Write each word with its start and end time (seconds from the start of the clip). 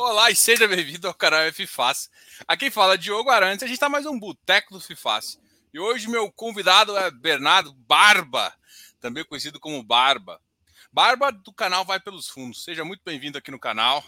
Olá 0.00 0.30
e 0.30 0.36
seja 0.36 0.68
bem-vindo 0.68 1.08
ao 1.08 1.12
canal 1.12 1.40
FFAS. 1.52 2.08
Aqui 2.46 2.70
fala 2.70 2.96
Diogo 2.96 3.30
Arantes, 3.30 3.64
a 3.64 3.66
gente 3.66 3.74
está 3.74 3.88
mais 3.88 4.06
um 4.06 4.16
boteco 4.16 4.72
do 4.72 4.80
FIFAS. 4.80 5.40
E 5.74 5.80
hoje 5.80 6.08
meu 6.08 6.30
convidado 6.30 6.96
é 6.96 7.10
Bernardo 7.10 7.74
Barba, 7.74 8.54
também 9.00 9.24
conhecido 9.24 9.58
como 9.58 9.82
Barba. 9.82 10.38
Barba 10.92 11.32
do 11.32 11.52
canal 11.52 11.84
Vai 11.84 11.98
Pelos 11.98 12.28
Fundos. 12.28 12.62
Seja 12.62 12.84
muito 12.84 13.02
bem-vindo 13.04 13.38
aqui 13.38 13.50
no 13.50 13.58
canal. 13.58 14.04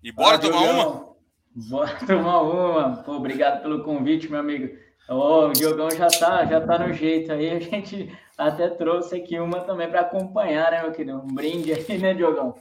E 0.00 0.12
bora 0.12 0.38
tomar 0.38 0.60
uma? 0.60 1.16
Bora 1.56 2.06
tomar 2.06 2.42
uma. 2.42 3.02
Pô, 3.02 3.14
obrigado 3.14 3.62
pelo 3.62 3.82
convite, 3.82 4.28
meu 4.28 4.38
amigo. 4.38 4.78
Oh, 5.08 5.48
o 5.48 5.52
Diogão 5.52 5.90
já 5.90 6.06
tá, 6.06 6.46
já 6.46 6.60
tá 6.60 6.78
no 6.78 6.94
jeito 6.94 7.32
aí. 7.32 7.50
A 7.50 7.58
gente 7.58 8.16
até 8.38 8.68
trouxe 8.68 9.16
aqui 9.16 9.40
uma 9.40 9.60
também 9.62 9.90
para 9.90 10.02
acompanhar, 10.02 10.70
né, 10.70 10.82
meu 10.82 10.92
querido? 10.92 11.18
Um 11.18 11.34
brinde 11.34 11.72
aí, 11.72 11.98
né, 11.98 12.14
Diogão? 12.14 12.54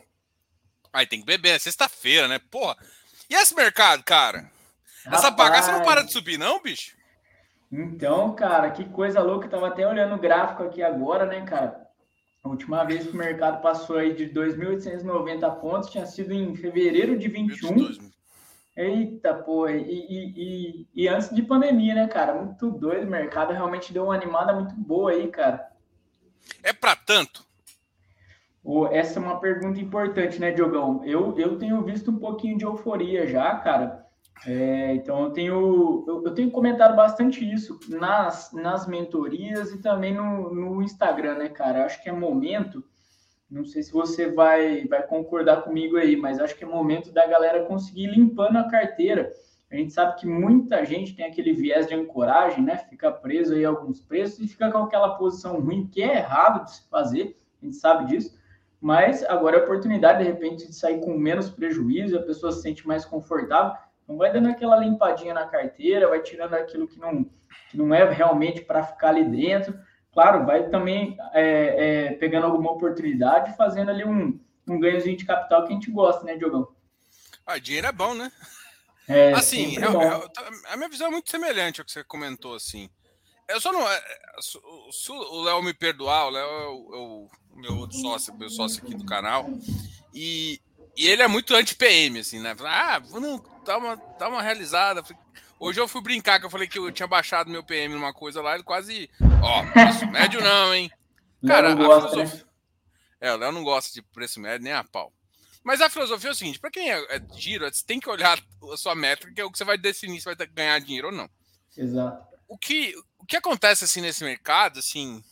Aí 0.92 1.06
tem 1.06 1.20
que 1.20 1.26
beber, 1.26 1.56
é 1.56 1.60
sexta-feira, 1.60 2.28
né? 2.28 2.40
Porra. 2.52 2.76
E 3.30 3.36
esse 3.36 3.56
mercado, 3.56 4.04
cara? 4.04 4.50
Rapaz, 5.06 5.24
Essa 5.24 5.32
bagaça 5.32 5.72
não 5.72 5.84
para 5.84 6.04
de 6.04 6.12
subir, 6.12 6.38
não, 6.38 6.62
bicho? 6.62 6.98
Então, 7.72 8.34
cara, 8.34 8.72
que 8.72 8.84
coisa 8.86 9.22
louca. 9.22 9.46
Eu 9.46 9.52
tava 9.52 9.68
até 9.68 9.88
olhando 9.88 10.16
o 10.16 10.20
gráfico 10.20 10.64
aqui 10.64 10.82
agora, 10.82 11.26
né, 11.26 11.42
cara? 11.46 11.88
A 12.44 12.50
última 12.50 12.84
vez 12.84 13.06
que 13.06 13.14
o 13.14 13.18
mercado 13.18 13.62
passou 13.62 13.98
aí 13.98 14.14
de 14.14 14.28
2.890 14.28 15.60
pontos 15.60 15.90
tinha 15.90 16.06
sido 16.06 16.34
em 16.34 16.56
fevereiro 16.56 17.18
de 17.18 17.28
21. 17.28 18.10
Eita, 18.76 19.34
pô, 19.34 19.68
e, 19.68 19.82
e, 19.82 20.34
e, 20.38 20.88
e, 20.96 21.08
antes 21.08 21.30
de 21.36 21.44
pandemia, 21.44 21.94
né, 21.94 22.08
cara? 22.08 22.34
Muito 22.34 22.72
doido. 22.72 23.06
O 23.06 23.12
mercado 23.12 23.52
realmente 23.52 23.92
deu 23.92 24.06
uma 24.06 24.16
animada 24.16 24.54
muito 24.54 24.74
boa 24.74 25.12
aí, 25.12 25.28
cara. 25.28 25.70
É 26.64 26.72
para 26.72 26.96
tanto? 26.96 27.46
Essa 28.92 29.20
é 29.20 29.24
uma 29.24 29.40
pergunta 29.40 29.80
importante, 29.80 30.40
né, 30.40 30.52
Diogão? 30.52 31.04
Eu, 31.06 31.38
eu 31.38 31.58
tenho 31.58 31.82
visto 31.84 32.12
um 32.12 32.20
pouquinho 32.20 32.58
de 32.58 32.66
euforia 32.66 33.26
já, 33.26 33.56
cara. 33.56 34.06
É, 34.46 34.94
então 34.96 35.24
eu 35.24 35.32
tenho, 35.32 36.06
eu, 36.08 36.24
eu, 36.26 36.34
tenho 36.34 36.50
comentado 36.52 36.96
bastante 36.96 37.44
isso 37.44 37.78
nas, 37.90 38.54
nas 38.54 38.88
mentorias 38.88 39.72
e 39.72 39.82
também 39.82 40.14
no, 40.14 40.54
no 40.54 40.82
Instagram, 40.82 41.36
né, 41.36 41.50
cara? 41.50 41.86
Acho 41.86 42.02
que 42.02 42.10
é 42.10 42.12
momento, 42.12 42.84
não 43.52 43.66
sei 43.66 43.84
se 43.84 43.92
você 43.92 44.32
vai, 44.32 44.86
vai 44.88 45.06
concordar 45.06 45.64
comigo 45.64 45.98
aí, 45.98 46.16
mas 46.16 46.40
acho 46.40 46.56
que 46.56 46.64
é 46.64 46.68
momento 46.68 47.12
da 47.12 47.28
galera 47.28 47.66
conseguir 47.66 48.08
limpando 48.08 48.58
a 48.58 48.70
carteira. 48.70 49.30
A 49.70 49.76
gente 49.76 49.94
sabe 49.94 50.20
que 50.20 50.26
muita 50.26 50.86
gente 50.86 51.16
tem 51.16 51.26
aquele 51.26 51.54
viés 51.54 51.86
de 51.86 51.94
ancoragem, 51.94 52.64
né? 52.64 52.78
Fica 52.78 53.12
preso 53.12 53.54
aí 53.54 53.66
a 53.66 53.70
alguns 53.70 54.00
preços 54.00 54.40
e 54.40 54.48
fica 54.48 54.72
com 54.72 54.80
aquela 54.80 55.16
posição 55.16 55.60
ruim, 55.60 55.86
que 55.86 56.02
é 56.02 56.18
errado 56.18 56.64
de 56.64 56.76
se 56.76 56.90
fazer, 56.90 57.38
a 57.62 57.66
gente 57.66 57.76
sabe 57.76 58.06
disso 58.06 58.39
mas 58.82 59.24
agora 59.24 59.58
é 59.58 59.60
a 59.60 59.64
oportunidade, 59.64 60.24
de 60.24 60.30
repente, 60.30 60.68
de 60.68 60.74
sair 60.74 61.02
com 61.02 61.18
menos 61.18 61.50
prejuízo, 61.50 62.18
a 62.18 62.24
pessoa 62.24 62.52
se 62.52 62.62
sente 62.62 62.88
mais 62.88 63.06
confortável. 63.06 63.78
Então, 64.04 64.18
vai 64.18 64.32
dando 64.32 64.50
aquela 64.50 64.78
limpadinha 64.78 65.34
na 65.34 65.46
carteira, 65.46 66.08
vai 66.08 66.22
tirando 66.22 66.54
aquilo 66.54 66.88
que 66.88 67.00
não, 67.00 67.26
que 67.70 67.78
não 67.78 67.94
é 67.94 68.10
realmente 68.10 68.62
para 68.62 68.84
ficar 68.84 69.10
ali 69.10 69.26
dentro. 69.26 69.78
Claro, 70.14 70.46
vai 70.46 70.70
também 70.70 71.18
é, 71.34 71.44
é, 71.44 72.14
pegando 72.14 72.46
alguma 72.46 72.72
oportunidade, 72.72 73.56
fazendo 73.56 73.92
ali 73.92 74.06
um, 74.06 74.40
um 74.68 74.80
ganhozinho 74.80 75.18
de 75.18 75.26
capital 75.26 75.64
que 75.64 75.72
a 75.72 75.76
gente 75.76 75.92
gosta, 75.92 76.24
né, 76.24 76.38
Diogão? 76.38 76.70
Ah, 77.46 77.60
dinheiro 77.60 77.88
é 77.88 77.92
bom, 77.92 78.16
né? 78.16 78.32
É, 79.08 79.34
assim, 79.34 79.76
eu, 79.76 80.02
eu, 80.02 80.32
a 80.72 80.78
minha 80.78 80.88
visão 80.88 81.08
é 81.08 81.12
muito 81.12 81.30
semelhante 81.30 81.82
ao 81.82 81.86
que 81.86 81.92
você 81.92 82.04
comentou, 82.04 82.56
assim. 82.56 82.90
Eu 83.50 83.60
só 83.60 83.72
não. 83.74 83.82
É, 83.90 84.02
se 84.42 85.12
o 85.12 85.42
Léo 85.42 85.62
me 85.64 85.74
perdoar, 85.74 86.28
o 86.28 86.30
Léo 86.30 86.46
é 86.46 86.68
o, 86.68 87.30
o 87.54 87.60
meu 87.60 87.78
outro 87.78 87.98
sócio, 87.98 88.34
meu 88.36 88.50
sócio 88.50 88.84
aqui 88.84 88.94
do 88.94 89.06
canal. 89.06 89.50
E, 90.14 90.62
e 90.96 91.08
ele 91.08 91.24
é 91.24 91.28
muito 91.28 91.56
anti-PM, 91.56 92.20
assim, 92.20 92.40
né? 92.40 92.56
Ah, 92.64 93.00
vamos 93.00 93.42
dar 93.66 93.78
uma, 93.78 93.96
dar 94.18 94.30
uma 94.30 94.42
realizada. 94.42 95.04
Hoje 95.60 95.80
eu 95.80 95.88
fui 95.88 96.02
brincar, 96.02 96.40
que 96.40 96.46
eu 96.46 96.50
falei 96.50 96.68
que 96.68 96.80
eu 96.80 96.92
tinha 96.92 97.08
baixado 97.08 97.50
meu 97.50 97.64
PM 97.64 97.94
numa 97.94 98.14
coisa 98.14 98.42
lá, 98.42 98.54
ele 98.54 98.64
quase. 98.64 99.10
Ó, 99.42 99.66
preço 99.74 100.08
médio 100.08 100.42
não, 100.42 100.74
hein? 100.74 100.92
Cara, 101.46 101.76
não 101.76 101.86
gosta, 101.86 102.08
a 102.08 102.10
filosofia. 102.12 102.44
Né? 102.44 102.50
É, 103.22 103.34
o 103.34 103.38
Léo 103.38 103.52
não 103.52 103.64
gosta 103.64 103.94
de 103.94 104.02
preço 104.02 104.40
médio 104.40 104.64
nem 104.64 104.74
a 104.74 104.84
pau. 104.84 105.12
Mas 105.64 105.82
a 105.82 105.90
filosofia 105.90 106.30
é 106.30 106.34
o 106.34 106.36
seguinte: 106.36 106.60
para 106.60 106.72
quem 106.72 106.92
é, 106.92 107.16
é 107.16 107.22
giro, 107.36 107.66
você 107.66 107.84
tem 107.86 108.00
que 108.00 108.10
olhar 108.10 108.40
a 108.72 108.78
sua 108.78 108.96
métrica, 108.96 109.34
que 109.34 109.42
é 109.42 109.44
o 109.44 109.52
que 109.52 109.58
você 109.58 109.66
vai 109.66 109.78
definir 109.78 110.20
se 110.20 110.26
vai 110.26 110.36
ganhar 110.48 110.80
dinheiro 110.80 111.08
ou 111.08 111.14
não. 111.14 111.30
Exato. 111.76 112.28
O 112.48 112.58
que, 112.58 112.96
o 113.20 113.26
que 113.26 113.38
acontece 113.38 113.84
assim 113.84 114.02
nesse 114.02 114.24
mercado, 114.24 114.80
assim, 114.80 115.24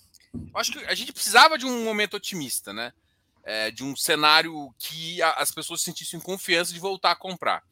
acho 0.54 0.72
que 0.72 0.80
a 0.86 0.94
gente 0.94 1.14
precisava 1.14 1.58
de 1.58 1.66
um 1.66 1.84
momento 1.84 2.16
otimista, 2.16 2.72
né? 2.74 2.94
É, 3.44 3.72
de 3.72 3.84
um 3.84 3.96
cenário 3.96 4.74
que 4.78 5.22
a, 5.22 5.32
as 5.36 5.52
pessoas 5.52 5.82
sentissem 5.82 6.20
confiança 6.20 6.74
de 6.74 6.80
voltar 6.80 7.12
a 7.12 7.16
comprar. 7.16 7.64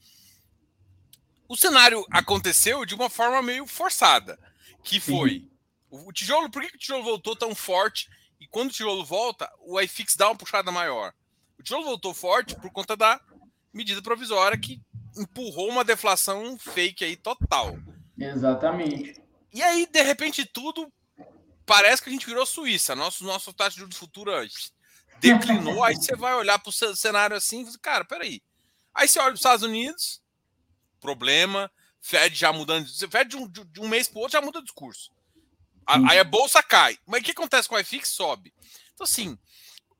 O 1.49 1.57
cenário 1.57 2.03
aconteceu 2.09 2.85
de 2.85 2.95
uma 2.95 3.09
forma 3.09 3.41
meio 3.41 3.67
forçada, 3.67 4.39
que 4.83 4.99
foi 4.99 5.49
o, 5.91 6.07
o 6.07 6.13
tijolo. 6.13 6.49
Por 6.49 6.61
que, 6.61 6.69
que 6.69 6.77
o 6.77 6.79
tijolo 6.79 7.03
voltou 7.03 7.35
tão 7.35 7.53
forte? 7.53 8.09
E 8.39 8.47
quando 8.47 8.69
o 8.69 8.73
tijolo 8.73 9.03
volta, 9.05 9.51
o 9.59 9.79
iFix 9.81 10.15
dá 10.15 10.29
uma 10.29 10.37
puxada 10.37 10.71
maior. 10.71 11.13
O 11.59 11.63
tijolo 11.63 11.83
voltou 11.83 12.13
forte 12.13 12.55
por 12.55 12.71
conta 12.71 12.95
da 12.95 13.19
medida 13.73 14.01
provisória 14.01 14.57
que 14.57 14.81
empurrou 15.17 15.69
uma 15.69 15.83
deflação 15.83 16.57
fake 16.57 17.03
aí 17.03 17.15
total. 17.17 17.77
Exatamente. 18.17 19.24
E 19.55 19.63
aí, 19.63 19.85
de 19.85 20.01
repente, 20.01 20.45
tudo 20.45 20.91
parece 21.65 22.01
que 22.03 22.09
a 22.09 22.11
gente 22.11 22.25
virou 22.25 22.45
Suíça. 22.45 22.93
Nosso, 22.93 23.23
nosso 23.23 23.53
taxa 23.53 23.75
de 23.75 23.79
juros 23.79 23.95
futuro 23.95 24.29
declinou. 25.21 25.81
aí 25.81 25.95
você 25.95 26.13
vai 26.13 26.35
olhar 26.35 26.59
para 26.59 26.69
o 26.69 26.95
cenário 26.95 27.37
assim 27.37 27.61
e 27.61 27.79
cara, 27.79 28.03
peraí. 28.03 28.43
Aí 28.93 29.07
você 29.07 29.17
olha 29.17 29.29
para 29.29 29.35
os 29.35 29.39
Estados 29.39 29.63
Unidos, 29.63 30.21
problema. 30.99 31.71
Fed 32.01 32.35
já 32.35 32.51
mudando. 32.51 32.85
Fed 33.09 33.29
de 33.29 33.37
um, 33.37 33.47
de 33.47 33.79
um 33.79 33.87
mês 33.87 34.09
para 34.09 34.17
o 34.19 34.21
outro 34.23 34.33
já 34.33 34.41
muda 34.41 34.59
o 34.59 34.63
discurso. 34.63 35.09
Aí 35.87 36.19
a 36.19 36.25
bolsa 36.25 36.61
cai. 36.61 36.97
Mas 37.05 37.21
o 37.21 37.23
que 37.23 37.31
acontece 37.31 37.69
com 37.69 37.75
o 37.75 37.79
iFix? 37.79 38.09
Sobe. 38.09 38.53
Então, 38.93 39.05
assim, 39.05 39.39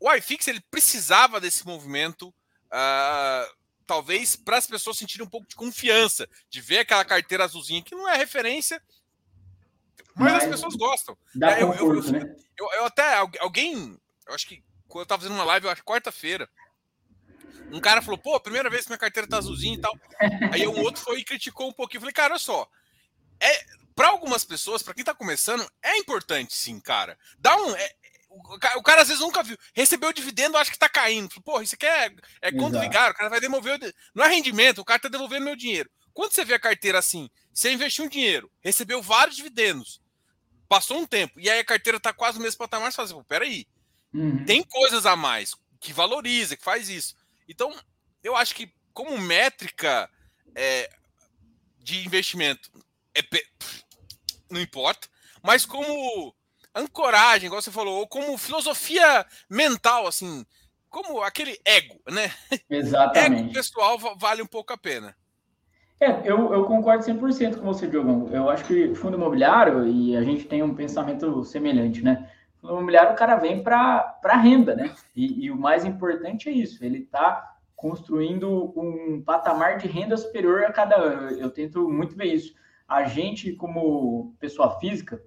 o 0.02 0.14
iFix 0.16 0.50
ele 0.50 0.60
precisava 0.70 1.40
desse 1.40 1.66
movimento. 1.66 2.28
Uh, 2.68 3.56
talvez 3.88 4.36
para 4.36 4.58
as 4.58 4.68
pessoas 4.68 4.98
sentirem 4.98 5.26
um 5.26 5.30
pouco 5.30 5.48
de 5.48 5.56
confiança, 5.56 6.28
de 6.50 6.60
ver 6.60 6.80
aquela 6.80 7.06
carteira 7.06 7.46
azulzinha 7.46 7.82
que 7.82 7.96
não 7.96 8.10
é 8.10 8.18
referência, 8.18 8.82
mas, 10.16 10.34
mas 10.34 10.44
as 10.44 10.50
pessoas 10.50 10.76
gostam. 10.76 11.18
Dá 11.34 11.60
eu, 11.60 11.68
conforto, 11.68 12.08
eu, 12.08 12.20
eu, 12.20 12.26
né? 12.26 12.36
eu, 12.58 12.72
eu, 12.74 12.86
até 12.86 13.16
alguém, 13.40 14.00
eu 14.28 14.34
acho 14.34 14.48
que 14.48 14.64
quando 14.88 15.02
eu 15.02 15.06
tava 15.06 15.22
fazendo 15.22 15.38
uma 15.38 15.44
live, 15.44 15.66
eu 15.66 15.72
acho 15.72 15.84
quarta-feira, 15.84 16.50
um 17.72 17.80
cara 17.80 18.02
falou, 18.02 18.18
pô, 18.18 18.40
primeira 18.40 18.70
vez 18.70 18.84
que 18.84 18.90
minha 18.90 18.98
carteira 18.98 19.28
tá 19.28 19.38
azulzinha 19.38 19.76
e 19.76 19.82
tal. 19.82 19.98
Aí 20.52 20.68
um 20.68 20.80
outro 20.82 21.02
foi 21.02 21.20
e 21.20 21.26
criticou 21.26 21.68
um 21.68 21.74
pouquinho. 21.74 21.98
Eu 21.98 22.02
falei, 22.02 22.14
cara, 22.14 22.34
olha 22.34 22.40
só. 22.40 22.68
É, 23.40 23.66
para 23.96 24.10
algumas 24.10 24.44
pessoas, 24.44 24.84
para 24.84 24.94
quem 24.94 25.04
tá 25.04 25.14
começando, 25.14 25.68
é 25.82 25.98
importante 25.98 26.54
sim, 26.54 26.80
cara. 26.80 27.18
Dá 27.40 27.56
um. 27.58 27.76
É, 27.76 27.96
o 28.76 28.84
cara 28.84 29.02
às 29.02 29.08
vezes 29.08 29.22
nunca 29.22 29.42
viu. 29.42 29.58
Recebeu 29.74 30.12
dividendo, 30.12 30.58
acho 30.58 30.72
que 30.72 30.78
tá 30.78 30.90
caindo. 30.90 31.42
Porra, 31.42 31.64
isso 31.64 31.76
aqui 31.76 31.86
é, 31.86 32.12
é 32.42 32.52
quando 32.52 32.80
ligar, 32.80 33.12
o 33.12 33.16
cara 33.16 33.30
vai 33.30 33.40
devolver. 33.40 33.80
Não 34.14 34.26
é 34.26 34.28
rendimento, 34.28 34.80
o 34.80 34.86
cara 34.86 35.00
tá 35.00 35.08
devolvendo 35.08 35.46
meu 35.46 35.56
dinheiro. 35.56 35.90
Quando 36.14 36.34
você 36.34 36.46
vê 36.46 36.54
a 36.54 36.60
carteira 36.60 37.00
assim, 37.00 37.30
você 37.54 37.72
investiu 37.72 38.06
um 38.06 38.10
dinheiro, 38.10 38.50
recebeu 38.62 39.02
vários 39.02 39.36
dividendos, 39.36 40.02
passou 40.68 40.98
um 40.98 41.06
tempo, 41.06 41.40
e 41.40 41.50
aí 41.50 41.60
a 41.60 41.66
carteira 41.66 42.00
tá 42.00 42.14
quase 42.14 42.38
no 42.38 42.44
mesmo 42.44 42.58
patamar, 42.58 42.92
você 42.92 42.96
fala 42.96 43.08
assim, 43.08 43.24
peraí, 43.28 43.68
uhum. 44.14 44.44
tem 44.46 44.64
coisas 44.64 45.06
a 45.06 45.16
mais 45.16 45.56
que 45.80 45.94
valoriza, 45.94 46.58
que 46.58 46.64
faz 46.64 46.90
isso. 46.90 47.16
Então, 47.48 47.74
eu 48.24 48.36
acho 48.36 48.56
que 48.56 48.72
como 48.94 49.18
métrica 49.18 50.10
é, 50.56 50.90
de 51.80 52.06
investimento, 52.06 52.72
é, 53.14 53.22
não 54.50 54.60
importa, 54.60 55.08
mas 55.44 55.66
como 55.66 56.34
ancoragem, 56.74 57.48
igual 57.48 57.62
você 57.62 57.72
falou, 57.72 58.00
ou 58.00 58.08
como 58.08 58.38
filosofia 58.38 59.26
mental, 59.50 60.08
assim, 60.08 60.46
como 60.90 61.22
aquele 61.22 61.60
ego, 61.64 62.02
né? 62.10 62.34
Exatamente. 62.70 63.44
Ego 63.44 63.54
pessoal 63.54 63.98
vale 64.18 64.42
um 64.42 64.48
pouco 64.48 64.74
a 64.74 64.78
pena. 64.78 65.16
É, 66.00 66.30
eu, 66.30 66.54
eu 66.54 66.66
concordo 66.66 67.04
100% 67.04 67.58
com 67.58 67.66
você, 67.66 67.88
Diogão. 67.88 68.28
Eu 68.32 68.50
acho 68.50 68.66
que 68.66 68.94
fundo 68.96 69.16
imobiliário, 69.16 69.88
e 69.88 70.16
a 70.16 70.24
gente 70.24 70.46
tem 70.46 70.62
um 70.62 70.76
pensamento 70.76 71.44
semelhante, 71.46 72.04
né? 72.04 72.30
Fundo 72.60 72.74
imobiliário, 72.74 73.14
o 73.14 73.16
cara 73.16 73.38
vem 73.38 73.64
para 73.64 74.20
renda, 74.42 74.76
né? 74.76 74.94
E, 75.16 75.46
e, 75.46 75.52
o 75.52 75.56
mais 75.56 75.86
importante 75.86 76.50
é 76.50 76.52
isso, 76.52 76.84
ele 76.84 77.00
está 77.00 77.56
construindo 77.76 78.74
um 78.76 79.22
patamar 79.22 79.78
de 79.78 79.88
renda 79.88 80.18
superior 80.18 80.66
a 80.66 80.72
cada 80.72 80.98
ano. 80.98 81.30
Eu, 81.30 81.40
eu 81.40 81.50
tento 81.50 81.90
muito 81.90 82.16
ver 82.16 82.26
isso. 82.26 82.54
A 82.88 83.06
gente, 83.06 83.54
como 83.54 84.36
pessoa 84.40 84.80
física, 84.80 85.22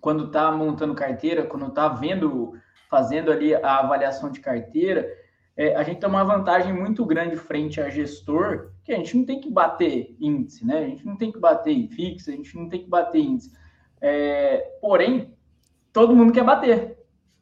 quando 0.00 0.26
está 0.26 0.50
montando 0.50 0.94
carteira, 0.94 1.44
quando 1.44 1.66
está 1.66 1.88
vendo, 1.88 2.54
fazendo 2.88 3.30
ali 3.30 3.54
a 3.54 3.80
avaliação 3.80 4.30
de 4.30 4.40
carteira, 4.40 5.06
é, 5.56 5.74
a 5.76 5.82
gente 5.82 6.00
tem 6.00 6.08
uma 6.08 6.24
vantagem 6.24 6.72
muito 6.72 7.04
grande 7.04 7.36
frente 7.36 7.80
a 7.80 7.90
gestor, 7.90 8.70
a 8.92 8.96
gente 8.96 9.16
não 9.16 9.24
tem 9.24 9.40
que 9.40 9.50
bater 9.50 10.14
índice, 10.20 10.66
né? 10.66 10.78
A 10.78 10.86
gente 10.86 11.06
não 11.06 11.16
tem 11.16 11.32
que 11.32 11.38
bater 11.38 11.72
em 11.72 11.88
fixo, 11.88 12.30
a 12.30 12.32
gente 12.32 12.56
não 12.56 12.68
tem 12.68 12.82
que 12.82 12.88
bater 12.88 13.20
índice. 13.20 13.52
É, 14.00 14.58
porém, 14.80 15.34
todo 15.92 16.14
mundo 16.14 16.32
quer 16.32 16.44
bater, 16.44 16.96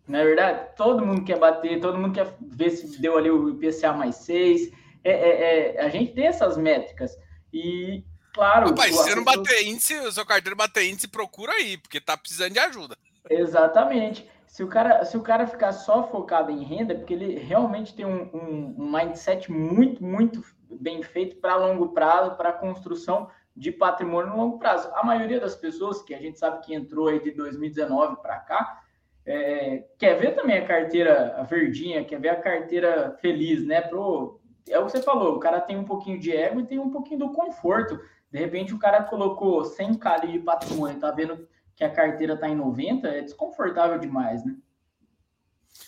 não 0.06 0.18
é 0.18 0.24
verdade? 0.24 0.74
Todo 0.76 1.04
mundo 1.04 1.24
quer 1.24 1.38
bater, 1.38 1.80
todo 1.80 1.98
mundo 1.98 2.14
quer 2.14 2.34
ver 2.40 2.70
se 2.70 3.00
deu 3.00 3.16
ali 3.16 3.30
o 3.30 3.50
IPCA 3.50 3.92
mais 3.92 4.16
6. 4.16 4.72
é, 5.04 5.10
é, 5.10 5.76
é, 5.76 5.80
a 5.82 5.88
gente 5.88 6.12
tem 6.12 6.26
essas 6.26 6.56
métricas. 6.56 7.16
E, 7.52 8.02
claro. 8.32 8.68
Rapaz, 8.70 8.96
se 8.96 9.02
você 9.02 9.14
não 9.14 9.24
bater 9.24 9.66
índice, 9.66 9.94
o 10.00 10.12
seu 10.12 10.24
carteiro 10.24 10.56
bater 10.56 10.88
índice, 10.88 11.08
procura 11.08 11.52
aí, 11.52 11.76
porque 11.76 12.00
tá 12.00 12.16
precisando 12.16 12.52
de 12.52 12.58
ajuda. 12.58 12.96
Exatamente. 13.28 14.28
Se 14.46 14.64
o 14.64 14.66
cara, 14.66 15.04
se 15.04 15.16
o 15.16 15.20
cara 15.20 15.46
ficar 15.46 15.72
só 15.72 16.08
focado 16.08 16.50
em 16.50 16.64
renda, 16.64 16.94
porque 16.94 17.12
ele 17.12 17.38
realmente 17.38 17.94
tem 17.94 18.06
um, 18.06 18.30
um, 18.34 18.74
um 18.78 18.90
mindset 18.90 19.52
muito, 19.52 20.02
muito 20.02 20.42
bem 20.70 21.02
feito 21.02 21.36
para 21.36 21.56
longo 21.56 21.88
prazo, 21.90 22.36
para 22.36 22.52
construção 22.52 23.30
de 23.56 23.72
patrimônio 23.72 24.30
no 24.30 24.36
longo 24.36 24.58
prazo. 24.58 24.88
A 24.94 25.04
maioria 25.04 25.40
das 25.40 25.56
pessoas 25.56 26.02
que 26.02 26.14
a 26.14 26.18
gente 26.18 26.38
sabe 26.38 26.64
que 26.64 26.74
entrou 26.74 27.08
aí 27.08 27.20
de 27.20 27.32
2019 27.32 28.16
para 28.22 28.38
cá, 28.38 28.82
é, 29.26 29.84
quer 29.98 30.14
ver 30.18 30.34
também 30.34 30.58
a 30.58 30.66
carteira 30.66 31.36
a 31.36 31.42
verdinha, 31.42 32.04
quer 32.04 32.20
ver 32.20 32.30
a 32.30 32.40
carteira 32.40 33.16
feliz, 33.20 33.66
né? 33.66 33.80
Pro, 33.80 34.40
é 34.68 34.78
o 34.78 34.86
que 34.86 34.92
você 34.92 35.02
falou, 35.02 35.36
o 35.36 35.40
cara 35.40 35.60
tem 35.60 35.76
um 35.76 35.84
pouquinho 35.84 36.18
de 36.18 36.34
ego 36.34 36.60
e 36.60 36.66
tem 36.66 36.78
um 36.78 36.90
pouquinho 36.90 37.20
do 37.20 37.32
conforto. 37.32 38.00
De 38.30 38.38
repente 38.38 38.74
o 38.74 38.78
cara 38.78 39.02
colocou 39.02 39.62
100k 39.62 40.26
de 40.26 40.38
patrimônio, 40.38 41.00
tá 41.00 41.10
vendo 41.10 41.46
que 41.74 41.84
a 41.84 41.90
carteira 41.90 42.34
está 42.34 42.48
em 42.48 42.56
90, 42.56 43.08
é 43.08 43.22
desconfortável 43.22 43.98
demais, 43.98 44.44
né? 44.44 44.56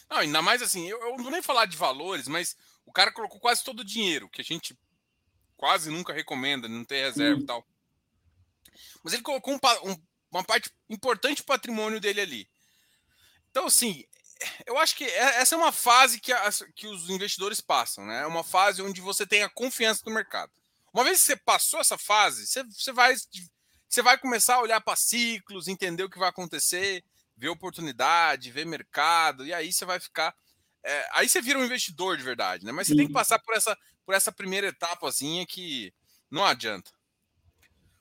Não, 0.08 0.18
ainda 0.18 0.42
mais 0.42 0.62
assim, 0.62 0.88
eu, 0.88 1.00
eu, 1.00 1.16
não 1.16 1.22
vou 1.22 1.32
nem 1.32 1.42
falar 1.42 1.66
de 1.66 1.76
valores, 1.76 2.28
mas 2.28 2.56
o 2.90 2.92
cara 2.92 3.12
colocou 3.12 3.38
quase 3.38 3.62
todo 3.62 3.80
o 3.80 3.84
dinheiro, 3.84 4.28
que 4.28 4.40
a 4.40 4.44
gente 4.44 4.76
quase 5.56 5.90
nunca 5.90 6.12
recomenda, 6.12 6.68
não 6.68 6.84
ter 6.84 7.04
reserva 7.04 7.40
e 7.40 7.46
tal. 7.46 7.64
Mas 9.02 9.12
ele 9.12 9.22
colocou 9.22 9.54
um, 9.54 9.60
um, 9.88 9.96
uma 10.32 10.42
parte 10.42 10.70
importante 10.88 11.42
do 11.42 11.46
patrimônio 11.46 12.00
dele 12.00 12.20
ali. 12.20 12.50
Então, 13.48 13.66
assim, 13.66 14.04
eu 14.66 14.76
acho 14.76 14.96
que 14.96 15.04
é, 15.04 15.40
essa 15.40 15.54
é 15.54 15.58
uma 15.58 15.70
fase 15.70 16.18
que, 16.18 16.32
a, 16.32 16.50
que 16.74 16.88
os 16.88 17.08
investidores 17.08 17.60
passam, 17.60 18.04
né? 18.04 18.22
É 18.22 18.26
uma 18.26 18.42
fase 18.42 18.82
onde 18.82 19.00
você 19.00 19.24
tem 19.24 19.44
a 19.44 19.48
confiança 19.48 20.02
no 20.04 20.12
mercado. 20.12 20.50
Uma 20.92 21.04
vez 21.04 21.18
que 21.18 21.26
você 21.26 21.36
passou 21.36 21.78
essa 21.78 21.96
fase, 21.96 22.44
você, 22.44 22.64
você 22.64 22.92
vai 22.92 23.14
você 23.88 24.02
vai 24.02 24.18
começar 24.18 24.56
a 24.56 24.62
olhar 24.62 24.80
para 24.80 24.96
ciclos, 24.96 25.68
entender 25.68 26.02
o 26.02 26.10
que 26.10 26.18
vai 26.18 26.28
acontecer, 26.28 27.04
ver 27.36 27.48
oportunidade, 27.48 28.50
ver 28.50 28.66
mercado, 28.66 29.46
e 29.46 29.54
aí 29.54 29.72
você 29.72 29.84
vai 29.84 30.00
ficar. 30.00 30.34
É, 30.84 31.08
aí 31.12 31.28
você 31.28 31.40
vira 31.40 31.58
um 31.58 31.64
investidor 31.64 32.16
de 32.16 32.22
verdade, 32.22 32.64
né? 32.64 32.72
Mas 32.72 32.86
você 32.86 32.92
Sim. 32.92 32.98
tem 32.98 33.06
que 33.06 33.12
passar 33.12 33.38
por 33.38 33.54
essa, 33.54 33.76
por 34.04 34.14
essa 34.14 34.32
primeira 34.32 34.68
etapazinha 34.68 35.46
que 35.46 35.92
não 36.30 36.44
adianta. 36.44 36.90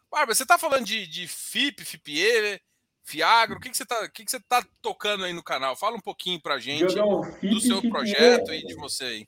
Bárbara, 0.10 0.34
você 0.34 0.44
está 0.44 0.58
falando 0.58 0.86
de, 0.86 1.06
de 1.08 1.28
FIP, 1.28 1.86
FIPE, 1.86 2.62
Fiagro, 3.04 3.58
o 3.58 3.60
que, 3.60 3.70
que, 3.70 3.78
você 3.78 3.84
está 3.84 4.08
que, 4.08 4.24
que 4.24 4.32
você 4.32 4.40
tá 4.40 4.64
tocando 4.82 5.24
aí 5.24 5.34
no 5.34 5.44
canal? 5.44 5.76
Fala 5.76 5.96
um 5.96 6.02
pouquinho 6.02 6.40
para 6.42 6.60
gente 6.60 6.94
FIP, 7.40 7.50
do 7.50 7.60
seu 7.60 7.78
FIPE, 7.78 7.90
projeto 7.90 8.54
e 8.54 8.66
de 8.66 8.76
você 8.76 9.04
aí. 9.04 9.28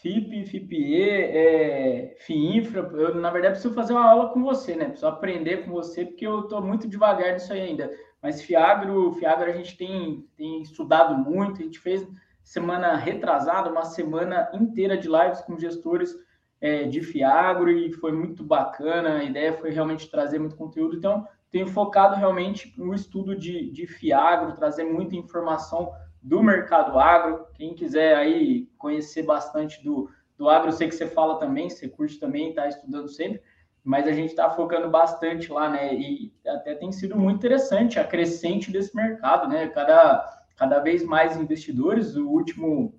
FIP, 0.00 0.46
FIPE, 0.46 1.02
é, 1.02 2.16
FIINFRA, 2.20 2.80
eu 2.80 3.14
na 3.16 3.30
verdade 3.30 3.54
preciso 3.54 3.74
fazer 3.74 3.92
uma 3.92 4.08
aula 4.08 4.32
com 4.32 4.42
você, 4.42 4.76
né? 4.76 4.86
Preciso 4.86 5.08
aprender 5.08 5.64
com 5.64 5.72
você, 5.72 6.06
porque 6.06 6.26
eu 6.26 6.40
estou 6.40 6.62
muito 6.62 6.88
devagar 6.88 7.32
nisso 7.32 7.52
aí 7.52 7.60
ainda. 7.60 7.90
Mas 8.22 8.40
Fiagro, 8.40 9.12
Fiagro 9.14 9.50
a 9.50 9.52
gente 9.52 9.76
tem, 9.76 10.26
tem 10.36 10.62
estudado 10.62 11.14
muito, 11.16 11.60
a 11.60 11.64
gente 11.64 11.78
fez 11.78 12.06
semana 12.48 12.96
retrasada, 12.96 13.70
uma 13.70 13.84
semana 13.84 14.48
inteira 14.54 14.96
de 14.96 15.06
lives 15.06 15.42
com 15.42 15.58
gestores 15.58 16.16
é, 16.58 16.84
de 16.84 17.02
Fiagro 17.02 17.70
e 17.70 17.92
foi 17.92 18.10
muito 18.10 18.42
bacana, 18.42 19.18
a 19.18 19.22
ideia 19.22 19.52
foi 19.52 19.70
realmente 19.70 20.10
trazer 20.10 20.38
muito 20.38 20.56
conteúdo, 20.56 20.96
então 20.96 21.28
tenho 21.50 21.66
focado 21.66 22.16
realmente 22.16 22.72
no 22.78 22.94
estudo 22.94 23.36
de, 23.36 23.70
de 23.70 23.86
Fiagro, 23.86 24.54
trazer 24.54 24.84
muita 24.84 25.14
informação 25.14 25.92
do 26.22 26.42
mercado 26.42 26.98
agro. 26.98 27.46
Quem 27.52 27.74
quiser 27.74 28.16
aí 28.16 28.66
conhecer 28.78 29.24
bastante 29.24 29.84
do, 29.84 30.10
do 30.38 30.48
agro, 30.48 30.68
eu 30.68 30.72
sei 30.72 30.88
que 30.88 30.94
você 30.94 31.06
fala 31.06 31.38
também, 31.38 31.68
você 31.68 31.86
curte 31.86 32.18
também, 32.18 32.48
está 32.48 32.66
estudando 32.66 33.08
sempre, 33.08 33.42
mas 33.84 34.08
a 34.08 34.12
gente 34.12 34.30
está 34.30 34.48
focando 34.48 34.88
bastante 34.88 35.52
lá, 35.52 35.68
né? 35.68 35.94
E 35.94 36.32
até 36.46 36.74
tem 36.74 36.90
sido 36.92 37.14
muito 37.14 37.36
interessante 37.36 38.00
a 38.00 38.04
crescente 38.04 38.70
desse 38.70 38.96
mercado, 38.96 39.48
né? 39.48 39.68
Cada, 39.68 40.37
cada 40.58 40.80
vez 40.80 41.04
mais 41.04 41.36
investidores. 41.36 42.16
O 42.16 42.28
último, 42.28 42.94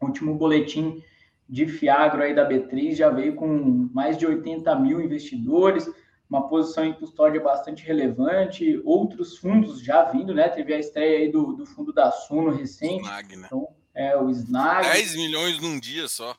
último 0.00 0.34
boletim 0.34 1.02
de 1.48 1.66
Fiagro 1.66 2.22
aí 2.22 2.34
da 2.34 2.48
B3 2.48 2.94
já 2.94 3.10
veio 3.10 3.34
com 3.34 3.90
mais 3.92 4.16
de 4.16 4.26
80 4.26 4.74
mil 4.76 5.00
investidores 5.00 5.88
uma 6.32 6.48
posição 6.48 6.82
em 6.86 6.94
custódia 6.94 7.38
bastante 7.42 7.84
relevante, 7.84 8.80
outros 8.86 9.36
fundos 9.36 9.82
já 9.82 10.04
vindo, 10.04 10.32
né? 10.32 10.48
Teve 10.48 10.72
a 10.72 10.78
estreia 10.78 11.18
aí 11.18 11.30
do, 11.30 11.52
do 11.52 11.66
fundo 11.66 11.92
da 11.92 12.10
Suno 12.10 12.50
recente. 12.50 13.02
Snag, 13.02 13.36
né? 13.36 13.46
Então, 13.48 13.68
é, 13.94 14.16
o 14.16 14.30
Snag. 14.30 14.88
10 14.88 15.16
milhões 15.16 15.60
num 15.60 15.78
dia 15.78 16.08
só. 16.08 16.34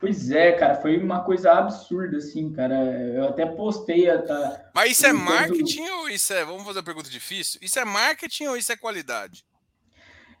Pois 0.00 0.32
é, 0.32 0.50
cara, 0.52 0.74
foi 0.74 0.98
uma 0.98 1.22
coisa 1.22 1.52
absurda, 1.52 2.16
assim, 2.18 2.52
cara. 2.52 2.74
Eu 2.74 3.28
até 3.28 3.46
postei. 3.46 4.06
Tá, 4.22 4.70
Mas 4.74 4.92
isso 4.92 5.06
é 5.06 5.12
marketing 5.12 5.88
ou 5.90 6.10
isso 6.10 6.32
é. 6.32 6.44
Vamos 6.44 6.64
fazer 6.64 6.80
uma 6.80 6.84
pergunta 6.84 7.08
difícil? 7.08 7.60
Isso 7.62 7.78
é 7.78 7.84
marketing 7.84 8.46
ou 8.46 8.56
isso 8.56 8.72
é 8.72 8.76
qualidade? 8.76 9.44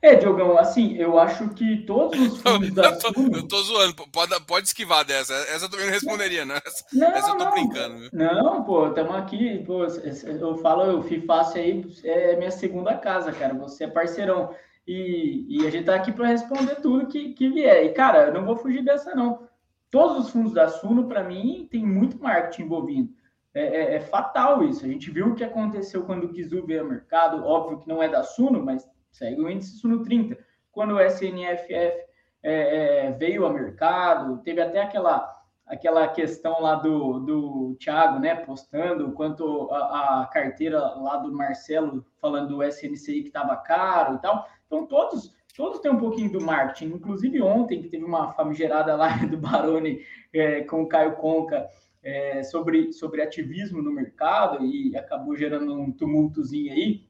É, 0.02 0.14
Diogão, 0.14 0.58
assim, 0.58 0.94
eu 0.96 1.18
acho 1.18 1.48
que 1.50 1.78
todos 1.86 2.18
os 2.20 2.40
fundos 2.40 2.70
da 2.74 2.90
eu 2.90 2.98
tô, 2.98 3.12
Suno... 3.12 3.36
Eu 3.36 3.48
tô 3.48 3.62
zoando, 3.62 3.94
pode, 4.12 4.40
pode 4.44 4.68
esquivar 4.68 5.04
dessa. 5.04 5.34
Essa 5.34 5.64
eu 5.64 5.70
também 5.70 5.86
não 5.86 5.92
responderia, 5.92 6.44
né? 6.44 6.60
Essa, 6.64 6.84
não, 6.92 7.08
essa 7.08 7.30
eu 7.30 7.38
tô 7.38 7.44
não, 7.44 7.50
brincando. 7.52 7.98
Viu? 7.98 8.10
Não, 8.12 8.64
pô, 8.64 8.88
estamos 8.88 9.14
aqui, 9.16 9.64
pô, 9.64 9.84
eu 9.84 10.56
falo, 10.58 10.98
o 10.98 11.02
FIFACE 11.02 11.58
aí 11.58 11.84
é 12.04 12.36
minha 12.36 12.50
segunda 12.50 12.96
casa, 12.96 13.32
cara, 13.32 13.54
você 13.54 13.84
é 13.84 13.88
parceirão. 13.88 14.54
E, 14.86 15.46
e 15.48 15.66
a 15.66 15.70
gente 15.70 15.86
tá 15.86 15.96
aqui 15.96 16.12
para 16.12 16.28
responder 16.28 16.76
tudo 16.76 17.08
que, 17.08 17.32
que 17.32 17.48
vier. 17.48 17.84
E, 17.84 17.88
cara, 17.92 18.28
eu 18.28 18.34
não 18.34 18.44
vou 18.44 18.56
fugir 18.56 18.84
dessa, 18.84 19.14
não. 19.14 19.48
Todos 19.90 20.26
os 20.26 20.30
fundos 20.30 20.52
da 20.52 20.68
Suno, 20.68 21.08
para 21.08 21.24
mim, 21.24 21.66
tem 21.70 21.84
muito 21.84 22.22
marketing 22.22 22.62
envolvido. 22.62 23.08
É, 23.52 23.64
é, 23.64 23.94
é, 23.94 24.00
fatal 24.00 24.62
isso. 24.62 24.84
A 24.84 24.88
gente 24.88 25.10
viu 25.10 25.28
o 25.28 25.34
que 25.34 25.42
aconteceu 25.42 26.04
quando 26.04 26.24
o 26.24 26.28
Kizu 26.32 26.64
veio 26.66 26.82
ao 26.82 26.88
mercado. 26.88 27.44
Óbvio 27.44 27.78
que 27.78 27.88
não 27.88 28.02
é 28.02 28.08
da 28.08 28.22
Suno, 28.22 28.62
mas 28.62 28.86
segue 29.16 29.40
o 29.40 29.48
índice 29.48 29.78
Suno 29.78 30.02
30. 30.02 30.38
Quando 30.70 30.94
o 30.94 31.00
SNFF 31.00 31.72
é, 31.72 32.06
é, 32.42 33.10
veio 33.12 33.44
ao 33.44 33.52
mercado, 33.52 34.38
teve 34.42 34.60
até 34.60 34.80
aquela 34.80 35.34
aquela 35.66 36.06
questão 36.06 36.62
lá 36.62 36.76
do, 36.76 37.18
do 37.18 37.76
Thiago, 37.80 38.20
né, 38.20 38.36
postando 38.36 39.10
quanto 39.10 39.68
a, 39.72 40.22
a 40.22 40.26
carteira 40.26 40.78
lá 40.78 41.16
do 41.16 41.32
Marcelo 41.32 42.06
falando 42.20 42.50
do 42.50 42.62
SNCI 42.62 43.22
que 43.22 43.28
estava 43.28 43.56
caro 43.56 44.14
e 44.14 44.18
tal. 44.18 44.46
Então 44.64 44.86
todos 44.86 45.34
todos 45.56 45.80
têm 45.80 45.90
um 45.90 45.98
pouquinho 45.98 46.30
do 46.30 46.40
marketing. 46.40 46.94
Inclusive 46.94 47.42
ontem 47.42 47.82
que 47.82 47.88
teve 47.88 48.04
uma 48.04 48.32
famigerada 48.32 48.94
lá 48.94 49.08
do 49.26 49.38
Baroni 49.38 50.02
é, 50.32 50.60
com 50.62 50.82
o 50.82 50.88
Caio 50.88 51.16
Conca 51.16 51.66
é, 52.02 52.44
sobre, 52.44 52.92
sobre 52.92 53.22
ativismo 53.22 53.82
no 53.82 53.90
mercado 53.90 54.64
e 54.64 54.96
acabou 54.96 55.34
gerando 55.34 55.74
um 55.74 55.90
tumultozinho 55.90 56.72
aí 56.72 57.04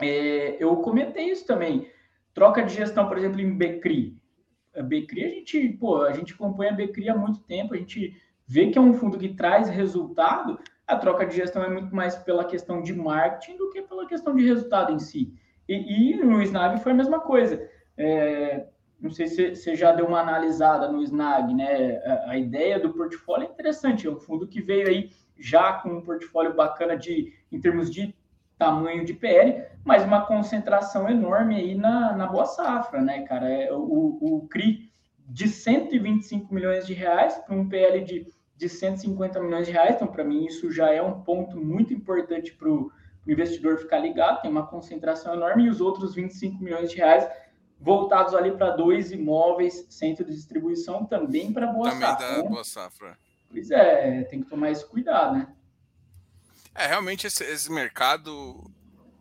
é, 0.00 0.56
eu 0.62 0.76
comentei 0.76 1.30
isso 1.30 1.46
também. 1.46 1.90
Troca 2.32 2.62
de 2.62 2.74
gestão, 2.74 3.08
por 3.08 3.18
exemplo, 3.18 3.40
em 3.40 3.56
Becri. 3.56 4.16
A 4.76 4.82
Becri, 4.82 5.24
a 5.24 5.28
gente, 5.28 5.68
pô, 5.70 6.02
a 6.02 6.12
gente 6.12 6.34
acompanha 6.34 6.70
a 6.70 6.74
Becri 6.74 7.08
há 7.08 7.16
muito 7.16 7.40
tempo, 7.40 7.74
a 7.74 7.76
gente 7.76 8.16
vê 8.46 8.70
que 8.70 8.78
é 8.78 8.80
um 8.80 8.94
fundo 8.94 9.18
que 9.18 9.34
traz 9.34 9.68
resultado. 9.68 10.58
A 10.86 10.96
troca 10.96 11.26
de 11.26 11.36
gestão 11.36 11.62
é 11.62 11.68
muito 11.68 11.94
mais 11.94 12.16
pela 12.16 12.44
questão 12.44 12.80
de 12.80 12.94
marketing 12.94 13.56
do 13.56 13.70
que 13.70 13.82
pela 13.82 14.06
questão 14.06 14.34
de 14.34 14.46
resultado 14.46 14.92
em 14.92 14.98
si. 14.98 15.34
E, 15.68 16.12
e 16.12 16.16
no 16.16 16.40
Snag 16.42 16.80
foi 16.80 16.92
a 16.92 16.94
mesma 16.94 17.20
coisa. 17.20 17.68
É, 17.96 18.66
não 19.00 19.10
sei 19.10 19.26
se 19.26 19.54
você 19.54 19.76
já 19.76 19.92
deu 19.92 20.06
uma 20.06 20.20
analisada 20.20 20.90
no 20.90 21.02
Snag, 21.02 21.52
né? 21.54 21.98
A, 21.98 22.30
a, 22.30 22.38
ideia 22.38 22.80
do 22.80 22.92
portfólio 22.92 23.46
é 23.46 23.50
interessante, 23.50 24.06
é 24.06 24.10
um 24.10 24.18
fundo 24.18 24.46
que 24.46 24.62
veio 24.62 24.88
aí 24.88 25.10
já 25.38 25.74
com 25.74 25.90
um 25.90 26.02
portfólio 26.02 26.54
bacana 26.54 26.96
de, 26.96 27.32
em 27.52 27.60
termos 27.60 27.90
de 27.90 28.14
tamanho 28.58 29.04
de 29.04 29.14
PL, 29.14 29.64
mas 29.84 30.04
uma 30.04 30.26
concentração 30.26 31.08
enorme 31.08 31.54
aí 31.54 31.74
na, 31.74 32.14
na 32.16 32.26
boa 32.26 32.44
safra, 32.44 33.00
né, 33.00 33.22
cara? 33.22 33.48
É, 33.48 33.72
o, 33.72 34.18
o 34.20 34.48
CRI 34.48 34.90
de 35.26 35.46
125 35.46 36.52
milhões 36.52 36.86
de 36.86 36.94
reais 36.94 37.36
para 37.38 37.54
um 37.54 37.68
PL 37.68 38.00
de, 38.00 38.26
de 38.56 38.68
150 38.68 39.40
milhões 39.40 39.66
de 39.66 39.72
reais, 39.72 39.94
então 39.94 40.08
para 40.08 40.24
mim 40.24 40.44
isso 40.46 40.70
já 40.70 40.92
é 40.92 41.00
um 41.00 41.20
ponto 41.20 41.56
muito 41.56 41.94
importante 41.94 42.52
para 42.52 42.68
o 42.68 42.90
investidor 43.26 43.78
ficar 43.78 43.98
ligado, 43.98 44.40
tem 44.40 44.50
uma 44.50 44.66
concentração 44.66 45.34
enorme, 45.34 45.64
e 45.64 45.68
os 45.68 45.80
outros 45.80 46.14
25 46.14 46.62
milhões 46.62 46.90
de 46.90 46.96
reais 46.96 47.28
voltados 47.80 48.34
ali 48.34 48.50
para 48.52 48.70
dois 48.70 49.12
imóveis, 49.12 49.86
centro 49.88 50.24
de 50.24 50.32
distribuição, 50.32 51.04
também 51.04 51.52
para 51.52 51.66
boa 51.66 51.90
também 51.90 52.00
safra. 52.08 52.26
Também 52.26 52.36
da 52.36 52.42
né? 52.42 52.50
boa 52.50 52.64
safra. 52.64 53.18
Pois 53.50 53.70
é, 53.70 54.22
tem 54.24 54.42
que 54.42 54.48
tomar 54.48 54.70
esse 54.70 54.84
cuidado, 54.86 55.34
né? 55.34 55.48
É, 56.78 56.86
realmente 56.86 57.26
esse, 57.26 57.44
esse 57.44 57.70
mercado 57.70 58.70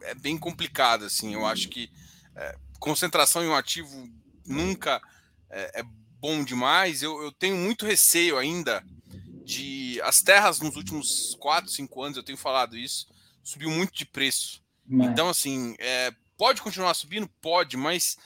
é 0.02 0.14
bem 0.14 0.38
complicado, 0.38 1.06
assim. 1.06 1.34
Eu 1.34 1.46
acho 1.46 1.70
que 1.70 1.90
é, 2.36 2.56
concentração 2.80 3.44
em 3.44 3.48
um 3.48 3.56
ativo 3.56 4.08
nunca 4.46 5.02
é, 5.50 5.82
é 5.82 5.84
bom 6.20 6.44
demais. 6.44 7.02
Eu, 7.02 7.22
eu, 7.22 7.32
tenho 7.32 7.56
muito 7.56 7.86
receio 7.86 8.38
ainda 8.38 8.84
de 9.44 10.00
as 10.04 10.22
terras 10.22 10.60
nos 10.60 10.76
últimos 10.76 11.36
4, 11.40 11.70
5 11.70 12.04
anos, 12.04 12.18
eu 12.18 12.24
tenho 12.24 12.38
falado 12.38 12.78
isso, 12.78 13.08
subiu 13.44 13.72
muito 13.72 13.94
de 13.94 14.06
preço. 14.06 14.62
Mas... 14.86 15.10
Então, 15.10 15.30
assim, 15.30 15.76
é, 15.80 16.14
pode 16.38 16.62
continuar 16.62 16.94
subindo? 16.94 17.28
Pode, 17.42 17.76
mas 17.76 18.18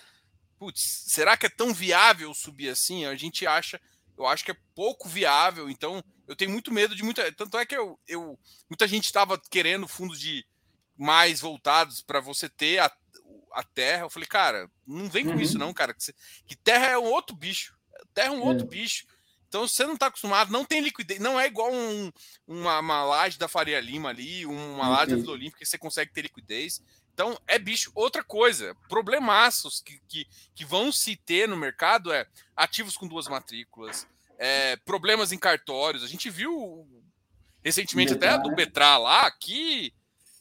putz, 0.59 1.05
será 1.07 1.38
que 1.38 1.45
é 1.45 1.50
tão 1.50 1.73
viável 1.73 2.33
subir 2.33 2.69
assim? 2.69 3.05
A 3.05 3.15
gente 3.15 3.47
acha. 3.47 3.79
Eu 4.22 4.28
acho 4.28 4.44
que 4.44 4.51
é 4.51 4.58
pouco 4.75 5.10
viável. 5.10 5.70
Então, 5.70 6.04
eu 6.28 6.36
tenho 6.36 6.51
muito 6.51 6.72
medo 6.72 6.96
de 6.96 7.04
muita. 7.04 7.32
Tanto 7.34 7.58
é 7.58 7.66
que 7.66 7.75
eu, 7.75 8.00
eu 8.08 8.40
muita 8.70 8.88
gente 8.88 9.06
estava 9.06 9.40
querendo 9.50 9.88
fundos 9.88 10.20
de 10.20 10.46
mais 10.98 11.42
voltados 11.42 12.01
para 12.01 12.20
você 12.20 12.48
ter 12.48 12.80
a, 12.80 12.92
a 13.54 13.63
terra. 13.63 14.04
Eu 14.04 14.10
falei, 14.10 14.28
cara, 14.28 14.70
não 14.86 15.10
vem 15.10 15.25
com 15.25 15.32
uhum. 15.32 15.42
isso, 15.42 15.58
não, 15.58 15.74
cara. 15.74 15.94
Que, 15.94 16.13
que, 16.48 16.56
terra 16.56 16.88
é 16.88 16.98
um 16.98 17.06
outro 17.06 17.36
bicho. 17.36 17.78
Terra 18.13 18.28
é 18.28 18.32
um 18.32 18.42
é. 18.42 18.46
outro 18.46 18.68
bicho. 18.68 19.06
Então, 19.48 19.68
você 19.68 19.84
não 19.84 19.96
está 19.96 20.08
acostumado, 20.08 20.50
não 20.50 20.63
tem 20.63 20.80
liquidez, 20.80 21.20
não 21.20 21.38
é 21.38 21.46
igual 21.46 21.74
um, 21.74 22.10
uma, 22.48 22.80
uma 22.80 23.04
laje 23.04 23.38
da 23.38 23.50
Faria 23.50 23.82
Lima 23.82 24.08
ali, 24.08 24.46
uma 24.46 24.88
laje 24.88 25.12
da 25.12 25.18
Vila 25.18 25.34
Olímpica 25.34 25.60
que 25.60 25.66
você 25.66 25.78
consegue 25.78 26.13
ter 26.13 26.22
liquidez. 26.22 26.82
Então, 27.13 27.38
é 27.46 27.60
bicho. 27.60 27.92
Outra 27.94 28.24
coisa, 28.24 28.75
problemaços 28.88 29.82
que, 29.82 30.00
que, 30.08 30.25
que 30.56 30.63
vão 30.63 30.92
se 30.92 31.18
ter 31.18 31.50
no 31.50 31.58
mercado 31.58 32.13
é 32.13 32.25
ativos 32.56 32.96
com 32.96 33.08
duas 33.08 33.28
matrículas, 33.28 34.08
é, 34.43 34.75
problemas 34.77 35.31
em 35.31 35.38
cartórios. 35.38 36.03
A 36.03 36.07
gente 36.07 36.29
viu 36.29 36.88
recentemente 37.63 38.13
até 38.13 38.38
do? 38.39 38.55
Betra 38.55 38.98
lá 38.98 39.29
que 39.29 39.93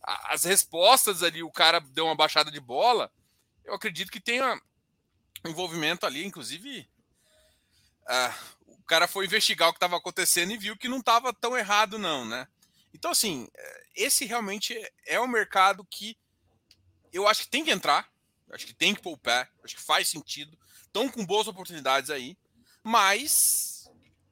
as 0.03 0.45
respostas 0.45 1.23
ali, 1.23 1.43
o 1.43 1.51
cara 1.51 1.81
deu 1.81 2.07
uma 2.07 2.15
baixada 2.15 2.51
de 2.51 2.59
bola. 2.59 3.13
Eu 3.65 3.75
acredito 3.75 4.11
que 4.11 4.19
tenha 4.19 4.59
envolvimento 5.45 6.07
ali, 6.07 6.25
inclusive. 6.25 6.89
Uh, 8.03 8.61
cara 8.91 9.07
foi 9.07 9.25
investigar 9.25 9.69
o 9.69 9.73
que 9.73 9.77
estava 9.77 9.97
acontecendo 9.97 10.51
e 10.51 10.57
viu 10.57 10.77
que 10.77 10.89
não 10.89 10.99
estava 10.99 11.33
tão 11.33 11.57
errado, 11.57 11.97
não, 11.97 12.25
né? 12.25 12.49
Então, 12.93 13.13
assim, 13.13 13.49
é, 13.55 13.85
esse 13.95 14.25
realmente 14.25 14.77
é 15.07 15.21
um 15.21 15.29
mercado 15.29 15.85
que 15.85 16.19
eu 17.13 17.29
acho 17.29 17.43
que 17.43 17.49
tem 17.49 17.65
que 17.65 17.71
entrar, 17.71 18.11
acho 18.51 18.67
que 18.67 18.75
tem 18.75 18.93
que 18.93 19.07
o 19.07 19.17
pé, 19.17 19.49
acho 19.63 19.77
que 19.77 19.83
faz 19.83 20.09
sentido. 20.09 20.59
Estão 20.83 21.09
com 21.09 21.25
boas 21.25 21.47
oportunidades 21.47 22.11
aí, 22.11 22.37
mas 22.83 23.70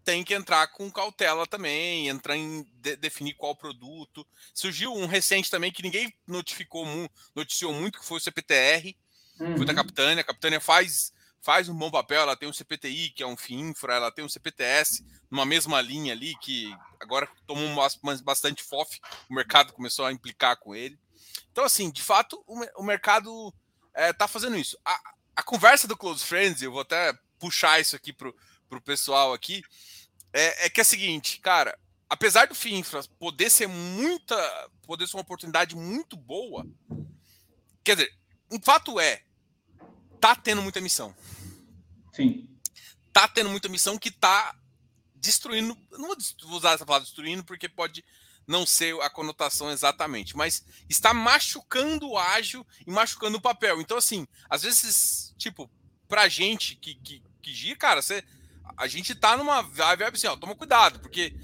tem 0.09 0.25
que 0.25 0.33
entrar 0.33 0.67
com 0.69 0.91
cautela 0.91 1.47
também, 1.47 2.09
entrar 2.09 2.35
em 2.35 2.67
de, 2.81 2.97
definir 2.97 3.35
qual 3.35 3.55
produto. 3.55 4.27
Surgiu 4.55 4.95
um 4.95 5.05
recente 5.05 5.51
também 5.51 5.71
que 5.71 5.83
ninguém 5.83 6.11
notificou, 6.27 6.87
noticiou 7.37 7.75
muito, 7.75 7.99
que 7.99 8.07
foi 8.07 8.17
o 8.17 8.21
CPTR, 8.21 8.97
uhum. 9.39 9.59
foi 9.59 9.67
da 9.67 9.75
Capitânia. 9.75 10.23
A 10.23 10.25
Capitânia 10.25 10.61
faz 10.61 11.13
faz 11.43 11.69
um 11.69 11.75
bom 11.75 11.91
papel, 11.91 12.23
ela 12.23 12.37
tem 12.37 12.49
um 12.49 12.53
CPTI, 12.55 13.11
que 13.11 13.23
é 13.23 13.27
um 13.27 13.37
FII 13.37 13.57
infra, 13.57 13.97
ela 13.97 14.11
tem 14.11 14.25
um 14.25 14.29
CPTS, 14.31 15.05
numa 15.31 15.45
mesma 15.45 15.79
linha 15.83 16.15
ali, 16.15 16.35
que 16.39 16.75
agora 16.99 17.29
tomou 17.47 17.69
bastante 18.25 18.63
FOF, 18.63 18.99
o 19.29 19.35
mercado 19.35 19.75
começou 19.75 20.07
a 20.07 20.13
implicar 20.13 20.57
com 20.57 20.75
ele. 20.75 20.99
Então, 21.53 21.65
assim, 21.65 21.91
de 21.91 22.03
fato, 22.03 22.43
o, 22.47 22.83
mercado 22.83 23.53
está 23.95 24.25
é, 24.25 24.29
fazendo 24.29 24.57
isso. 24.57 24.77
A, 24.83 24.99
a, 25.37 25.43
conversa 25.43 25.87
do 25.87 25.97
Close 25.97 26.25
Friends, 26.25 26.63
eu 26.63 26.73
vou 26.73 26.81
até 26.81 27.13
puxar 27.39 27.79
isso 27.79 27.95
aqui 27.95 28.13
pro, 28.13 28.35
pro 28.69 28.81
pessoal 28.81 29.33
aqui, 29.33 29.63
é, 30.33 30.67
é 30.67 30.71
que 30.71 30.81
é 30.81 30.83
o 30.83 30.87
seguinte, 30.87 31.41
cara, 31.41 31.79
apesar 32.09 32.47
do 32.47 32.55
FII 32.55 32.75
infra 32.75 33.03
poder 33.19 33.51
ser 33.51 33.67
muita, 33.67 34.71
poder 34.87 35.07
ser 35.07 35.17
uma 35.17 35.23
oportunidade 35.23 35.77
muito 35.77 36.17
boa, 36.17 36.67
quer 37.85 37.97
dizer, 37.97 38.15
um 38.51 38.61
fato 38.61 38.99
é, 38.99 39.23
tá 40.21 40.35
tendo 40.35 40.63
muita 40.63 40.81
missão. 40.81 41.15
Sim. 42.13 42.49
Tá 43.13 43.29
tendo 43.29 43.51
muita 43.51 43.69
missão 43.69 43.99
que 43.99 44.11
tá 44.11 44.55
destruindo. 45.15 45.77
Não 45.93 46.09
vou 46.09 46.57
usar 46.57 46.73
essa 46.73 46.87
palavra 46.87 47.05
destruindo, 47.05 47.45
porque 47.45 47.69
pode 47.69 48.05
não 48.47 48.65
ser 48.65 48.99
a 49.03 49.11
conotação 49.11 49.71
exatamente, 49.71 50.35
mas 50.35 50.65
está 50.89 51.13
machucando 51.13 52.09
o 52.09 52.17
ágil 52.17 52.67
e 52.87 52.91
machucando 52.91 53.37
o 53.37 53.41
papel. 53.41 53.79
Então, 53.81 53.99
assim, 53.99 54.27
às 54.49 54.63
vezes, 54.63 55.35
tipo, 55.37 55.71
pra 56.09 56.29
gente 56.29 56.75
que, 56.77 56.95
que, 56.95 57.23
que 57.43 57.53
gira, 57.53 57.77
cara, 57.77 58.01
você, 58.01 58.25
a 58.77 58.87
gente 58.87 59.15
tá 59.15 59.37
numa 59.37 59.63
vibe 59.63 60.05
assim, 60.05 60.27
ó, 60.27 60.37
toma 60.37 60.55
cuidado, 60.55 61.01
porque 61.01 61.35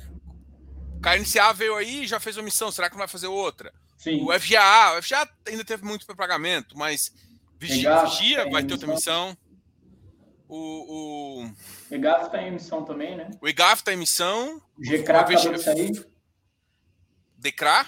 o 0.97 1.01
KNCA 1.01 1.53
veio 1.53 1.77
aí 1.77 2.07
já 2.07 2.21
fez 2.21 2.37
uma 2.37 2.43
missão, 2.43 2.71
será 2.71 2.89
que 2.89 2.95
não 2.95 3.01
vai 3.01 3.09
fazer 3.09 3.27
outra? 3.27 3.73
Sim. 3.97 4.23
O 4.23 4.39
FGA, 4.39 4.99
o 4.99 5.03
FGA 5.03 5.29
ainda 5.49 5.65
teve 5.65 5.85
muito 5.85 6.07
pagamento, 6.07 6.77
mas 6.77 7.13
Vigia, 7.59 8.05
Vigia 8.05 8.51
vai 8.51 8.63
ter 8.63 8.75
outra 8.75 8.89
missão. 8.89 9.37
O, 10.49 11.47
o... 11.47 11.53
EGAF 11.91 12.27
está 12.27 12.43
em 12.43 12.49
emissão 12.49 12.85
também, 12.85 13.17
né? 13.17 13.31
O 13.41 13.49
EGAF 13.49 13.81
está 13.81 13.93
em 13.93 13.97
emissão. 13.97 14.63
O 14.79 14.85
GCRA 14.85 15.21
acabou 15.21 15.53
de 15.53 15.63
sair. 15.63 16.07
DECRA? 17.39 17.87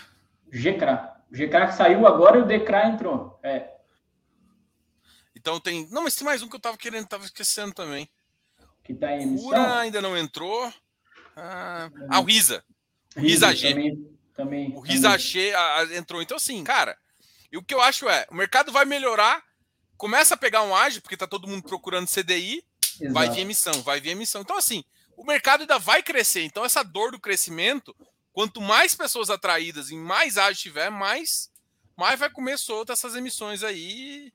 GCRA. 0.51 1.23
O 1.31 1.37
GCRA 1.37 1.67
que 1.67 1.75
saiu 1.75 2.07
agora 2.07 2.39
e 2.39 2.43
o 2.43 2.47
DECRA 2.47 2.89
entrou. 2.89 3.39
É. 3.43 3.71
Então 5.35 5.61
tem. 5.61 5.87
Não, 5.91 6.03
mas 6.03 6.17
tem 6.17 6.25
mais 6.25 6.43
um 6.43 6.49
que 6.49 6.57
eu 6.57 6.61
tava 6.61 6.77
querendo, 6.77 7.07
tava 7.07 7.25
esquecendo 7.25 7.73
também. 7.73 8.09
Que 8.87 8.95
tá 8.95 9.13
em 9.13 9.23
emissão. 9.23 9.49
Cura 9.49 9.79
ainda 9.79 10.01
não 10.01 10.17
entrou. 10.17 10.73
Ah, 11.37 11.91
ah 12.09 12.21
o 12.21 12.25
Risa. 12.25 12.65
O 13.17 13.21
Risa, 13.21 13.55
G. 13.55 13.71
Também, 13.71 14.11
também, 14.37 14.73
o 14.75 14.81
Risa 14.81 15.19
G 15.19 15.53
entrou. 15.93 16.23
Então, 16.23 16.37
assim, 16.37 16.63
cara, 16.63 16.97
e 17.51 17.57
o 17.57 17.63
que 17.63 17.75
eu 17.75 17.81
acho 17.81 18.09
é, 18.09 18.27
o 18.31 18.35
mercado 18.35 18.71
vai 18.71 18.85
melhorar 18.85 19.43
começa 19.97 20.35
a 20.35 20.39
pegar 20.39 20.63
um 20.63 20.75
ágio, 20.75 21.03
porque 21.03 21.17
tá 21.17 21.27
todo 21.27 21.49
mundo 21.49 21.63
procurando 21.63 22.09
CDI, 22.09 22.63
Exato. 23.01 23.13
vai 23.13 23.31
vir 23.31 23.41
emissão, 23.41 23.83
vai 23.83 24.01
vir 24.01 24.11
emissão. 24.11 24.43
Então, 24.43 24.57
assim, 24.57 24.85
o 25.17 25.25
mercado 25.25 25.63
ainda 25.63 25.79
vai 25.79 26.03
crescer. 26.03 26.43
Então, 26.43 26.65
essa 26.65 26.83
dor 26.83 27.11
do 27.11 27.21
crescimento, 27.21 27.95
quanto 28.33 28.61
mais 28.61 28.95
pessoas 28.95 29.31
atraídas 29.31 29.91
e 29.91 29.97
mais 29.97 30.39
ágio 30.39 30.63
tiver, 30.63 30.91
mais, 30.91 31.51
mais 31.97 32.19
vai 32.19 32.31
comer 32.31 32.59
solto 32.59 32.93
essas 32.93 33.17
emissões 33.17 33.63
aí. 33.63 34.33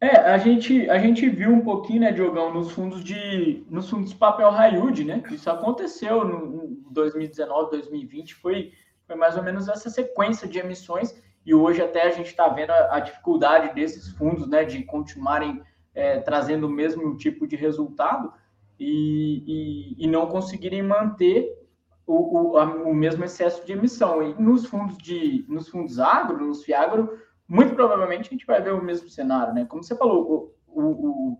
É, 0.00 0.16
a 0.16 0.38
gente, 0.38 0.88
a 0.88 0.98
gente 0.98 1.28
viu 1.28 1.50
um 1.50 1.60
pouquinho, 1.60 2.02
né, 2.02 2.12
Diogão, 2.12 2.54
nos 2.54 2.70
fundos 2.70 3.02
de 3.02 3.64
nos 3.68 3.90
fundos 3.90 4.10
de 4.10 4.16
papel 4.16 4.50
yield, 4.52 5.04
né? 5.04 5.22
Isso 5.30 5.50
aconteceu 5.50 6.24
no, 6.24 6.76
2019, 6.90 7.70
2020, 7.72 8.34
foi, 8.36 8.72
foi 9.06 9.16
mais 9.16 9.36
ou 9.36 9.42
menos 9.42 9.68
essa 9.68 9.90
sequência 9.90 10.46
de 10.46 10.58
emissões 10.58 11.20
e 11.44 11.54
hoje 11.54 11.82
até 11.82 12.02
a 12.02 12.10
gente 12.10 12.26
está 12.26 12.46
vendo 12.48 12.70
a, 12.70 12.96
a, 12.96 13.00
dificuldade 13.00 13.74
desses 13.74 14.10
fundos 14.10 14.46
né, 14.46 14.64
de 14.64 14.82
continuarem 14.84 15.62
é, 15.94 16.20
trazendo 16.20 16.66
o 16.66 16.70
mesmo 16.70 17.16
tipo 17.16 17.46
de 17.46 17.56
resultado 17.56 18.32
e, 18.78 19.96
e, 19.98 20.04
e 20.04 20.06
não 20.06 20.26
conseguirem 20.26 20.82
manter 20.82 21.50
o, 22.06 22.52
o, 22.52 22.58
a, 22.58 22.64
o, 22.64 22.94
mesmo 22.94 23.24
excesso 23.24 23.64
de 23.64 23.72
emissão. 23.72 24.22
E 24.22 24.34
nos 24.40 24.66
fundos 24.66 24.98
de 24.98 25.44
nos 25.48 25.68
fundos 25.68 25.98
agro, 25.98 26.46
nos 26.46 26.64
FIAGRO, 26.64 27.18
muito 27.48 27.74
provavelmente 27.74 28.28
a 28.28 28.30
gente 28.30 28.46
vai 28.46 28.60
ver 28.60 28.74
o 28.74 28.84
mesmo 28.84 29.08
cenário, 29.08 29.54
né? 29.54 29.64
Como 29.64 29.82
você 29.82 29.96
falou, 29.96 30.54
o, 30.66 30.80
o, 30.82 31.38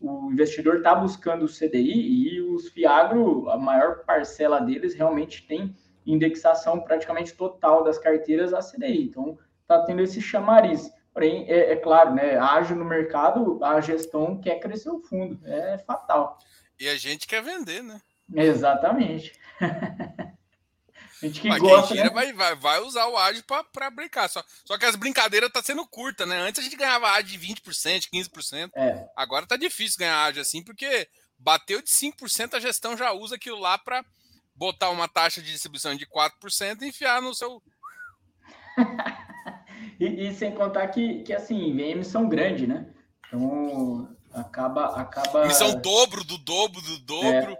o 0.00 0.30
investidor 0.32 0.76
está 0.76 0.94
buscando 0.94 1.44
o 1.44 1.48
CDI 1.48 2.34
e 2.34 2.40
os 2.42 2.68
FIAGRO, 2.68 3.48
a 3.48 3.56
maior 3.56 4.04
parcela 4.04 4.60
deles 4.60 4.94
realmente 4.94 5.46
tem 5.46 5.74
indexação 6.06 6.80
praticamente 6.80 7.34
total 7.34 7.82
das 7.82 7.98
carteiras 7.98 8.52
à 8.52 8.60
CDI. 8.60 9.04
Então, 9.04 9.38
está 9.62 9.82
tendo 9.84 10.02
esse 10.02 10.20
chamariz. 10.20 10.90
Porém, 11.12 11.44
é, 11.48 11.72
é, 11.72 11.76
claro, 11.76 12.14
né? 12.14 12.36
Age 12.36 12.74
no 12.74 12.84
mercado, 12.84 13.62
a 13.64 13.80
gestão 13.80 14.40
quer 14.40 14.60
crescer 14.60 14.90
o 14.90 15.00
fundo. 15.00 15.40
É 15.44 15.78
fatal. 15.78 16.38
E 16.78 16.88
a 16.88 16.96
gente 16.96 17.26
quer 17.26 17.42
vender, 17.42 17.82
né? 17.82 18.00
Exatamente. 18.34 19.32
a 21.22 21.26
gente 21.26 21.40
que 21.40 21.48
Mas 21.48 21.60
gosta. 21.60 21.94
Quem 21.94 22.04
né? 22.04 22.10
vai, 22.10 22.32
vai, 22.32 22.54
vai 22.54 22.80
usar 22.80 23.06
o 23.06 23.16
AD 23.16 23.44
para 23.72 23.90
brincar. 23.90 24.28
Só, 24.28 24.42
só 24.64 24.78
que 24.78 24.86
as 24.86 24.96
brincadeiras 24.96 25.48
estão 25.48 25.60
tá 25.60 25.66
sendo 25.66 25.86
curta, 25.86 26.24
né? 26.24 26.38
Antes 26.38 26.60
a 26.60 26.64
gente 26.64 26.76
ganhava 26.76 27.10
AD 27.10 27.36
de 27.36 27.38
20%, 27.38 28.08
15%. 28.12 28.70
É. 28.74 29.08
Agora 29.14 29.46
tá 29.46 29.56
difícil 29.56 29.98
ganhar 29.98 30.24
AD 30.26 30.40
assim, 30.40 30.62
porque 30.62 31.08
bateu 31.38 31.82
de 31.82 31.90
5%, 31.90 32.54
a 32.54 32.60
gestão 32.60 32.96
já 32.96 33.12
usa 33.12 33.36
aquilo 33.36 33.58
lá 33.58 33.76
para 33.76 34.04
botar 34.54 34.90
uma 34.90 35.08
taxa 35.08 35.40
de 35.40 35.50
distribuição 35.50 35.94
de 35.94 36.06
4% 36.06 36.82
e 36.82 36.88
enfiar 36.88 37.20
no 37.20 37.34
seu. 37.34 37.62
e, 40.00 40.28
e, 40.28 40.34
sem 40.34 40.54
contar 40.54 40.88
que, 40.88 41.22
que 41.22 41.32
assim, 41.32 41.74
vem 41.74 41.92
emissão 41.92 42.28
grande, 42.28 42.66
né? 42.66 42.86
Então 43.26 44.16
acaba. 44.32 44.86
acaba... 44.96 45.44
Emissão 45.44 45.80
dobro 45.80 46.24
do 46.24 46.38
dobro 46.38 46.80
do 46.80 46.98
dobro. 47.00 47.56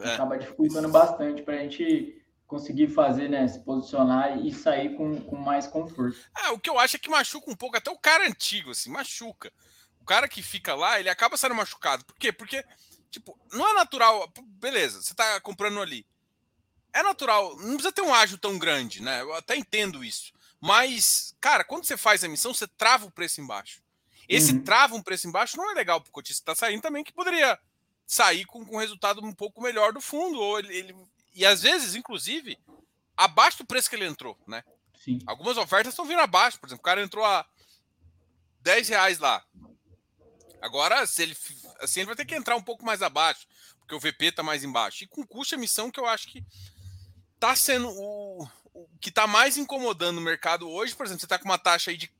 É, 0.00 0.08
é. 0.08 0.14
Acaba 0.14 0.38
dificultando 0.38 0.88
bastante 0.88 1.42
para 1.42 1.54
a 1.54 1.58
gente 1.58 2.21
conseguir 2.52 2.88
fazer, 2.88 3.28
né? 3.28 3.48
Se 3.48 3.58
posicionar 3.60 4.38
e 4.38 4.52
sair 4.52 4.96
com, 4.96 5.20
com 5.22 5.36
mais 5.36 5.66
conforto. 5.66 6.18
É, 6.38 6.50
o 6.50 6.58
que 6.58 6.68
eu 6.68 6.78
acho 6.78 6.96
é 6.96 6.98
que 6.98 7.10
machuca 7.10 7.50
um 7.50 7.56
pouco, 7.56 7.76
até 7.76 7.90
o 7.90 7.98
cara 7.98 8.26
antigo, 8.26 8.70
assim, 8.70 8.90
machuca. 8.90 9.52
O 10.00 10.04
cara 10.04 10.28
que 10.28 10.42
fica 10.42 10.74
lá, 10.74 11.00
ele 11.00 11.08
acaba 11.08 11.36
sendo 11.36 11.54
machucado. 11.54 12.04
Por 12.04 12.16
quê? 12.16 12.30
Porque, 12.32 12.64
tipo, 13.10 13.38
não 13.52 13.66
é 13.68 13.74
natural. 13.74 14.30
Beleza, 14.60 15.00
você 15.00 15.14
tá 15.14 15.40
comprando 15.40 15.80
ali 15.80 16.06
é 16.92 17.02
natural, 17.02 17.56
não 17.56 17.74
precisa 17.74 17.92
ter 17.92 18.02
um 18.02 18.12
ágio 18.12 18.36
tão 18.36 18.58
grande, 18.58 19.02
né? 19.02 19.22
Eu 19.22 19.32
até 19.34 19.56
entendo 19.56 20.04
isso. 20.04 20.32
Mas, 20.60 21.34
cara, 21.40 21.64
quando 21.64 21.84
você 21.84 21.96
faz 21.96 22.22
a 22.22 22.26
emissão, 22.26 22.52
você 22.52 22.66
trava 22.66 23.06
o 23.06 23.10
preço 23.10 23.40
embaixo. 23.40 23.82
Esse 24.28 24.52
uhum. 24.52 24.62
trava 24.62 24.94
um 24.94 25.02
preço 25.02 25.26
embaixo 25.26 25.56
não 25.56 25.70
é 25.70 25.74
legal 25.74 26.00
para 26.00 26.10
o 26.10 26.12
cotista 26.12 26.44
que 26.44 26.50
está 26.50 26.66
saindo 26.66 26.82
também, 26.82 27.02
que 27.02 27.12
poderia 27.12 27.58
sair 28.06 28.44
com, 28.44 28.64
com 28.64 28.76
um 28.76 28.78
resultado 28.78 29.24
um 29.24 29.32
pouco 29.32 29.60
melhor 29.62 29.92
do 29.92 30.00
fundo. 30.00 30.38
Ou 30.38 30.58
ele, 30.58 30.76
ele, 30.76 30.96
e 31.34 31.44
às 31.46 31.62
vezes, 31.62 31.94
inclusive, 31.94 32.58
abaixo 33.16 33.58
do 33.58 33.66
preço 33.66 33.88
que 33.88 33.96
ele 33.96 34.06
entrou, 34.06 34.38
né? 34.46 34.62
Sim. 35.02 35.18
Algumas 35.26 35.56
ofertas 35.56 35.92
estão 35.92 36.04
vindo 36.04 36.20
abaixo. 36.20 36.58
Por 36.58 36.68
exemplo, 36.68 36.80
o 36.80 36.84
cara 36.84 37.02
entrou 37.02 37.24
a 37.24 37.44
10 38.60 38.88
reais 38.88 39.18
lá. 39.18 39.44
Agora, 40.60 41.04
se 41.06 41.22
ele 41.22 41.36
assim, 41.80 42.00
ele 42.00 42.06
vai 42.06 42.16
ter 42.16 42.24
que 42.24 42.34
entrar 42.34 42.56
um 42.56 42.62
pouco 42.62 42.84
mais 42.84 43.02
abaixo. 43.02 43.46
porque 43.80 43.94
o 43.94 44.00
VP 44.00 44.26
está 44.26 44.42
mais 44.42 44.62
embaixo. 44.62 45.04
E 45.04 45.08
com 45.08 45.26
custo 45.26 45.50
de 45.50 45.60
emissão, 45.60 45.90
que 45.90 45.98
eu 45.98 46.06
acho 46.06 46.28
que 46.28 46.44
está 47.34 47.56
sendo 47.56 47.88
o, 47.90 48.48
o 48.72 48.88
que 49.00 49.08
está 49.08 49.26
mais 49.26 49.56
incomodando 49.56 50.18
o 50.18 50.22
mercado 50.22 50.68
hoje, 50.70 50.94
por 50.94 51.04
exemplo, 51.04 51.20
você 51.20 51.26
está 51.26 51.38
com 51.38 51.44
uma 51.44 51.58
taxa 51.58 51.90
aí 51.90 51.96
de. 51.96 52.10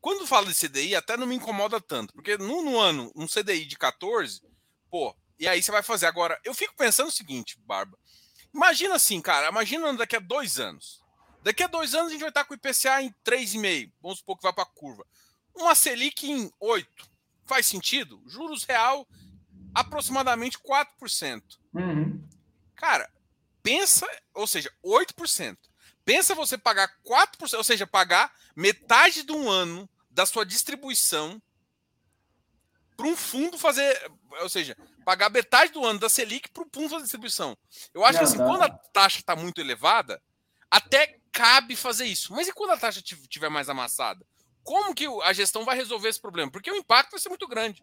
Quando 0.00 0.26
fala 0.26 0.46
de 0.46 0.54
CDI, 0.54 0.94
até 0.94 1.16
não 1.16 1.26
me 1.26 1.34
incomoda 1.34 1.78
tanto, 1.80 2.14
porque 2.14 2.38
no, 2.38 2.62
no 2.62 2.78
ano, 2.78 3.12
um 3.14 3.26
CDI 3.26 3.66
de 3.66 3.76
14, 3.76 4.40
pô, 4.88 5.14
e 5.38 5.46
aí 5.46 5.62
você 5.62 5.70
vai 5.70 5.82
fazer. 5.82 6.06
Agora, 6.06 6.40
eu 6.44 6.54
fico 6.54 6.74
pensando 6.74 7.08
o 7.08 7.12
seguinte, 7.12 7.58
Barba. 7.66 7.98
Imagina 8.52 8.96
assim, 8.96 9.20
cara, 9.20 9.48
imagina 9.48 9.92
daqui 9.94 10.16
a 10.16 10.20
dois 10.20 10.58
anos. 10.58 11.00
Daqui 11.42 11.62
a 11.62 11.66
dois 11.66 11.94
anos 11.94 12.08
a 12.08 12.10
gente 12.10 12.20
vai 12.20 12.28
estar 12.28 12.44
com 12.44 12.52
o 12.52 12.56
IPCA 12.56 13.02
em 13.02 13.14
3,5. 13.24 13.92
Vamos 14.02 14.18
supor 14.18 14.36
que 14.36 14.42
vai 14.42 14.52
para 14.52 14.64
a 14.64 14.66
curva. 14.66 15.06
Uma 15.54 15.74
Selic 15.74 16.30
em 16.30 16.52
8. 16.60 17.10
Faz 17.44 17.66
sentido? 17.66 18.22
Juros 18.26 18.64
real 18.64 19.06
aproximadamente 19.74 20.58
4%. 20.58 21.42
Uhum. 21.74 22.22
Cara, 22.74 23.10
pensa, 23.62 24.06
ou 24.34 24.46
seja, 24.46 24.70
8%. 24.84 25.56
Pensa 26.04 26.34
você 26.34 26.58
pagar 26.58 26.92
4%, 27.04 27.56
ou 27.56 27.64
seja, 27.64 27.86
pagar 27.86 28.34
metade 28.56 29.22
de 29.22 29.32
um 29.32 29.48
ano 29.48 29.88
da 30.10 30.26
sua 30.26 30.44
distribuição 30.44 31.40
para 32.96 33.06
um 33.06 33.16
fundo 33.16 33.56
fazer, 33.56 34.10
ou 34.42 34.48
seja, 34.48 34.76
pagar 35.04 35.30
metade 35.30 35.72
do 35.72 35.84
ano 35.84 35.98
da 35.98 36.08
Selic 36.08 36.48
para 36.50 36.62
o 36.62 36.68
fundo 36.72 36.88
fazer 36.90 37.02
distribuição. 37.02 37.56
Eu 37.92 38.04
acho 38.04 38.14
Não, 38.14 38.18
que 38.20 38.24
assim, 38.24 38.36
quando 38.38 38.62
a 38.62 38.68
taxa 38.68 39.18
está 39.18 39.34
muito 39.34 39.60
elevada, 39.60 40.20
até 40.70 41.18
cabe 41.32 41.76
fazer 41.76 42.06
isso. 42.06 42.32
Mas 42.32 42.48
e 42.48 42.52
quando 42.52 42.70
a 42.70 42.76
taxa 42.76 43.00
estiver 43.00 43.48
mais 43.48 43.68
amassada? 43.68 44.24
Como 44.62 44.94
que 44.94 45.06
a 45.24 45.32
gestão 45.32 45.64
vai 45.64 45.76
resolver 45.76 46.08
esse 46.08 46.20
problema? 46.20 46.50
Porque 46.50 46.70
o 46.70 46.76
impacto 46.76 47.12
vai 47.12 47.20
ser 47.20 47.28
muito 47.28 47.48
grande. 47.48 47.82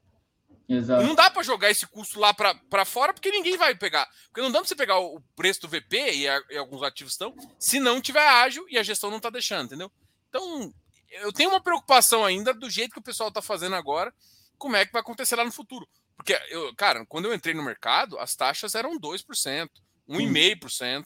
Exato. 0.69 1.03
Não 1.03 1.15
dá 1.15 1.29
para 1.29 1.43
jogar 1.43 1.71
esse 1.71 1.87
custo 1.87 2.19
lá 2.19 2.33
para 2.33 2.85
fora, 2.85 3.13
porque 3.13 3.31
ninguém 3.31 3.57
vai 3.57 3.73
pegar. 3.73 4.07
Porque 4.27 4.41
não 4.41 4.51
dá 4.51 4.59
para 4.59 4.67
você 4.67 4.75
pegar 4.75 4.99
o 4.99 5.21
preço 5.35 5.61
do 5.61 5.69
VP, 5.69 6.13
e, 6.13 6.27
a, 6.27 6.41
e 6.49 6.57
alguns 6.57 6.83
ativos 6.83 7.13
estão, 7.13 7.33
se 7.57 7.79
não 7.79 8.01
tiver 8.01 8.27
ágil 8.27 8.65
e 8.69 8.77
a 8.77 8.83
gestão 8.83 9.09
não 9.09 9.17
está 9.17 9.29
deixando, 9.29 9.67
entendeu? 9.67 9.91
Então, 10.29 10.73
eu 11.09 11.31
tenho 11.31 11.49
uma 11.49 11.61
preocupação 11.61 12.25
ainda 12.25 12.53
do 12.53 12.69
jeito 12.69 12.91
que 12.91 12.99
o 12.99 13.03
pessoal 13.03 13.29
está 13.29 13.41
fazendo 13.41 13.75
agora, 13.75 14.13
como 14.57 14.75
é 14.75 14.85
que 14.85 14.91
vai 14.91 15.01
acontecer 15.01 15.35
lá 15.35 15.45
no 15.45 15.51
futuro. 15.51 15.87
Porque, 16.17 16.37
eu, 16.49 16.75
cara, 16.75 17.05
quando 17.05 17.25
eu 17.25 17.33
entrei 17.33 17.53
no 17.53 17.63
mercado, 17.63 18.17
as 18.17 18.35
taxas 18.35 18.75
eram 18.75 18.99
2%, 18.99 19.69
1,5%. 20.09 21.05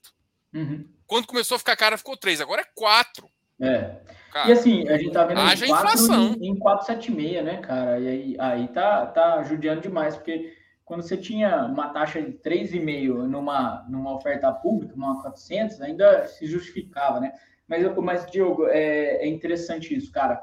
Uhum. 0.53 0.87
Quando 1.05 1.27
começou 1.27 1.55
a 1.55 1.59
ficar 1.59 1.75
cara, 1.75 1.97
ficou 1.97 2.17
3%, 2.17 2.41
agora 2.41 2.61
é 2.61 2.81
4%. 2.81 3.25
É. 3.59 3.99
Cara, 4.31 4.49
e 4.49 4.51
assim, 4.53 4.87
a 4.87 4.97
gente 4.97 5.11
tá 5.11 5.25
vendo 5.25 5.41
haja 5.41 5.65
em 5.65 5.69
4, 5.69 5.87
inflação. 5.87 6.35
em 6.41 6.55
4,76, 6.57 7.43
né, 7.43 7.57
cara? 7.57 7.99
E 7.99 8.07
aí, 8.07 8.35
aí 8.39 8.67
tá, 8.69 9.05
tá 9.05 9.43
judiando 9.43 9.81
demais, 9.81 10.15
porque 10.15 10.55
quando 10.85 11.03
você 11.03 11.17
tinha 11.17 11.65
uma 11.65 11.89
taxa 11.89 12.21
de 12.21 12.31
3,5 12.39 13.27
numa, 13.27 13.85
numa 13.89 14.15
oferta 14.15 14.51
pública, 14.51 14.95
uma 14.95 15.21
400, 15.21 15.81
ainda 15.81 16.27
se 16.27 16.45
justificava, 16.47 17.19
né? 17.19 17.33
Mas, 17.67 17.95
mas 17.97 18.31
Diogo, 18.31 18.67
é, 18.67 19.17
é 19.17 19.27
interessante 19.27 19.95
isso, 19.95 20.11
cara. 20.11 20.41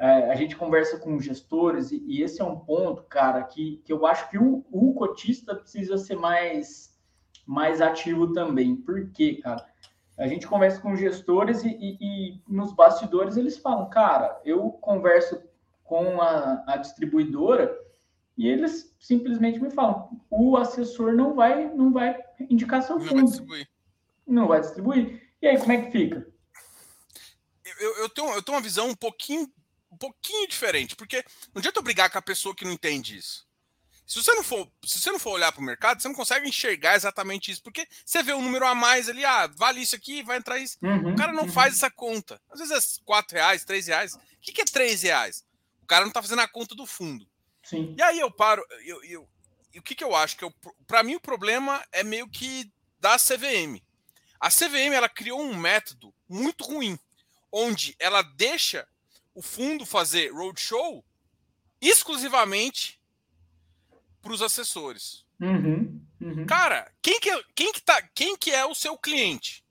É, 0.00 0.30
a 0.30 0.34
gente 0.34 0.56
conversa 0.56 0.98
com 0.98 1.20
gestores 1.20 1.92
e, 1.92 2.02
e, 2.06 2.22
esse 2.22 2.40
é 2.40 2.44
um 2.44 2.58
ponto, 2.58 3.02
cara, 3.02 3.42
que, 3.42 3.82
que 3.84 3.92
eu 3.92 4.06
acho 4.06 4.30
que 4.30 4.38
o, 4.38 4.64
o 4.72 4.94
cotista 4.94 5.54
precisa 5.54 5.98
ser 5.98 6.16
mais, 6.16 6.98
mais 7.46 7.82
ativo 7.82 8.32
também. 8.32 8.74
Por 8.76 9.10
quê, 9.10 9.34
cara? 9.42 9.62
A 10.18 10.26
gente 10.26 10.46
conversa 10.46 10.80
com 10.80 10.96
gestores 10.96 11.62
e, 11.64 11.68
e, 11.68 11.98
e, 12.00 12.42
nos 12.48 12.72
bastidores 12.72 13.36
eles 13.36 13.58
falam, 13.58 13.90
cara, 13.90 14.40
eu 14.42 14.70
converso 14.70 15.38
com 15.84 16.18
a, 16.22 16.64
a, 16.66 16.78
distribuidora 16.78 17.78
e 18.38 18.48
eles 18.48 18.96
simplesmente 18.98 19.60
me 19.60 19.70
falam, 19.70 20.18
o 20.30 20.56
assessor 20.56 21.12
não 21.12 21.34
vai, 21.34 21.68
não 21.74 21.92
vai 21.92 22.18
indicar 22.48 22.82
seu 22.82 22.98
fundo. 22.98 23.10
Não 23.10 23.16
vai 23.16 23.24
distribuir. 23.24 23.68
Não 24.26 24.48
vai 24.48 24.60
distribuir. 24.60 25.22
E 25.42 25.46
aí, 25.46 25.58
como 25.58 25.72
é 25.72 25.82
que 25.82 25.90
fica? 25.90 26.26
Eu, 27.78 27.96
eu, 27.98 28.08
tenho, 28.08 28.30
eu 28.30 28.42
tenho 28.42 28.56
uma 28.56 28.64
visão 28.64 28.88
um 28.88 28.94
pouquinho, 28.94 29.46
um 29.90 29.96
pouquinho 29.96 30.48
diferente, 30.48 30.94
porque 30.96 31.24
não 31.52 31.58
adianta 31.58 31.78
eu 31.78 31.82
brigar 31.82 32.10
com 32.10 32.18
a 32.18 32.22
pessoa 32.22 32.54
que 32.54 32.64
não 32.64 32.72
entende 32.72 33.16
isso. 33.16 33.48
Se 34.06 34.20
você 34.20 34.32
não 34.34 34.42
for, 34.42 34.68
se 34.84 35.00
você 35.00 35.12
não 35.12 35.20
for 35.20 35.30
olhar 35.30 35.52
para 35.52 35.60
o 35.60 35.64
mercado, 35.64 36.02
você 36.02 36.08
não 36.08 36.16
consegue 36.16 36.48
enxergar 36.48 36.96
exatamente 36.96 37.52
isso, 37.52 37.62
porque 37.62 37.86
você 38.04 38.24
vê 38.24 38.32
um 38.32 38.42
número 38.42 38.66
a 38.66 38.74
mais 38.74 39.08
ali, 39.08 39.24
ah, 39.24 39.46
vale 39.46 39.80
isso 39.80 39.94
aqui, 39.94 40.22
vai 40.24 40.36
entrar 40.36 40.58
isso. 40.58 40.78
Uhum, 40.82 41.12
o 41.12 41.16
cara 41.16 41.32
não 41.32 41.44
uhum. 41.44 41.52
faz 41.52 41.74
essa 41.74 41.88
conta. 41.88 42.40
Às 42.50 42.58
vezes 42.58 42.98
é 42.98 43.04
4 43.04 43.36
reais, 43.36 43.64
3 43.64 43.86
reais. 43.86 44.14
O 44.14 44.20
que, 44.40 44.50
que 44.50 44.62
é 44.62 44.64
3 44.64 45.02
reais? 45.02 45.44
O 45.80 45.86
cara 45.86 46.00
não 46.00 46.08
está 46.08 46.20
fazendo 46.20 46.40
a 46.40 46.48
conta 46.48 46.74
do 46.74 46.86
fundo. 46.86 47.24
Sim. 47.62 47.94
E 47.96 48.02
aí 48.02 48.18
eu 48.18 48.32
paro, 48.32 48.66
eu, 48.84 49.04
eu, 49.04 49.28
e 49.72 49.78
o 49.78 49.82
que, 49.82 49.94
que 49.94 50.02
eu 50.02 50.16
acho? 50.16 50.36
que 50.36 50.44
Para 50.88 51.04
mim 51.04 51.14
o 51.14 51.20
problema 51.20 51.80
é 51.92 52.02
meio 52.02 52.28
que 52.28 52.68
da 52.98 53.16
CVM. 53.16 53.80
A 54.40 54.48
CVM 54.48 54.92
ela 54.92 55.08
criou 55.08 55.40
um 55.40 55.54
método 55.54 56.12
muito 56.28 56.64
ruim, 56.64 56.98
onde 57.52 57.94
ela 57.98 58.22
deixa 58.22 58.88
o 59.40 59.42
fundo 59.42 59.86
fazer 59.86 60.30
roadshow 60.34 61.02
exclusivamente 61.80 63.00
para 64.20 64.34
os 64.34 64.42
assessores. 64.42 65.24
Uhum, 65.40 65.98
uhum. 66.20 66.46
Cara, 66.46 66.92
quem 67.00 67.18
que, 67.18 67.44
quem, 67.54 67.72
que 67.72 67.80
tá, 67.80 68.02
quem 68.14 68.36
que 68.36 68.50
é 68.50 68.66
o 68.66 68.74
seu 68.74 68.98
cliente? 68.98 69.64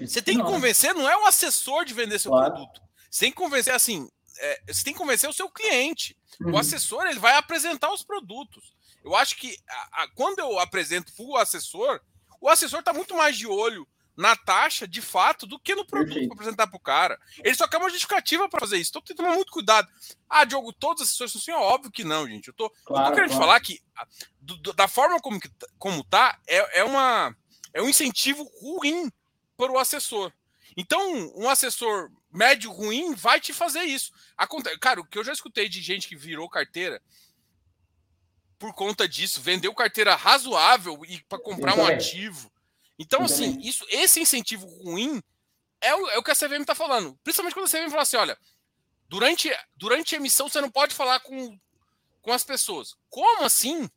Você 0.00 0.20
tem 0.20 0.38
que 0.38 0.42
convencer, 0.42 0.92
não 0.92 1.08
é 1.08 1.16
o 1.16 1.24
assessor 1.24 1.84
de 1.84 1.94
vender 1.94 2.18
seu 2.18 2.32
claro. 2.32 2.52
produto. 2.52 2.82
Você 3.08 3.26
tem 3.26 3.30
que 3.30 3.36
convencer 3.36 3.74
assim, 3.74 4.08
é, 4.38 4.62
você 4.66 4.82
tem 4.82 4.92
que 4.92 4.98
convencer 4.98 5.30
o 5.30 5.32
seu 5.32 5.48
cliente. 5.48 6.16
Uhum. 6.40 6.52
O 6.52 6.58
assessor 6.58 7.06
ele 7.06 7.20
vai 7.20 7.36
apresentar 7.36 7.92
os 7.92 8.02
produtos. 8.02 8.74
Eu 9.04 9.14
acho 9.14 9.36
que 9.36 9.56
a, 9.68 10.02
a, 10.02 10.08
quando 10.16 10.40
eu 10.40 10.58
apresento 10.58 11.12
para 11.12 11.24
o 11.24 11.36
assessor, 11.36 12.00
o 12.40 12.48
assessor 12.48 12.80
está 12.80 12.92
muito 12.92 13.16
mais 13.16 13.36
de 13.36 13.46
olho 13.46 13.86
na 14.16 14.36
taxa, 14.36 14.86
de 14.86 15.00
fato, 15.00 15.46
do 15.46 15.58
que 15.58 15.74
no 15.74 15.86
produto 15.86 16.26
para 16.26 16.34
apresentar 16.34 16.66
para 16.66 16.76
o 16.76 16.80
cara. 16.80 17.18
Ele 17.42 17.54
só 17.54 17.66
quer 17.66 17.78
uma 17.78 17.88
justificativa 17.88 18.48
para 18.48 18.60
fazer 18.60 18.76
isso. 18.76 18.90
Então 18.90 19.02
tem 19.02 19.16
que 19.16 19.22
tomar 19.22 19.34
muito 19.34 19.52
cuidado. 19.52 19.88
Ah, 20.28 20.44
Diogo, 20.44 20.72
todos 20.72 21.02
os 21.02 21.08
assessores 21.08 21.36
assim, 21.36 21.52
óbvio 21.52 21.90
que 21.90 22.04
não, 22.04 22.28
gente. 22.28 22.48
Eu 22.48 22.54
tô, 22.54 22.70
claro, 22.84 23.06
eu 23.06 23.10
tô 23.10 23.14
querendo 23.14 23.30
claro. 23.30 23.46
falar 23.46 23.60
que 23.60 23.80
do, 24.40 24.72
da 24.72 24.86
forma 24.86 25.18
como, 25.20 25.40
como 25.78 26.04
tá, 26.04 26.38
é, 26.46 26.80
é, 26.80 26.84
uma, 26.84 27.34
é 27.72 27.80
um 27.80 27.88
incentivo 27.88 28.44
ruim 28.60 29.10
para 29.56 29.72
o 29.72 29.78
assessor. 29.78 30.32
Então, 30.76 31.32
um 31.36 31.48
assessor 31.48 32.10
médio 32.30 32.70
ruim 32.70 33.14
vai 33.14 33.40
te 33.40 33.52
fazer 33.52 33.82
isso. 33.82 34.12
Acontece, 34.36 34.78
cara, 34.78 35.00
o 35.00 35.04
que 35.04 35.18
eu 35.18 35.24
já 35.24 35.32
escutei 35.32 35.68
de 35.68 35.80
gente 35.80 36.08
que 36.08 36.16
virou 36.16 36.48
carteira 36.48 37.00
por 38.58 38.72
conta 38.74 39.08
disso, 39.08 39.40
vendeu 39.40 39.74
carteira 39.74 40.14
razoável 40.14 41.02
e 41.08 41.20
para 41.24 41.38
comprar 41.38 41.76
um 41.76 41.84
ativo 41.84 42.50
então, 42.98 43.24
assim, 43.24 43.58
isso, 43.60 43.84
esse 43.88 44.20
incentivo 44.20 44.66
ruim 44.66 45.22
é 45.80 45.94
o, 45.94 46.10
é 46.10 46.18
o 46.18 46.22
que 46.22 46.30
a 46.30 46.34
CVM 46.34 46.60
está 46.60 46.74
falando. 46.74 47.18
Principalmente 47.24 47.54
quando 47.54 47.66
a 47.66 47.68
CVM 47.68 47.90
fala 47.90 48.02
assim: 48.02 48.16
olha, 48.16 48.38
durante, 49.08 49.50
durante 49.76 50.14
a 50.14 50.18
emissão 50.18 50.48
você 50.48 50.60
não 50.60 50.70
pode 50.70 50.94
falar 50.94 51.20
com, 51.20 51.58
com 52.20 52.32
as 52.32 52.44
pessoas. 52.44 52.94
Como 53.10 53.44
assim? 53.44 53.90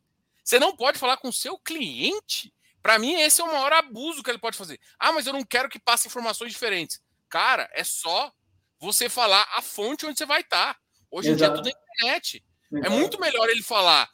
Você 0.44 0.60
não 0.60 0.76
pode 0.76 1.00
falar 1.00 1.18
com 1.18 1.30
o 1.30 1.34
seu 1.34 1.58
cliente? 1.58 2.54
Para 2.82 3.00
mim, 3.00 3.16
esse 3.16 3.42
é 3.42 3.44
o 3.44 3.48
maior 3.48 3.74
abuso 3.74 4.22
que 4.22 4.30
ele 4.30 4.38
pode 4.38 4.58
fazer. 4.58 4.80
Ah, 5.00 5.12
mas 5.12 5.26
eu 5.26 5.34
não 5.34 5.44
quero 5.44 5.70
que 5.70 5.80
passe 5.80 6.08
informações 6.08 6.52
diferentes. 6.52 7.02
Cara, 7.28 7.68
é 7.74 7.84
só 7.84 8.32
você 8.80 9.10
falar 9.10 9.48
a 9.56 9.62
fonte 9.62 10.06
onde 10.06 10.18
você 10.18 10.26
vai 10.26 10.42
estar. 10.42 10.76
Tá. 10.76 10.80
Hoje 11.10 11.32
Exato. 11.32 11.34
em 11.34 11.38
dia 11.38 11.48
é 11.48 11.56
tudo 11.56 11.66
na 11.66 11.94
internet. 11.94 12.44
Exato. 12.72 12.86
É 12.86 12.90
muito 12.90 13.20
melhor 13.20 13.50
ele 13.50 13.64
falar 13.64 14.08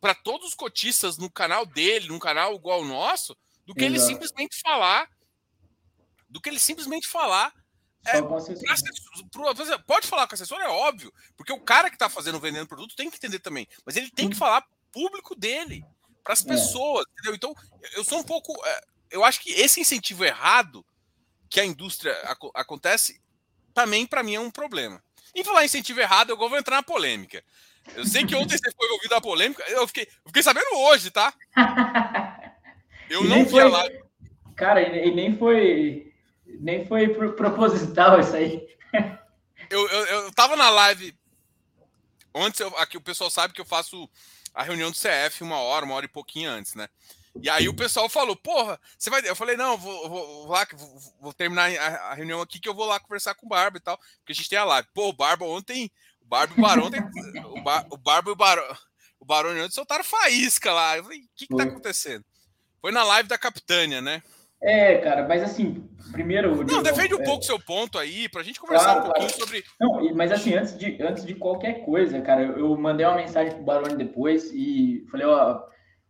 para 0.00 0.14
todos 0.14 0.48
os 0.48 0.54
cotistas 0.54 1.18
no 1.18 1.30
canal 1.30 1.66
dele, 1.66 2.08
num 2.08 2.18
canal 2.18 2.54
igual 2.54 2.80
o 2.80 2.84
nosso, 2.84 3.36
do 3.66 3.74
que 3.74 3.84
Exato. 3.84 4.00
ele 4.00 4.12
simplesmente 4.12 4.60
falar, 4.60 5.08
do 6.28 6.40
que 6.40 6.48
ele 6.48 6.58
simplesmente 6.58 7.08
falar. 7.08 7.52
É, 8.06 8.18
assessor, 8.70 9.82
pode 9.86 10.06
falar 10.06 10.26
com 10.26 10.32
o 10.32 10.34
assessor, 10.34 10.60
é 10.60 10.68
óbvio, 10.68 11.10
porque 11.38 11.52
o 11.52 11.60
cara 11.60 11.88
que 11.88 11.96
está 11.96 12.10
fazendo, 12.10 12.38
vendendo 12.38 12.66
produto 12.66 12.94
tem 12.94 13.08
que 13.08 13.16
entender 13.16 13.38
também, 13.38 13.66
mas 13.86 13.96
ele 13.96 14.10
tem 14.10 14.28
que 14.28 14.36
falar 14.36 14.62
público 14.92 15.34
dele, 15.34 15.82
para 16.24 16.32
as 16.32 16.44
é. 16.44 16.48
pessoas, 16.48 17.04
é. 17.06 17.10
entendeu? 17.12 17.34
Então, 17.34 17.54
eu 17.94 18.04
sou 18.04 18.18
um 18.18 18.24
pouco. 18.24 18.52
É, 18.66 18.84
eu 19.10 19.24
acho 19.24 19.40
que 19.40 19.50
esse 19.52 19.80
incentivo 19.80 20.24
errado 20.24 20.84
que 21.50 21.60
a 21.60 21.64
indústria 21.64 22.12
ac 22.24 22.50
acontece, 22.54 23.20
também 23.72 24.06
para 24.06 24.22
mim 24.22 24.34
é 24.34 24.40
um 24.40 24.50
problema. 24.50 25.02
Em 25.34 25.44
falar 25.44 25.64
incentivo 25.64 26.00
errado, 26.00 26.30
eu 26.30 26.36
vou 26.36 26.56
entrar 26.56 26.76
na 26.76 26.82
polêmica. 26.82 27.44
Eu 27.94 28.06
sei 28.06 28.26
que 28.26 28.34
ontem 28.34 28.56
você 28.58 28.72
foi 28.72 28.88
ouvido 28.90 29.14
a 29.14 29.20
polêmica, 29.20 29.62
eu 29.68 29.86
fiquei, 29.86 30.04
eu 30.04 30.28
fiquei 30.28 30.42
sabendo 30.42 30.74
hoje, 30.74 31.10
tá? 31.10 31.32
Eu 33.10 33.24
e 33.24 33.28
não 33.28 33.44
vi 33.44 33.50
foi, 33.50 33.62
a 33.62 33.68
live. 33.68 34.04
Cara, 34.56 34.82
e 34.82 35.14
nem 35.14 35.36
foi. 35.36 36.12
Nem 36.46 36.86
foi 36.86 37.08
proposital 37.08 38.18
isso 38.20 38.36
aí. 38.36 38.66
eu, 39.70 39.88
eu, 39.88 40.04
eu 40.06 40.32
tava 40.32 40.56
na 40.56 40.70
live. 40.70 41.14
Antes, 42.34 42.60
eu, 42.60 42.68
aqui 42.78 42.96
o 42.96 43.02
pessoal 43.02 43.30
sabe 43.30 43.54
que 43.54 43.60
eu 43.60 43.64
faço 43.64 44.08
a 44.54 44.62
reunião 44.62 44.90
do 44.90 44.96
CF 44.96 45.42
uma 45.42 45.58
hora, 45.58 45.84
uma 45.84 45.94
hora 45.94 46.06
e 46.06 46.08
pouquinho 46.08 46.50
antes, 46.50 46.74
né? 46.74 46.88
E 47.40 47.50
aí 47.50 47.68
o 47.68 47.74
pessoal 47.74 48.08
falou, 48.08 48.36
porra, 48.36 48.80
você 48.96 49.10
vai. 49.10 49.28
Eu 49.28 49.34
falei, 49.34 49.56
não, 49.56 49.76
vou, 49.76 50.08
vou, 50.08 50.26
vou 50.26 50.46
lá, 50.48 50.64
vou, 50.72 51.00
vou 51.20 51.32
terminar 51.32 51.68
a, 51.76 52.10
a, 52.10 52.14
reunião 52.14 52.40
aqui 52.40 52.60
que 52.60 52.68
eu 52.68 52.74
vou 52.74 52.86
lá 52.86 53.00
conversar 53.00 53.34
com 53.34 53.46
o 53.46 53.48
Barba 53.48 53.76
e 53.76 53.80
tal. 53.80 53.98
Porque 54.18 54.32
a 54.32 54.34
gente 54.34 54.48
tem 54.48 54.58
a 54.58 54.64
live. 54.64 54.88
Pô, 54.94 55.08
o 55.08 55.12
Barba 55.12 55.44
ontem. 55.44 55.90
O 56.20 56.26
Barba 56.26 56.54
e 56.56 56.58
o 56.58 56.62
Barão 56.62 56.90
tem. 56.90 57.00
O, 57.44 57.62
Bar, 57.62 57.86
o 57.90 57.96
Barba 57.96 58.30
e 58.30 58.32
o 58.32 58.36
Barão. 58.36 58.76
o 59.18 59.24
Baroni 59.24 59.60
ontem 59.60 59.74
soltaram 59.74 60.04
faísca 60.04 60.72
lá. 60.72 60.96
Eu 60.96 61.04
falei, 61.04 61.18
o 61.18 61.28
que, 61.34 61.46
que 61.48 61.56
tá 61.56 61.64
acontecendo? 61.64 62.24
Foi 62.84 62.92
na 62.92 63.02
live 63.02 63.26
da 63.26 63.38
Capitânia, 63.38 64.02
né? 64.02 64.22
É, 64.62 64.98
cara, 64.98 65.26
mas 65.26 65.42
assim, 65.42 65.88
primeiro. 66.12 66.54
Não, 66.66 66.82
defende 66.82 67.14
um 67.14 67.22
é... 67.22 67.24
pouco 67.24 67.42
seu 67.42 67.58
ponto 67.58 67.98
aí, 67.98 68.28
pra 68.28 68.42
gente 68.42 68.60
conversar 68.60 68.96
claro, 68.96 69.00
um 69.00 69.04
pouquinho 69.04 69.28
claro. 69.30 69.42
sobre. 69.42 69.64
Não, 69.80 70.14
mas 70.14 70.30
assim, 70.30 70.52
antes 70.52 70.76
de, 70.76 71.02
antes 71.02 71.24
de 71.24 71.34
qualquer 71.34 71.82
coisa, 71.82 72.20
cara, 72.20 72.42
eu, 72.42 72.76
mandei 72.76 73.06
uma 73.06 73.16
mensagem 73.16 73.54
pro 73.54 73.64
Baroni 73.64 73.96
depois 73.96 74.52
e 74.52 75.02
falei, 75.10 75.26
ó, 75.26 75.62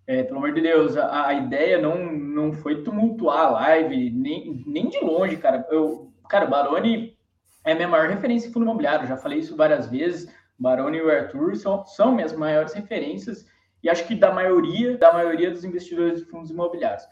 é, 0.08 0.24
pelo 0.24 0.38
amor 0.38 0.52
de 0.52 0.62
Deus, 0.62 0.96
a, 0.96 1.28
a, 1.28 1.34
ideia 1.34 1.80
não, 1.80 2.12
não 2.12 2.52
foi 2.52 2.82
tumultuar 2.82 3.38
a 3.38 3.50
live, 3.50 4.10
nem, 4.10 4.64
nem 4.66 4.88
de 4.88 4.98
longe, 4.98 5.36
cara. 5.36 5.64
Eu, 5.70 6.12
cara, 6.28 6.46
o 6.46 6.50
Baroni 6.50 7.16
é 7.64 7.70
a 7.70 7.76
minha 7.76 7.86
maior 7.86 8.08
referência 8.08 8.48
em 8.48 8.52
fundo 8.52 8.64
imobiliário, 8.64 9.06
já 9.06 9.16
falei 9.16 9.38
isso 9.38 9.54
várias 9.54 9.86
vezes. 9.86 10.28
Baroni 10.58 10.98
e 10.98 11.02
o 11.02 11.08
Arthur 11.08 11.54
são, 11.54 11.86
são 11.86 12.12
minhas 12.12 12.32
maiores 12.32 12.72
referências 12.72 13.46
e 13.84 13.90
acho 13.90 14.06
que 14.06 14.14
da 14.14 14.32
maioria, 14.32 14.96
da 14.96 15.12
maioria 15.12 15.50
dos 15.50 15.62
investidores 15.62 16.20
de 16.20 16.24
fundos 16.24 16.50
imobiliários. 16.50 17.06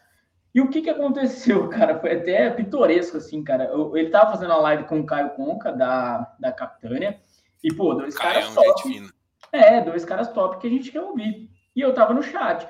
E 0.55 0.61
o 0.61 0.71
que, 0.71 0.81
que 0.81 0.89
aconteceu, 0.89 1.69
cara? 1.71 2.01
Foi 2.01 2.15
até 2.15 2.49
pitoresco, 2.51 3.19
assim, 3.19 3.45
cara. 3.45 3.65
Eu, 3.65 3.95
ele 3.95 4.09
tava 4.09 4.31
fazendo 4.31 4.55
a 4.55 4.57
live 4.57 4.85
com 4.85 5.01
o 5.01 5.07
Caio 5.07 5.31
Conca, 5.37 5.71
da, 5.71 6.35
da 6.41 6.51
Capitânia, 6.51 7.21
e, 7.63 7.73
pô, 7.73 7.95
dois 7.95 8.17
Caio 8.17 8.35
caras 8.35 8.51
é 8.51 8.55
top. 8.55 9.13
É, 9.53 9.81
dois 9.83 10.05
caras 10.05 10.33
top 10.33 10.59
que 10.59 10.67
a 10.67 10.71
gente 10.71 10.91
quer 10.91 11.03
ouvir. 11.03 11.51
E 11.77 11.81
eu 11.81 11.93
tava 11.93 12.15
no 12.15 12.23
chat. 12.23 12.67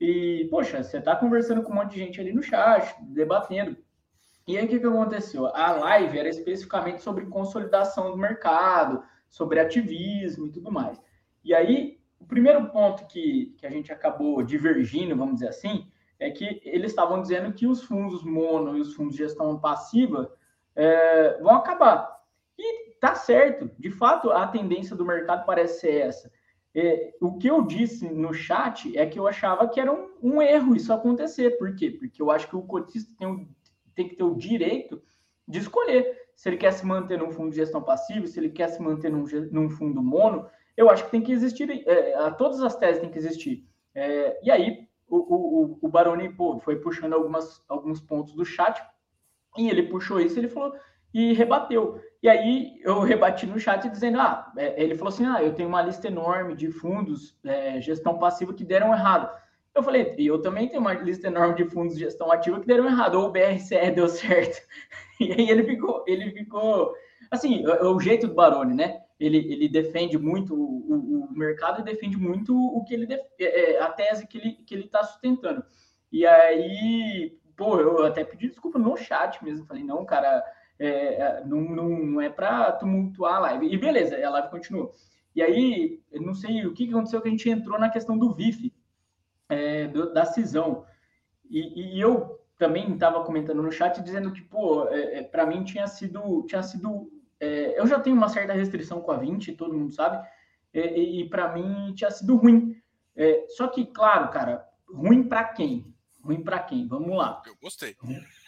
E, 0.00 0.48
poxa, 0.50 0.82
você 0.82 1.00
tá 1.00 1.14
conversando 1.14 1.62
com 1.62 1.70
um 1.70 1.76
monte 1.76 1.92
de 1.92 2.00
gente 2.00 2.20
ali 2.20 2.32
no 2.32 2.42
chat, 2.42 2.92
debatendo. 3.02 3.76
E 4.48 4.58
aí, 4.58 4.66
o 4.66 4.68
que, 4.68 4.80
que 4.80 4.86
aconteceu? 4.86 5.46
A 5.54 5.72
live 5.72 6.18
era 6.18 6.28
especificamente 6.28 7.02
sobre 7.02 7.26
consolidação 7.26 8.10
do 8.10 8.16
mercado, 8.16 9.02
sobre 9.30 9.60
ativismo 9.60 10.48
e 10.48 10.50
tudo 10.50 10.72
mais. 10.72 11.00
E 11.44 11.54
aí, 11.54 11.98
o 12.24 12.26
primeiro 12.26 12.70
ponto 12.70 13.06
que, 13.06 13.54
que 13.58 13.66
a 13.66 13.70
gente 13.70 13.92
acabou 13.92 14.42
divergindo, 14.42 15.14
vamos 15.14 15.34
dizer 15.34 15.48
assim, 15.48 15.86
é 16.18 16.30
que 16.30 16.62
eles 16.64 16.90
estavam 16.90 17.20
dizendo 17.20 17.52
que 17.52 17.66
os 17.66 17.82
fundos 17.82 18.24
mono 18.24 18.78
e 18.78 18.80
os 18.80 18.94
fundos 18.94 19.14
de 19.14 19.22
gestão 19.22 19.60
passiva 19.60 20.32
é, 20.74 21.38
vão 21.42 21.54
acabar. 21.54 22.18
E 22.58 22.94
tá 22.98 23.14
certo, 23.14 23.70
de 23.78 23.90
fato, 23.90 24.30
a 24.30 24.46
tendência 24.46 24.96
do 24.96 25.04
mercado 25.04 25.44
parece 25.44 25.80
ser 25.80 26.00
essa. 26.00 26.32
É, 26.74 27.12
o 27.20 27.36
que 27.36 27.46
eu 27.46 27.60
disse 27.60 28.08
no 28.08 28.32
chat 28.32 28.96
é 28.96 29.04
que 29.04 29.18
eu 29.18 29.28
achava 29.28 29.68
que 29.68 29.78
era 29.78 29.92
um, 29.92 30.08
um, 30.22 30.42
erro 30.42 30.74
isso 30.74 30.94
acontecer. 30.94 31.58
Por 31.58 31.76
quê? 31.76 31.90
Porque 31.90 32.22
eu 32.22 32.30
acho 32.30 32.48
que 32.48 32.56
o 32.56 32.62
cotista 32.62 33.12
tem, 33.18 33.48
tem 33.94 34.08
que 34.08 34.16
ter 34.16 34.24
o 34.24 34.34
direito 34.34 35.02
de 35.46 35.58
escolher 35.58 36.24
se 36.34 36.48
ele 36.48 36.56
quer 36.56 36.72
se 36.72 36.86
manter 36.86 37.18
num 37.18 37.30
fundo 37.30 37.50
de 37.50 37.56
gestão 37.56 37.82
passiva, 37.82 38.26
se 38.26 38.40
ele 38.40 38.48
quer 38.48 38.68
se 38.68 38.80
manter 38.80 39.10
num, 39.10 39.24
num 39.52 39.68
fundo 39.68 40.02
mono. 40.02 40.48
Eu 40.76 40.90
acho 40.90 41.04
que 41.04 41.10
tem 41.10 41.22
que 41.22 41.32
existir, 41.32 41.70
é, 41.86 42.30
todas 42.32 42.62
as 42.62 42.76
teses 42.76 43.00
têm 43.00 43.10
que 43.10 43.18
existir. 43.18 43.64
É, 43.94 44.38
e 44.42 44.50
aí, 44.50 44.88
o, 45.08 45.16
o, 45.16 45.78
o 45.82 45.88
Baroni 45.88 46.28
pô, 46.28 46.58
foi 46.60 46.76
puxando 46.76 47.12
algumas, 47.12 47.62
alguns 47.68 48.00
pontos 48.00 48.34
do 48.34 48.44
chat 48.44 48.82
e 49.56 49.68
ele 49.68 49.84
puxou 49.84 50.20
isso 50.20 50.38
ele 50.38 50.48
falou 50.48 50.74
e 51.14 51.32
rebateu. 51.32 52.00
E 52.20 52.28
aí 52.28 52.80
eu 52.82 53.00
rebati 53.04 53.46
no 53.46 53.58
chat 53.58 53.88
dizendo: 53.88 54.20
ah, 54.20 54.52
é, 54.56 54.82
ele 54.82 54.96
falou 54.96 55.12
assim: 55.12 55.24
ah, 55.24 55.42
eu 55.42 55.54
tenho 55.54 55.68
uma 55.68 55.82
lista 55.82 56.08
enorme 56.08 56.56
de 56.56 56.70
fundos, 56.70 57.38
é, 57.44 57.80
gestão 57.80 58.18
passiva 58.18 58.52
que 58.52 58.64
deram 58.64 58.92
errado. 58.92 59.30
Eu 59.74 59.82
falei, 59.82 60.14
e 60.18 60.26
eu 60.26 60.40
também 60.40 60.68
tenho 60.68 60.80
uma 60.80 60.94
lista 60.94 61.26
enorme 61.26 61.56
de 61.56 61.64
fundos 61.64 61.94
de 61.94 62.00
gestão 62.04 62.30
ativa 62.30 62.60
que 62.60 62.66
deram 62.66 62.86
errado, 62.86 63.16
ou 63.16 63.26
o 63.26 63.32
BRCE 63.32 63.90
deu 63.92 64.06
certo. 64.08 64.60
E 65.20 65.32
aí 65.32 65.50
ele 65.50 65.64
ficou, 65.64 66.04
ele 66.06 66.30
ficou. 66.32 66.94
Assim, 67.30 67.64
é, 67.64 67.84
o 67.84 67.98
jeito 68.00 68.26
do 68.26 68.34
Baroni, 68.34 68.74
né? 68.74 69.00
Ele, 69.24 69.38
ele 69.38 69.68
defende 69.68 70.18
muito 70.18 70.54
o, 70.54 71.26
o 71.26 71.32
mercado 71.32 71.80
e 71.80 71.84
defende 71.84 72.16
muito 72.16 72.54
o 72.56 72.84
que 72.84 72.94
ele 72.94 73.06
def... 73.06 73.22
É, 73.38 73.78
a 73.80 73.90
tese 73.90 74.26
que 74.26 74.38
ele 74.38 74.52
que 74.66 74.74
ele 74.74 74.84
está 74.84 75.02
sustentando. 75.04 75.64
E 76.12 76.26
aí, 76.26 77.38
pô, 77.56 77.80
eu 77.80 78.04
até 78.04 78.24
pedi 78.24 78.48
desculpa 78.48 78.78
no 78.78 78.96
chat 78.96 79.42
mesmo. 79.44 79.66
Falei, 79.66 79.82
não, 79.82 80.04
cara, 80.04 80.44
é, 80.78 80.88
é, 80.88 81.44
não, 81.44 81.60
não, 81.60 81.88
não 81.88 82.20
é 82.20 82.28
para 82.28 82.72
tumultuar 82.72 83.36
a 83.36 83.40
live. 83.40 83.72
E 83.72 83.78
beleza, 83.78 84.24
a 84.24 84.30
live 84.30 84.50
continuou. 84.50 84.92
E 85.34 85.42
aí, 85.42 86.00
não 86.12 86.34
sei 86.34 86.64
o 86.66 86.72
que 86.72 86.88
aconteceu 86.88 87.20
que 87.20 87.28
a 87.28 87.30
gente 87.30 87.50
entrou 87.50 87.78
na 87.78 87.90
questão 87.90 88.16
do 88.16 88.32
VIF, 88.32 88.72
é, 89.48 89.88
da 89.88 90.24
cisão. 90.24 90.84
E, 91.50 91.96
e 91.96 92.00
eu 92.00 92.38
também 92.56 92.92
estava 92.92 93.24
comentando 93.24 93.62
no 93.62 93.72
chat 93.72 94.00
dizendo 94.00 94.32
que, 94.32 94.42
pô, 94.42 94.88
é, 94.88 95.18
é 95.18 95.22
para 95.22 95.46
mim 95.46 95.64
tinha 95.64 95.86
sido, 95.86 96.44
tinha 96.46 96.62
sido. 96.62 97.10
É, 97.44 97.80
eu 97.80 97.86
já 97.86 98.00
tenho 98.00 98.16
uma 98.16 98.28
certa 98.28 98.52
restrição 98.52 99.00
com 99.00 99.12
a 99.12 99.16
20, 99.16 99.52
todo 99.52 99.76
mundo 99.76 99.92
sabe, 99.92 100.26
e, 100.72 101.20
e 101.20 101.28
para 101.28 101.52
mim 101.52 101.92
tinha 101.94 102.10
sido 102.10 102.36
ruim. 102.36 102.74
só 103.56 103.68
que, 103.68 103.86
claro, 103.86 104.30
cara, 104.30 104.64
ruim 104.88 105.22
para 105.24 105.44
quem? 105.44 105.94
Ruim 106.24 106.42
para 106.42 106.58
quem? 106.58 106.88
Vamos 106.88 107.14
lá. 107.16 107.42
Eu 107.46 107.54
gostei. 107.62 107.94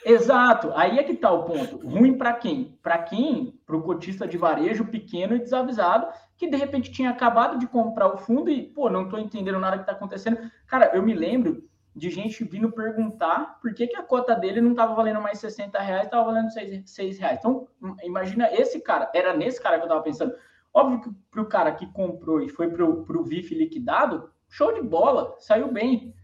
Exato. 0.04 0.72
Aí 0.74 0.98
é 0.98 1.02
que 1.02 1.12
está 1.12 1.30
o 1.30 1.44
ponto. 1.44 1.76
Ruim 1.86 2.16
para 2.16 2.32
quem? 2.32 2.78
Para 2.82 2.98
quem? 2.98 3.60
Para 3.66 3.76
o 3.76 3.82
cotista 3.82 4.26
de 4.26 4.38
varejo 4.38 4.86
pequeno 4.86 5.36
e 5.36 5.40
desavisado, 5.40 6.08
que 6.38 6.48
de 6.48 6.56
repente 6.56 6.90
tinha 6.90 7.10
acabado 7.10 7.58
de 7.58 7.66
comprar 7.66 8.08
o 8.08 8.16
fundo 8.16 8.50
e, 8.50 8.62
pô, 8.62 8.88
não 8.88 9.04
estou 9.04 9.18
entendendo 9.18 9.58
nada 9.58 9.76
que 9.76 9.82
está 9.82 9.92
acontecendo. 9.92 10.38
Cara, 10.66 10.96
eu 10.96 11.02
me 11.02 11.12
lembro 11.12 11.68
de 11.96 12.10
gente 12.10 12.44
vindo 12.44 12.70
perguntar 12.70 13.58
por 13.58 13.72
que, 13.72 13.86
que 13.86 13.96
a 13.96 14.02
cota 14.02 14.36
dele 14.36 14.60
não 14.60 14.72
estava 14.72 14.94
valendo 14.94 15.20
mais 15.20 15.38
60 15.38 15.80
reais, 15.80 16.04
estava 16.04 16.26
valendo 16.26 16.50
6, 16.50 16.82
6 16.90 17.18
reais. 17.18 17.38
Então, 17.38 17.66
imagina 18.02 18.52
esse 18.52 18.80
cara, 18.80 19.10
era 19.14 19.34
nesse 19.34 19.60
cara 19.60 19.76
que 19.76 19.84
eu 19.84 19.86
estava 19.86 20.02
pensando. 20.02 20.34
Óbvio 20.74 21.00
que 21.00 21.10
para 21.30 21.40
o 21.40 21.46
cara 21.46 21.72
que 21.72 21.86
comprou 21.86 22.42
e 22.42 22.50
foi 22.50 22.68
para 22.68 22.84
o 22.84 23.24
VIF 23.24 23.54
liquidado, 23.54 24.30
show 24.46 24.74
de 24.74 24.82
bola, 24.82 25.34
saiu 25.38 25.72
bem. 25.72 26.14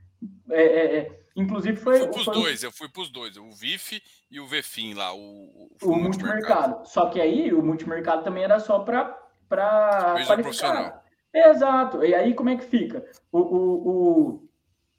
É, 0.50 0.62
é, 0.62 0.96
é 0.98 1.22
Inclusive 1.34 1.78
foi. 1.78 1.94
Eu 1.94 2.12
fui 2.12 2.24
pros 2.24 2.26
dois, 2.26 2.62
eu 2.62 2.70
fui 2.70 2.88
pros 2.88 3.10
dois, 3.10 3.36
o 3.38 3.50
VIF 3.52 4.02
e 4.30 4.38
o 4.38 4.46
VFIN 4.46 4.92
lá, 4.92 5.14
o, 5.14 5.70
o, 5.82 5.88
o 5.88 5.96
multimercado. 5.96 6.86
Só 6.86 7.08
que 7.08 7.18
aí 7.18 7.52
o 7.54 7.62
multimercado 7.62 8.22
também 8.22 8.44
era 8.44 8.60
só 8.60 8.80
para 8.80 9.18
qualificar. 10.26 11.02
Exato. 11.32 12.04
E 12.04 12.14
aí 12.14 12.34
como 12.34 12.50
é 12.50 12.56
que 12.56 12.64
fica? 12.64 13.02
O, 13.30 13.38
o, 13.38 13.88
o, 13.88 14.48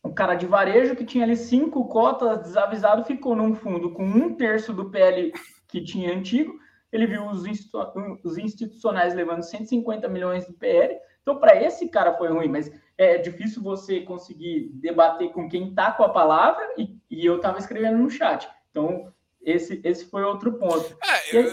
o, 0.03 0.13
cara 0.13 0.35
de 0.35 0.45
varejo 0.45 0.95
que 0.95 1.05
tinha 1.05 1.23
ali 1.23 1.35
cinco 1.37 1.87
cotas 1.87 2.41
desavisado 2.43 3.05
ficou 3.05 3.35
num 3.35 3.55
fundo 3.55 3.91
com 3.93 4.03
um 4.03 4.35
terço 4.35 4.73
do 4.73 4.89
PL 4.89 5.31
que 5.67 5.83
tinha 5.83 6.13
antigo. 6.13 6.53
Ele 6.91 7.07
viu 7.07 7.25
os, 7.25 7.43
os 8.23 8.37
institucionais 8.37 9.15
levando 9.15 9.41
150 9.41 10.07
milhões 10.07 10.45
do 10.45 10.53
PL. 10.53 10.99
Então, 11.21 11.39
para 11.39 11.55
esse 11.61 11.87
cara 11.87 12.17
foi 12.17 12.27
ruim, 12.29 12.49
mas 12.49 12.71
é 12.97 13.17
difícil 13.17 13.63
você 13.63 14.01
conseguir 14.01 14.69
debater 14.73 15.31
com 15.31 15.49
quem 15.49 15.69
está 15.69 15.91
com 15.91 16.03
a 16.03 16.09
palavra 16.09 16.73
e, 16.77 16.95
e 17.09 17.25
eu 17.25 17.37
estava 17.37 17.57
escrevendo 17.57 17.97
no 17.97 18.09
chat. 18.09 18.47
Então, 18.69 19.11
esse, 19.41 19.81
esse 19.83 20.05
foi 20.05 20.23
outro 20.23 20.53
ponto. 20.53 20.97
É, 21.03 21.37
eu, 21.37 21.45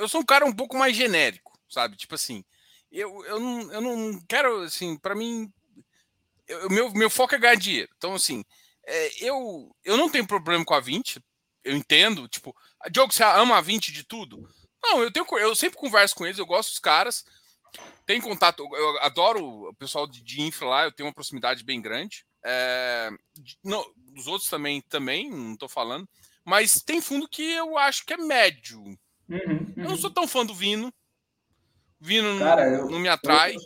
eu, 0.00 0.08
sou 0.08 0.20
um 0.20 0.24
cara 0.24 0.44
um 0.44 0.52
pouco 0.52 0.76
mais 0.76 0.94
genérico, 0.94 1.58
sabe? 1.68 1.96
Tipo 1.96 2.14
assim, 2.14 2.44
eu, 2.90 3.24
eu, 3.26 3.40
não, 3.40 3.72
eu 3.72 3.80
não 3.80 4.20
quero, 4.28 4.60
assim, 4.60 4.96
para 4.96 5.14
mim, 5.14 5.52
o 6.66 6.70
meu, 6.70 6.90
meu 6.92 7.10
foco 7.10 7.34
é 7.34 7.38
ganhar 7.38 7.56
dinheiro. 7.56 7.90
Então, 7.96 8.14
assim, 8.14 8.44
é, 8.86 9.24
eu, 9.24 9.74
eu 9.84 9.96
não 9.96 10.08
tenho 10.08 10.26
problema 10.26 10.64
com 10.64 10.74
a 10.74 10.80
20, 10.80 11.20
eu 11.64 11.76
entendo, 11.76 12.28
tipo, 12.28 12.54
Diogo, 12.90 13.12
você 13.12 13.22
ama 13.22 13.58
a 13.58 13.60
20 13.60 13.92
de 13.92 14.04
tudo? 14.04 14.48
Não, 14.82 15.02
eu, 15.02 15.12
tenho, 15.12 15.26
eu 15.38 15.54
sempre 15.54 15.78
converso 15.78 16.14
com 16.14 16.24
eles, 16.24 16.38
eu 16.38 16.46
gosto 16.46 16.70
dos 16.70 16.78
caras, 16.78 17.24
tem 18.06 18.20
contato, 18.20 18.66
eu 18.74 18.98
adoro 19.02 19.68
o 19.68 19.74
pessoal 19.74 20.06
de, 20.06 20.22
de 20.22 20.40
infra 20.40 20.66
lá, 20.66 20.84
eu 20.84 20.92
tenho 20.92 21.08
uma 21.08 21.14
proximidade 21.14 21.62
bem 21.62 21.80
grande. 21.80 22.24
É, 22.44 23.10
não, 23.62 23.84
os 24.16 24.26
outros 24.26 24.48
também, 24.48 24.80
também, 24.82 25.30
não 25.30 25.52
estou 25.52 25.68
falando. 25.68 26.08
Mas 26.44 26.82
tem 26.82 27.02
fundo 27.02 27.28
que 27.28 27.42
eu 27.42 27.76
acho 27.76 28.06
que 28.06 28.14
é 28.14 28.16
médio. 28.16 28.80
Uhum, 28.82 28.96
uhum. 29.28 29.74
Eu 29.76 29.88
não 29.90 29.96
sou 29.98 30.10
tão 30.10 30.26
fã 30.26 30.46
do 30.46 30.54
Vino. 30.54 30.92
Vino 32.00 32.38
Cara, 32.38 32.70
não, 32.70 32.90
eu, 32.90 32.98
me 32.98 33.08
atrai. 33.08 33.56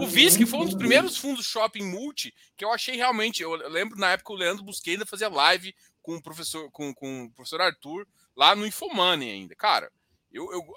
O 0.00 0.06
VIS, 0.06 0.36
que 0.36 0.46
foi 0.46 0.60
um 0.60 0.64
dos 0.64 0.74
primeiros 0.74 1.16
fundos 1.18 1.44
shopping 1.44 1.84
multi, 1.84 2.34
que 2.56 2.64
eu 2.64 2.72
achei 2.72 2.96
realmente. 2.96 3.42
Eu 3.42 3.54
lembro 3.68 3.98
na 3.98 4.12
época 4.12 4.32
o 4.32 4.36
Leandro 4.36 4.64
Busqueda 4.64 5.04
fazia 5.04 5.28
live 5.28 5.74
com 6.00 6.16
o 6.16 6.22
professor, 6.22 6.70
com, 6.70 6.94
com 6.94 7.24
o 7.24 7.30
professor 7.32 7.60
Arthur 7.60 8.06
lá 8.34 8.56
no 8.56 8.66
Infomoney 8.66 9.30
ainda. 9.30 9.54
Cara, 9.54 9.92
eu, 10.32 10.50
eu 10.52 10.74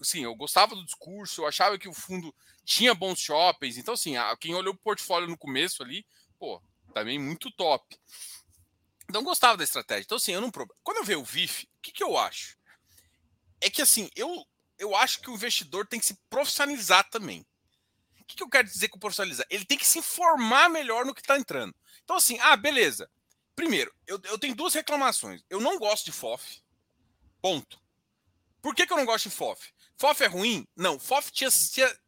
assim, 0.00 0.24
eu 0.24 0.34
gostava 0.34 0.74
do 0.74 0.84
discurso, 0.84 1.42
eu 1.42 1.46
achava 1.46 1.78
que 1.78 1.88
o 1.88 1.94
fundo 1.94 2.34
tinha 2.64 2.94
bons 2.94 3.18
shoppings. 3.20 3.76
Então, 3.76 3.94
assim, 3.94 4.14
quem 4.40 4.54
olhou 4.54 4.74
o 4.74 4.78
portfólio 4.78 5.28
no 5.28 5.36
começo 5.36 5.82
ali, 5.82 6.06
pô, 6.38 6.62
também 6.92 7.18
muito 7.18 7.50
top. 7.50 7.96
Então, 9.08 9.22
gostava 9.22 9.56
da 9.56 9.64
estratégia. 9.64 10.04
Então, 10.04 10.16
assim, 10.16 10.32
eu 10.32 10.40
não. 10.40 10.50
Quando 10.50 10.98
eu 10.98 11.04
vejo 11.04 11.20
o 11.20 11.24
VIF, 11.24 11.64
o 11.64 11.68
que, 11.82 11.92
que 11.92 12.02
eu 12.02 12.16
acho? 12.16 12.56
É 13.60 13.68
que, 13.68 13.82
assim, 13.82 14.08
eu, 14.16 14.46
eu 14.84 14.94
acho 14.94 15.20
que 15.20 15.30
o 15.30 15.34
investidor 15.34 15.86
tem 15.86 15.98
que 15.98 16.06
se 16.06 16.14
profissionalizar 16.28 17.08
também. 17.10 17.44
O 18.20 18.24
que, 18.24 18.36
que 18.36 18.42
eu 18.42 18.48
quero 18.48 18.68
dizer 18.68 18.88
com 18.88 18.98
profissionalizar? 18.98 19.46
Ele 19.50 19.64
tem 19.64 19.78
que 19.78 19.86
se 19.86 19.98
informar 19.98 20.68
melhor 20.68 21.04
no 21.04 21.14
que 21.14 21.20
está 21.20 21.38
entrando. 21.38 21.74
Então, 22.02 22.16
assim, 22.16 22.38
ah, 22.40 22.56
beleza. 22.56 23.10
Primeiro, 23.56 23.92
eu, 24.06 24.20
eu 24.24 24.38
tenho 24.38 24.54
duas 24.54 24.74
reclamações. 24.74 25.42
Eu 25.48 25.60
não 25.60 25.78
gosto 25.78 26.06
de 26.06 26.12
FOF. 26.12 26.62
Ponto. 27.40 27.80
Por 28.60 28.74
que, 28.74 28.86
que 28.86 28.92
eu 28.92 28.96
não 28.96 29.04
gosto 29.04 29.28
de 29.28 29.34
FOF? 29.34 29.72
FOF 29.96 30.22
é 30.22 30.26
ruim? 30.26 30.66
Não. 30.76 30.98
FOF 30.98 31.30
tinha, 31.30 31.50
tinha, 31.50 31.98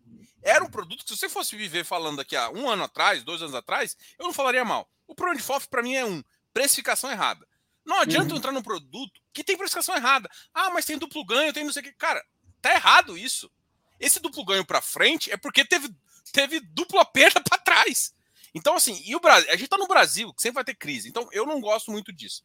era 0.43 0.65
um 0.65 0.71
produto 0.71 1.05
que, 1.05 1.11
se 1.11 1.17
você 1.17 1.29
fosse 1.29 1.57
viver 1.57 1.85
falando 1.85 2.21
aqui 2.21 2.37
há 2.37 2.51
um 2.51 2.69
ano 2.69 2.85
atrás, 2.85 3.23
dois 3.23 3.43
anos 3.43 3.55
atrás, 3.55 3.97
eu 4.19 4.27
não 4.27 4.33
falaria 4.33 4.65
mal. 4.65 4.89
O 5.07 5.15
problema 5.15 5.39
de 5.39 5.47
FOF, 5.47 5.69
para 5.69 5.83
mim, 5.83 5.95
é 5.95 6.05
um: 6.05 6.23
precificação 6.53 7.11
errada. 7.11 7.47
Não 7.85 8.01
adianta 8.01 8.33
uhum. 8.33 8.39
entrar 8.39 8.53
num 8.53 8.63
produto 8.63 9.21
que 9.33 9.45
tem 9.45 9.57
precificação 9.57 9.95
errada. 9.95 10.29
Ah, 10.53 10.71
mas 10.71 10.85
tem 10.85 10.99
duplo 10.99 11.25
ganho, 11.25 11.53
tem 11.53 11.65
não 11.65 11.73
sei 11.73 11.83
o 11.83 11.85
que. 11.85 11.93
Cara, 11.93 12.25
tá 12.61 12.73
errado 12.73 13.17
isso. 13.17 13.51
Esse 13.99 14.21
duplo 14.21 14.45
ganho 14.45 14.65
para 14.65 14.81
frente 14.81 15.31
é 15.31 15.37
porque 15.37 15.65
teve, 15.65 15.89
teve 16.33 16.61
dupla 16.61 17.05
perda 17.05 17.41
para 17.41 17.59
trás. 17.59 18.15
Então, 18.55 18.75
assim, 18.75 19.03
e 19.05 19.15
o 19.15 19.21
Brasil, 19.21 19.51
a 19.51 19.57
gente 19.57 19.69
tá 19.69 19.77
no 19.77 19.87
Brasil, 19.87 20.33
que 20.33 20.43
sempre 20.43 20.57
vai 20.57 20.65
ter 20.65 20.75
crise. 20.75 21.09
Então, 21.09 21.29
eu 21.33 21.45
não 21.45 21.61
gosto 21.61 21.91
muito 21.91 22.13
disso. 22.13 22.43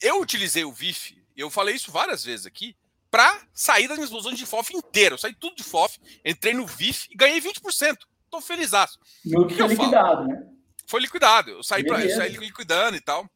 Eu 0.00 0.20
utilizei 0.20 0.64
o 0.64 0.72
VIF, 0.72 1.22
eu 1.36 1.50
falei 1.50 1.74
isso 1.74 1.92
várias 1.92 2.24
vezes 2.24 2.46
aqui, 2.46 2.74
para 3.10 3.46
sair 3.52 3.88
das 3.88 3.98
minhas 3.98 4.10
ilusões 4.10 4.38
de 4.38 4.46
FOF 4.46 4.74
inteiro. 4.74 5.14
Eu 5.14 5.18
saí 5.18 5.34
tudo 5.34 5.56
de 5.56 5.62
FOF, 5.62 5.98
entrei 6.24 6.54
no 6.54 6.66
VIF 6.66 7.08
e 7.10 7.16
ganhei 7.16 7.40
20%. 7.40 7.98
Tô 8.30 8.40
feliz. 8.40 8.72
O 8.72 9.46
que, 9.46 9.56
que 9.56 9.62
eu 9.62 9.66
liquidado, 9.66 10.16
falo? 10.16 10.28
né? 10.28 10.46
Foi 10.86 11.00
liquidado. 11.00 11.50
Eu 11.50 11.62
saí, 11.62 11.84
pra, 11.84 12.04
eu 12.04 12.16
saí 12.16 12.30
liquidando 12.36 12.96
e 12.96 13.00
tal. 13.00 13.28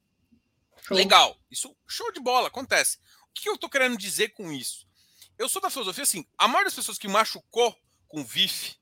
Show. 0.87 0.97
Legal. 0.97 1.37
Isso, 1.51 1.75
show 1.87 2.12
de 2.12 2.20
bola, 2.20 2.49
acontece. 2.49 2.99
O 3.31 3.35
que 3.35 3.49
eu 3.49 3.59
tô 3.59 3.68
querendo 3.68 3.97
dizer 3.97 4.31
com 4.31 4.53
isso? 4.53 4.87
Eu 5.38 5.49
sou 5.49 5.61
da 5.61 5.70
filosofia 5.70 6.05
assim, 6.05 6.25
a 6.38 6.47
maioria 6.47 6.66
das 6.66 6.75
pessoas 6.75 6.99
que 6.99 7.09
machucou 7.09 7.77
com 8.09 8.25
VIF 8.25 8.77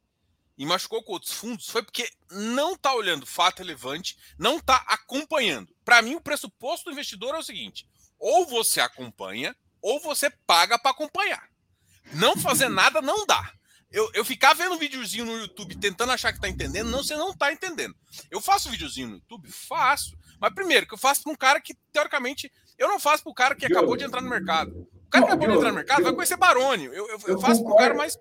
e 0.58 0.66
machucou 0.66 1.02
com 1.02 1.12
outros 1.12 1.32
fundos 1.32 1.68
foi 1.68 1.82
porque 1.82 2.08
não 2.30 2.76
tá 2.76 2.94
olhando 2.94 3.26
fato 3.26 3.60
relevante, 3.60 4.18
não 4.38 4.60
tá 4.60 4.84
acompanhando. 4.86 5.74
Para 5.84 6.02
mim, 6.02 6.14
o 6.14 6.20
pressuposto 6.20 6.84
do 6.84 6.92
investidor 6.92 7.34
é 7.34 7.38
o 7.38 7.42
seguinte: 7.42 7.88
ou 8.18 8.46
você 8.46 8.80
acompanha, 8.80 9.56
ou 9.80 9.98
você 10.00 10.30
paga 10.46 10.78
para 10.78 10.90
acompanhar. 10.90 11.48
Não 12.12 12.36
fazer 12.36 12.68
nada 12.70 13.00
não 13.00 13.26
dá. 13.26 13.52
Eu, 13.90 14.10
eu 14.14 14.24
ficar 14.24 14.54
vendo 14.54 14.74
um 14.74 14.78
videozinho 14.78 15.26
no 15.26 15.36
YouTube 15.38 15.76
tentando 15.76 16.12
achar 16.12 16.32
que 16.32 16.40
tá 16.40 16.48
entendendo, 16.48 16.88
não, 16.88 17.02
você 17.02 17.14
não 17.14 17.34
tá 17.34 17.52
entendendo. 17.52 17.94
Eu 18.30 18.40
faço 18.40 18.70
videozinho 18.70 19.08
no 19.08 19.14
YouTube? 19.16 19.50
Faço. 19.50 20.16
Mas 20.40 20.54
primeiro, 20.54 20.86
que 20.86 20.94
eu 20.94 20.98
faço 20.98 21.22
para 21.22 21.32
um 21.32 21.36
cara 21.36 21.60
que, 21.60 21.74
teoricamente, 21.92 22.50
eu 22.78 22.88
não 22.88 22.98
faço 22.98 23.22
para 23.22 23.30
o 23.30 23.34
cara 23.34 23.54
que 23.54 23.66
acabou 23.66 23.96
de 23.96 24.04
entrar 24.04 24.22
no 24.22 24.30
mercado. 24.30 24.88
O 25.12 25.20
cara 25.20 25.26
que 25.26 25.32
acabou 25.32 25.48
de 25.48 25.56
entrar 25.56 25.68
no 25.68 25.74
mercado 25.74 26.02
vai 26.02 26.12
conhecer 26.14 26.36
Barone. 26.38 26.86
Eu, 26.86 27.06
eu, 27.06 27.18
eu 27.26 27.38
faço 27.38 27.62
para 27.62 27.72
o 27.72 27.76
cara 27.76 27.94
mais. 27.94 28.18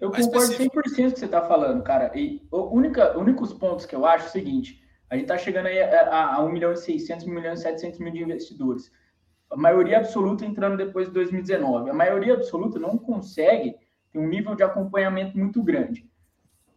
Eu 0.00 0.10
mais 0.10 0.24
concordo 0.24 0.54
100% 0.54 0.70
com 0.70 0.78
o 0.78 0.82
que 0.82 1.10
você 1.10 1.24
está 1.26 1.42
falando, 1.42 1.82
cara. 1.82 2.10
E 2.14 2.42
o 2.50 2.74
única, 2.74 3.16
únicos 3.18 3.52
pontos 3.52 3.84
que 3.84 3.94
eu 3.94 4.06
acho 4.06 4.24
é 4.24 4.28
o 4.28 4.32
seguinte: 4.32 4.82
a 5.10 5.14
gente 5.14 5.24
está 5.24 5.36
chegando 5.36 5.66
aí 5.66 5.78
a, 5.82 6.36
a 6.36 6.42
1 6.42 6.48
milhão 6.50 6.72
e 6.72 6.76
600, 6.76 7.26
1 7.26 7.30
milhão 7.30 7.52
e 7.52 7.58
700 7.58 8.00
mil 8.00 8.12
de 8.12 8.22
investidores. 8.22 8.90
A 9.50 9.56
maioria 9.56 9.98
absoluta 9.98 10.46
entrando 10.46 10.78
depois 10.78 11.08
de 11.08 11.12
2019. 11.12 11.90
A 11.90 11.94
maioria 11.94 12.32
absoluta 12.32 12.78
não 12.78 12.96
consegue 12.96 13.74
ter 14.10 14.18
um 14.18 14.26
nível 14.26 14.54
de 14.54 14.62
acompanhamento 14.62 15.36
muito 15.36 15.62
grande. 15.62 16.10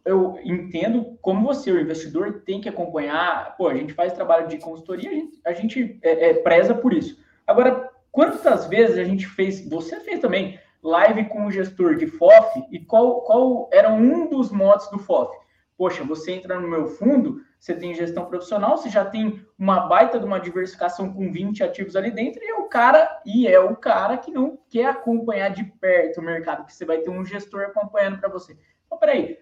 Eu 0.04 0.38
entendo 0.44 1.18
como 1.22 1.46
você, 1.46 1.72
o 1.72 1.80
investidor, 1.80 2.42
tem 2.44 2.60
que 2.60 2.68
acompanhar. 2.68 3.56
Pô, 3.56 3.68
a 3.68 3.74
gente 3.74 3.94
faz 3.94 4.12
trabalho 4.12 4.48
de 4.48 4.58
consultoria, 4.58 5.10
a 5.10 5.14
gente, 5.14 5.40
a 5.46 5.52
gente 5.52 5.98
é, 6.02 6.30
é, 6.30 6.34
preza 6.34 6.74
por 6.74 6.92
isso. 6.92 7.18
Agora, 7.46 7.90
quantas 8.16 8.64
vezes 8.66 8.96
a 8.96 9.04
gente 9.04 9.26
fez, 9.26 9.68
você 9.68 10.00
fez 10.00 10.20
também, 10.20 10.58
live 10.82 11.26
com 11.26 11.44
o 11.44 11.50
gestor 11.50 11.96
de 11.96 12.06
FOF 12.06 12.64
e 12.72 12.80
qual, 12.80 13.20
qual 13.20 13.68
era 13.70 13.90
um 13.90 14.26
dos 14.26 14.50
modos 14.50 14.88
do 14.88 14.98
FOF? 14.98 15.36
Poxa, 15.76 16.02
você 16.02 16.32
entra 16.32 16.58
no 16.58 16.66
meu 16.66 16.86
fundo, 16.86 17.42
você 17.60 17.74
tem 17.74 17.94
gestão 17.94 18.24
profissional, 18.24 18.78
você 18.78 18.88
já 18.88 19.04
tem 19.04 19.44
uma 19.58 19.80
baita 19.80 20.18
de 20.18 20.24
uma 20.24 20.40
diversificação 20.40 21.12
com 21.12 21.30
20 21.30 21.62
ativos 21.62 21.94
ali 21.94 22.10
dentro, 22.10 22.42
e 22.42 22.48
é 22.48 22.54
o 22.54 22.64
cara, 22.64 23.20
e 23.26 23.46
é 23.46 23.60
o 23.60 23.76
cara 23.76 24.16
que 24.16 24.30
não 24.30 24.58
quer 24.70 24.86
acompanhar 24.86 25.50
de 25.50 25.64
perto 25.64 26.18
o 26.18 26.24
mercado, 26.24 26.64
que 26.64 26.72
você 26.72 26.86
vai 26.86 26.96
ter 26.96 27.10
um 27.10 27.22
gestor 27.22 27.64
acompanhando 27.64 28.18
para 28.18 28.30
você. 28.30 28.56
Então, 28.86 28.96
peraí, 28.96 29.36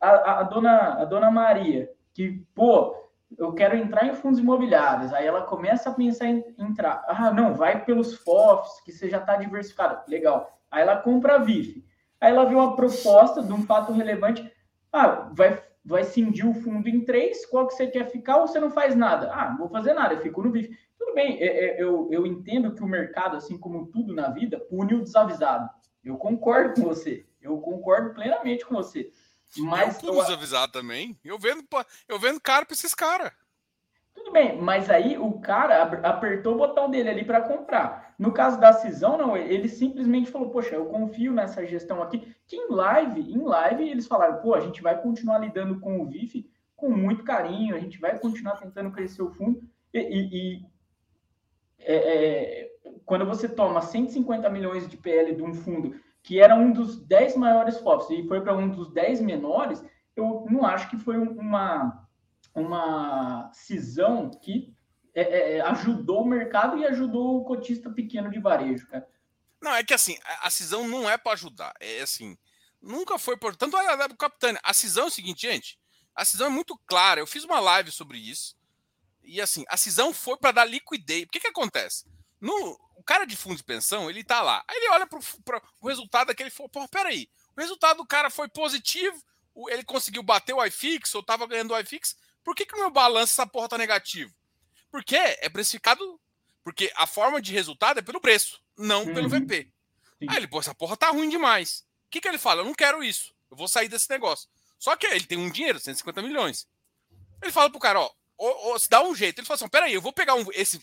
a, 0.00 0.40
a, 0.40 0.42
dona, 0.42 1.02
a 1.02 1.04
dona 1.04 1.30
Maria, 1.30 1.88
que, 2.12 2.44
pô, 2.52 2.96
eu 3.36 3.52
quero 3.52 3.76
entrar 3.76 4.06
em 4.06 4.14
fundos 4.14 4.38
imobiliários, 4.38 5.12
aí 5.12 5.26
ela 5.26 5.42
começa 5.42 5.90
a 5.90 5.94
pensar 5.94 6.26
em 6.26 6.44
entrar. 6.58 7.04
Ah, 7.08 7.30
não, 7.30 7.54
vai 7.54 7.84
pelos 7.84 8.14
FOFs, 8.14 8.80
que 8.82 8.92
você 8.92 9.10
já 9.10 9.18
está 9.18 9.36
diversificado. 9.36 10.00
Legal. 10.08 10.58
Aí 10.70 10.82
ela 10.82 10.96
compra 10.96 11.34
a 11.34 11.38
VIF. 11.38 11.84
Aí 12.20 12.30
ela 12.32 12.44
vê 12.44 12.54
uma 12.54 12.74
proposta 12.74 13.42
de 13.42 13.52
um 13.52 13.62
fato 13.62 13.92
relevante. 13.92 14.50
Ah, 14.92 15.30
vai 15.32 15.62
vai 15.88 16.04
cindir 16.04 16.46
o 16.46 16.52
fundo 16.52 16.86
em 16.86 17.02
três, 17.02 17.46
qual 17.46 17.66
que 17.66 17.72
você 17.72 17.86
quer 17.86 18.10
ficar 18.10 18.36
ou 18.36 18.46
você 18.46 18.60
não 18.60 18.70
faz 18.70 18.94
nada? 18.94 19.32
Ah, 19.32 19.50
não 19.50 19.56
vou 19.56 19.68
fazer 19.70 19.94
nada, 19.94 20.12
eu 20.12 20.20
fico 20.20 20.42
no 20.42 20.52
VIF. 20.52 20.76
Tudo 20.98 21.14
bem, 21.14 21.40
é, 21.40 21.46
é, 21.46 21.82
eu, 21.82 22.08
eu 22.12 22.26
entendo 22.26 22.74
que 22.74 22.82
o 22.82 22.86
mercado, 22.86 23.36
assim 23.36 23.56
como 23.56 23.86
tudo 23.86 24.14
na 24.14 24.28
vida, 24.28 24.60
pune 24.68 24.94
o 24.94 25.02
desavisado. 25.02 25.68
Eu 26.04 26.18
concordo 26.18 26.74
com 26.74 26.88
você, 26.88 27.26
eu 27.40 27.56
concordo 27.58 28.12
plenamente 28.12 28.66
com 28.66 28.74
você. 28.74 29.10
Mas 29.56 30.02
eu 30.02 30.10
puno 30.10 30.22
desavisado 30.22 30.72
também. 30.72 31.18
Eu 31.24 31.38
vendo, 31.38 31.64
eu 32.08 32.18
vendo 32.18 32.40
caro 32.40 32.66
para 32.66 32.74
esses 32.74 32.94
caras. 32.94 33.32
Tudo 34.14 34.32
bem, 34.32 34.60
mas 34.60 34.90
aí 34.90 35.16
o 35.16 35.38
cara 35.40 35.82
apertou 35.82 36.54
o 36.54 36.58
botão 36.58 36.90
dele 36.90 37.08
ali 37.08 37.24
para 37.24 37.40
comprar. 37.40 38.14
No 38.18 38.32
caso 38.32 38.58
da 38.60 38.72
cisão, 38.72 39.16
não, 39.16 39.36
ele 39.36 39.68
simplesmente 39.68 40.30
falou: 40.30 40.50
Poxa, 40.50 40.74
eu 40.74 40.86
confio 40.86 41.32
nessa 41.32 41.64
gestão 41.64 42.02
aqui. 42.02 42.34
Que 42.46 42.56
em 42.56 42.68
live, 42.68 43.20
em 43.20 43.42
live, 43.42 43.88
eles 43.88 44.06
falaram: 44.06 44.42
Pô, 44.42 44.54
a 44.54 44.60
gente 44.60 44.82
vai 44.82 45.00
continuar 45.00 45.38
lidando 45.38 45.78
com 45.78 46.02
o 46.02 46.06
VIF 46.06 46.50
com 46.74 46.90
muito 46.90 47.24
carinho, 47.24 47.74
a 47.74 47.80
gente 47.80 47.98
vai 47.98 48.18
continuar 48.18 48.56
tentando 48.56 48.90
crescer 48.90 49.22
o 49.22 49.30
fundo. 49.30 49.62
E, 49.92 49.98
e, 49.98 50.56
e 50.56 50.66
é, 51.80 51.94
é, 51.94 52.70
quando 53.04 53.24
você 53.24 53.48
toma 53.48 53.80
150 53.80 54.48
milhões 54.50 54.88
de 54.88 54.96
PL 54.96 55.34
de 55.34 55.42
um 55.42 55.54
fundo 55.54 55.98
que 56.22 56.40
era 56.40 56.54
um 56.54 56.72
dos 56.72 57.00
10 57.04 57.36
maiores 57.36 57.78
FOFs 57.78 58.10
e 58.10 58.26
foi 58.26 58.40
para 58.40 58.56
um 58.56 58.68
dos 58.68 58.90
10 58.92 59.20
menores, 59.20 59.82
eu 60.14 60.46
não 60.50 60.64
acho 60.64 60.90
que 60.90 60.96
foi 60.96 61.16
uma 61.16 62.06
uma 62.54 63.50
cisão 63.52 64.30
que 64.30 64.74
é, 65.14 65.22
é, 65.22 65.56
é, 65.56 65.60
ajudou 65.62 66.22
o 66.22 66.26
mercado 66.26 66.76
e 66.76 66.86
ajudou 66.86 67.38
o 67.38 67.44
cotista 67.44 67.90
pequeno 67.90 68.30
de 68.30 68.40
varejo, 68.40 68.86
cara. 68.88 69.08
Não, 69.60 69.74
é 69.74 69.82
que 69.82 69.94
assim, 69.94 70.16
a 70.40 70.50
cisão 70.50 70.86
não 70.86 71.08
é 71.08 71.18
para 71.18 71.32
ajudar. 71.32 71.74
É 71.80 72.00
assim, 72.00 72.38
nunca 72.80 73.18
foi 73.18 73.36
por. 73.36 73.56
Tanto 73.56 73.76
a 73.76 74.06
do 74.06 74.16
Capitânia. 74.16 74.60
A 74.62 74.72
cisão 74.72 75.04
é 75.04 75.08
o 75.08 75.10
seguinte, 75.10 75.42
gente. 75.42 75.78
A 76.14 76.24
cisão 76.24 76.46
é 76.46 76.50
muito 76.50 76.78
clara. 76.86 77.20
Eu 77.20 77.26
fiz 77.26 77.44
uma 77.44 77.58
live 77.58 77.90
sobre 77.90 78.18
isso. 78.18 78.56
E 79.22 79.40
assim, 79.40 79.64
a 79.68 79.76
cisão 79.76 80.12
foi 80.12 80.36
para 80.36 80.52
dar 80.52 80.64
liquidez. 80.64 81.24
O 81.24 81.28
que, 81.28 81.40
que 81.40 81.48
acontece? 81.48 82.06
No, 82.40 82.78
cara 83.08 83.24
de 83.24 83.34
fundo 83.34 83.56
de 83.56 83.64
pensão, 83.64 84.10
ele 84.10 84.22
tá 84.22 84.42
lá. 84.42 84.62
Aí 84.68 84.76
ele 84.76 84.90
olha 84.90 85.06
para 85.06 85.18
o 85.80 85.88
resultado 85.88 86.26
daquele. 86.26 86.50
Pô, 86.50 86.86
peraí. 86.88 87.26
O 87.56 87.60
resultado 87.60 87.96
do 87.96 88.06
cara 88.06 88.28
foi 88.28 88.48
positivo. 88.50 89.18
Ele 89.70 89.82
conseguiu 89.82 90.22
bater 90.22 90.52
o 90.52 90.62
iFix, 90.66 91.14
ou 91.14 91.22
tava 91.22 91.46
ganhando 91.46 91.72
o 91.72 91.80
iFix. 91.80 92.14
Por 92.44 92.54
que, 92.54 92.66
que 92.66 92.74
o 92.74 92.78
meu 92.78 92.90
balanço, 92.90 93.32
essa 93.32 93.46
porra 93.46 93.70
tá 93.70 93.78
negativo? 93.78 94.32
Porque 94.90 95.16
é 95.16 95.48
precificado. 95.48 96.20
Porque 96.62 96.92
a 96.96 97.06
forma 97.06 97.40
de 97.40 97.50
resultado 97.50 97.98
é 97.98 98.02
pelo 98.02 98.20
preço, 98.20 98.60
não 98.76 99.04
uhum. 99.04 99.14
pelo 99.14 99.28
VP. 99.28 99.72
Sim. 100.18 100.26
Aí 100.28 100.36
ele, 100.36 100.46
pô, 100.46 100.60
essa 100.60 100.74
porra 100.74 100.94
tá 100.94 101.08
ruim 101.08 101.30
demais. 101.30 101.86
O 102.06 102.10
que, 102.10 102.20
que 102.20 102.28
ele 102.28 102.36
fala? 102.36 102.60
Eu 102.60 102.66
não 102.66 102.74
quero 102.74 103.02
isso. 103.02 103.34
Eu 103.50 103.56
vou 103.56 103.66
sair 103.66 103.88
desse 103.88 104.10
negócio. 104.10 104.48
Só 104.78 104.94
que 104.96 105.06
ele 105.06 105.24
tem 105.24 105.38
um 105.38 105.50
dinheiro, 105.50 105.80
150 105.80 106.20
milhões. 106.20 106.68
Ele 107.42 107.50
fala 107.50 107.70
pro 107.70 107.80
cara, 107.80 108.00
ó, 108.00 108.10
ou, 108.38 108.68
ou, 108.68 108.78
se 108.78 108.88
dá 108.88 109.02
um 109.02 109.14
jeito. 109.14 109.40
Ele 109.40 109.46
fala 109.46 109.56
assim: 109.56 109.68
peraí, 109.68 109.92
eu 109.92 110.00
vou 110.00 110.12
pegar 110.12 110.34
um, 110.34 110.44
esse, 110.54 110.80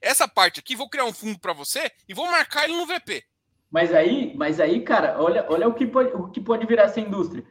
essa 0.00 0.28
parte 0.28 0.60
aqui, 0.60 0.76
vou 0.76 0.88
criar 0.88 1.06
um 1.06 1.12
fundo 1.12 1.38
para 1.38 1.52
você 1.52 1.90
e 2.08 2.14
vou 2.14 2.26
marcar 2.30 2.64
ele 2.64 2.76
no 2.76 2.86
VP. 2.86 3.24
Mas 3.70 3.94
aí, 3.94 4.34
mas 4.36 4.60
aí, 4.60 4.82
cara, 4.82 5.20
olha, 5.22 5.46
olha 5.48 5.68
o 5.68 5.74
que 5.74 5.86
pode, 5.86 6.10
o 6.12 6.28
que 6.28 6.40
pode 6.40 6.66
virar 6.66 6.84
essa 6.84 7.00
indústria. 7.00 7.44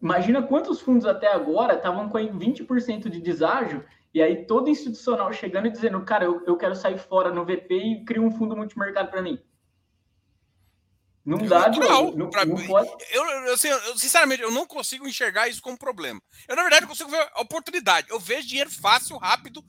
Imagina 0.00 0.42
quantos 0.42 0.80
fundos 0.80 1.04
até 1.06 1.26
agora 1.26 1.74
estavam 1.74 2.08
com 2.08 2.18
20% 2.18 3.08
de 3.08 3.20
deságio, 3.20 3.84
e 4.14 4.22
aí 4.22 4.46
todo 4.46 4.70
institucional 4.70 5.32
chegando 5.32 5.66
e 5.66 5.70
dizendo, 5.70 6.00
cara, 6.02 6.24
eu, 6.24 6.42
eu 6.46 6.56
quero 6.56 6.76
sair 6.76 6.98
fora 6.98 7.32
no 7.32 7.44
VP 7.44 7.74
e 7.74 8.04
criar 8.04 8.22
um 8.22 8.30
fundo 8.30 8.56
multimercado 8.56 9.10
para 9.10 9.20
mim. 9.20 9.40
Não 11.28 11.36
dá, 11.36 11.68
não, 11.68 12.10
não, 12.12 12.30
não 12.30 12.66
pode. 12.66 12.90
Eu, 13.10 13.22
eu, 13.22 13.52
assim, 13.52 13.68
eu, 13.68 13.98
sinceramente, 13.98 14.40
eu 14.40 14.50
não 14.50 14.66
consigo 14.66 15.06
enxergar 15.06 15.46
isso 15.46 15.60
como 15.60 15.76
problema. 15.76 16.18
Eu, 16.48 16.56
na 16.56 16.62
verdade, 16.62 16.86
consigo 16.86 17.10
ver 17.10 17.28
a 17.34 17.42
oportunidade. 17.42 18.08
Eu 18.08 18.18
vejo 18.18 18.48
dinheiro 18.48 18.70
fácil, 18.70 19.18
rápido, 19.18 19.62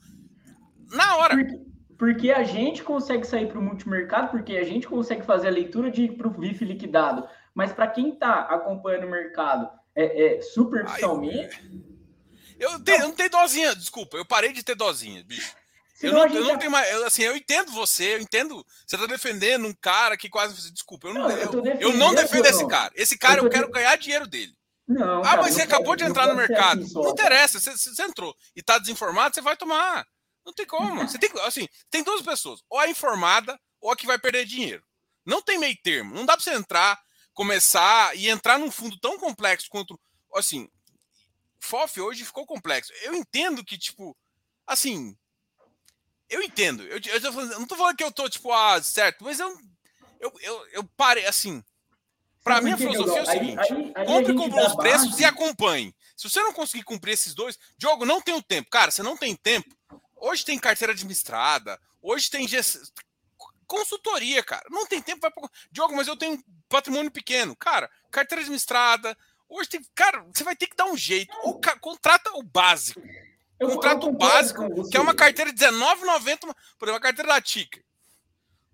na 0.90 1.16
hora. 1.16 1.36
Porque, 1.36 1.60
porque 1.98 2.30
a 2.30 2.44
gente 2.44 2.82
consegue 2.82 3.26
sair 3.26 3.46
para 3.46 3.58
o 3.58 3.62
multimercado, 3.62 4.30
porque 4.30 4.56
a 4.56 4.64
gente 4.64 4.88
consegue 4.88 5.22
fazer 5.22 5.48
a 5.48 5.50
leitura 5.50 5.90
de 5.90 6.08
para 6.08 6.28
o 6.28 6.30
VIF 6.30 6.64
liquidado. 6.64 7.28
Mas 7.54 7.74
para 7.74 7.88
quem 7.88 8.08
está 8.08 8.40
acompanhando 8.40 9.06
o 9.06 9.10
mercado 9.10 9.68
é, 9.94 10.38
é, 10.38 10.40
superficialmente. 10.40 11.62
eu, 12.58 12.80
tenho, 12.82 13.02
eu 13.02 13.08
não 13.08 13.14
tenho 13.14 13.28
dozinha, 13.28 13.76
desculpa, 13.76 14.16
eu 14.16 14.24
parei 14.24 14.50
de 14.50 14.62
ter 14.62 14.74
dozinha, 14.74 15.22
bicho. 15.24 15.54
Eu 16.02 16.12
não, 16.12 16.26
eu 16.26 16.44
não, 16.44 16.58
tenho 16.58 16.70
mais. 16.70 16.90
Eu, 16.90 17.06
assim, 17.06 17.22
eu 17.22 17.36
entendo 17.36 17.72
você, 17.72 18.14
eu 18.14 18.20
entendo. 18.20 18.64
Você 18.86 18.96
tá 18.96 19.06
defendendo 19.06 19.66
um 19.66 19.74
cara 19.74 20.16
que 20.16 20.30
quase. 20.30 20.72
Desculpa, 20.72 21.08
eu 21.08 21.14
não, 21.14 21.28
não 21.28 21.30
eu, 21.30 21.80
eu, 21.80 21.92
não 21.94 22.14
defendo 22.14 22.46
esse 22.46 22.66
cara. 22.66 22.92
Esse 22.94 23.18
cara 23.18 23.40
eu, 23.40 23.44
eu 23.44 23.50
quero 23.50 23.70
ganhar 23.70 23.96
dinheiro 23.96 24.26
dele. 24.26 24.56
Não, 24.88 25.20
ah, 25.20 25.22
cara, 25.22 25.42
mas 25.42 25.54
você 25.54 25.62
acabou 25.62 25.94
de 25.94 26.04
entrar 26.04 26.26
no 26.26 26.34
mercado. 26.34 26.82
Assim 26.82 26.94
não 26.94 27.10
interessa, 27.10 27.60
você, 27.60 27.76
você, 27.76 28.02
entrou 28.02 28.34
e 28.56 28.62
tá 28.62 28.76
desinformado, 28.78 29.34
você 29.34 29.40
vai 29.40 29.56
tomar. 29.56 30.04
Não 30.44 30.52
tem 30.52 30.66
como. 30.66 31.06
Você 31.06 31.18
tem, 31.18 31.30
assim, 31.44 31.68
tem 31.90 32.02
duas 32.02 32.22
pessoas, 32.22 32.60
ou 32.68 32.78
a 32.78 32.88
informada 32.88 33.58
ou 33.80 33.92
a 33.92 33.96
que 33.96 34.06
vai 34.06 34.18
perder 34.18 34.44
dinheiro. 34.44 34.82
Não 35.24 35.40
tem 35.40 35.58
meio 35.58 35.76
termo. 35.82 36.14
Não 36.14 36.26
dá 36.26 36.34
pra 36.34 36.42
você 36.42 36.54
entrar, 36.54 37.00
começar 37.32 38.16
e 38.16 38.28
entrar 38.28 38.58
num 38.58 38.70
fundo 38.70 38.98
tão 38.98 39.16
complexo 39.16 39.68
quanto. 39.70 39.98
Assim, 40.34 40.68
FOF 41.60 42.00
hoje 42.00 42.24
ficou 42.24 42.44
complexo. 42.44 42.92
Eu 43.02 43.14
entendo 43.14 43.64
que, 43.64 43.78
tipo, 43.78 44.16
assim. 44.66 45.16
Eu 46.30 46.42
entendo. 46.42 46.84
Eu, 46.84 47.00
eu, 47.04 47.20
eu 47.20 47.58
não 47.58 47.66
tô 47.66 47.76
falando 47.76 47.96
que 47.96 48.04
eu 48.04 48.12
tô, 48.12 48.28
tipo, 48.28 48.52
ah, 48.52 48.80
certo, 48.82 49.24
mas 49.24 49.40
eu. 49.40 49.58
Eu, 50.20 50.32
eu, 50.42 50.66
eu 50.72 50.84
parei, 50.96 51.26
assim. 51.26 51.62
Para 52.42 52.60
mim, 52.60 52.72
a 52.72 52.76
filosofia 52.76 53.18
é 53.18 53.22
o 53.22 53.26
seguinte: 53.26 53.72
aí, 53.72 53.92
aí, 53.96 54.06
compre 54.06 54.34
com 54.34 54.48
bons 54.48 54.76
preços 54.76 55.18
e 55.18 55.24
acompanhe. 55.24 55.94
Se 56.16 56.28
você 56.28 56.40
não 56.40 56.52
conseguir 56.52 56.84
cumprir 56.84 57.12
esses 57.12 57.34
dois, 57.34 57.58
Diogo, 57.76 58.06
não 58.06 58.20
tem 58.20 58.34
o 58.34 58.42
tempo. 58.42 58.70
Cara, 58.70 58.90
você 58.90 59.02
não 59.02 59.16
tem 59.16 59.34
tempo. 59.34 59.74
Hoje 60.16 60.44
tem 60.44 60.58
carteira 60.58 60.92
administrada, 60.92 61.80
hoje 62.00 62.30
tem 62.30 62.46
gest... 62.46 62.78
consultoria, 63.66 64.42
cara. 64.42 64.64
Não 64.70 64.86
tem 64.86 65.00
tempo. 65.02 65.20
Vai 65.20 65.30
pra... 65.30 65.48
Diogo, 65.72 65.96
mas 65.96 66.06
eu 66.06 66.16
tenho 66.16 66.42
patrimônio 66.68 67.10
pequeno. 67.10 67.56
Cara, 67.56 67.90
carteira 68.10 68.42
administrada. 68.42 69.16
Hoje 69.48 69.68
tem. 69.68 69.80
Cara, 69.94 70.24
você 70.32 70.44
vai 70.44 70.54
ter 70.54 70.66
que 70.66 70.76
dar 70.76 70.86
um 70.86 70.96
jeito. 70.96 71.34
Ou 71.42 71.58
ca... 71.58 71.78
contrata 71.78 72.30
o 72.34 72.42
básico. 72.42 73.00
Eu, 73.60 73.68
contrata 73.68 74.06
o 74.06 74.12
básico, 74.12 74.88
que 74.90 74.96
é 74.96 75.00
uma 75.00 75.14
carteira 75.14 75.52
de 75.52 75.62
R$19,90. 75.62 76.38
Por 76.78 76.88
exemplo, 76.88 76.96
a 76.96 77.00
carteira 77.00 77.28
da 77.28 77.40
Tica. 77.42 77.78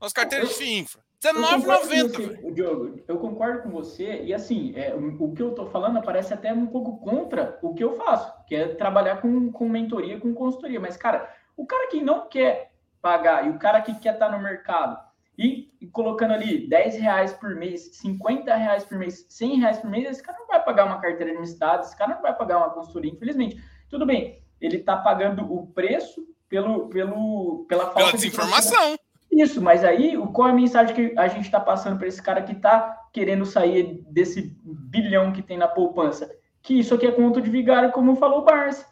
Nossa 0.00 0.14
carteira 0.14 0.46
de 0.46 0.54
FII 0.54 0.78
Infra. 0.78 1.02
R$19,90. 1.20 2.52
Diogo, 2.52 3.02
eu 3.08 3.18
concordo 3.18 3.62
com 3.62 3.70
você. 3.70 4.22
E 4.22 4.32
assim, 4.32 4.72
é, 4.76 4.94
o, 4.94 5.32
que 5.32 5.42
eu 5.42 5.50
estou 5.50 5.66
falando 5.66 6.00
parece 6.02 6.32
até 6.32 6.52
um 6.52 6.66
pouco 6.66 6.98
contra 6.98 7.58
o 7.62 7.74
que 7.74 7.82
eu 7.82 7.96
faço, 7.96 8.32
que 8.46 8.54
é 8.54 8.68
trabalhar 8.68 9.20
com, 9.20 9.50
com 9.50 9.68
mentoria, 9.68 10.20
com 10.20 10.32
consultoria. 10.32 10.78
Mas, 10.78 10.96
cara, 10.96 11.34
o 11.56 11.66
cara 11.66 11.88
que 11.88 12.00
não 12.00 12.28
quer 12.28 12.72
pagar 13.02 13.44
e 13.46 13.50
o 13.50 13.58
cara 13.58 13.80
que 13.80 13.94
quer 13.98 14.14
estar 14.14 14.30
tá 14.30 14.36
no 14.36 14.42
mercado 14.42 15.04
e, 15.36 15.74
e, 15.80 15.86
colocando 15.86 16.32
ali 16.32 16.68
10 16.68 16.96
reais 16.96 17.32
por 17.32 17.54
mês, 17.56 17.96
50 17.96 18.54
reais 18.54 18.84
por 18.84 18.96
mês, 18.96 19.26
100 19.28 19.60
reais 19.60 19.78
por 19.78 19.90
mês, 19.90 20.08
esse 20.08 20.22
cara 20.22 20.38
não 20.38 20.46
vai 20.46 20.62
pagar 20.62 20.86
uma 20.86 21.00
carteira 21.00 21.32
administrada, 21.32 21.82
esse 21.82 21.96
cara 21.96 22.14
não 22.14 22.22
vai 22.22 22.34
pagar 22.34 22.58
uma 22.58 22.70
consultoria, 22.70 23.10
infelizmente. 23.10 23.62
Tudo 23.90 24.06
bem, 24.06 24.42
ele 24.60 24.78
está 24.78 24.96
pagando 24.96 25.50
o 25.52 25.66
preço 25.68 26.26
pelo, 26.48 26.88
pelo, 26.88 27.66
pela 27.68 27.84
falta 27.84 27.98
pela 27.98 28.12
desinformação. 28.12 28.92
De 29.30 29.42
isso, 29.42 29.60
mas 29.60 29.84
aí 29.84 30.16
qual 30.32 30.48
é 30.48 30.52
a 30.52 30.54
mensagem 30.54 30.94
que 30.94 31.18
a 31.18 31.28
gente 31.28 31.44
está 31.44 31.60
passando 31.60 31.98
para 31.98 32.08
esse 32.08 32.22
cara 32.22 32.42
que 32.42 32.52
está 32.52 33.08
querendo 33.12 33.44
sair 33.44 34.02
desse 34.08 34.56
bilhão 34.64 35.32
que 35.32 35.42
tem 35.42 35.58
na 35.58 35.68
poupança? 35.68 36.30
Que 36.62 36.78
isso 36.78 36.94
aqui 36.94 37.06
é 37.06 37.12
conto 37.12 37.40
de 37.40 37.50
vigário, 37.50 37.92
como 37.92 38.16
falou 38.16 38.40
o 38.40 38.44
Barça. 38.44 38.86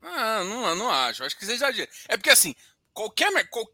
Ah, 0.00 0.42
não, 0.44 0.74
não 0.74 0.90
acho. 0.90 1.24
Acho 1.24 1.36
que 1.36 1.44
você 1.44 1.52
exagera. 1.52 1.88
É 2.08 2.16
porque 2.16 2.30
assim, 2.30 2.54
qualquer. 2.92 3.30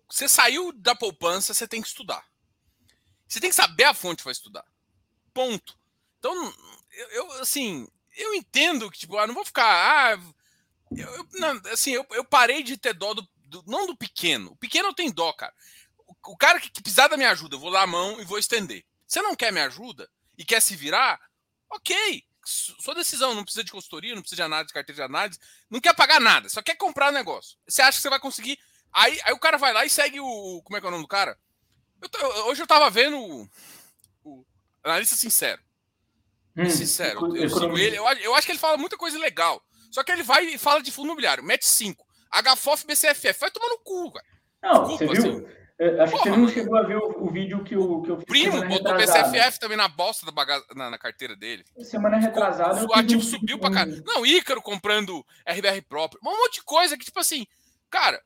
Você 0.09 0.29
saiu 0.29 0.73
da 0.73 0.95
poupança, 0.95 1.55
você 1.55 1.67
tem 1.67 1.81
que 1.81 1.89
estudar. 1.89 2.25
Você 3.27 3.41
tem 3.41 3.51
que 3.51 3.57
saber 3.57 3.85
a 3.85 3.95
fonte 3.95 4.23
para 4.23 4.33
estudar. 4.33 4.65
Ponto. 5.35 5.77
Então, 6.19 6.55
eu, 6.93 7.09
eu, 7.11 7.33
assim, 7.41 7.87
eu 8.17 8.35
entendo 8.35 8.91
que, 8.91 8.99
tipo, 8.99 9.17
ah, 9.17 9.27
não 9.27 9.35
vou 9.35 9.45
ficar. 9.45 9.65
Ah, 9.65 10.19
eu, 10.97 11.09
eu 11.15 11.29
não, 11.35 11.61
assim, 11.73 11.93
eu, 11.93 12.07
eu 12.11 12.25
parei 12.25 12.63
de 12.63 12.77
ter 12.77 12.95
dó 12.95 13.15
do, 13.15 13.29
do, 13.37 13.65
Não 13.67 13.87
do 13.87 13.97
pequeno. 13.97 14.53
O 14.53 14.57
pequeno 14.57 14.89
eu 14.89 14.95
tenho 14.95 15.13
dó, 15.13 15.33
cara 15.33 15.55
o 16.27 16.37
cara 16.37 16.61
que, 16.61 16.71
que 16.71 16.83
precisar 16.83 17.09
da 17.09 17.17
minha 17.17 17.31
ajuda, 17.31 17.57
eu 17.57 17.61
vou 17.61 17.71
lá 17.71 17.83
a 17.83 17.87
mão 17.87 18.21
e 18.21 18.25
vou 18.25 18.39
estender. 18.39 18.85
Você 19.07 19.21
não 19.23 19.35
quer 19.35 19.53
minha 19.53 19.67
ajuda 19.67 20.09
e 20.37 20.45
quer 20.45 20.61
se 20.61 20.77
virar? 20.77 21.21
Ok, 21.71 22.25
sua 22.45 22.95
decisão, 22.95 23.35
não 23.35 23.45
precisa 23.45 23.65
de 23.65 23.73
consultoria, 23.73 24.15
não 24.15 24.23
precisa 24.23 24.37
de 24.37 24.43
análise, 24.43 24.73
carteira 24.73 24.97
de 24.97 25.03
análise, 25.03 25.39
não 25.71 25.81
quer 25.81 25.95
pagar 25.95 26.21
nada, 26.21 26.49
só 26.49 26.63
quer 26.63 26.77
comprar 26.77 27.09
o 27.09 27.15
negócio. 27.15 27.59
Você 27.67 27.83
acha 27.83 27.99
que 27.99 28.03
você 28.03 28.11
vai 28.11 28.21
conseguir. 28.21 28.59
Aí, 28.93 29.21
aí 29.25 29.33
o 29.33 29.39
cara 29.39 29.59
vai 29.59 29.73
lá 29.73 29.85
e 29.85 29.91
segue 29.91 30.19
o. 30.19 30.63
Como 30.65 30.77
é 30.77 30.81
que 30.81 30.87
é 30.87 30.89
o 30.89 30.91
nome 30.91 31.05
do 31.05 31.09
cara? 31.09 31.39
Eu, 32.01 32.47
hoje 32.47 32.63
eu 32.63 32.67
tava 32.67 32.89
vendo 32.89 33.19
o, 33.19 33.49
o 34.25 34.47
analista 34.83 35.15
sincero. 35.15 35.63
Hum, 36.57 36.71
sincero, 36.71 37.37
eu, 37.37 37.43
eu 37.45 37.51
sigo 37.51 37.79
ele. 37.79 37.97
Eu, 37.97 38.05
eu 38.05 38.35
acho 38.35 38.47
que 38.47 38.53
ele 38.53 38.59
fala 38.59 38.79
muita 38.79 38.97
coisa 38.97 39.19
legal. 39.19 39.63
Só 39.91 40.03
que 40.03 40.13
ele 40.13 40.23
vai 40.23 40.45
e 40.45 40.59
fala 40.59 40.83
de 40.83 40.91
fundo 40.91 41.07
imobiliário, 41.07 41.45
mete 41.45 41.67
5. 41.67 42.07
HFOF, 42.31 42.87
BCFF, 42.87 43.41
vai 43.41 43.51
tomar 43.51 43.69
no 43.69 43.79
cu, 43.79 44.11
velho. 44.11 44.25
Não, 44.63 44.89
Desculpa, 44.89 45.07
você 45.07 45.23
viu? 45.23 45.39
Assim. 45.39 45.59
É, 45.81 46.01
acho 46.01 46.11
Porra, 46.11 46.25
que 46.25 46.31
você 46.31 46.37
não 46.37 46.49
chegou 46.49 46.77
a 46.77 46.83
ver 46.83 46.97
o, 46.97 47.25
o, 47.25 47.31
vídeo 47.31 47.63
que 47.63 47.75
eu, 47.75 48.03
que 48.03 48.11
eu 48.11 48.17
fiz. 48.17 48.25
Primo 48.25 48.67
botou 48.67 48.97
BCFF 48.97 49.61
também 49.61 49.77
na 49.77 49.87
bosta 49.87 50.27
da 50.27 50.33
bagaça, 50.33 50.67
na, 50.75 50.91
na, 50.91 50.99
carteira 50.99 51.37
dele. 51.37 51.65
Semana 51.85 52.17
retrasada. 52.19 52.85
O, 52.85 52.89
o 52.89 52.95
ativo 52.95 53.21
um 53.21 53.25
subiu 53.25 53.61
pra 53.61 53.71
caralho. 53.71 54.03
Não, 54.05 54.27
Ícaro 54.27 54.61
comprando 54.61 55.25
RBR 55.47 55.81
próprio. 55.83 56.21
Um 56.25 56.31
monte 56.31 56.55
de 56.55 56.65
coisa 56.65 56.99
que, 56.99 57.05
tipo 57.05 57.21
assim, 57.21 57.47
cara. 57.89 58.21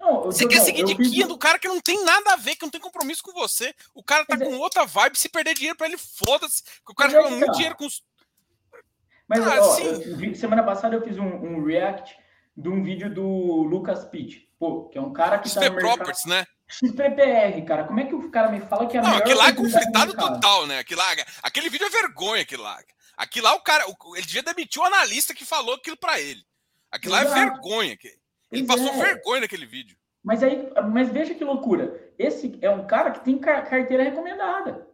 Não, 0.00 0.22
você 0.22 0.46
quer 0.46 0.60
seguir 0.60 0.84
de 0.84 0.94
guia 0.94 1.26
do 1.26 1.36
cara 1.36 1.58
que 1.58 1.68
não 1.68 1.80
tem 1.80 2.02
nada 2.04 2.32
a 2.32 2.36
ver, 2.36 2.54
que 2.56 2.62
não 2.62 2.70
tem 2.70 2.80
compromisso 2.80 3.22
com 3.22 3.32
você. 3.32 3.74
O 3.92 4.02
cara 4.02 4.24
tá 4.24 4.36
Mas 4.38 4.48
com 4.48 4.54
é... 4.54 4.56
outra 4.56 4.86
vibe, 4.86 5.18
se 5.18 5.28
perder 5.28 5.54
dinheiro 5.54 5.76
pra 5.76 5.88
ele, 5.88 5.98
foda-se. 5.98 6.62
O 6.88 6.94
cara 6.94 7.12
ganha 7.12 7.30
muito 7.30 7.52
dinheiro 7.52 7.76
com 7.76 7.84
os. 7.84 8.02
Mas, 9.28 9.46
ah, 9.46 9.60
ó, 9.60 9.78
eu, 9.78 10.34
semana 10.34 10.62
passada 10.62 10.96
eu 10.96 11.02
fiz 11.02 11.18
um, 11.18 11.26
um, 11.26 11.64
react 11.64 12.16
de 12.56 12.68
um 12.68 12.82
vídeo 12.82 13.12
do 13.12 13.22
Lucas 13.62 14.04
Pitt, 14.06 14.48
pô, 14.58 14.88
que 14.88 14.96
é 14.96 15.00
um 15.00 15.12
cara 15.12 15.38
que 15.38 15.48
Isso 15.48 15.60
tá 15.60 15.66
é 15.66 15.70
Properties, 15.70 16.24
né? 16.24 16.46
XPPR, 16.66 17.62
cara, 17.66 17.84
como 17.84 18.00
é 18.00 18.04
que 18.04 18.14
o 18.14 18.30
cara 18.30 18.50
me 18.50 18.60
fala 18.60 18.86
que 18.86 18.96
é 18.96 19.00
a 19.00 19.02
Não, 19.02 19.16
aquilo 19.16 19.38
lá 19.38 19.48
é 19.48 19.52
conflitado 19.52 20.14
total, 20.14 20.66
né? 20.66 20.78
Aquilo 20.78 21.00
lá, 21.00 21.06
aquele 21.42 21.68
vídeo 21.68 21.86
é 21.86 21.90
vergonha, 21.90 22.42
aquilo 22.42 22.62
lá. 22.62 22.78
Aquilo 23.16 23.44
lá, 23.44 23.54
o 23.54 23.60
cara, 23.60 23.84
ele 24.14 24.26
devia 24.26 24.42
demitir 24.42 24.80
o 24.80 24.84
analista 24.84 25.34
que 25.34 25.44
falou 25.44 25.74
aquilo 25.74 25.96
para 25.96 26.20
ele. 26.20 26.42
Aquilo 26.90 27.14
Exato. 27.14 27.30
lá 27.30 27.38
é 27.38 27.44
vergonha. 27.44 27.98
Ele 28.50 28.66
passou 28.66 28.88
é. 28.88 28.96
vergonha 28.96 29.40
naquele 29.42 29.66
vídeo. 29.66 29.96
Mas 30.22 30.42
aí, 30.42 30.68
mas 30.90 31.10
veja 31.10 31.34
que 31.34 31.44
loucura. 31.44 32.12
Esse 32.18 32.58
é 32.60 32.70
um 32.70 32.86
cara 32.86 33.10
que 33.10 33.24
tem 33.24 33.38
carteira 33.38 34.02
recomendada. 34.02 34.86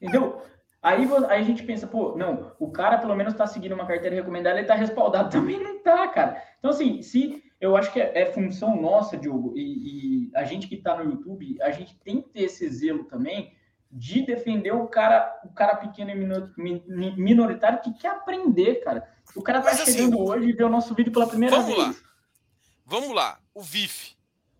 Entendeu? 0.00 0.42
Aí, 0.82 1.06
aí 1.28 1.40
a 1.40 1.44
gente 1.44 1.62
pensa, 1.62 1.86
pô, 1.86 2.16
não, 2.16 2.52
o 2.58 2.70
cara 2.70 2.96
pelo 2.98 3.14
menos 3.14 3.34
tá 3.34 3.46
seguindo 3.46 3.74
uma 3.74 3.86
carteira 3.86 4.16
recomendada, 4.16 4.58
ele 4.58 4.66
tá 4.66 4.74
respaldado. 4.74 5.28
Também 5.30 5.62
não 5.62 5.82
tá, 5.82 6.08
cara. 6.08 6.42
Então, 6.58 6.70
assim, 6.70 7.02
se 7.02 7.42
eu 7.60 7.76
acho 7.76 7.92
que 7.92 8.00
é, 8.00 8.22
é 8.22 8.32
função 8.32 8.80
nossa, 8.80 9.16
Diogo, 9.16 9.52
e, 9.56 10.28
e 10.28 10.30
a 10.34 10.44
gente 10.44 10.66
que 10.66 10.76
está 10.76 10.96
no 10.96 11.10
YouTube, 11.10 11.60
a 11.60 11.70
gente 11.70 11.94
tem 11.98 12.22
que 12.22 12.30
ter 12.30 12.42
esse 12.42 12.68
zelo 12.70 13.04
também 13.04 13.54
de 13.92 14.22
defender 14.24 14.72
o 14.72 14.86
cara, 14.86 15.40
o 15.44 15.52
cara 15.52 15.76
pequeno 15.76 16.10
e 16.12 17.16
minoritário 17.16 17.82
que 17.82 17.92
quer 17.94 18.12
aprender, 18.12 18.76
cara. 18.76 19.06
O 19.34 19.42
cara 19.42 19.60
tá 19.60 19.70
Mas, 19.70 19.80
assim, 19.80 19.92
chegando 19.92 20.14
assim, 20.14 20.30
hoje 20.30 20.48
e 20.48 20.52
vê 20.52 20.64
o 20.64 20.68
nosso 20.68 20.94
vídeo 20.94 21.12
pela 21.12 21.26
primeira 21.26 21.56
vamos 21.56 21.74
vez. 21.74 21.88
Lá. 21.88 22.08
Vamos 22.86 23.14
lá, 23.14 23.38
o 23.52 23.62
VIF. 23.62 24.16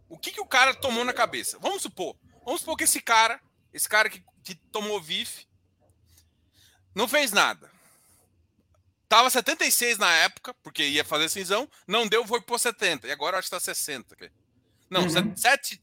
O 0.09 0.19
que, 0.19 0.33
que 0.33 0.41
o 0.41 0.47
cara 0.47 0.75
tomou 0.75 1.05
na 1.05 1.13
cabeça? 1.13 1.59
Vamos 1.61 1.81
supor, 1.81 2.17
vamos 2.45 2.61
supor 2.61 2.77
que 2.77 2.85
esse 2.85 3.01
cara, 3.01 3.41
esse 3.73 3.89
cara 3.89 4.11
que, 4.11 4.23
que 4.43 4.55
tomou 4.55 5.01
VIF, 5.01 5.47
não 6.95 7.09
fez 7.09 7.33
nada. 7.33 7.71
Tava 9.09 9.29
76 9.29 9.99
na 9.99 10.13
época, 10.19 10.55
porque 10.63 10.85
ia 10.85 11.05
fazer 11.05 11.29
cinzão, 11.29 11.69
não 11.87 12.07
deu, 12.07 12.25
foi 12.27 12.41
por 12.41 12.61
70. 12.61 13.09
E 13.09 13.11
agora 13.11 13.39
acho 13.39 13.47
que 13.47 13.51
tá 13.51 13.61
60. 13.61 14.17
Não, 14.89 15.03
uhum. 15.03 15.37
7, 15.37 15.81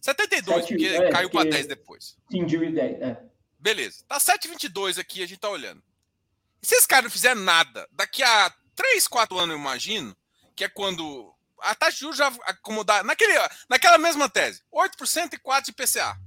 72, 0.00 0.60
7, 0.60 0.68
porque 0.68 0.86
é, 0.86 1.10
caiu 1.10 1.30
para 1.30 1.48
10 1.48 1.66
depois. 1.66 2.16
Sim, 2.30 2.46
de 2.46 2.58
10, 2.58 3.02
é. 3.02 3.22
Beleza. 3.58 4.04
Tá 4.08 4.18
7,22 4.18 4.98
aqui, 4.98 5.22
a 5.22 5.26
gente 5.26 5.40
tá 5.40 5.48
olhando. 5.48 5.82
E 6.62 6.66
se 6.66 6.74
esse 6.74 6.88
cara 6.88 7.02
não 7.02 7.10
fizer 7.10 7.34
nada, 7.34 7.88
daqui 7.92 8.22
a 8.22 8.50
3, 8.74 9.06
4 9.08 9.38
anos, 9.38 9.54
eu 9.54 9.60
imagino, 9.60 10.16
que 10.54 10.64
é 10.64 10.68
quando 10.68 11.34
a 11.58 11.74
taxa 11.74 11.92
de 11.92 12.00
juros 12.00 12.16
já 12.16 12.28
acomodar, 12.44 13.04
naquele, 13.04 13.34
naquela 13.68 13.98
mesma 13.98 14.28
tese, 14.28 14.62
8% 14.72 15.34
e 15.34 15.38
4% 15.38 15.64
de 15.64 15.72
PCA. 15.72 16.18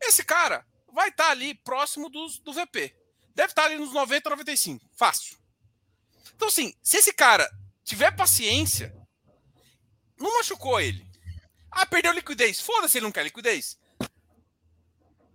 Esse 0.00 0.24
cara 0.24 0.66
vai 0.92 1.08
estar 1.08 1.26
tá 1.26 1.30
ali 1.30 1.54
próximo 1.54 2.08
dos, 2.08 2.38
do 2.38 2.52
VP. 2.52 2.94
Deve 3.36 3.50
estar 3.50 3.66
ali 3.66 3.76
nos 3.76 3.92
90, 3.92 4.30
95. 4.30 4.82
Fácil. 4.96 5.36
Então, 6.34 6.48
assim, 6.48 6.74
se 6.82 6.96
esse 6.96 7.12
cara 7.12 7.46
tiver 7.84 8.10
paciência, 8.10 8.96
não 10.18 10.38
machucou 10.38 10.80
ele. 10.80 11.06
Ah, 11.70 11.84
perdeu 11.84 12.12
liquidez. 12.12 12.60
Foda-se, 12.60 12.96
ele 12.96 13.04
não 13.04 13.12
quer 13.12 13.24
liquidez. 13.24 13.78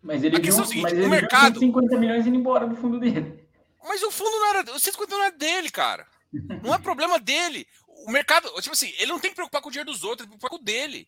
Mas 0.02 0.24
ele 0.24 0.40
viu, 0.40 0.52
é 0.52 0.58
mas 0.58 0.72
ele 0.94 1.06
o 1.06 1.10
mercado... 1.10 1.60
150 1.60 1.98
milhões 2.00 2.26
indo 2.26 2.36
embora 2.36 2.68
do 2.68 2.76
fundo 2.76 3.00
dele. 3.00 3.48
Mas 3.84 4.02
o 4.02 4.10
fundo 4.10 4.32
não 4.32 4.48
era. 4.48 4.62
O 4.74 4.80
150 4.80 5.16
não 5.16 5.24
é 5.26 5.32
dele, 5.32 5.70
cara. 5.70 6.08
Não 6.64 6.74
é 6.74 6.80
problema 6.80 7.20
dele. 7.20 7.68
O 7.88 8.12
mercado, 8.12 8.50
tipo 8.62 8.74
assim, 8.74 8.92
ele 8.98 9.12
não 9.12 9.20
tem 9.20 9.30
que 9.30 9.36
preocupar 9.36 9.62
com 9.62 9.70
o 9.70 9.72
dinheiro 9.72 9.92
dos 9.92 10.04
outros, 10.04 10.26
ele 10.26 10.30
tem 10.30 10.38
que 10.38 10.40
preocupar 10.40 10.58
com 10.58 10.64
o 10.64 10.66
dele. 10.66 11.08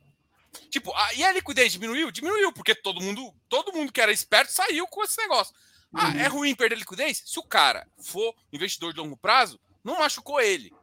Tipo, 0.70 0.94
a, 0.96 1.14
e 1.16 1.24
a 1.24 1.34
liquidez 1.34 1.72
diminuiu? 1.72 2.12
Diminuiu, 2.12 2.54
porque 2.54 2.76
todo 2.76 3.02
mundo, 3.02 3.34
todo 3.50 3.74
mundo 3.74 3.91
que 3.91 4.00
era 4.00 4.12
esperto 4.12 4.52
saiu 4.52 4.86
com 4.86 5.04
esse 5.04 5.18
negócio. 5.18 5.56
Ah, 5.94 6.10
uhum. 6.10 6.20
é 6.20 6.28
ruim 6.28 6.56
perder 6.56 6.78
liquidez? 6.78 7.22
Se 7.26 7.39
o 7.39 7.44
cara 7.44 7.88
for 7.98 8.34
investidor 8.52 8.94
de 8.94 9.00
longo 9.00 9.16
prazo, 9.16 9.60
não 9.84 10.00
machucou 10.00 10.41
ele. 10.41 10.74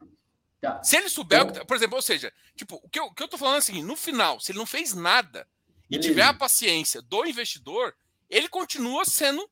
Tá. 0.61 0.81
Se 0.83 0.95
ele 0.95 1.09
souber, 1.09 1.41
então, 1.41 1.65
por 1.65 1.75
exemplo, 1.75 1.95
ou 1.95 2.01
seja, 2.01 2.31
tipo, 2.55 2.79
o 2.83 2.89
que 2.89 2.99
eu, 2.99 3.05
o 3.05 3.13
que 3.13 3.23
eu 3.23 3.27
tô 3.27 3.37
falando 3.37 3.55
é 3.55 3.57
assim, 3.57 3.83
no 3.83 3.95
final, 3.95 4.39
se 4.39 4.51
ele 4.51 4.59
não 4.59 4.65
fez 4.65 4.93
nada 4.93 5.47
e 5.89 5.99
tiver 5.99 6.23
a 6.23 6.33
paciência 6.33 7.01
do 7.01 7.25
investidor, 7.25 7.93
ele 8.29 8.47
continua 8.47 9.03
sendo 9.03 9.49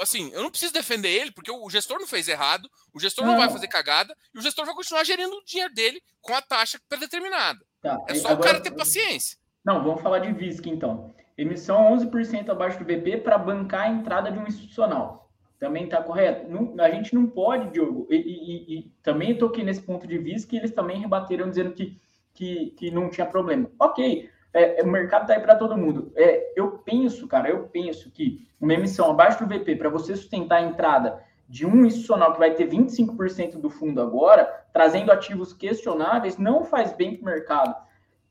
assim, 0.00 0.30
eu 0.32 0.42
não 0.42 0.50
preciso 0.50 0.72
defender 0.72 1.08
ele, 1.08 1.32
porque 1.32 1.50
o 1.50 1.68
gestor 1.68 1.98
não 1.98 2.06
fez 2.06 2.28
errado, 2.28 2.70
o 2.94 3.00
gestor 3.00 3.24
não, 3.24 3.32
não 3.32 3.40
vai 3.40 3.50
fazer 3.50 3.66
cagada, 3.66 4.16
e 4.32 4.38
o 4.38 4.42
gestor 4.42 4.64
vai 4.64 4.74
continuar 4.74 5.02
gerindo 5.04 5.34
o 5.34 5.44
dinheiro 5.44 5.74
dele 5.74 6.00
com 6.20 6.34
a 6.34 6.40
taxa 6.40 6.80
predeterminada. 6.88 7.58
Tá. 7.82 7.98
É 8.06 8.14
só 8.14 8.28
Agora, 8.28 8.40
o 8.40 8.44
cara 8.44 8.60
ter 8.60 8.70
paciência. 8.70 9.36
Não, 9.64 9.82
vamos 9.82 10.02
falar 10.02 10.20
de 10.20 10.32
VISC 10.32 10.66
então. 10.68 11.14
Emissão 11.36 11.96
11% 11.96 12.48
abaixo 12.48 12.78
do 12.78 12.84
VP 12.84 13.18
para 13.18 13.36
bancar 13.36 13.82
a 13.82 13.88
entrada 13.88 14.30
de 14.30 14.38
um 14.38 14.46
institucional. 14.46 15.30
Também 15.58 15.84
está 15.84 16.02
correto? 16.02 16.50
Não, 16.50 16.74
a 16.84 16.90
gente 16.90 17.14
não 17.14 17.26
pode, 17.26 17.70
Diogo, 17.70 18.06
e, 18.10 18.16
e, 18.16 18.78
e 18.78 18.92
também 19.02 19.36
toquei 19.36 19.64
nesse 19.64 19.82
ponto 19.82 20.06
de 20.06 20.18
vista 20.18 20.48
que 20.48 20.56
eles 20.56 20.70
também 20.70 21.00
rebateram 21.00 21.48
dizendo 21.48 21.72
que, 21.72 21.98
que, 22.34 22.70
que 22.76 22.90
não 22.90 23.08
tinha 23.08 23.26
problema. 23.26 23.70
Ok, 23.78 24.28
é, 24.52 24.82
o 24.82 24.86
mercado 24.86 25.22
está 25.22 25.34
aí 25.34 25.40
para 25.40 25.56
todo 25.56 25.76
mundo. 25.76 26.12
É, 26.14 26.52
eu 26.56 26.72
penso, 26.78 27.26
cara, 27.26 27.48
eu 27.48 27.64
penso 27.68 28.10
que 28.10 28.46
uma 28.60 28.74
emissão 28.74 29.10
abaixo 29.10 29.44
do 29.44 29.46
VP 29.46 29.76
para 29.76 29.88
você 29.88 30.14
sustentar 30.16 30.56
a 30.56 30.62
entrada 30.62 31.22
de 31.48 31.64
um 31.64 31.84
institucional 31.84 32.32
que 32.32 32.38
vai 32.38 32.54
ter 32.54 32.68
25% 32.68 33.58
do 33.58 33.70
fundo 33.70 34.00
agora, 34.00 34.44
trazendo 34.72 35.12
ativos 35.12 35.52
questionáveis, 35.52 36.38
não 36.38 36.64
faz 36.64 36.92
bem 36.92 37.16
para 37.16 37.22
o 37.22 37.34
mercado. 37.34 37.74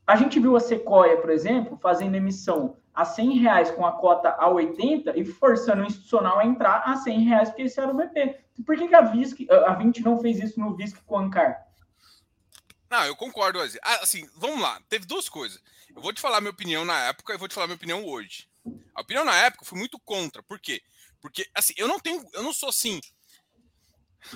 A 0.06 0.16
gente 0.16 0.38
viu 0.38 0.54
a 0.54 0.60
Sequoia, 0.60 1.16
por 1.16 1.30
exemplo, 1.30 1.76
fazendo 1.80 2.14
emissão 2.14 2.76
a 2.96 3.04
100 3.04 3.38
reais 3.38 3.70
com 3.70 3.84
a 3.84 3.92
cota 3.92 4.30
a 4.38 4.48
80 4.48 5.18
e 5.18 5.24
forçando 5.26 5.82
o 5.82 5.86
institucional 5.86 6.38
a 6.38 6.46
entrar 6.46 6.78
a 6.78 6.96
100 6.96 7.20
reais, 7.24 7.50
porque 7.50 7.62
esse 7.62 7.78
era 7.78 7.92
o 7.92 7.94
BP. 7.94 8.40
Por 8.64 8.74
que, 8.74 8.88
que 8.88 8.94
a, 8.94 9.02
VISC, 9.02 9.46
a 9.50 9.74
20 9.74 10.02
não 10.02 10.18
fez 10.18 10.38
isso 10.38 10.58
no 10.58 10.74
VISC 10.74 10.98
com 11.04 11.16
o 11.16 11.18
Ancar? 11.18 11.66
Não, 12.88 13.04
eu 13.04 13.14
concordo, 13.14 13.60
Assim, 13.60 13.78
assim, 13.82 14.30
vamos 14.36 14.62
lá. 14.62 14.80
Teve 14.88 15.04
duas 15.04 15.28
coisas. 15.28 15.60
Eu 15.94 16.00
vou 16.00 16.12
te 16.12 16.22
falar 16.22 16.40
minha 16.40 16.50
opinião 16.50 16.86
na 16.86 16.98
época 17.08 17.34
e 17.34 17.36
vou 17.36 17.46
te 17.46 17.54
falar 17.54 17.66
minha 17.66 17.76
opinião 17.76 18.02
hoje. 18.06 18.48
A 18.94 19.02
opinião 19.02 19.26
na 19.26 19.36
época 19.36 19.66
foi 19.66 19.78
muito 19.78 19.98
contra. 20.00 20.42
Por 20.42 20.58
quê? 20.58 20.80
Porque, 21.20 21.46
assim, 21.54 21.74
eu 21.76 21.86
não 21.86 22.00
tenho. 22.00 22.24
Eu 22.32 22.42
não 22.42 22.52
sou 22.52 22.70
assim. 22.70 22.98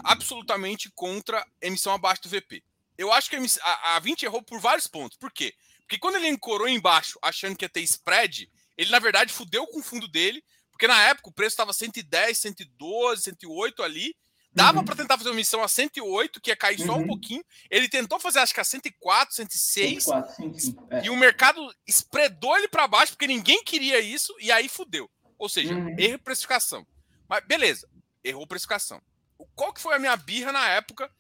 Absolutamente 0.05 0.91
contra 0.91 1.47
emissão 1.63 1.95
abaixo 1.95 2.23
do 2.23 2.29
VP. 2.29 2.63
Eu 2.99 3.11
acho 3.11 3.31
que 3.31 3.37
a, 3.37 3.97
a 3.97 3.99
20 4.01 4.25
errou 4.25 4.43
por 4.43 4.61
vários 4.61 4.87
pontos. 4.87 5.17
Por 5.17 5.33
quê? 5.33 5.55
Porque 5.91 5.99
quando 5.99 6.15
ele 6.15 6.29
encorou 6.29 6.69
embaixo, 6.69 7.19
achando 7.21 7.57
que 7.57 7.65
ia 7.65 7.69
ter 7.69 7.81
spread, 7.81 8.49
ele 8.79 8.93
na 8.93 9.01
verdade 9.01 9.33
fudeu 9.33 9.67
com 9.67 9.81
o 9.81 9.83
fundo 9.83 10.07
dele, 10.07 10.41
porque 10.71 10.87
na 10.87 11.03
época 11.09 11.31
o 11.31 11.33
preço 11.33 11.55
estava 11.55 11.73
110, 11.73 12.39
112, 12.39 13.23
108 13.23 13.83
ali. 13.83 14.15
Dava 14.53 14.79
uhum. 14.79 14.85
para 14.85 14.95
tentar 14.95 15.19
fazer 15.19 15.31
uma 15.31 15.35
missão 15.35 15.65
a 15.65 15.69
108, 15.69 16.41
que 16.41 16.51
ia 16.51 16.57
cair 16.57 16.79
uhum. 16.79 16.87
só 16.87 16.93
um 16.93 17.01
uhum. 17.01 17.07
pouquinho. 17.09 17.45
Ele 17.69 17.89
tentou 17.89 18.21
fazer, 18.21 18.39
acho 18.39 18.55
que 18.55 18.61
a 18.61 18.65
104, 18.65 19.35
106. 19.35 20.05
104, 20.05 20.37
sim, 20.37 20.59
sim. 20.59 20.77
É. 20.91 21.07
E 21.07 21.11
o 21.11 21.17
mercado 21.17 21.61
espreadou 21.85 22.57
ele 22.57 22.69
para 22.69 22.87
baixo, 22.87 23.15
porque 23.15 23.27
ninguém 23.27 23.65
queria 23.65 23.99
isso, 23.99 24.33
e 24.39 24.53
aí 24.53 24.69
fudeu. 24.69 25.11
Ou 25.37 25.49
seja, 25.49 25.75
uhum. 25.75 25.97
erro 25.99 26.21
precificação. 26.21 26.87
Mas 27.29 27.45
beleza, 27.47 27.89
errou 28.23 28.47
precificação. 28.47 29.03
Qual 29.57 29.73
que 29.73 29.81
foi 29.81 29.97
a 29.97 29.99
minha 29.99 30.17
birra 30.17 30.53
na 30.53 30.69
época 30.69 31.11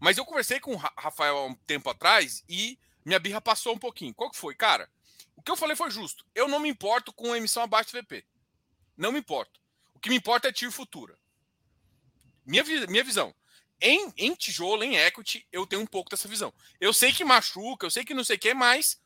mas 0.00 0.16
eu 0.16 0.24
conversei 0.24 0.60
com 0.60 0.74
o 0.74 0.76
Rafael 0.76 1.36
há 1.36 1.46
um 1.46 1.54
tempo 1.54 1.90
atrás 1.90 2.44
e 2.48 2.78
minha 3.08 3.18
birra 3.18 3.40
passou 3.40 3.74
um 3.74 3.78
pouquinho. 3.78 4.14
Qual 4.14 4.30
que 4.30 4.36
foi? 4.36 4.54
Cara, 4.54 4.88
o 5.34 5.42
que 5.42 5.50
eu 5.50 5.56
falei 5.56 5.74
foi 5.74 5.90
justo. 5.90 6.26
Eu 6.34 6.46
não 6.46 6.60
me 6.60 6.68
importo 6.68 7.10
com 7.10 7.32
a 7.32 7.38
emissão 7.38 7.62
abaixo 7.62 7.90
do 7.90 8.02
VP. 8.02 8.22
Não 8.96 9.10
me 9.10 9.18
importo. 9.18 9.58
O 9.94 9.98
que 9.98 10.10
me 10.10 10.16
importa 10.16 10.48
é 10.48 10.52
TIR 10.52 10.70
futura. 10.70 11.18
Minha, 12.44 12.62
minha 12.86 13.02
visão. 13.02 13.34
Em, 13.80 14.12
em 14.16 14.34
tijolo, 14.34 14.84
em 14.84 14.96
equity, 14.96 15.46
eu 15.50 15.66
tenho 15.66 15.80
um 15.80 15.86
pouco 15.86 16.10
dessa 16.10 16.28
visão. 16.28 16.52
Eu 16.78 16.92
sei 16.92 17.10
que 17.10 17.24
machuca, 17.24 17.86
eu 17.86 17.90
sei 17.90 18.04
que 18.04 18.12
não 18.12 18.24
sei 18.24 18.36
o 18.36 18.38
que, 18.38 18.52
mas 18.52 19.00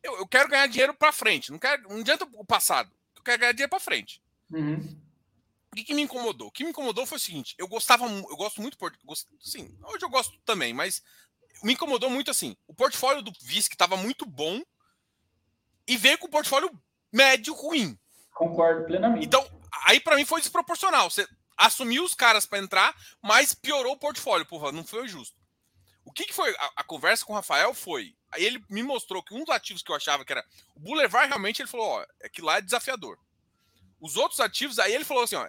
eu, 0.00 0.16
eu 0.18 0.28
quero 0.28 0.48
ganhar 0.48 0.68
dinheiro 0.68 0.94
para 0.94 1.12
frente. 1.12 1.50
Não, 1.50 1.58
quero, 1.58 1.88
não 1.88 2.00
adianta 2.00 2.28
o 2.34 2.44
passado. 2.44 2.92
Eu 3.16 3.22
quero 3.22 3.40
ganhar 3.40 3.52
dinheiro 3.52 3.70
para 3.70 3.80
frente. 3.80 4.22
Uhum. 4.50 4.96
O 5.72 5.76
que, 5.76 5.84
que, 5.84 5.94
me 5.94 6.02
incomodou? 6.02 6.48
O 6.48 6.52
que 6.52 6.62
me 6.62 6.70
incomodou 6.70 7.04
foi 7.04 7.16
o 7.16 7.20
seguinte: 7.20 7.54
eu 7.58 7.66
gostava, 7.66 8.04
eu 8.06 8.36
gosto 8.36 8.60
muito, 8.60 8.76
gost, 9.04 9.26
sim, 9.40 9.76
hoje 9.84 10.04
eu 10.04 10.10
gosto 10.10 10.36
também, 10.44 10.74
mas 10.74 11.02
me 11.62 11.72
incomodou 11.74 12.10
muito 12.10 12.30
assim. 12.30 12.56
O 12.66 12.74
portfólio 12.74 13.22
do 13.22 13.32
VISC 13.42 13.72
estava 13.72 13.96
muito 13.96 14.24
bom 14.26 14.62
e 15.86 15.96
veio 15.96 16.18
com 16.18 16.26
o 16.26 16.30
portfólio 16.30 16.70
médio 17.12 17.54
ruim. 17.54 17.98
Concordo 18.34 18.84
plenamente. 18.84 19.26
Então, 19.26 19.44
aí 19.86 20.00
para 20.00 20.16
mim 20.16 20.24
foi 20.24 20.40
desproporcional. 20.40 21.10
Você 21.10 21.26
assumiu 21.56 22.04
os 22.04 22.14
caras 22.14 22.46
para 22.46 22.58
entrar, 22.58 22.94
mas 23.22 23.54
piorou 23.54 23.92
o 23.92 23.98
portfólio, 23.98 24.46
porra, 24.46 24.72
não 24.72 24.84
foi 24.84 25.06
justo. 25.08 25.38
O 26.04 26.12
que, 26.12 26.24
que 26.24 26.32
foi 26.32 26.50
a, 26.56 26.70
a, 26.76 26.84
conversa 26.84 27.24
com 27.24 27.32
o 27.32 27.36
Rafael 27.36 27.74
foi, 27.74 28.14
aí 28.32 28.44
ele 28.44 28.64
me 28.70 28.82
mostrou 28.82 29.22
que 29.22 29.34
um 29.34 29.44
dos 29.44 29.54
ativos 29.54 29.82
que 29.82 29.92
eu 29.92 29.96
achava 29.96 30.24
que 30.24 30.32
era 30.32 30.44
o 30.74 30.80
Boulevard 30.80 31.28
realmente 31.28 31.60
ele 31.60 31.68
falou, 31.68 31.86
ó, 31.86 32.06
é 32.20 32.28
que 32.28 32.40
lá 32.40 32.56
é 32.56 32.62
desafiador. 32.62 33.18
Os 34.00 34.16
outros 34.16 34.40
ativos, 34.40 34.78
aí 34.78 34.94
ele 34.94 35.04
falou 35.04 35.24
assim, 35.24 35.36
ó, 35.36 35.46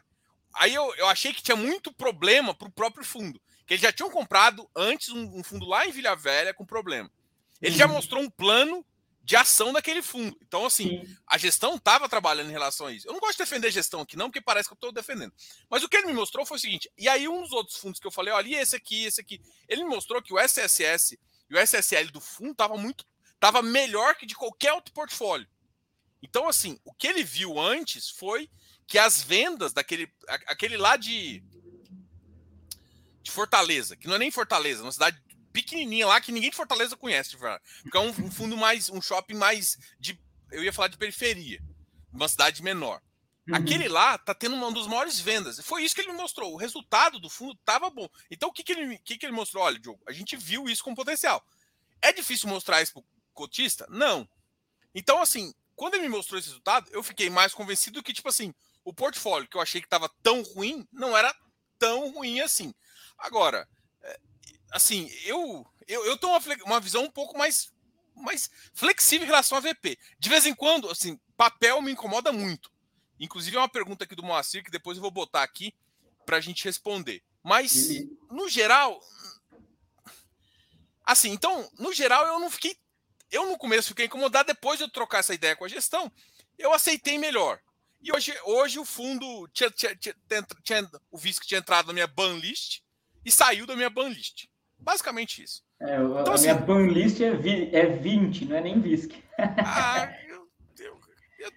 Aí 0.53 0.73
eu, 0.73 0.93
eu 0.95 1.07
achei 1.07 1.33
que 1.33 1.41
tinha 1.41 1.55
muito 1.55 1.93
problema 1.93 2.53
para 2.53 2.67
o 2.67 2.71
próprio 2.71 3.05
fundo. 3.05 3.41
Que 3.71 3.75
eles 3.75 3.83
já 3.83 3.93
tinham 3.93 4.11
comprado 4.11 4.69
antes 4.75 5.07
um, 5.07 5.39
um, 5.39 5.41
fundo 5.41 5.65
lá 5.65 5.87
em 5.87 5.93
Vila 5.93 6.13
Velha 6.13 6.53
com 6.53 6.65
problema. 6.65 7.09
Ele 7.61 7.71
uhum. 7.71 7.77
já 7.77 7.87
mostrou 7.87 8.21
um 8.21 8.29
plano 8.29 8.85
de 9.23 9.33
ação 9.37 9.71
daquele 9.71 10.01
fundo. 10.01 10.37
Então, 10.41 10.65
assim, 10.65 11.05
Sim. 11.05 11.17
a 11.25 11.37
gestão 11.37 11.75
estava 11.75 12.09
trabalhando 12.09 12.49
em 12.49 12.51
relação 12.51 12.87
a 12.87 12.91
isso. 12.91 13.07
Eu 13.07 13.13
não 13.13 13.21
gosto 13.21 13.37
de 13.37 13.45
defender 13.45 13.67
a 13.67 13.71
gestão 13.71 14.01
aqui, 14.01 14.17
não, 14.17 14.25
porque 14.25 14.41
parece 14.41 14.67
que 14.67 14.73
eu 14.73 14.75
estou 14.75 14.91
defendendo. 14.91 15.33
Mas 15.69 15.83
o 15.83 15.87
que 15.87 15.95
ele 15.95 16.07
me 16.07 16.11
mostrou 16.11 16.45
foi 16.45 16.57
o 16.57 16.59
seguinte: 16.59 16.91
e 16.97 17.07
aí, 17.07 17.29
um 17.29 17.43
dos 17.43 17.53
outros 17.53 17.77
fundos 17.77 17.97
que 17.97 18.05
eu 18.05 18.11
falei, 18.11 18.33
olha, 18.33 18.61
esse 18.61 18.75
aqui, 18.75 19.05
esse 19.05 19.21
aqui. 19.21 19.41
Ele 19.69 19.85
me 19.85 19.89
mostrou 19.89 20.21
que 20.21 20.33
o 20.33 20.37
SSS 20.37 21.17
e 21.49 21.55
o 21.55 21.57
SSL 21.57 22.11
do 22.11 22.19
fundo 22.19 22.51
estava 22.51 22.75
muito. 22.75 23.05
estava 23.35 23.61
melhor 23.61 24.17
que 24.17 24.25
de 24.25 24.35
qualquer 24.35 24.73
outro 24.73 24.93
portfólio. 24.93 25.47
Então, 26.21 26.45
assim, 26.45 26.77
o 26.83 26.93
que 26.93 27.07
ele 27.07 27.23
viu 27.23 27.57
antes 27.57 28.09
foi 28.09 28.49
que 28.85 28.99
as 28.99 29.23
vendas 29.23 29.71
daquele 29.71 30.13
aquele 30.27 30.75
lá 30.75 30.97
de, 30.97 31.39
de 33.31 33.35
Fortaleza, 33.35 33.95
que 33.95 34.07
não 34.07 34.15
é 34.15 34.19
nem 34.19 34.29
Fortaleza, 34.29 34.81
é 34.81 34.83
uma 34.83 34.91
cidade 34.91 35.21
pequenininha 35.53 36.05
lá 36.05 36.19
que 36.19 36.31
ninguém 36.31 36.49
de 36.49 36.55
Fortaleza 36.55 36.97
conhece, 36.97 37.37
porque 37.37 37.97
é 37.97 37.99
um, 37.99 38.09
um, 38.09 38.31
fundo 38.31 38.57
mais, 38.57 38.89
um 38.89 39.01
shopping 39.01 39.35
mais 39.35 39.77
de, 39.99 40.19
eu 40.51 40.63
ia 40.63 40.73
falar 40.73 40.89
de 40.89 40.97
periferia, 40.97 41.61
uma 42.11 42.27
cidade 42.27 42.61
menor. 42.61 43.01
Uhum. 43.47 43.55
Aquele 43.55 43.87
lá 43.87 44.17
tá 44.17 44.35
tendo 44.35 44.55
uma 44.55 44.71
das 44.71 44.85
maiores 44.85 45.19
vendas. 45.19 45.59
Foi 45.61 45.83
isso 45.83 45.95
que 45.95 46.01
ele 46.01 46.11
me 46.11 46.17
mostrou. 46.17 46.53
O 46.53 46.57
resultado 46.57 47.19
do 47.19 47.29
fundo 47.29 47.57
tava 47.65 47.89
bom. 47.89 48.07
Então 48.29 48.49
o 48.49 48.53
que, 48.53 48.63
que, 48.63 48.71
ele, 48.71 48.97
que, 48.99 49.17
que 49.17 49.25
ele 49.25 49.33
mostrou? 49.33 49.63
Olha, 49.63 49.79
Diogo, 49.79 50.01
a 50.07 50.11
gente 50.11 50.37
viu 50.37 50.69
isso 50.69 50.83
com 50.83 50.93
potencial. 50.93 51.43
É 52.01 52.13
difícil 52.13 52.49
mostrar 52.49 52.81
isso 52.81 52.93
pro 52.93 53.05
cotista? 53.33 53.87
Não. 53.89 54.29
Então, 54.93 55.21
assim, 55.21 55.53
quando 55.75 55.95
ele 55.95 56.03
me 56.03 56.09
mostrou 56.09 56.37
esse 56.37 56.49
resultado, 56.49 56.89
eu 56.91 57.01
fiquei 57.01 57.29
mais 57.29 57.53
convencido 57.53 58.03
que, 58.03 58.13
tipo 58.13 58.29
assim, 58.29 58.53
o 58.83 58.93
portfólio 58.93 59.47
que 59.47 59.57
eu 59.57 59.61
achei 59.61 59.81
que 59.81 59.87
estava 59.87 60.09
tão 60.21 60.43
ruim 60.43 60.87
não 60.91 61.17
era 61.17 61.33
tão 61.79 62.11
ruim 62.11 62.41
assim. 62.41 62.73
Agora, 63.21 63.67
é, 64.03 64.19
assim, 64.71 65.09
eu 65.23 65.65
eu, 65.91 66.05
eu 66.05 66.17
tenho 66.17 66.31
uma, 66.31 66.41
uma 66.65 66.79
visão 66.79 67.03
um 67.03 67.11
pouco 67.11 67.37
mais, 67.37 67.71
mais 68.15 68.49
flexível 68.73 69.25
em 69.25 69.29
relação 69.29 69.57
a 69.57 69.61
VP. 69.61 69.97
De 70.17 70.29
vez 70.29 70.45
em 70.45 70.55
quando, 70.55 70.89
assim, 70.89 71.19
papel 71.35 71.81
me 71.81 71.91
incomoda 71.91 72.31
muito. 72.31 72.71
Inclusive, 73.19 73.57
é 73.57 73.59
uma 73.59 73.69
pergunta 73.69 74.05
aqui 74.05 74.15
do 74.15 74.23
Moacir 74.23 74.63
que 74.63 74.71
depois 74.71 74.97
eu 74.97 75.01
vou 75.01 75.11
botar 75.11 75.43
aqui 75.43 75.75
para 76.25 76.37
a 76.37 76.41
gente 76.41 76.63
responder. 76.63 77.21
Mas, 77.43 77.89
no 78.29 78.47
geral, 78.47 78.99
assim, 81.03 81.31
então, 81.31 81.69
no 81.77 81.91
geral, 81.91 82.25
eu 82.25 82.39
não 82.39 82.49
fiquei. 82.49 82.77
Eu 83.29 83.47
no 83.47 83.57
começo 83.57 83.89
fiquei 83.89 84.05
incomodado, 84.05 84.47
depois 84.47 84.77
de 84.77 84.83
eu 84.83 84.89
trocar 84.89 85.19
essa 85.19 85.33
ideia 85.33 85.55
com 85.55 85.65
a 85.65 85.69
gestão, 85.69 86.11
eu 86.57 86.73
aceitei 86.73 87.17
melhor. 87.17 87.61
E 88.01 88.11
hoje, 88.13 88.37
hoje 88.43 88.79
o 88.79 88.85
fundo 88.85 89.47
tinha, 89.53 89.69
tinha, 89.71 89.95
tinha, 89.95 90.15
tinha 90.63 90.91
o 91.09 91.17
VISC 91.17 91.45
tinha 91.45 91.59
entrado 91.59 91.87
na 91.87 91.93
minha 91.93 92.07
ban 92.07 92.33
list 92.37 92.81
e 93.25 93.31
saiu 93.31 93.65
da 93.65 93.75
minha 93.75 93.89
ban 93.89 94.09
list. 94.09 94.45
Basicamente 94.77 95.43
isso. 95.43 95.61
É, 95.79 95.95
então, 95.95 96.31
a 96.31 96.33
assim, 96.33 96.47
minha 96.47 96.55
ban 96.55 96.87
list 96.87 97.21
é, 97.21 97.31
vi, 97.31 97.69
é 97.73 97.85
20, 97.85 98.45
não 98.45 98.55
é 98.55 98.61
nem 98.61 98.79
VISC. 98.79 99.23
Ah, 99.37 100.11
eu, 100.27 100.47
eu, 100.79 100.99
eu, 101.39 101.51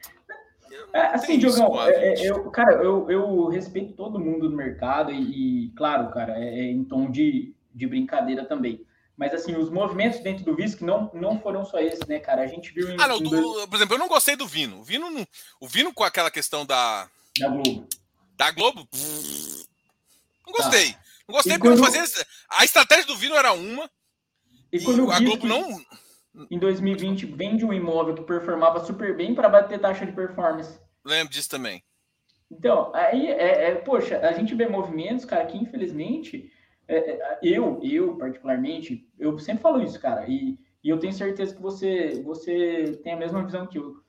eu 0.70 0.94
é, 0.94 1.06
assim, 1.14 1.38
Diogão, 1.38 1.80
é, 1.82 2.14
é, 2.14 2.30
eu, 2.30 2.50
cara, 2.50 2.82
eu, 2.82 3.10
eu 3.10 3.48
respeito 3.48 3.94
todo 3.94 4.18
mundo 4.18 4.48
no 4.48 4.56
mercado 4.56 5.10
e, 5.10 5.66
e 5.66 5.70
claro, 5.70 6.10
cara, 6.12 6.38
é, 6.38 6.60
é 6.60 6.70
em 6.70 6.84
tom 6.84 7.10
de, 7.10 7.54
de 7.74 7.86
brincadeira 7.86 8.44
também. 8.44 8.86
Mas, 9.16 9.32
assim, 9.32 9.54
os 9.54 9.70
movimentos 9.70 10.20
dentro 10.20 10.44
do 10.44 10.56
VISC 10.56 10.82
não, 10.82 11.10
não 11.14 11.40
foram 11.40 11.64
só 11.64 11.78
esses, 11.78 12.04
né, 12.06 12.18
cara? 12.18 12.42
A 12.42 12.46
gente 12.46 12.72
viu 12.72 12.90
em. 12.90 12.96
Ah, 12.98 13.06
não, 13.06 13.20
do, 13.20 13.30
dois... 13.30 13.66
por 13.66 13.76
exemplo, 13.76 13.94
eu 13.94 13.98
não 13.98 14.08
gostei 14.08 14.34
do 14.34 14.46
Vino. 14.46 14.80
O 14.80 14.84
Vino, 14.84 15.08
não, 15.08 15.26
o 15.60 15.68
Vino 15.68 15.94
com 15.94 16.02
aquela 16.02 16.30
questão 16.30 16.66
da. 16.66 17.08
Da 17.38 17.48
Globo. 17.48 17.88
Da 18.36 18.50
Globo. 18.50 18.88
Não 20.44 20.52
gostei. 20.52 20.92
Tá. 20.92 21.03
Não 21.29 21.37
gostei 21.37 21.59
porque 21.59 21.77
quando... 21.77 21.85
fazer. 21.85 22.27
A 22.51 22.64
estratégia 22.64 23.07
do 23.07 23.16
Vino 23.16 23.35
era 23.35 23.53
uma. 23.53 23.91
E, 24.72 24.79
e 24.79 24.85
quando 24.85 25.11
a 25.11 25.18
Globo 25.20 25.47
não. 25.47 25.81
Em 26.51 26.59
2020, 26.59 27.27
vende 27.27 27.64
um 27.64 27.72
imóvel 27.72 28.14
que 28.14 28.22
performava 28.22 28.85
super 28.85 29.16
bem 29.16 29.35
para 29.35 29.49
bater 29.49 29.81
taxa 29.81 30.05
de 30.05 30.12
performance. 30.12 30.81
Lembro 31.05 31.33
disso 31.33 31.49
também. 31.49 31.83
Então, 32.51 32.93
aí, 32.95 33.29
é, 33.29 33.70
é, 33.70 33.75
poxa, 33.77 34.18
a 34.18 34.33
gente 34.33 34.55
vê 34.55 34.66
movimentos, 34.66 35.25
cara, 35.25 35.47
que 35.47 35.57
infelizmente 35.57 36.53
é, 36.87 36.97
é, 36.97 37.39
eu, 37.43 37.81
eu 37.83 38.16
particularmente, 38.16 39.09
eu 39.18 39.39
sempre 39.39 39.62
falo 39.62 39.83
isso, 39.83 39.99
cara, 40.01 40.29
e, 40.29 40.59
e 40.83 40.89
eu 40.89 40.99
tenho 40.99 41.12
certeza 41.12 41.55
que 41.55 41.62
você, 41.62 42.22
você 42.22 43.01
tem 43.03 43.14
a 43.14 43.16
mesma 43.16 43.45
visão 43.45 43.66
que 43.66 43.79
eu. 43.79 44.03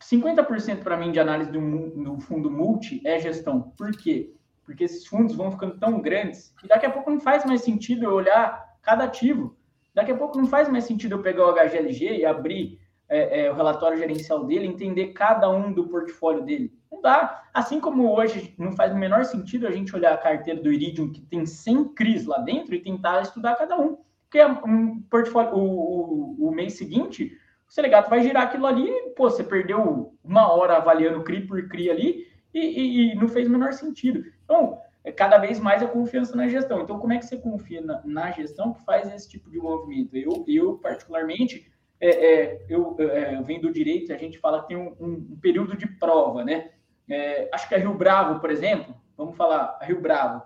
50% 0.00 0.82
para 0.82 0.96
mim 0.96 1.12
de 1.12 1.20
análise 1.20 1.50
do, 1.50 1.60
do 2.02 2.20
fundo 2.20 2.50
multi 2.50 3.00
é 3.04 3.20
gestão. 3.20 3.72
Por 3.78 3.92
quê? 3.92 4.34
Porque 4.72 4.84
esses 4.84 5.06
fundos 5.06 5.36
vão 5.36 5.50
ficando 5.50 5.78
tão 5.78 6.00
grandes 6.00 6.54
que 6.58 6.66
daqui 6.66 6.86
a 6.86 6.90
pouco 6.90 7.10
não 7.10 7.20
faz 7.20 7.44
mais 7.44 7.60
sentido 7.60 8.04
eu 8.04 8.14
olhar 8.14 8.76
cada 8.82 9.04
ativo. 9.04 9.54
Daqui 9.94 10.10
a 10.10 10.16
pouco 10.16 10.38
não 10.38 10.46
faz 10.46 10.66
mais 10.68 10.84
sentido 10.84 11.16
eu 11.16 11.22
pegar 11.22 11.46
o 11.46 11.52
HGLG 11.52 12.16
e 12.16 12.24
abrir 12.24 12.80
é, 13.06 13.42
é, 13.42 13.52
o 13.52 13.54
relatório 13.54 13.98
gerencial 13.98 14.46
dele, 14.46 14.66
entender 14.66 15.08
cada 15.08 15.50
um 15.50 15.70
do 15.70 15.88
portfólio 15.88 16.42
dele. 16.42 16.72
Não 16.90 17.02
dá. 17.02 17.42
Assim 17.52 17.78
como 17.78 18.10
hoje 18.10 18.54
não 18.56 18.72
faz 18.72 18.94
o 18.94 18.96
menor 18.96 19.26
sentido 19.26 19.66
a 19.66 19.70
gente 19.70 19.94
olhar 19.94 20.14
a 20.14 20.16
carteira 20.18 20.62
do 20.62 20.72
Iridium, 20.72 21.12
que 21.12 21.20
tem 21.20 21.44
100 21.44 21.92
CRIs 21.92 22.24
lá 22.24 22.38
dentro, 22.38 22.74
e 22.74 22.82
tentar 22.82 23.20
estudar 23.20 23.56
cada 23.56 23.78
um. 23.78 23.98
Porque 24.24 24.38
é 24.38 24.46
um 24.46 25.02
portfólio, 25.02 25.54
o, 25.54 26.38
o, 26.40 26.48
o 26.48 26.50
mês 26.50 26.78
seguinte, 26.78 27.36
o 27.68 27.72
Selegato 27.72 28.08
vai 28.08 28.22
girar 28.22 28.44
aquilo 28.44 28.66
ali, 28.66 28.88
e, 28.88 29.10
pô, 29.10 29.28
você 29.28 29.44
perdeu 29.44 30.14
uma 30.24 30.50
hora 30.50 30.78
avaliando 30.78 31.22
CRI 31.22 31.46
por 31.46 31.68
CRI 31.68 31.90
ali, 31.90 32.31
e, 32.52 32.60
e, 32.60 33.12
e 33.12 33.14
não 33.14 33.28
fez 33.28 33.48
o 33.48 33.50
menor 33.50 33.72
sentido. 33.72 34.24
Então, 34.44 34.78
é 35.04 35.10
cada 35.10 35.38
vez 35.38 35.58
mais 35.58 35.82
a 35.82 35.88
confiança 35.88 36.36
na 36.36 36.48
gestão. 36.48 36.82
Então, 36.82 36.98
como 36.98 37.12
é 37.12 37.18
que 37.18 37.26
você 37.26 37.36
confia 37.36 37.80
na, 37.80 38.00
na 38.04 38.30
gestão 38.30 38.72
que 38.72 38.84
faz 38.84 39.12
esse 39.12 39.28
tipo 39.28 39.50
de 39.50 39.58
movimento? 39.58 40.16
Eu, 40.16 40.44
eu 40.46 40.78
particularmente, 40.78 41.70
é, 42.00 42.08
é, 42.08 42.66
eu, 42.68 42.96
é, 42.98 43.34
eu 43.36 43.42
venho 43.42 43.62
do 43.62 43.72
direito, 43.72 44.12
a 44.12 44.16
gente 44.16 44.38
fala 44.38 44.62
que 44.62 44.68
tem 44.68 44.76
um, 44.76 44.94
um, 45.00 45.38
período 45.40 45.76
de 45.76 45.86
prova, 45.86 46.44
né? 46.44 46.70
É, 47.08 47.48
acho 47.52 47.68
que 47.68 47.74
a 47.74 47.78
Rio 47.78 47.94
Bravo, 47.94 48.40
por 48.40 48.50
exemplo, 48.50 48.94
vamos 49.16 49.36
falar, 49.36 49.76
a 49.80 49.84
Rio 49.84 50.00
Bravo, 50.00 50.42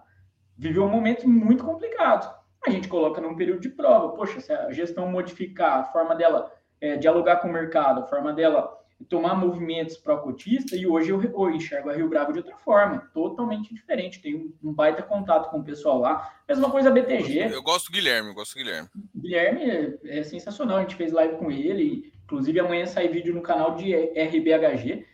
viveu 0.56 0.84
um 0.84 0.90
momento 0.90 1.28
muito 1.28 1.62
complicado. 1.62 2.34
A 2.66 2.70
gente 2.70 2.88
coloca 2.88 3.20
num 3.20 3.36
período 3.36 3.60
de 3.60 3.68
prova. 3.68 4.14
Poxa, 4.14 4.40
se 4.40 4.52
a 4.52 4.72
gestão 4.72 5.08
modificar 5.08 5.80
a 5.80 5.84
forma 5.84 6.16
dela 6.16 6.50
é, 6.80 6.96
dialogar 6.96 7.36
com 7.36 7.48
o 7.48 7.52
mercado, 7.52 8.00
a 8.00 8.06
forma 8.06 8.32
dela 8.32 8.75
tomar 9.08 9.34
movimentos 9.34 9.96
para 9.96 10.14
o 10.14 10.22
cotista, 10.22 10.74
e 10.74 10.86
hoje 10.86 11.10
eu, 11.10 11.22
eu, 11.22 11.50
enxergo 11.50 11.90
a 11.90 11.94
Rio 11.94 12.08
Bravo 12.08 12.32
de 12.32 12.38
outra 12.38 12.56
forma, 12.56 12.98
totalmente 13.12 13.72
diferente. 13.74 14.20
Tem 14.20 14.52
um, 14.62 14.72
baita 14.72 15.02
contato 15.02 15.50
com 15.50 15.58
o 15.58 15.64
pessoal 15.64 16.00
lá. 16.00 16.34
Mesma 16.48 16.70
coisa 16.70 16.88
a 16.88 16.92
BTG. 16.92 17.54
Eu 17.54 17.62
gosto 17.62 17.86
do 17.86 17.92
Guilherme, 17.92 18.30
eu 18.30 18.34
gosto 18.34 18.54
do 18.54 18.58
Guilherme. 18.58 18.88
Guilherme 19.14 19.62
é, 19.62 20.18
é 20.18 20.22
sensacional, 20.22 20.78
a 20.78 20.80
gente 20.80 20.96
fez 20.96 21.12
live 21.12 21.36
com 21.36 21.50
ele, 21.50 22.12
inclusive 22.24 22.58
amanhã 22.58 22.86
sai 22.86 23.08
vídeo 23.08 23.34
no 23.34 23.42
canal 23.42 23.74
de 23.74 23.94
RBHG. 23.94 25.06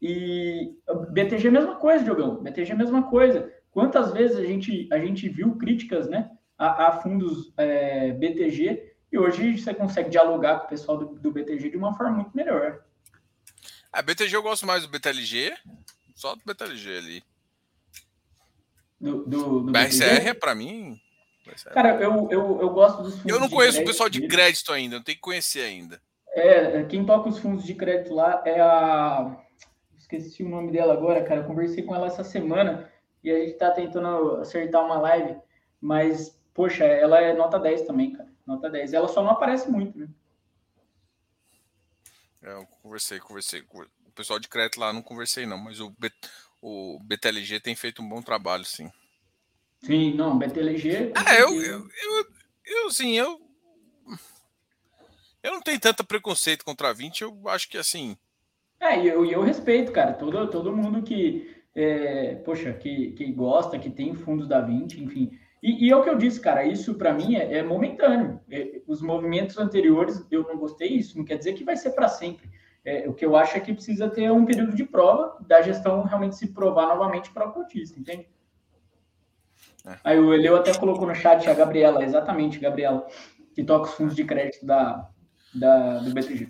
E 0.00 0.74
BTG 1.10 1.46
é 1.46 1.48
a 1.48 1.52
mesma 1.52 1.76
coisa, 1.76 2.04
Diogão. 2.04 2.42
BTG 2.42 2.70
é 2.70 2.74
a 2.74 2.78
mesma 2.78 3.04
coisa. 3.04 3.52
Quantas 3.70 4.12
vezes 4.12 4.36
a 4.36 4.44
gente, 4.44 4.88
a 4.92 4.98
gente 4.98 5.28
viu 5.28 5.56
críticas 5.56 6.08
né, 6.08 6.30
a, 6.58 6.88
a 6.88 6.92
fundos 7.00 7.52
é, 7.56 8.12
BTG 8.12 8.92
e 9.10 9.18
hoje 9.18 9.58
você 9.58 9.72
consegue 9.72 10.10
dialogar 10.10 10.60
com 10.60 10.66
o 10.66 10.68
pessoal 10.68 10.98
do, 10.98 11.06
do 11.18 11.30
BTG 11.30 11.70
de 11.70 11.76
uma 11.76 11.94
forma 11.94 12.16
muito 12.16 12.30
melhor. 12.34 12.82
A 13.92 13.98
é, 13.98 14.02
BTG 14.02 14.34
eu 14.34 14.42
gosto 14.42 14.66
mais 14.66 14.82
do 14.82 14.88
BTLG, 14.88 15.54
só 16.14 16.34
do 16.34 16.40
BTLG 16.44 16.96
ali. 16.96 17.24
Do, 18.98 19.24
do, 19.24 19.60
do 19.60 19.72
BRCR 19.72 20.28
é 20.28 20.34
para 20.34 20.54
mim. 20.54 20.98
Cara, 21.72 22.00
eu, 22.00 22.28
eu, 22.30 22.60
eu 22.60 22.70
gosto 22.70 23.02
dos 23.02 23.14
fundos. 23.16 23.30
Eu 23.30 23.40
não 23.40 23.50
conheço 23.50 23.82
o 23.82 23.84
pessoal 23.84 24.08
de 24.08 24.26
crédito 24.28 24.72
ainda, 24.72 24.96
eu 24.96 25.04
tenho 25.04 25.16
que 25.16 25.22
conhecer 25.22 25.62
ainda. 25.62 26.00
É, 26.34 26.84
quem 26.84 27.04
toca 27.04 27.28
os 27.28 27.38
fundos 27.38 27.64
de 27.64 27.74
crédito 27.74 28.14
lá 28.14 28.42
é 28.46 28.60
a. 28.60 29.36
Esqueci 29.98 30.42
o 30.42 30.48
nome 30.48 30.72
dela 30.72 30.94
agora, 30.94 31.22
cara. 31.24 31.40
Eu 31.40 31.46
conversei 31.46 31.82
com 31.82 31.94
ela 31.94 32.06
essa 32.06 32.24
semana 32.24 32.90
e 33.22 33.30
a 33.30 33.38
gente 33.38 33.54
tá 33.54 33.70
tentando 33.70 34.36
acertar 34.36 34.84
uma 34.84 34.98
live, 34.98 35.36
mas, 35.80 36.38
poxa, 36.54 36.84
ela 36.84 37.20
é 37.20 37.34
nota 37.34 37.58
10 37.58 37.82
também, 37.82 38.12
cara. 38.12 38.28
Nota 38.46 38.70
10. 38.70 38.94
Ela 38.94 39.08
só 39.08 39.22
não 39.22 39.30
aparece 39.30 39.70
muito, 39.70 39.98
né? 39.98 40.08
É, 42.42 42.52
eu 42.52 42.66
conversei, 42.82 43.20
conversei. 43.20 43.60
O 43.60 44.12
pessoal 44.14 44.38
de 44.38 44.48
crédito 44.48 44.80
lá 44.80 44.92
não 44.92 45.02
conversei, 45.02 45.46
não, 45.46 45.58
mas 45.58 45.80
o, 45.80 45.90
B, 45.90 46.10
o 46.60 46.98
BTLG 47.02 47.60
tem 47.60 47.74
feito 47.74 48.02
um 48.02 48.08
bom 48.08 48.20
trabalho, 48.20 48.64
sim. 48.64 48.90
Sim, 49.80 50.14
não, 50.14 50.38
BTLG. 50.38 51.12
É, 51.28 51.42
eu, 51.42 51.62
eu, 51.62 51.88
eu, 51.88 52.26
eu, 52.64 52.90
sim, 52.90 53.12
eu. 53.12 53.40
Eu 55.42 55.52
não 55.52 55.60
tenho 55.60 55.80
tanto 55.80 56.04
preconceito 56.04 56.64
contra 56.64 56.90
a 56.90 56.92
20, 56.92 57.22
eu 57.22 57.48
acho 57.48 57.68
que 57.68 57.76
assim. 57.76 58.16
É, 58.78 59.00
e 59.00 59.08
eu, 59.08 59.24
eu 59.24 59.42
respeito, 59.42 59.90
cara, 59.92 60.12
todo, 60.12 60.48
todo 60.48 60.76
mundo 60.76 61.02
que, 61.02 61.56
é, 61.74 62.36
poxa, 62.44 62.72
que, 62.72 63.12
que 63.12 63.32
gosta, 63.32 63.78
que 63.78 63.90
tem 63.90 64.14
fundos 64.14 64.48
da 64.48 64.60
20, 64.60 65.02
enfim. 65.02 65.38
E, 65.62 65.86
e 65.86 65.90
é 65.90 65.96
o 65.96 66.02
que 66.02 66.10
eu 66.10 66.18
disse, 66.18 66.40
cara, 66.40 66.64
isso 66.64 66.94
para 66.94 67.12
mim 67.12 67.36
é, 67.36 67.58
é 67.58 67.62
momentâneo. 67.62 68.40
É, 68.50 68.82
os 68.86 69.00
movimentos 69.00 69.56
anteriores 69.58 70.26
eu 70.30 70.42
não 70.42 70.58
gostei, 70.58 70.88
isso 70.88 71.16
não 71.16 71.24
quer 71.24 71.38
dizer 71.38 71.52
que 71.52 71.62
vai 71.62 71.76
ser 71.76 71.90
para 71.90 72.08
sempre. 72.08 72.50
É, 72.84 73.08
o 73.08 73.14
que 73.14 73.24
eu 73.24 73.36
acho 73.36 73.56
é 73.56 73.60
que 73.60 73.72
precisa 73.72 74.10
ter 74.10 74.30
um 74.32 74.44
período 74.44 74.74
de 74.74 74.84
prova 74.84 75.36
da 75.46 75.62
gestão 75.62 76.02
realmente 76.02 76.36
se 76.36 76.48
provar 76.48 76.88
novamente 76.88 77.30
para 77.30 77.48
o 77.48 77.52
cotista, 77.52 77.98
entende? 77.98 78.28
É. 79.86 79.96
Aí 80.02 80.18
o 80.18 80.34
Eleu 80.34 80.56
até 80.56 80.76
colocou 80.76 81.06
no 81.06 81.14
chat 81.14 81.48
a 81.48 81.54
Gabriela, 81.54 82.02
exatamente, 82.02 82.58
Gabriela, 82.58 83.06
que 83.54 83.62
toca 83.62 83.88
os 83.88 83.94
fundos 83.94 84.16
de 84.16 84.24
crédito 84.24 84.66
da, 84.66 85.08
da, 85.54 85.98
do 85.98 86.12
BTG. 86.12 86.48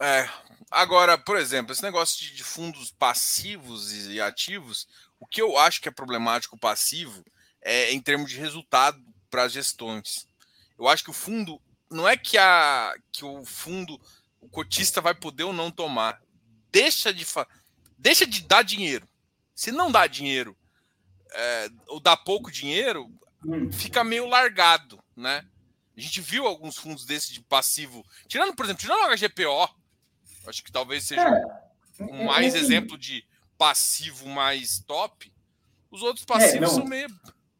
É, 0.00 0.26
agora, 0.70 1.18
por 1.18 1.36
exemplo, 1.36 1.72
esse 1.72 1.82
negócio 1.82 2.18
de, 2.18 2.34
de 2.34 2.44
fundos 2.44 2.90
passivos 2.90 4.06
e 4.06 4.18
ativos, 4.22 4.88
o 5.20 5.26
que 5.26 5.42
eu 5.42 5.58
acho 5.58 5.82
que 5.82 5.88
é 5.88 5.92
problemático 5.92 6.58
passivo 6.58 7.22
é, 7.62 7.92
em 7.92 8.00
termos 8.00 8.30
de 8.30 8.38
resultado 8.38 9.02
para 9.30 9.44
as 9.44 9.52
gestões. 9.52 10.26
Eu 10.78 10.88
acho 10.88 11.04
que 11.04 11.10
o 11.10 11.14
fundo 11.14 11.60
não 11.90 12.08
é 12.08 12.16
que 12.16 12.36
a 12.36 12.94
que 13.12 13.24
o 13.24 13.44
fundo 13.44 14.00
o 14.40 14.48
cotista 14.48 15.00
vai 15.00 15.14
poder 15.14 15.44
ou 15.44 15.52
não 15.52 15.70
tomar. 15.70 16.20
Deixa 16.70 17.12
de 17.12 17.24
fa... 17.24 17.46
deixa 17.98 18.26
de 18.26 18.42
dar 18.42 18.62
dinheiro. 18.62 19.08
Se 19.54 19.72
não 19.72 19.90
dá 19.90 20.06
dinheiro 20.06 20.56
é, 21.32 21.70
ou 21.88 21.98
dá 21.98 22.16
pouco 22.16 22.50
dinheiro, 22.50 23.10
hum. 23.44 23.72
fica 23.72 24.04
meio 24.04 24.26
largado, 24.26 25.02
né? 25.16 25.44
A 25.96 26.00
gente 26.00 26.20
viu 26.20 26.46
alguns 26.46 26.76
fundos 26.76 27.06
desses 27.06 27.30
de 27.30 27.40
passivo, 27.40 28.04
tirando, 28.28 28.54
por 28.54 28.66
exemplo, 28.66 28.82
tirando 28.82 29.10
o 29.10 29.16
HGPO, 29.16 29.74
acho 30.46 30.62
que 30.62 30.70
talvez 30.70 31.04
seja 31.04 31.26
é, 31.98 32.04
um 32.04 32.24
mais 32.24 32.54
é, 32.54 32.58
exemplo 32.58 32.98
de 32.98 33.26
passivo 33.56 34.28
mais 34.28 34.78
top. 34.80 35.32
Os 35.90 36.02
outros 36.02 36.24
é, 36.24 36.26
passivos 36.26 36.72
são 36.72 36.84
meio 36.84 37.08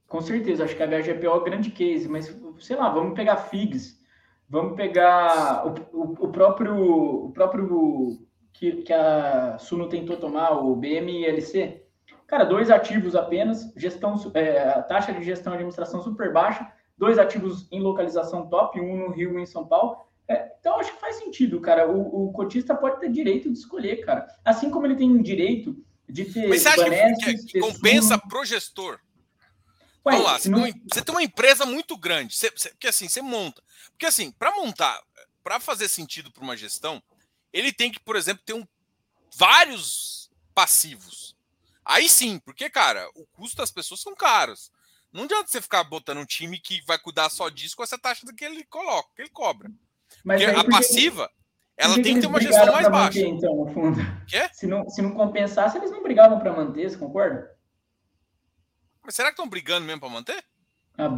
com 0.07 0.21
certeza, 0.21 0.65
acho 0.65 0.77
que 0.77 0.83
a 0.83 0.87
HGPO 0.87 1.27
é 1.27 1.31
o 1.31 1.45
grande 1.45 1.71
case, 1.71 2.09
mas 2.09 2.35
sei 2.61 2.77
lá, 2.77 2.89
vamos 2.89 3.15
pegar 3.15 3.37
FIGS, 3.37 4.01
vamos 4.49 4.77
pegar 4.77 5.67
o, 5.67 5.75
o, 5.93 6.27
o 6.27 6.29
próprio, 6.29 7.27
o 7.27 7.33
próprio 7.33 8.19
que, 8.53 8.83
que 8.83 8.93
a 8.93 9.59
Suno 9.59 9.89
tentou 9.89 10.17
tomar, 10.17 10.53
o 10.53 10.75
BMLC. 10.77 11.83
Cara, 12.27 12.45
dois 12.45 12.71
ativos 12.71 13.15
apenas, 13.15 13.73
gestão, 13.77 14.15
é, 14.35 14.83
taxa 14.83 15.13
de 15.13 15.23
gestão 15.23 15.53
e 15.53 15.57
administração 15.57 16.03
super 16.03 16.33
baixa, 16.33 16.73
dois 16.97 17.19
ativos 17.19 17.69
em 17.71 17.81
localização 17.81 18.49
top, 18.49 18.81
um 18.81 18.97
no 18.97 19.11
Rio 19.11 19.33
e 19.33 19.37
um 19.37 19.41
em 19.41 19.47
São 19.47 19.67
Paulo. 19.67 19.99
É, 20.29 20.53
então, 20.59 20.81
acho 20.81 20.93
que 20.93 21.01
faz 21.01 21.17
sentido, 21.17 21.61
cara. 21.61 21.89
O, 21.89 22.27
o, 22.27 22.33
cotista 22.33 22.75
pode 22.75 22.99
ter 22.99 23.11
direito 23.11 23.51
de 23.53 23.59
escolher, 23.59 24.05
cara. 24.05 24.27
Assim 24.45 24.71
como 24.71 24.87
ele 24.87 24.97
tem 24.97 25.23
direito 25.23 25.77
de 26.09 26.25
ter. 26.25 26.49
Mas 26.49 26.63
você 26.63 26.69
acha 26.69 26.91
que, 27.17 27.37
que 27.47 27.61
compensa 27.61 28.19
pro 28.19 28.45
gestor? 28.45 28.99
Ué, 30.07 30.39
você, 30.39 30.49
não... 30.49 30.63
tem 30.63 30.73
uma, 30.73 30.81
você, 30.93 31.03
tem 31.03 31.15
uma, 31.15 31.23
empresa 31.23 31.67
muito 31.67 31.97
grande, 31.97 32.35
você, 32.35 32.51
você, 32.51 32.71
porque 32.71 32.89
assim, 32.89 33.09
você 33.09 33.21
monta. 33.21 33.63
Porque 33.91 34.07
assim, 34.07 34.31
para 34.31 34.53
montar, 34.53 35.01
para 35.43 35.59
fazer 35.59 35.89
sentido 35.89 36.31
para 36.31 36.43
uma 36.43 36.57
gestão, 36.57 37.03
ele 37.53 37.73
tem 37.73 37.91
que, 37.91 37.99
por 37.99 38.17
exemplo, 38.17 38.43
ter 38.45 38.55
um, 38.55 38.67
vários 39.37 40.31
passivos. 40.55 41.35
Aí 41.85 42.09
sim, 42.09 42.39
porque, 42.39 42.71
cara, 42.71 43.09
o 43.15 43.27
custo 43.27 43.57
das 43.57 43.71
pessoas 43.71 44.01
são 44.01 44.15
caros. 44.15 44.71
Não 45.13 45.25
adianta 45.25 45.49
você 45.49 45.63
ficar 45.63 45.83
botando 45.85 46.19
um 46.19 46.27
time 46.27 46.59
que 46.59 46.83
vai 46.85 46.99
cuidar 46.99 47.31
só 47.31 47.49
disso 47.49 47.77
com 47.77 47.83
essa 47.83 47.99
taxa 47.99 48.27
que 48.37 48.45
ele 48.45 48.65
coloca, 48.65 49.09
que 49.15 49.23
ele 49.23 49.31
cobra. 49.31 49.71
Mas 50.25 50.43
porque 50.43 50.59
a 50.59 50.65
passiva, 50.65 51.31
ela 51.77 51.95
tem 51.95 52.15
que 52.15 52.21
ter 52.21 52.27
uma 52.27 52.41
gestão 52.41 52.73
mais 52.73 52.89
baixa. 52.89 53.21
Manter, 53.21 53.27
então, 53.29 53.55
no 53.55 53.73
fundo. 53.73 54.01
Quê? 54.27 54.49
Se 54.53 54.67
não, 54.67 54.89
se 54.89 55.01
não 55.01 55.13
compensasse, 55.13 55.79
eles 55.79 55.91
não 55.91 56.03
brigavam 56.03 56.39
para 56.39 56.53
manter, 56.53 56.91
você 56.91 56.97
concorda? 56.97 57.56
Mas 59.07 59.15
será 59.15 59.29
que 59.29 59.35
estão 59.35 59.49
brigando 59.49 59.87
mesmo 59.87 60.01
para 60.01 60.09
manter? 60.09 60.45
A, 60.99 61.09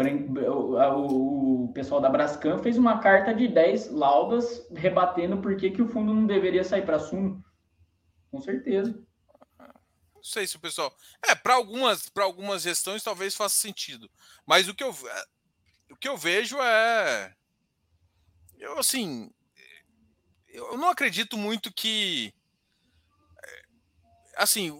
o, 0.95 1.65
o, 1.65 1.73
pessoal 1.73 2.03
da 2.03 2.11
Brascan 2.11 2.59
fez 2.59 2.77
uma 2.77 2.99
carta 2.99 3.33
de 3.33 3.49
10 3.49 3.93
laudas 3.93 4.67
rebatendo 4.75 5.41
por 5.41 5.57
que, 5.57 5.71
que 5.71 5.81
o 5.81 5.89
fundo 5.89 6.13
não 6.13 6.27
deveria 6.27 6.63
sair 6.63 6.85
para 6.85 6.99
Suno. 6.99 7.43
Com 8.31 8.43
certeza. 8.43 9.03
Não 10.15 10.23
sei 10.23 10.47
se 10.47 10.57
o 10.57 10.61
pessoal. 10.61 10.95
É, 11.25 11.35
para 11.35 11.55
algumas, 11.55 12.11
algumas 12.19 12.63
gestões 12.63 13.03
talvez 13.03 13.35
faça 13.35 13.55
sentido. 13.55 14.11
Mas 14.45 14.69
o 14.69 14.75
que 14.75 14.85
eu, 14.85 14.95
o 15.91 15.97
que 15.97 16.09
eu 16.09 16.17
vejo 16.17 16.61
é. 16.61 17.35
Eu, 18.59 18.79
assim. 18.79 19.33
Eu 20.49 20.77
não 20.77 20.91
acredito 20.91 21.39
muito 21.39 21.73
que. 21.73 22.35
Assim, 24.37 24.77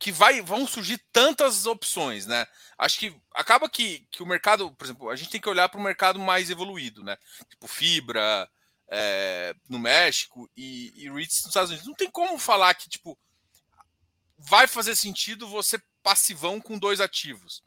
que 0.00 0.10
vai, 0.10 0.40
vão 0.40 0.66
surgir 0.66 0.98
tantas 1.12 1.66
opções, 1.66 2.26
né? 2.26 2.46
Acho 2.78 2.98
que 2.98 3.14
acaba 3.34 3.68
que, 3.68 4.06
que 4.10 4.22
o 4.22 4.26
mercado, 4.26 4.72
por 4.72 4.84
exemplo, 4.84 5.10
a 5.10 5.14
gente 5.14 5.30
tem 5.30 5.40
que 5.40 5.48
olhar 5.48 5.68
para 5.68 5.78
o 5.78 5.82
mercado 5.82 6.18
mais 6.18 6.48
evoluído, 6.48 7.04
né? 7.04 7.18
Tipo 7.50 7.68
fibra 7.68 8.50
é, 8.88 9.54
no 9.68 9.78
México 9.78 10.50
e, 10.56 10.90
e 10.96 11.10
REITs 11.10 11.42
nos 11.42 11.50
Estados 11.50 11.70
Unidos. 11.70 11.86
Não 11.86 11.94
tem 11.94 12.10
como 12.10 12.38
falar 12.38 12.74
que, 12.74 12.88
tipo, 12.88 13.16
vai 14.38 14.66
fazer 14.66 14.96
sentido 14.96 15.46
você 15.46 15.78
passivão 16.02 16.58
com 16.58 16.78
dois 16.78 16.98
ativos. 16.98 17.62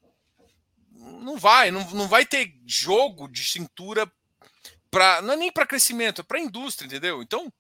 Não 0.92 1.38
vai, 1.38 1.70
não, 1.70 1.88
não 1.92 2.08
vai 2.08 2.26
ter 2.26 2.52
jogo 2.66 3.28
de 3.28 3.44
cintura 3.44 4.12
Pra, 4.94 5.24
não 5.24 5.34
é 5.34 5.38
nem 5.38 5.52
para 5.52 5.66
crescimento, 5.66 6.22
é 6.22 6.24
para 6.24 6.40
indústria, 6.40 6.86
entendeu? 6.86 7.24
Então, 7.24 7.52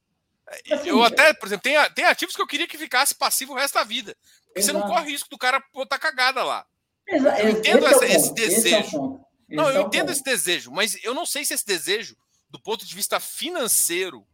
assim, 0.48 0.90
eu 0.90 1.04
até, 1.04 1.34
por 1.34 1.48
exemplo, 1.48 1.64
tem, 1.64 1.76
tem 1.94 2.06
ativos 2.06 2.36
que 2.36 2.42
eu 2.42 2.48
queria 2.48 2.68
que 2.68 2.78
ficasse 2.78 3.16
passivo 3.16 3.54
o 3.54 3.56
resto 3.56 3.76
da 3.76 3.84
vida. 3.84 4.16
Porque 4.46 4.60
exato. 4.60 4.78
você 4.78 4.84
não 4.84 4.94
corre 4.94 5.12
risco 5.12 5.30
do 5.30 5.38
cara 5.38 5.64
botar 5.74 5.98
cagada 5.98 6.44
lá. 6.44 6.66
Exato. 7.08 7.42
Eu 7.42 7.50
entendo 7.50 7.88
esse, 7.88 7.96
essa, 7.96 8.06
é 8.06 8.16
esse 8.16 8.34
desejo. 8.34 9.20
É 9.50 9.56
não, 9.56 9.70
eu 9.70 9.82
é 9.82 9.86
entendo 9.86 10.12
esse 10.12 10.24
desejo, 10.24 10.72
mas 10.72 10.98
eu 11.04 11.14
não 11.14 11.26
sei 11.26 11.46
se 11.46 11.54
esse 11.54 11.66
desejo, 11.66 12.18
do 12.50 12.60
ponto 12.60 12.86
de 12.86 12.96
vista 12.96 13.20
financeiro, 13.20 14.26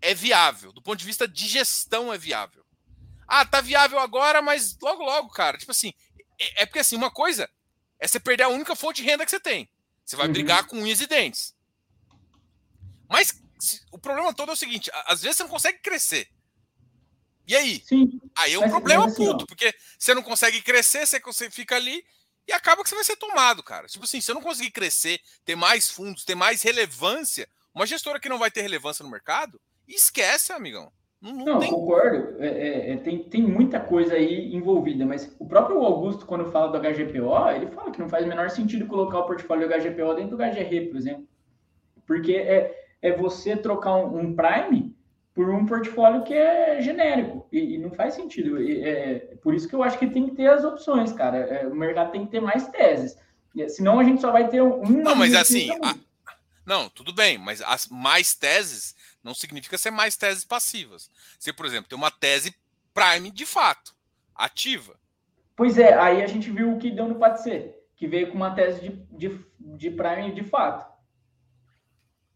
é 0.00 0.14
viável. 0.14 0.72
Do 0.72 0.82
ponto 0.82 0.98
de 0.98 1.04
vista 1.04 1.26
de 1.26 1.46
gestão, 1.46 2.12
é 2.12 2.18
viável. 2.18 2.64
Ah, 3.26 3.44
tá 3.44 3.60
viável 3.60 3.98
agora, 3.98 4.42
mas 4.42 4.76
logo, 4.80 5.04
logo, 5.04 5.28
cara. 5.30 5.58
Tipo 5.58 5.72
assim, 5.72 5.92
é, 6.38 6.62
é 6.62 6.66
porque 6.66 6.80
assim, 6.80 6.96
uma 6.96 7.10
coisa 7.10 7.48
é 7.98 8.08
você 8.08 8.18
perder 8.18 8.44
a 8.44 8.48
única 8.48 8.74
fonte 8.74 9.02
de 9.02 9.08
renda 9.08 9.24
que 9.24 9.30
você 9.30 9.40
tem. 9.40 9.68
Você 10.04 10.16
vai 10.16 10.26
uhum. 10.26 10.32
brigar 10.32 10.66
com 10.66 10.76
unhas 10.76 11.00
e 11.00 11.06
dentes. 11.06 11.54
Mas 13.08 13.40
o 13.92 13.98
problema 13.98 14.32
todo 14.34 14.50
é 14.50 14.52
o 14.52 14.56
seguinte: 14.56 14.90
às 15.06 15.22
vezes 15.22 15.36
você 15.36 15.42
não 15.42 15.50
consegue 15.50 15.78
crescer. 15.78 16.28
E 17.46 17.56
aí? 17.56 17.82
Sim. 17.84 18.20
Aí 18.36 18.54
é 18.54 18.58
um 18.58 18.68
problema 18.68 19.06
assim, 19.06 19.24
puto, 19.24 19.46
porque 19.46 19.74
você 19.98 20.14
não 20.14 20.22
consegue 20.22 20.62
crescer, 20.62 21.06
você 21.06 21.50
fica 21.50 21.74
ali 21.74 22.04
e 22.46 22.52
acaba 22.52 22.82
que 22.82 22.88
você 22.88 22.94
vai 22.94 23.04
ser 23.04 23.16
tomado, 23.16 23.62
cara. 23.62 23.86
Tipo 23.86 24.04
assim, 24.04 24.20
se 24.20 24.30
eu 24.30 24.34
não 24.34 24.42
conseguir 24.42 24.70
crescer, 24.70 25.20
ter 25.44 25.56
mais 25.56 25.90
fundos, 25.90 26.24
ter 26.24 26.34
mais 26.34 26.62
relevância, 26.62 27.48
uma 27.74 27.86
gestora 27.86 28.20
que 28.20 28.28
não 28.28 28.38
vai 28.38 28.50
ter 28.50 28.62
relevância 28.62 29.02
no 29.02 29.10
mercado, 29.10 29.60
esquece, 29.86 30.52
amigão. 30.52 30.92
Não, 31.20 31.32
não, 31.32 31.44
não 31.44 31.58
tem... 31.58 31.70
concordo. 31.70 32.42
É, 32.42 32.48
é, 32.48 32.92
é, 32.92 32.96
tem, 32.96 33.22
tem 33.24 33.42
muita 33.42 33.78
coisa 33.78 34.14
aí 34.14 34.54
envolvida, 34.54 35.04
mas 35.04 35.34
o 35.38 35.46
próprio 35.46 35.80
Augusto, 35.80 36.24
quando 36.24 36.50
fala 36.50 36.72
do 36.72 36.78
HGPO, 36.78 37.50
ele 37.54 37.66
fala 37.68 37.90
que 37.90 38.00
não 38.00 38.08
faz 38.08 38.24
o 38.24 38.28
menor 38.28 38.48
sentido 38.48 38.86
colocar 38.86 39.18
o 39.18 39.26
portfólio 39.26 39.68
do 39.68 39.74
HGPO 39.74 40.14
dentro 40.14 40.36
do 40.36 40.42
HGR, 40.42 40.88
por 40.88 40.96
exemplo. 40.96 41.28
Porque 42.06 42.34
é, 42.34 42.79
é 43.02 43.12
você 43.12 43.56
trocar 43.56 43.96
um, 43.96 44.18
um 44.18 44.36
Prime 44.36 44.94
por 45.34 45.48
um 45.50 45.64
portfólio 45.64 46.22
que 46.22 46.34
é 46.34 46.80
genérico 46.82 47.46
e, 47.50 47.74
e 47.74 47.78
não 47.78 47.90
faz 47.90 48.14
sentido. 48.14 48.60
E, 48.60 48.82
é, 48.82 49.18
por 49.42 49.54
isso 49.54 49.68
que 49.68 49.74
eu 49.74 49.82
acho 49.82 49.98
que 49.98 50.06
tem 50.06 50.28
que 50.28 50.34
ter 50.34 50.48
as 50.48 50.64
opções, 50.64 51.12
cara. 51.12 51.38
É, 51.38 51.66
o 51.66 51.74
mercado 51.74 52.12
tem 52.12 52.24
que 52.24 52.30
ter 52.30 52.40
mais 52.40 52.68
teses. 52.68 53.16
Senão 53.68 53.98
a 53.98 54.04
gente 54.04 54.20
só 54.20 54.30
vai 54.30 54.48
ter 54.48 54.62
um. 54.62 54.82
Não, 55.02 55.16
mas 55.16 55.34
assim. 55.34 55.70
A... 55.82 55.96
Não, 56.64 56.88
tudo 56.88 57.12
bem, 57.12 57.36
mas 57.36 57.60
as 57.62 57.88
mais 57.88 58.34
teses 58.34 58.94
não 59.24 59.34
significa 59.34 59.76
ser 59.76 59.90
mais 59.90 60.16
teses 60.16 60.44
passivas. 60.44 61.10
Você, 61.38 61.52
por 61.52 61.66
exemplo, 61.66 61.88
tem 61.88 61.98
uma 61.98 62.10
tese 62.10 62.54
Prime 62.92 63.30
de 63.30 63.46
fato, 63.46 63.94
ativa. 64.34 64.94
Pois 65.56 65.78
é, 65.78 65.94
aí 65.94 66.22
a 66.22 66.26
gente 66.26 66.50
viu 66.50 66.72
o 66.72 66.78
que 66.78 66.90
deu 66.90 67.08
no 67.08 67.16
PATC, 67.16 67.74
que 67.96 68.06
veio 68.06 68.28
com 68.28 68.36
uma 68.36 68.54
tese 68.54 68.80
de, 68.80 68.90
de, 69.10 69.40
de 69.58 69.90
Prime 69.90 70.32
de 70.32 70.44
fato. 70.44 70.89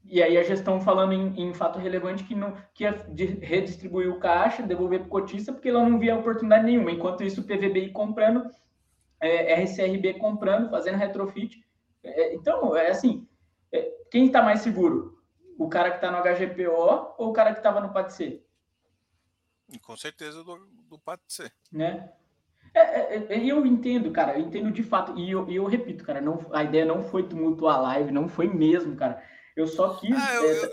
E 0.04 0.22
aí 0.22 0.36
a 0.36 0.42
gestão 0.42 0.80
falando 0.80 1.12
em, 1.12 1.48
em 1.48 1.54
fato 1.54 1.78
relevante 1.78 2.24
que 2.24 2.34
não 2.34 2.54
que 2.74 2.84
redistribuir 2.84 4.10
o 4.10 4.18
caixa, 4.18 4.62
devolver 4.62 5.00
para 5.00 5.06
o 5.06 5.10
cotista, 5.10 5.52
porque 5.52 5.70
ela 5.70 5.88
não 5.88 5.98
via 5.98 6.16
oportunidade 6.16 6.64
nenhuma. 6.64 6.90
Enquanto 6.90 7.24
isso, 7.24 7.40
o 7.40 7.44
PVBI 7.44 7.90
comprando, 7.90 8.48
é, 9.18 9.54
RCRB 9.62 10.14
comprando, 10.14 10.70
fazendo 10.70 10.98
retrofit. 10.98 11.64
É, 12.02 12.34
então, 12.34 12.76
é 12.76 12.90
assim, 12.90 13.26
é, 13.72 13.90
quem 14.10 14.26
está 14.26 14.42
mais 14.42 14.60
seguro? 14.60 15.18
O 15.58 15.68
cara 15.68 15.90
que 15.90 15.96
está 15.96 16.10
no 16.10 16.22
HGPO 16.22 17.14
ou 17.16 17.30
o 17.30 17.32
cara 17.32 17.52
que 17.52 17.60
estava 17.60 17.80
no 17.80 17.92
PATC? 17.92 18.44
Com 19.82 19.96
certeza 19.96 20.44
do, 20.44 20.56
do 20.88 20.98
PATC. 20.98 21.50
Né? 21.72 22.12
É, 22.74 22.80
é, 22.80 23.26
é, 23.30 23.44
eu 23.44 23.64
entendo, 23.64 24.10
cara, 24.10 24.36
eu 24.36 24.44
entendo 24.44 24.70
de 24.70 24.82
fato, 24.82 25.16
e 25.16 25.30
eu, 25.30 25.48
eu 25.48 25.64
repito, 25.64 26.04
cara, 26.04 26.20
não, 26.20 26.44
a 26.52 26.64
ideia 26.64 26.84
não 26.84 27.04
foi 27.04 27.22
tumultuar 27.22 27.76
a 27.76 27.82
live, 27.82 28.12
não 28.12 28.28
foi 28.28 28.48
mesmo, 28.48 28.96
cara. 28.96 29.22
Eu 29.56 29.66
só 29.66 29.94
quis. 29.96 30.14
Ah, 30.16 30.34
eu, 30.34 30.44
eu... 30.44 30.72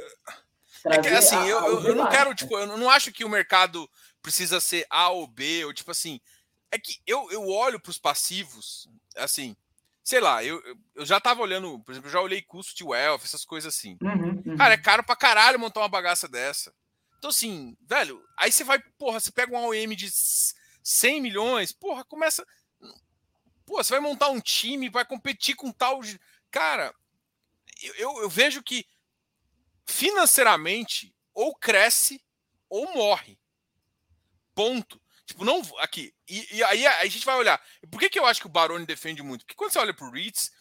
É 0.85 0.99
que, 0.99 1.07
assim, 1.09 1.35
a, 1.35 1.47
eu, 1.47 1.65
eu, 1.65 1.83
eu 1.89 1.95
não 1.95 2.09
quero, 2.09 2.33
tipo, 2.33 2.57
eu 2.57 2.65
não 2.77 2.89
acho 2.89 3.11
que 3.11 3.23
o 3.23 3.29
mercado 3.29 3.89
precisa 4.21 4.59
ser 4.59 4.85
A 4.89 5.09
ou 5.09 5.27
B, 5.27 5.65
ou 5.65 5.73
tipo 5.73 5.91
assim. 5.91 6.19
É 6.71 6.79
que 6.79 6.99
eu, 7.05 7.29
eu 7.31 7.47
olho 7.47 7.79
para 7.79 7.89
os 7.89 7.99
passivos, 7.99 8.89
assim, 9.17 9.57
sei 10.03 10.21
lá, 10.21 10.43
eu, 10.43 10.61
eu 10.95 11.05
já 11.05 11.19
tava 11.19 11.41
olhando, 11.41 11.79
por 11.79 11.91
exemplo, 11.91 12.07
eu 12.07 12.13
já 12.13 12.21
olhei 12.21 12.41
custo 12.41 12.75
de 12.75 12.83
wealth, 12.83 13.21
essas 13.23 13.43
coisas 13.43 13.73
assim. 13.73 13.97
Uhum, 14.01 14.41
uhum. 14.45 14.57
Cara, 14.57 14.73
é 14.73 14.77
caro 14.77 15.03
pra 15.03 15.15
caralho 15.15 15.59
montar 15.59 15.81
uma 15.81 15.89
bagaça 15.89 16.29
dessa. 16.29 16.73
Então, 17.17 17.29
assim, 17.29 17.77
velho, 17.81 18.23
aí 18.37 18.51
você 18.51 18.63
vai, 18.63 18.79
porra, 18.97 19.19
você 19.19 19.31
pega 19.31 19.55
um 19.55 19.69
OM 19.69 19.95
de 19.95 20.09
100 20.83 21.21
milhões, 21.21 21.71
porra, 21.71 22.03
começa. 22.03 22.45
Pô, 23.65 23.83
você 23.83 23.93
vai 23.93 23.99
montar 23.99 24.29
um 24.29 24.39
time, 24.39 24.89
vai 24.89 25.05
competir 25.05 25.55
com 25.55 25.71
tal. 25.71 26.01
Cara, 26.49 26.93
eu, 27.97 28.21
eu 28.21 28.29
vejo 28.29 28.63
que 28.63 28.85
financeiramente 29.85 31.13
ou 31.33 31.55
cresce 31.55 32.23
ou 32.69 32.93
morre. 32.93 33.39
Ponto. 34.53 35.01
Tipo, 35.25 35.45
não. 35.45 35.61
Aqui. 35.79 36.13
E, 36.27 36.57
e, 36.57 36.63
aí 36.63 36.85
a 36.85 37.05
gente 37.05 37.25
vai 37.25 37.35
olhar. 37.35 37.61
Por 37.89 37.99
que, 37.99 38.09
que 38.09 38.19
eu 38.19 38.25
acho 38.25 38.41
que 38.41 38.47
o 38.47 38.51
Baroni 38.51 38.85
defende 38.85 39.21
muito? 39.23 39.45
Porque 39.45 39.55
quando 39.55 39.71
você 39.71 39.79
olha 39.79 39.93
pro 39.93 40.11
REITs, 40.11 40.51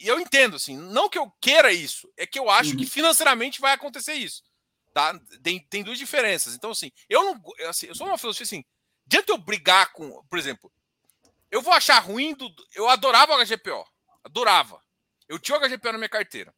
e 0.00 0.08
eu 0.08 0.20
entendo, 0.20 0.56
assim, 0.56 0.76
não 0.76 1.08
que 1.08 1.18
eu 1.18 1.30
queira 1.40 1.72
isso, 1.72 2.12
é 2.16 2.26
que 2.26 2.38
eu 2.38 2.50
acho 2.50 2.70
uhum. 2.70 2.76
que 2.76 2.86
financeiramente 2.86 3.60
vai 3.60 3.72
acontecer 3.72 4.14
isso. 4.14 4.42
Tá? 4.92 5.18
Tem, 5.42 5.58
tem 5.68 5.82
duas 5.82 5.98
diferenças. 5.98 6.54
Então, 6.54 6.70
assim, 6.70 6.92
eu 7.08 7.24
não. 7.24 7.42
Assim, 7.68 7.86
eu 7.86 7.94
sou 7.94 8.06
uma 8.06 8.18
filosofia 8.18 8.44
assim. 8.44 8.64
Diante 9.06 9.30
eu 9.30 9.38
brigar 9.38 9.92
com. 9.92 10.22
Por 10.30 10.38
exemplo, 10.38 10.72
eu 11.50 11.60
vou 11.60 11.72
achar 11.72 11.98
ruim 11.98 12.34
do. 12.34 12.48
Eu 12.74 12.88
adorava 12.88 13.34
o 13.34 13.44
HGPO. 13.44 13.84
Adorava. 14.22 14.83
Eu 15.34 15.38
tinha 15.38 15.58
o 15.58 15.60
HGPO 15.60 15.92
na 15.92 15.98
minha 15.98 16.08
carteira. 16.08 16.54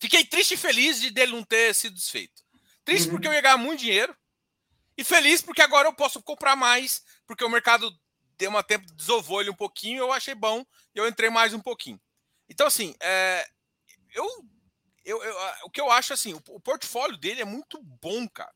Fiquei 0.00 0.24
triste 0.24 0.54
e 0.54 0.56
feliz 0.56 1.00
de 1.00 1.10
dele 1.10 1.32
não 1.32 1.42
ter 1.42 1.74
sido 1.74 1.94
desfeito. 1.94 2.42
Triste 2.84 3.06
uhum. 3.06 3.12
porque 3.12 3.28
eu 3.28 3.32
ia 3.32 3.40
ganhar 3.40 3.56
muito 3.56 3.80
dinheiro. 3.80 4.16
E 4.96 5.04
feliz 5.04 5.40
porque 5.42 5.62
agora 5.62 5.86
eu 5.86 5.92
posso 5.92 6.22
comprar 6.22 6.56
mais, 6.56 7.02
porque 7.26 7.44
o 7.44 7.50
mercado 7.50 7.92
deu 8.36 8.50
uma 8.50 8.62
tempo, 8.62 8.86
desovou 8.94 9.40
ele 9.40 9.50
um 9.50 9.54
pouquinho, 9.54 9.98
eu 9.98 10.12
achei 10.12 10.34
bom 10.34 10.64
e 10.94 10.98
eu 10.98 11.06
entrei 11.06 11.28
mais 11.28 11.52
um 11.52 11.60
pouquinho. 11.60 12.00
Então, 12.48 12.66
assim, 12.66 12.94
é, 13.00 13.46
eu, 14.14 14.26
eu, 15.04 15.22
eu, 15.22 15.36
o 15.64 15.70
que 15.70 15.80
eu 15.80 15.90
acho 15.90 16.12
assim, 16.12 16.34
o, 16.34 16.42
o 16.48 16.60
portfólio 16.60 17.16
dele 17.16 17.42
é 17.42 17.44
muito 17.44 17.80
bom, 17.82 18.28
cara, 18.28 18.52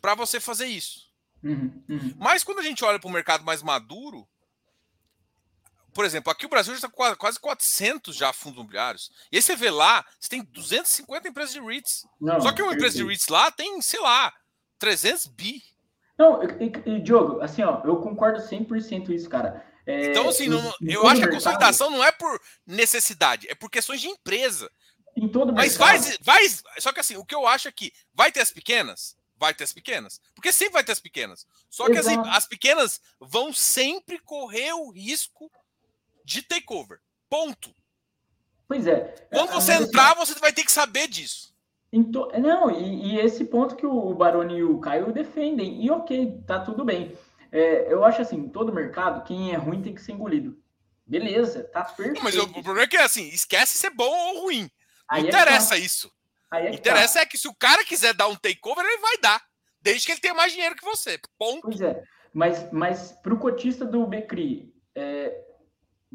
para 0.00 0.14
você 0.14 0.40
fazer 0.40 0.66
isso. 0.66 1.06
Uhum, 1.42 1.84
uhum. 1.88 2.14
Mas 2.18 2.42
quando 2.42 2.58
a 2.58 2.62
gente 2.62 2.84
olha 2.84 2.98
para 2.98 3.08
o 3.08 3.12
mercado 3.12 3.44
mais 3.44 3.62
maduro, 3.62 4.28
por 5.96 6.04
exemplo, 6.04 6.30
aqui 6.30 6.44
o 6.44 6.48
Brasil 6.50 6.74
já 6.74 6.86
está 6.86 6.90
com 6.90 7.16
quase 7.16 7.40
400 7.40 8.14
já 8.14 8.30
fundos 8.30 8.58
imobiliários. 8.58 9.10
E 9.32 9.36
aí 9.36 9.42
você 9.42 9.56
vê 9.56 9.70
lá, 9.70 10.04
você 10.20 10.28
tem 10.28 10.44
250 10.44 11.26
empresas 11.26 11.54
de 11.54 11.60
REITs. 11.60 12.06
Não, 12.20 12.38
Só 12.38 12.52
que 12.52 12.60
uma 12.60 12.74
empresa 12.74 12.96
de 12.96 13.02
REITs 13.02 13.28
lá 13.28 13.50
tem, 13.50 13.80
sei 13.80 13.98
lá, 14.00 14.30
300 14.78 15.26
bi. 15.28 15.62
Não, 16.18 16.42
e, 16.42 16.72
e, 16.84 17.00
Diogo, 17.00 17.40
assim, 17.40 17.62
ó, 17.62 17.80
eu 17.82 17.96
concordo 18.02 18.40
100% 18.40 19.08
isso, 19.08 19.26
cara. 19.30 19.64
É, 19.86 20.10
então, 20.10 20.28
assim, 20.28 20.48
não, 20.48 20.70
eu 20.82 21.08
acho 21.08 21.22
que 21.22 21.28
a 21.28 21.32
consolidação 21.32 21.88
não 21.88 22.04
é 22.04 22.12
por 22.12 22.38
necessidade, 22.66 23.48
é 23.48 23.54
por 23.54 23.70
questões 23.70 24.02
de 24.02 24.08
empresa. 24.08 24.70
Em 25.16 25.26
todo 25.26 25.54
Mas 25.54 25.78
vai, 25.78 25.98
vai. 26.20 26.42
Só 26.78 26.92
que 26.92 27.00
assim, 27.00 27.16
o 27.16 27.24
que 27.24 27.34
eu 27.34 27.46
acho 27.46 27.68
é 27.68 27.72
que 27.72 27.90
vai 28.12 28.30
ter 28.30 28.40
as 28.40 28.50
pequenas, 28.50 29.16
vai 29.34 29.54
ter 29.54 29.64
as 29.64 29.72
pequenas. 29.72 30.20
Porque 30.34 30.52
sempre 30.52 30.74
vai 30.74 30.84
ter 30.84 30.92
as 30.92 31.00
pequenas. 31.00 31.46
Só 31.70 31.86
que 31.86 31.96
assim, 31.96 32.18
as 32.26 32.46
pequenas 32.46 33.00
vão 33.18 33.50
sempre 33.50 34.18
correr 34.18 34.74
o 34.74 34.90
risco 34.90 35.50
de 36.26 36.42
takeover. 36.42 36.98
Ponto. 37.30 37.72
Pois 38.66 38.86
é. 38.86 39.14
Quando 39.32 39.52
você 39.52 39.74
entrar, 39.74 40.14
você 40.14 40.34
vai 40.40 40.52
ter 40.52 40.64
que 40.64 40.72
saber 40.72 41.06
disso. 41.06 41.54
To... 42.12 42.28
Não, 42.38 42.68
e, 42.70 43.12
e, 43.12 43.20
esse 43.20 43.44
ponto 43.44 43.76
que 43.76 43.86
o 43.86 44.12
Baroni 44.12 44.58
e 44.58 44.64
o 44.64 44.80
Caio 44.80 45.12
defendem, 45.12 45.82
e 45.82 45.90
ok, 45.90 46.42
tá 46.46 46.58
tudo 46.60 46.84
bem. 46.84 47.16
É, 47.50 47.90
eu 47.90 48.04
acho 48.04 48.20
assim, 48.20 48.48
todo 48.48 48.72
mercado, 48.72 49.24
quem 49.24 49.54
é 49.54 49.56
ruim 49.56 49.80
tem 49.80 49.94
que 49.94 50.02
ser 50.02 50.12
engolido. 50.12 50.60
Beleza, 51.06 51.62
tá 51.62 51.84
perfeito. 51.84 52.22
Mas 52.22 52.36
o, 52.36 52.48
problema 52.48 52.82
é 52.82 52.86
que 52.88 52.96
assim, 52.96 53.28
esquece 53.28 53.78
ser 53.78 53.90
bom 53.90 54.10
ou 54.10 54.42
ruim. 54.42 54.62
Não 54.62 54.70
Aí 55.08 55.24
é 55.24 55.28
interessa 55.28 55.76
é 55.76 55.78
isso. 55.78 56.12
Aí 56.50 56.66
é 56.66 56.74
interessa 56.74 57.14
tá. 57.14 57.20
é 57.20 57.26
que 57.26 57.38
se 57.38 57.46
o 57.46 57.54
cara 57.54 57.84
quiser 57.84 58.12
dar 58.12 58.26
um 58.26 58.34
takeover, 58.34 58.84
ele 58.84 59.00
vai 59.00 59.16
dar. 59.18 59.40
Desde 59.80 60.04
que 60.04 60.12
ele 60.12 60.20
tenha 60.20 60.34
mais 60.34 60.52
dinheiro 60.52 60.74
que 60.74 60.84
você. 60.84 61.18
Ponto. 61.38 61.62
Pois 61.62 61.80
é. 61.80 62.02
Mas, 62.34 62.70
mas 62.72 63.12
para 63.22 63.32
o 63.32 63.38
cotista 63.38 63.84
do 63.84 64.04
Becri, 64.06 64.74
é, 64.94 65.45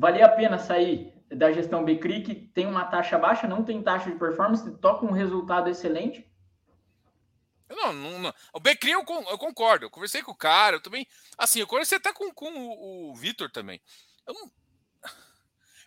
valia 0.02 0.26
a 0.26 0.30
pena 0.30 0.58
sair 0.58 1.14
da 1.30 1.52
gestão 1.52 1.86
Becri, 1.86 2.24
que 2.24 2.34
tem 2.34 2.66
uma 2.66 2.86
taxa 2.86 3.20
baixa, 3.20 3.48
não 3.48 3.64
tem 3.64 3.84
taxa 3.84 4.10
de 4.10 4.18
performance, 4.18 4.70
toca 4.80 5.06
um 5.06 5.12
resultado 5.12 5.70
excelente? 5.70 6.28
Não, 7.70 7.94
não, 7.94 8.20
não. 8.20 8.34
O 8.52 8.60
Becri 8.60 8.90
eu, 8.92 9.06
eu, 9.30 9.38
concordo. 9.38 9.86
Eu 9.86 9.92
conversei 9.92 10.24
com 10.24 10.32
o 10.32 10.36
cara, 10.36 10.78
eu 10.78 10.82
também. 10.82 11.08
Assim, 11.38 11.60
eu 11.60 11.68
conversei 11.68 12.00
até 12.00 12.12
com, 12.12 12.34
com 12.34 12.50
o, 12.50 13.12
o 13.12 13.16
Vitor 13.16 13.50
também. 13.52 13.80
Eu, 14.28 14.34
não, 14.34 14.52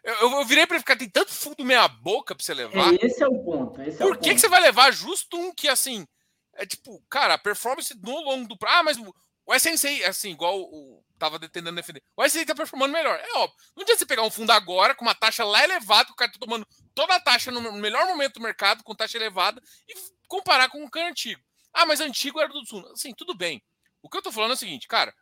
eu, 0.04 0.30
eu 0.30 0.44
virei 0.44 0.64
para 0.64 0.78
ficar, 0.78 0.96
tem 0.96 1.08
tanto 1.08 1.32
fundo 1.32 1.64
meia 1.64 1.88
boca 1.88 2.36
para 2.36 2.44
você 2.44 2.54
levar. 2.54 2.94
É, 2.94 3.04
esse 3.04 3.20
é 3.20 3.26
o 3.26 3.42
ponto. 3.42 3.74
Por 3.74 3.82
é 3.82 3.88
o 3.88 3.90
que, 3.90 3.98
ponto. 3.98 4.20
que 4.20 4.38
você 4.38 4.48
vai 4.48 4.60
levar 4.60 4.92
justo 4.92 5.36
um 5.36 5.52
que, 5.52 5.68
assim, 5.68 6.06
é 6.54 6.64
tipo, 6.64 7.02
cara, 7.10 7.34
a 7.34 7.38
performance 7.38 7.92
no 8.00 8.20
longo 8.20 8.46
do 8.46 8.56
prazo. 8.56 8.76
Ah, 8.78 8.82
mas 8.84 8.96
o 9.44 9.54
SNC, 9.54 10.04
assim, 10.04 10.30
igual 10.30 10.58
o, 10.58 11.02
tava 11.24 11.38
tentando 11.40 11.74
defender. 11.74 12.02
O 12.16 12.24
SNC 12.24 12.46
tá 12.46 12.54
performando 12.54 12.92
melhor. 12.92 13.18
É 13.18 13.32
óbvio. 13.38 13.56
Não 13.74 13.82
adianta 13.82 13.98
você 13.98 14.06
pegar 14.06 14.22
um 14.22 14.30
fundo 14.30 14.50
agora 14.50 14.94
com 14.94 15.04
uma 15.04 15.14
taxa 15.14 15.44
lá 15.44 15.62
elevada, 15.64 16.06
que 16.06 16.12
o 16.12 16.16
cara 16.16 16.30
tá 16.30 16.38
tomando 16.38 16.66
toda 16.94 17.14
a 17.14 17.20
taxa 17.20 17.50
no 17.50 17.72
melhor 17.72 18.06
momento 18.06 18.34
do 18.34 18.40
mercado, 18.40 18.84
com 18.84 18.94
taxa 18.94 19.16
elevada, 19.16 19.62
e 19.88 19.94
comparar 20.28 20.68
com 20.68 20.84
o 20.84 20.98
é 20.98 21.08
antigo. 21.08 21.42
Ah, 21.72 21.86
mas 21.86 22.00
antigo 22.00 22.40
era 22.40 22.48
do 22.48 22.64
Sul. 22.66 22.84
Sim, 22.96 23.12
tudo 23.14 23.34
bem. 23.34 23.62
O 24.02 24.08
que 24.08 24.16
eu 24.16 24.22
tô 24.22 24.30
falando 24.30 24.50
é 24.50 24.54
o 24.54 24.58
seguinte, 24.58 24.86
cara, 24.86 25.14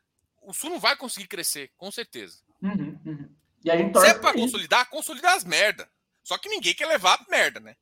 o 0.42 0.53
Sul 0.53 0.70
não 0.70 0.80
vai 0.80 0.96
conseguir 0.96 1.28
crescer, 1.28 1.70
com 1.76 1.90
certeza. 1.90 2.40
Uhum, 2.61 3.00
uhum. 3.07 3.36
E 3.64 3.70
a 3.70 3.76
gente 3.76 3.98
Se 3.98 4.07
é 4.07 4.14
pra 4.14 4.32
consolidar, 4.32 4.88
consolidar 4.90 5.34
as 5.34 5.44
merda. 5.44 5.88
Só 6.22 6.36
que 6.36 6.48
ninguém 6.48 6.74
quer 6.74 6.86
levar 6.86 7.24
merda, 7.28 7.61
né? 7.61 7.76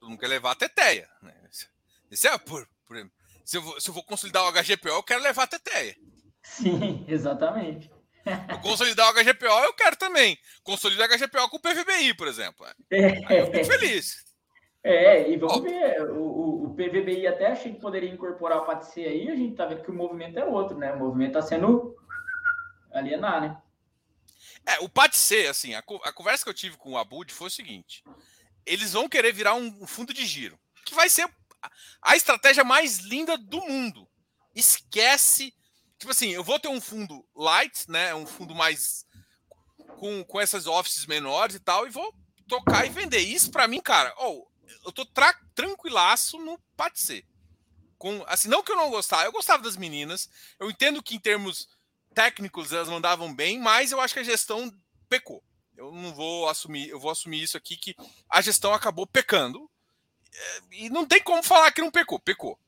Todo 0.00 0.10
mundo 0.10 0.18
quer 0.18 0.28
levar 0.28 0.52
a 0.52 0.56
teteia. 0.56 1.08
Né? 1.22 1.34
Esse 2.10 2.26
é 2.26 2.38
por, 2.38 2.68
por 2.86 2.96
se, 3.44 3.56
eu 3.56 3.62
vou, 3.62 3.80
se 3.80 3.88
eu 3.88 3.94
vou 3.94 4.02
consolidar 4.02 4.42
o 4.42 4.52
HGPO, 4.52 4.88
eu 4.88 5.02
quero 5.04 5.22
levar 5.22 5.44
a 5.44 5.46
teteia. 5.46 5.96
Sim, 6.46 7.04
exatamente. 7.08 7.90
Eu 8.48 8.58
consolidar 8.60 9.08
o 9.08 9.14
HGPO, 9.14 9.64
eu 9.64 9.72
quero 9.74 9.96
também. 9.96 10.38
Consolidar 10.62 11.08
o 11.08 11.16
HGPO 11.16 11.48
com 11.48 11.56
o 11.58 11.60
PVBI, 11.60 12.14
por 12.14 12.26
exemplo. 12.26 12.66
É. 12.90 13.06
Aí 13.26 13.38
eu 13.38 13.50
fico 13.52 13.64
feliz. 13.64 14.24
É, 14.82 15.28
e 15.28 15.36
vamos 15.36 15.62
ver. 15.62 16.02
O, 16.10 16.22
o, 16.22 16.64
o, 16.64 16.74
PVBI 16.74 17.26
até 17.26 17.48
achei 17.48 17.72
que 17.72 17.80
poderia 17.80 18.10
incorporar 18.10 18.58
o 18.58 18.64
PATC 18.64 19.04
aí, 19.04 19.28
a 19.28 19.34
gente 19.34 19.56
tá 19.56 19.66
vendo 19.66 19.82
que 19.82 19.90
o 19.90 19.94
movimento 19.94 20.38
é 20.38 20.44
outro, 20.44 20.78
né? 20.78 20.92
O 20.92 20.98
movimento 20.98 21.32
tá 21.32 21.42
sendo 21.42 21.96
alienar, 22.92 23.40
né? 23.40 23.62
É, 24.64 24.78
o 24.80 24.88
PATC, 24.88 25.46
assim, 25.48 25.74
a, 25.74 25.78
a 25.78 26.12
conversa 26.12 26.44
que 26.44 26.50
eu 26.50 26.54
tive 26.54 26.76
com 26.76 26.92
o 26.92 26.98
Abud 26.98 27.32
foi 27.32 27.48
o 27.48 27.50
seguinte: 27.50 28.04
eles 28.64 28.92
vão 28.92 29.08
querer 29.08 29.32
virar 29.32 29.54
um, 29.54 29.66
um 29.80 29.86
fundo 29.86 30.12
de 30.12 30.24
giro, 30.24 30.58
que 30.84 30.94
vai 30.94 31.08
ser 31.08 31.28
a 32.02 32.16
estratégia 32.16 32.64
mais 32.64 32.98
linda 32.98 33.36
do 33.36 33.60
mundo. 33.60 34.08
Esquece 34.54 35.52
tipo 35.98 36.10
assim, 36.10 36.30
eu 36.30 36.44
vou 36.44 36.58
ter 36.58 36.68
um 36.68 36.80
fundo 36.80 37.26
light, 37.34 37.90
né? 37.90 38.14
Um 38.14 38.26
fundo 38.26 38.54
mais 38.54 39.06
com, 39.98 40.24
com 40.24 40.40
essas 40.40 40.66
offices 40.66 41.06
menores 41.06 41.56
e 41.56 41.60
tal, 41.60 41.86
e 41.86 41.90
vou 41.90 42.14
tocar 42.48 42.86
e 42.86 42.90
vender. 42.90 43.20
Isso 43.20 43.50
para 43.50 43.68
mim, 43.68 43.80
cara, 43.80 44.14
oh, 44.18 44.46
eu 44.84 44.92
tô 44.92 45.04
tra 45.04 45.32
tranquilaço 45.54 46.38
no 46.38 46.58
Patse. 46.76 47.26
Com, 47.98 48.22
assim, 48.26 48.48
não 48.48 48.62
que 48.62 48.70
eu 48.70 48.76
não 48.76 48.90
gostava, 48.90 49.24
eu 49.24 49.32
gostava 49.32 49.62
das 49.62 49.76
meninas. 49.76 50.28
Eu 50.60 50.70
entendo 50.70 51.02
que 51.02 51.16
em 51.16 51.20
termos 51.20 51.68
técnicos 52.14 52.72
elas 52.72 52.88
mandavam 52.88 53.34
bem, 53.34 53.58
mas 53.58 53.90
eu 53.90 54.00
acho 54.00 54.14
que 54.14 54.20
a 54.20 54.24
gestão 54.24 54.72
pecou. 55.08 55.42
Eu 55.76 55.92
não 55.92 56.14
vou 56.14 56.48
assumir, 56.48 56.88
eu 56.88 56.98
vou 56.98 57.10
assumir 57.10 57.42
isso 57.42 57.56
aqui 57.56 57.76
que 57.76 57.94
a 58.28 58.40
gestão 58.40 58.72
acabou 58.72 59.06
pecando. 59.06 59.70
É, 60.32 60.60
e 60.72 60.90
não 60.90 61.06
tem 61.06 61.22
como 61.22 61.42
falar 61.42 61.72
que 61.72 61.80
não 61.80 61.90
pecou, 61.90 62.18
pecou. 62.18 62.58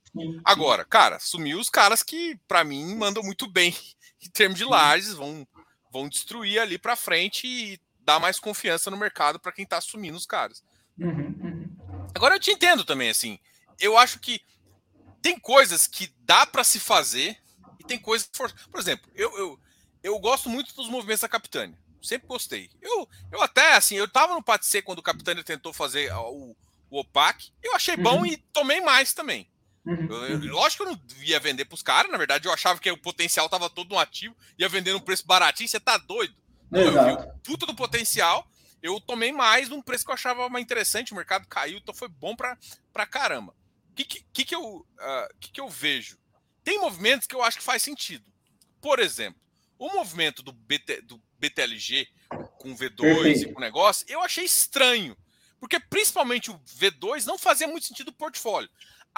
Agora, 0.45 0.85
cara, 0.85 1.19
sumiu 1.19 1.59
os 1.59 1.69
caras 1.69 2.03
que, 2.03 2.39
para 2.47 2.65
mim, 2.65 2.95
mandam 2.95 3.23
muito 3.23 3.47
bem 3.51 3.77
em 4.23 4.31
termos 4.31 4.59
de 4.59 4.65
lajes, 4.65 5.15
vão, 5.15 5.47
vão 5.93 6.09
destruir 6.09 6.59
ali 6.59 6.79
para 6.79 6.97
frente 6.97 7.47
e 7.47 7.81
dar 8.01 8.19
mais 8.19 8.41
confiança 8.41 8.91
no 8.91 8.97
mercado 8.97 9.39
para 9.39 9.53
quem 9.53 9.67
tá 9.67 9.79
assumindo 9.79 10.17
os 10.17 10.27
caras. 10.27 10.63
Uhum, 10.99 11.35
uhum. 11.43 11.77
Agora 12.15 12.35
eu 12.35 12.41
te 12.41 12.51
entendo 12.51 12.85
também, 12.85 13.11
assim. 13.11 13.39
Eu 13.79 13.97
acho 13.97 14.19
que 14.19 14.41
tem 15.21 15.39
coisas 15.39 15.87
que 15.87 16.13
dá 16.21 16.47
para 16.47 16.65
se 16.65 16.81
fazer 16.81 17.37
e 17.79 17.85
tem 17.85 17.99
coisas 17.99 18.27
que 18.27 18.37
for... 18.37 18.53
Por 18.71 18.81
exemplo, 18.81 19.11
eu, 19.15 19.37
eu, 19.37 19.61
eu 20.03 20.19
gosto 20.19 20.49
muito 20.49 20.75
dos 20.75 20.89
movimentos 20.89 21.21
da 21.21 21.29
Capitânia. 21.29 21.79
Sempre 22.03 22.29
gostei. 22.29 22.71
Eu, 22.81 23.09
eu 23.31 23.43
até, 23.43 23.75
assim, 23.75 23.97
eu 23.97 24.09
tava 24.09 24.35
no 24.35 24.43
Patc 24.43 24.83
quando 24.83 25.01
o 25.01 25.03
Capitânia 25.03 25.45
tentou 25.45 25.73
fazer 25.73 26.13
o, 26.13 26.57
o 26.91 27.01
OPAC. 27.01 27.51
Eu 27.63 27.75
achei 27.75 27.97
bom 27.97 28.21
uhum. 28.21 28.27
e 28.27 28.37
tomei 28.53 28.81
mais 28.81 29.13
também. 29.13 29.49
Uhum. 29.89 30.27
Eu, 30.27 30.53
lógico 30.53 30.85
que 30.85 30.91
eu 30.91 30.93
não 30.93 31.23
ia 31.23 31.41
vender 31.41 31.65
para 31.65 31.75
os 31.75 31.83
caras, 31.83 32.13
na 32.13 32.19
verdade 32.19 32.47
eu 32.47 32.53
achava 32.53 32.79
que 32.79 32.91
o 32.91 32.99
potencial 32.99 33.47
estava 33.47 33.71
todo 33.71 33.89
no 33.89 33.99
ativo, 33.99 34.37
ia 34.59 34.69
vender 34.69 34.93
num 34.93 35.01
preço 35.01 35.27
baratinho, 35.27 35.67
você 35.67 35.81
tá 35.81 35.97
doido. 35.97 36.35
Não, 36.71 36.81
eu 36.83 36.93
vi 36.93 37.13
o 37.13 37.39
puta 37.39 37.65
do 37.65 37.75
potencial, 37.75 38.47
eu 38.83 39.01
tomei 39.01 39.33
mais 39.33 39.71
num 39.71 39.81
preço 39.81 40.05
que 40.05 40.11
eu 40.11 40.15
achava 40.15 40.47
mais 40.51 40.63
interessante, 40.63 41.13
o 41.13 41.17
mercado 41.17 41.49
caiu, 41.49 41.79
então 41.79 41.95
foi 41.95 42.09
bom 42.09 42.37
para 42.37 43.07
caramba. 43.07 43.55
O 43.91 43.95
que, 43.95 44.05
que, 44.05 44.45
que, 44.45 44.55
eu, 44.55 44.63
uh, 44.63 45.35
que, 45.41 45.53
que 45.53 45.61
eu 45.61 45.71
vejo? 45.71 46.19
Tem 46.63 46.79
movimentos 46.79 47.27
que 47.27 47.35
eu 47.35 47.43
acho 47.43 47.57
que 47.57 47.65
faz 47.65 47.83
sentido. 47.83 48.31
Por 48.83 48.99
exemplo, 48.99 49.41
o 49.79 49.91
movimento 49.95 50.43
do, 50.43 50.53
BT, 50.53 51.01
do 51.01 51.21
BTLG 51.39 52.09
com 52.59 52.77
V2 52.77 52.97
Perfeito. 52.97 53.49
e 53.49 53.53
com 53.55 53.61
negócio, 53.61 54.05
eu 54.07 54.21
achei 54.21 54.45
estranho. 54.45 55.17
Porque 55.59 55.81
principalmente 55.81 56.51
o 56.51 56.59
V2 56.59 57.25
não 57.25 57.39
fazia 57.39 57.67
muito 57.67 57.87
sentido 57.87 58.09
no 58.09 58.13
portfólio 58.13 58.71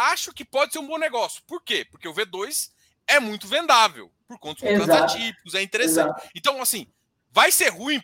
acho 0.09 0.33
que 0.33 0.45
pode 0.45 0.73
ser 0.73 0.79
um 0.79 0.87
bom 0.87 0.99
negócio. 0.99 1.43
Por 1.47 1.63
quê? 1.63 1.87
Porque 1.91 2.09
o 2.09 2.15
V2 2.15 2.71
é 3.07 3.19
muito 3.19 3.47
vendável, 3.47 4.11
por 4.27 4.39
conta 4.39 4.65
dos 4.65 4.79
contratos 4.79 5.15
atípicos, 5.15 5.55
é 5.55 5.63
interessante. 5.63 6.11
Exato. 6.11 6.29
Então, 6.35 6.63
assim, 6.63 6.87
vai 7.31 7.51
ser 7.51 7.69
ruim 7.69 8.03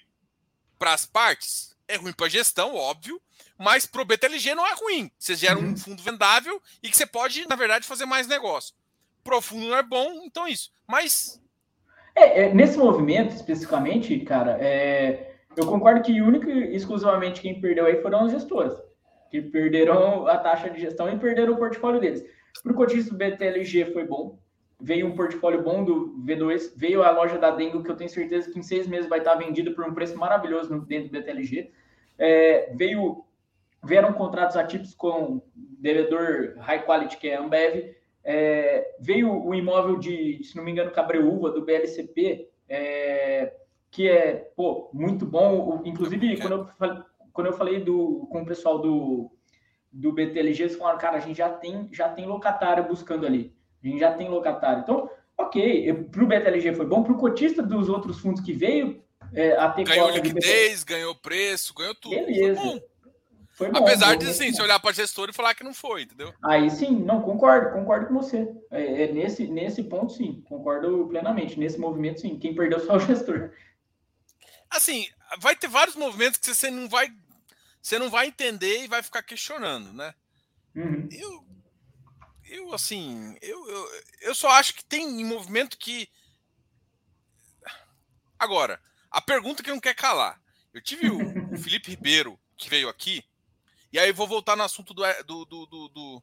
para 0.79 0.93
as 0.93 1.07
partes? 1.07 1.77
É 1.89 1.97
ruim 1.97 2.13
para 2.13 2.27
a 2.27 2.29
gestão, 2.29 2.75
óbvio, 2.75 3.21
mas 3.57 3.87
para 3.87 4.03
o 4.03 4.05
BTLG 4.05 4.55
não 4.55 4.67
é 4.67 4.75
ruim. 4.75 5.11
Você 5.17 5.37
gera 5.37 5.59
uhum. 5.59 5.71
um 5.71 5.77
fundo 5.77 6.03
vendável 6.03 6.61
e 6.83 6.91
que 6.91 6.97
você 6.97 7.07
pode, 7.07 7.47
na 7.49 7.55
verdade, 7.55 7.87
fazer 7.87 8.07
mais 8.07 8.27
negócio. 8.27 8.75
Pro 9.23 9.41
fundo 9.41 9.69
não 9.69 9.77
é 9.77 9.83
bom, 9.83 10.23
então 10.25 10.47
é 10.47 10.51
isso. 10.51 10.73
Mas. 10.87 11.41
É, 12.15 12.45
é, 12.45 12.55
nesse 12.55 12.77
movimento, 12.79 13.35
especificamente, 13.35 14.19
cara, 14.21 14.59
é, 14.61 15.37
eu 15.57 15.67
concordo 15.67 16.03
que 16.03 16.21
único 16.21 16.49
e 16.49 16.75
exclusivamente 16.75 17.41
quem 17.41 17.61
perdeu 17.61 17.87
aí 17.87 18.03
foram 18.03 18.25
as 18.25 18.33
gestoras 18.33 18.87
que 19.31 19.41
perderam 19.41 20.27
a 20.27 20.37
taxa 20.39 20.70
de 20.70 20.81
gestão 20.81 21.09
e 21.11 21.18
perderam 21.18 21.55
o 21.55 21.59
portfólio 21.59 22.01
deles. 22.01 22.24
Para 22.62 22.72
o 22.72 22.77
cotista 22.77 23.11
do 23.11 23.16
BTLG 23.16 23.93
foi 23.93 24.05
bom, 24.05 24.39
veio 24.81 25.07
um 25.07 25.14
portfólio 25.14 25.62
bom 25.62 25.85
do 25.85 26.14
V2, 26.24 26.72
veio 26.77 27.03
a 27.03 27.11
loja 27.11 27.39
da 27.39 27.51
Dengo, 27.51 27.83
que 27.83 27.91
eu 27.91 27.97
tenho 27.97 28.11
certeza 28.11 28.51
que 28.51 28.59
em 28.59 28.62
seis 28.62 28.87
meses 28.87 29.09
vai 29.09 29.18
estar 29.18 29.35
vendida 29.35 29.70
por 29.70 29.87
um 29.87 29.95
preço 29.95 30.16
maravilhoso 30.18 30.81
dentro 30.81 31.11
do 31.11 31.18
BTLG. 31.18 31.70
É, 32.18 32.72
veio, 32.74 33.24
vieram 33.85 34.12
contratos 34.12 34.57
atípicos 34.57 34.95
com 34.95 35.43
devedor 35.55 36.55
high 36.59 36.85
quality, 36.85 37.16
que 37.18 37.29
é 37.29 37.37
Ambev. 37.37 37.95
É, 38.24 38.95
veio 39.01 39.33
o 39.33 39.55
imóvel 39.55 39.99
de, 39.99 40.43
se 40.43 40.57
não 40.57 40.64
me 40.64 40.72
engano, 40.72 40.91
Cabreúva, 40.91 41.51
do 41.51 41.64
BLCP, 41.64 42.49
é, 42.68 43.53
que 43.91 44.09
é 44.09 44.51
pô, 44.57 44.91
muito 44.93 45.24
bom. 45.24 45.81
Inclusive, 45.85 46.39
quando 46.39 46.53
eu 46.53 46.66
falei 46.79 47.03
quando 47.37 47.49
eu 47.49 47.53
falei 47.53 47.78
do, 47.80 48.26
com 48.32 48.41
o 48.41 48.47
pessoal 48.47 48.78
do, 48.78 49.30
do 49.93 50.11
BTLG, 50.11 50.62
eles 50.62 50.76
falaram, 50.76 50.99
cara, 50.99 51.18
a 51.18 51.20
gente 51.20 51.37
já 51.37 51.51
tem, 51.51 51.87
já 51.93 52.09
tem 52.09 52.24
locatário 52.24 52.89
buscando 52.89 53.26
ali. 53.26 53.55
A 53.84 53.87
gente 53.87 54.01
já 54.01 54.12
tem 54.14 54.30
locatário. 54.30 54.80
Então, 54.80 55.11
ok, 55.37 55.93
para 56.11 56.24
o 56.24 56.26
BTLG 56.26 56.74
foi 56.74 56.87
bom, 56.87 57.03
para 57.03 57.12
o 57.12 57.18
cotista 57.18 57.62
dos 57.62 57.91
outros 57.91 58.18
fundos 58.18 58.43
que 58.43 58.55
veio, 58.55 59.05
é, 59.34 59.53
a 59.53 59.70
ter 59.70 59.84
Ganhou 59.84 60.09
liquidez, 60.09 60.82
ganhou 60.82 61.14
preço, 61.14 61.74
ganhou 61.74 61.95
tudo. 61.95 62.16
Beleza. 62.16 62.59
Foi 62.59 62.70
bom. 62.70 62.80
Foi 63.51 63.70
bom, 63.70 63.78
Apesar 63.78 64.16
de, 64.16 64.26
assim, 64.26 64.53
se 64.53 64.62
olhar 64.62 64.80
para 64.80 64.95
gestor 64.95 65.28
e 65.28 65.34
falar 65.34 65.55
que 65.55 65.64
não 65.64 65.74
foi, 65.74 66.03
entendeu? 66.03 66.32
Aí 66.43 66.70
sim, 66.70 66.91
não, 66.91 67.20
concordo, 67.20 67.72
concordo 67.72 68.07
com 68.07 68.14
você. 68.14 68.51
É, 68.70 69.05
é, 69.05 69.12
nesse, 69.12 69.47
nesse 69.47 69.82
ponto, 69.84 70.12
sim, 70.12 70.43
concordo 70.49 71.07
plenamente. 71.09 71.59
Nesse 71.59 71.78
movimento, 71.78 72.22
sim, 72.22 72.39
quem 72.39 72.55
perdeu 72.55 72.80
só 72.80 72.97
o 72.97 73.01
gestor. 73.01 73.51
Assim, 74.70 75.07
vai 75.39 75.57
ter 75.57 75.68
vários 75.68 75.97
movimentos 75.97 76.39
que 76.39 76.55
você 76.55 76.70
não 76.70 76.89
vai 76.89 77.11
você 77.87 78.01
não 78.01 78.11
vai 78.11 78.26
entender 78.26 78.82
e 78.82 78.89
vai 78.89 79.01
ficar 79.01 79.22
questionando, 79.22 79.93
né? 79.93 80.12
Uhum. 80.74 81.09
Eu, 81.12 81.47
eu 82.47 82.74
assim, 82.74 83.39
eu, 83.41 83.68
eu, 83.68 84.03
eu 84.22 84.34
só 84.34 84.49
acho 84.51 84.74
que 84.74 84.84
tem 84.84 85.24
movimento 85.24 85.78
que. 85.78 86.09
Agora, 88.37 88.82
a 89.09 89.20
pergunta 89.20 89.62
que 89.62 89.70
não 89.70 89.78
quer 89.78 89.95
calar. 89.95 90.43
Eu 90.74 90.82
tive 90.82 91.09
o, 91.09 91.55
o 91.55 91.57
Felipe 91.62 91.91
Ribeiro, 91.91 92.37
que 92.57 92.68
veio 92.68 92.89
aqui, 92.89 93.24
e 93.93 94.01
aí 94.01 94.11
vou 94.11 94.26
voltar 94.26 94.57
no 94.57 94.64
assunto 94.64 94.93
do, 94.93 95.05
do, 95.22 95.45
do, 95.45 95.66
do, 95.66 95.89
do, 95.89 96.22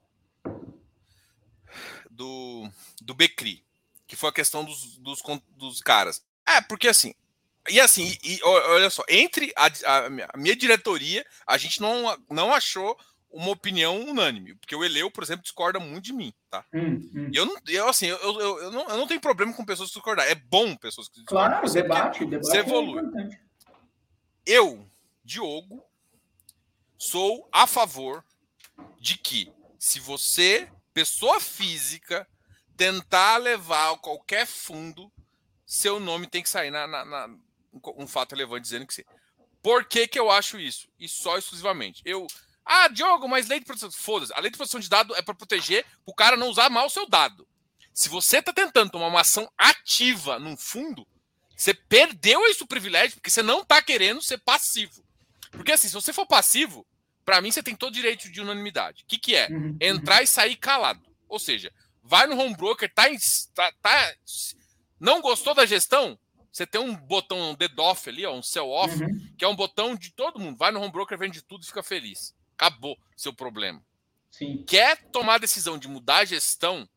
do, 2.12 2.72
do 3.02 3.14
Becri, 3.14 3.66
que 4.06 4.18
foi 4.18 4.30
a 4.30 4.34
questão 4.34 4.66
dos, 4.66 4.98
dos, 4.98 5.22
dos 5.56 5.80
caras. 5.80 6.26
É, 6.46 6.60
porque 6.60 6.90
assim, 6.90 7.16
e 7.70 7.80
assim, 7.80 8.18
e, 8.24 8.40
olha 8.44 8.90
só, 8.90 9.04
entre 9.08 9.54
a, 9.56 9.68
a, 9.68 10.06
a, 10.34 10.38
minha 10.38 10.56
diretoria, 10.56 11.26
a 11.48 11.58
gente 11.58 11.82
não, 11.82 12.18
não 12.30 12.54
achou 12.54 12.98
uma 13.32 13.50
opinião 13.50 14.00
unânime, 14.02 14.54
porque 14.56 14.76
o 14.76 14.84
Eleu, 14.84 15.10
por 15.10 15.24
exemplo, 15.24 15.44
discorda 15.44 15.80
muito 15.80 16.04
de 16.04 16.14
mim, 16.14 16.34
tá? 16.50 16.64
Hum, 16.74 17.10
hum. 17.16 17.30
E 17.34 17.36
eu 17.36 17.46
não, 17.46 17.56
eu, 17.68 17.90
assim, 17.90 18.08
eu, 18.08 18.18
eu, 18.18 18.60
eu, 18.60 18.72
não, 18.72 18.88
eu 18.90 18.98
não 18.98 19.08
tenho 19.08 19.20
problema 19.20 19.54
com 19.54 19.66
pessoas 19.66 19.90
que 19.90 19.96
discordar. 19.96 20.28
É 20.28 20.36
bom 20.36 20.76
pessoas 20.76 21.08
que 21.08 21.20
discordam. 21.20 21.50
Claro, 21.50 21.74
debate, 21.74 22.26
debate. 22.26 22.46
Você 22.46 22.58
é 22.58 22.60
evolui. 22.60 23.02
É 23.02 23.40
eu, 24.46 24.86
Diogo, 25.24 25.84
sou 26.98 27.48
a 27.52 27.66
favor 27.66 28.24
de 29.00 29.18
que, 29.18 29.52
se 29.80 30.00
você, 30.00 30.70
pessoa 30.94 31.40
física, 31.40 32.28
tentar 32.78 33.38
levar 33.38 33.98
qualquer 33.98 34.46
fundo, 34.46 35.12
seu 35.66 36.00
nome 36.00 36.28
tem 36.28 36.44
que 36.44 36.50
sair 36.50 36.70
na, 36.70 36.86
na, 36.86 37.04
na 37.04 37.30
um 37.98 38.08
fato 38.08 38.32
relevante 38.32 38.64
dizendo 38.64 38.86
que 38.86 38.94
sim. 38.94 39.04
Por 39.62 39.86
que, 39.86 40.08
que 40.08 40.20
eu 40.20 40.30
acho 40.30 40.60
isso? 40.60 40.88
E 41.00 41.08
só 41.08 41.38
exclusivamente. 41.38 42.02
Eu. 42.06 42.28
Ah, 42.66 42.88
Diogo, 42.88 43.28
mas 43.28 43.48
lei 43.48 43.60
de 43.60 43.66
proteção. 43.66 43.92
Foda-se. 43.92 44.34
A 44.34 44.40
lei 44.40 44.52
de 44.52 44.58
proteção 44.58 44.80
de 44.80 44.90
dado 44.90 45.16
é 45.16 45.22
para 45.22 45.34
proteger 45.34 45.86
o 46.06 46.14
cara 46.14 46.36
não 46.36 46.50
usar 46.50 46.70
mal 46.70 46.88
o 46.88 46.90
seu 46.90 47.08
dado. 47.08 47.48
Se 47.94 48.10
você 48.10 48.40
está 48.40 48.52
tentando 48.52 48.92
tomar 48.92 49.08
uma 49.08 49.22
ação 49.22 49.50
ativa 49.58 50.40
num 50.40 50.58
fundo, 50.58 51.08
você 51.56 51.74
perdeu 51.74 52.46
esse 52.48 52.66
privilégio 52.66 53.16
porque 53.16 53.30
você 53.30 53.44
não 53.44 53.62
está 53.62 53.82
querendo 53.82 54.22
ser 54.22 54.40
passivo. 54.40 55.06
Porque 55.52 55.72
assim, 55.72 55.88
se 55.88 55.94
você 55.94 56.12
for 56.12 56.26
passivo, 56.26 56.86
para 57.24 57.40
mim 57.40 57.52
você 57.52 57.62
tem 57.62 57.76
todo 57.76 57.94
direito 57.94 58.30
de 58.30 58.42
unanimidade. 58.42 59.04
O 59.04 59.06
que, 59.06 59.18
que 59.18 59.36
é? 59.36 59.48
Uhum. 59.50 59.78
Entrar 59.80 60.24
e 60.24 60.28
sair 60.28 60.56
calado. 60.56 61.06
Ou 61.30 61.40
seja, 61.40 61.72
vai 62.02 62.28
no 62.28 62.38
home 62.38 62.56
broker, 62.56 62.92
tá, 62.94 63.04
tá, 63.54 63.72
tá 63.82 64.14
não 65.00 65.22
gostou 65.22 65.54
da 65.54 65.66
gestão? 65.66 66.18
Você 66.54 66.68
tem 66.68 66.80
um 66.80 66.96
botão 66.96 67.50
um 67.50 67.56
dead 67.56 67.74
off 67.80 68.08
ali, 68.08 68.24
ó, 68.28 68.36
um 68.36 68.44
sell 68.44 68.70
off, 68.70 69.02
uhum. 69.02 69.34
que 69.36 69.44
é 69.44 69.48
um 69.48 69.56
botão 69.56 69.96
de 69.96 70.12
todo 70.12 70.40
mundo. 70.40 70.56
Vai 70.56 70.72
no 70.72 70.80
home 70.80 70.92
broker, 70.92 71.18
vende 71.18 71.42
tudo 71.42 71.64
e 71.64 71.66
fica 71.66 71.82
feliz. 71.82 72.36
Acabou 72.56 72.96
seu 73.18 73.34
problema. 73.34 73.84
Sim. 74.30 74.64
Quer 74.68 75.04
tomar 75.10 75.36
a 75.36 75.40
decisão 75.40 75.80
de 75.80 75.88
mudar 75.88 76.18
a 76.18 76.26
gestão? 76.26 76.88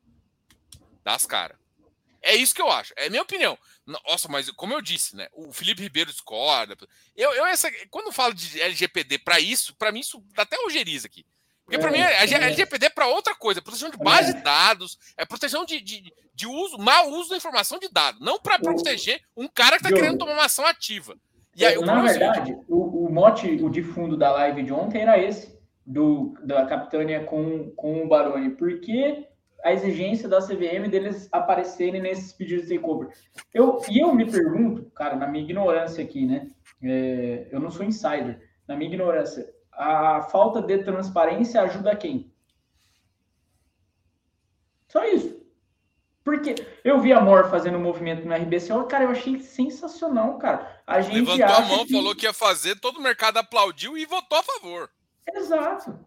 Das 1.03 1.25
caras. 1.25 1.57
É 2.21 2.35
isso 2.35 2.55
que 2.55 2.61
eu 2.61 2.71
acho. 2.71 2.93
É 2.97 3.09
minha 3.09 3.23
opinião. 3.23 3.59
Nossa, 3.87 4.29
mas 4.29 4.51
como 4.51 4.75
eu 4.75 4.83
disse, 4.83 5.17
né? 5.17 5.29
O 5.33 5.51
Felipe 5.53 5.81
Ribeiro 5.81 6.11
discorda. 6.11 6.77
Eu, 7.17 7.33
eu 7.33 7.47
essa, 7.47 7.71
quando 7.89 8.07
eu 8.07 8.13
falo 8.13 8.35
de 8.35 8.61
LGPD 8.61 9.21
para 9.21 9.41
isso, 9.41 9.75
para 9.77 9.91
mim 9.91 10.01
isso 10.01 10.23
dá 10.35 10.43
até 10.43 10.59
ojeriza 10.59 11.07
aqui. 11.07 11.25
Porque 11.67 11.79
para 11.79 11.91
é, 11.91 11.93
mim 11.93 12.01
a 12.01 12.11
é, 12.11 12.45
LGPD 12.47 12.87
é 12.87 12.91
para 12.91 13.09
outra 13.09 13.35
coisa, 13.35 13.59
é 13.59 13.63
proteção 13.63 13.91
de 13.91 13.99
base 13.99 14.31
é. 14.31 14.35
de 14.35 14.43
dados, 14.43 14.99
é 15.19 15.27
proteção 15.27 15.65
de, 15.65 15.81
de, 15.81 16.13
de, 16.33 16.47
uso, 16.47 16.79
mau 16.79 17.11
uso 17.11 17.31
da 17.31 17.37
informação 17.37 17.79
de 17.79 17.89
dados, 17.89 18.21
não 18.21 18.39
para 18.39 18.57
proteger 18.59 19.21
um 19.37 19.49
cara 19.49 19.77
que 19.77 19.85
está 19.85 19.95
querendo 19.95 20.17
tomar 20.17 20.35
uma 20.35 20.45
ação 20.45 20.65
ativa. 20.65 21.17
E 21.57 21.65
aí, 21.65 21.77
Na 21.81 22.03
verdade, 22.03 22.57
o, 22.69 23.07
o 23.07 23.13
mote, 23.13 23.49
o 23.49 23.69
de 23.69 23.83
fundo 23.83 24.17
da 24.17 24.31
live 24.31 24.63
de 24.63 24.73
ontem 24.73 25.01
era 25.01 25.19
esse, 25.19 25.59
do, 25.85 26.35
da 26.45 26.67
Capitânia 26.67 27.25
com, 27.25 27.71
com 27.71 28.05
o 28.05 28.09
Baroni, 28.09 28.51
porque 28.51 29.27
a 29.65 29.73
exigência 29.73 30.29
da 30.29 30.41
CVM 30.41 30.89
deles 30.89 31.29
aparecerem 31.33 32.01
nesses 32.01 32.33
pedidos 32.33 32.69
de 32.69 32.77
takeover. 32.77 33.09
Eu, 33.53 33.81
e 33.91 33.99
eu 33.99 34.15
me 34.15 34.31
pergunto, 34.31 34.85
cara, 34.95 35.17
na 35.17 35.27
minha 35.27 35.43
ignorância 35.43 36.05
aqui, 36.05 36.25
né? 36.25 36.47
É, 36.85 37.49
eu 37.51 37.59
não 37.59 37.71
sou 37.71 37.85
insider. 37.85 38.41
Na 38.69 38.77
minha 38.77 38.89
ignorância, 38.89 39.49
a 39.77 40.23
falta 40.23 40.63
de 40.63 40.79
transparência 40.83 41.61
ajuda 41.61 41.95
quem? 41.95 42.33
Só 44.89 45.05
isso. 45.05 45.37
Porque 46.25 46.55
eu 46.83 47.01
vi 47.01 47.13
a 47.13 47.21
Mor 47.21 47.49
fazendo 47.51 47.79
um 47.79 47.83
movimento 47.83 48.27
no 48.27 48.35
RBCO, 48.35 48.89
cara, 48.89 49.05
eu 49.05 49.11
achei 49.11 49.39
sensacional, 49.39 50.39
cara. 50.39 50.83
A 50.85 51.01
gente 51.01 51.21
Levantou 51.21 51.57
a 51.57 51.61
mão, 51.61 51.87
que... 51.87 51.93
falou 51.93 52.17
que 52.17 52.27
ia 52.27 52.33
fazer, 52.33 52.81
todo 52.81 52.99
o 52.99 53.03
mercado 53.03 53.37
aplaudiu 53.37 53.97
e 53.97 54.05
votou 54.07 54.39
a 54.39 54.43
favor. 54.43 54.91
Exato. 55.33 55.99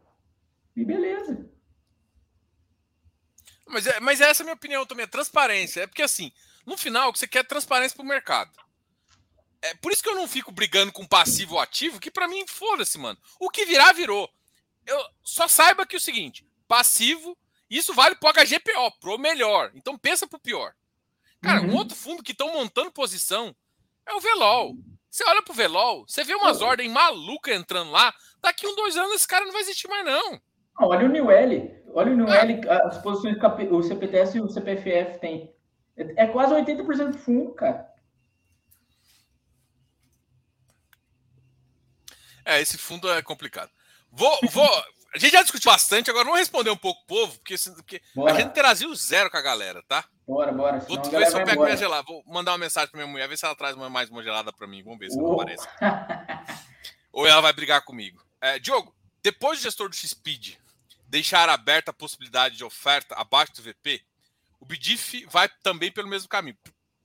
E 0.76 0.84
beleza. 0.84 1.50
Mas, 3.66 3.88
é, 3.88 4.00
mas 4.00 4.20
essa 4.20 4.42
é 4.42 4.44
a 4.44 4.46
minha 4.46 4.56
opinião 4.56 4.86
também, 4.86 5.04
é 5.04 5.08
transparência. 5.08 5.82
É 5.82 5.88
porque 5.88 6.02
assim, 6.02 6.34
no 6.66 6.78
final, 6.78 7.10
o 7.10 7.14
que 7.14 7.20
você 7.20 7.28
quer 7.28 7.40
é 7.40 7.44
transparência 7.44 7.96
para 7.96 8.04
o 8.04 8.08
mercado. 8.08 8.52
É 9.62 9.74
por 9.76 9.92
isso 9.92 10.02
que 10.02 10.10
eu 10.10 10.16
não 10.16 10.28
fico 10.28 10.52
brigando 10.52 10.92
com 10.92 11.06
passivo 11.06 11.56
ou 11.56 11.60
ativo, 11.60 12.00
que 12.00 12.10
para 12.10 12.28
mim, 12.28 12.46
foda-se, 12.48 12.98
mano. 12.98 13.18
O 13.40 13.50
que 13.50 13.66
virar, 13.66 13.94
virou. 13.94 14.30
Eu 14.86 14.98
só 15.22 15.48
saiba 15.48 15.86
que 15.86 15.96
é 15.96 15.98
o 15.98 16.02
seguinte: 16.02 16.48
passivo, 16.68 17.38
isso 17.70 17.94
vale 17.94 18.16
pro 18.16 18.32
HGPO, 18.32 19.00
pro 19.00 19.18
melhor. 19.18 19.72
Então 19.76 19.98
pensa 19.98 20.28
pro 20.28 20.40
pior. 20.40 20.74
Cara, 21.42 21.62
uhum. 21.62 21.72
um 21.72 21.76
outro 21.76 21.96
fundo 21.96 22.24
que 22.24 22.32
estão 22.32 22.52
montando 22.52 22.92
posição 22.92 23.56
é 24.06 24.14
o 24.14 24.20
Velol. 24.20 24.76
Você 25.10 25.24
olha 25.28 25.42
pro 25.42 25.54
Velol, 25.54 26.06
você 26.08 26.24
vê 26.24 26.36
umas 26.36 26.62
ordens 26.62 26.92
malucas 26.92 27.56
entrando 27.56 27.92
lá. 27.92 28.14
Daqui 28.42 28.68
um, 28.68 28.76
dois 28.76 28.96
anos 28.96 29.16
esse 29.16 29.28
cara 29.28 29.46
não 29.46 29.52
vai 29.52 29.62
existir 29.62 29.88
mais, 29.88 30.06
não. 30.06 30.40
Olha 30.80 31.06
o 31.06 31.10
New 31.10 31.30
L. 31.30 31.84
Olha 31.94 32.12
o 32.12 32.16
New 32.16 32.28
L, 32.28 32.70
as 32.70 32.98
posições 33.00 33.38
que 33.38 33.64
o 33.66 33.84
CPTS 33.84 34.38
e 34.38 34.42
o 34.42 34.50
CPFF 34.50 35.20
tem. 35.20 35.54
É 35.98 36.28
quase 36.28 36.54
80% 36.54 37.12
do 37.12 37.18
fundo, 37.18 37.52
cara. 37.54 37.89
É, 42.50 42.60
esse 42.60 42.78
fundo 42.78 43.10
é 43.12 43.22
complicado. 43.22 43.70
Vou, 44.12 44.40
vou. 44.52 44.68
A 45.14 45.18
gente 45.18 45.34
já 45.34 45.42
discutiu 45.42 45.72
bastante, 45.72 46.10
agora 46.10 46.26
vamos 46.26 46.40
responder 46.40 46.70
um 46.70 46.78
pouco 46.78 47.02
o 47.02 47.06
povo, 47.06 47.38
porque, 47.40 47.56
porque 47.76 48.02
a 48.28 48.34
gente 48.34 48.48
interagiu 48.48 48.94
zero 48.96 49.30
com 49.30 49.38
a 49.38 49.42
galera, 49.42 49.84
tá? 49.88 50.04
Bora, 50.28 50.52
bora. 50.52 50.80
Vou 50.80 51.02
ver 51.02 51.28
se 51.28 51.40
eu 51.40 51.46
pego 51.46 51.64
minha 51.64 51.78
gelada. 51.78 52.04
Vou 52.04 52.24
mandar 52.28 52.52
uma 52.52 52.58
mensagem 52.58 52.90
pra 52.90 52.98
minha 53.00 53.12
mulher, 53.12 53.28
ver 53.28 53.38
se 53.38 53.46
ela 53.46 53.56
traz 53.56 53.76
mais 53.76 54.10
uma 54.10 54.24
gelada 54.24 54.52
pra 54.52 54.68
mim. 54.68 54.84
Vamos 54.84 55.00
ver 55.00 55.12
se 55.12 55.20
ela 55.20 55.34
aparece. 55.34 55.68
Ou 57.12 57.28
ela 57.28 57.42
vai 57.42 57.54
brigar 57.54 57.84
comigo. 57.84 58.24
É, 58.42 58.60
Diogo, 58.60 58.96
depois 59.22 59.60
do 59.60 59.64
gestor 59.64 59.90
do 59.90 59.96
XPeed 59.96 60.60
deixar 61.08 61.50
aberta 61.50 61.92
a 61.92 61.94
possibilidade 61.94 62.56
de 62.56 62.64
oferta 62.64 63.16
abaixo 63.16 63.54
do 63.56 63.64
VP, 63.64 64.02
o 64.60 64.66
BDIF 64.66 65.26
vai 65.26 65.50
também 65.64 65.92
pelo 65.92 66.08
mesmo 66.08 66.30
caminho. 66.30 66.58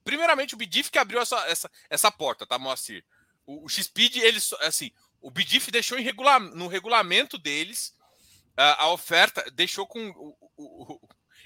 Primeiramente, 0.04 0.54
o 0.54 0.58
BDIF 0.58 0.90
que 0.90 0.98
abriu 0.98 1.20
essa, 1.20 1.38
essa, 1.48 1.70
essa 1.88 2.10
porta, 2.10 2.46
tá, 2.46 2.58
Moacir? 2.58 3.02
O, 3.46 3.64
o 3.64 3.68
XPeed, 3.68 4.20
ele, 4.20 4.38
assim, 4.60 4.90
o 5.24 5.30
BDIF 5.30 5.70
deixou 5.70 5.98
regula 5.98 6.38
no 6.38 6.68
regulamento 6.68 7.38
deles 7.38 7.94
a, 8.54 8.84
a 8.84 8.92
oferta, 8.92 9.42
deixou 9.52 9.86
com. 9.86 10.10
O, 10.10 10.36
o, 10.58 11.00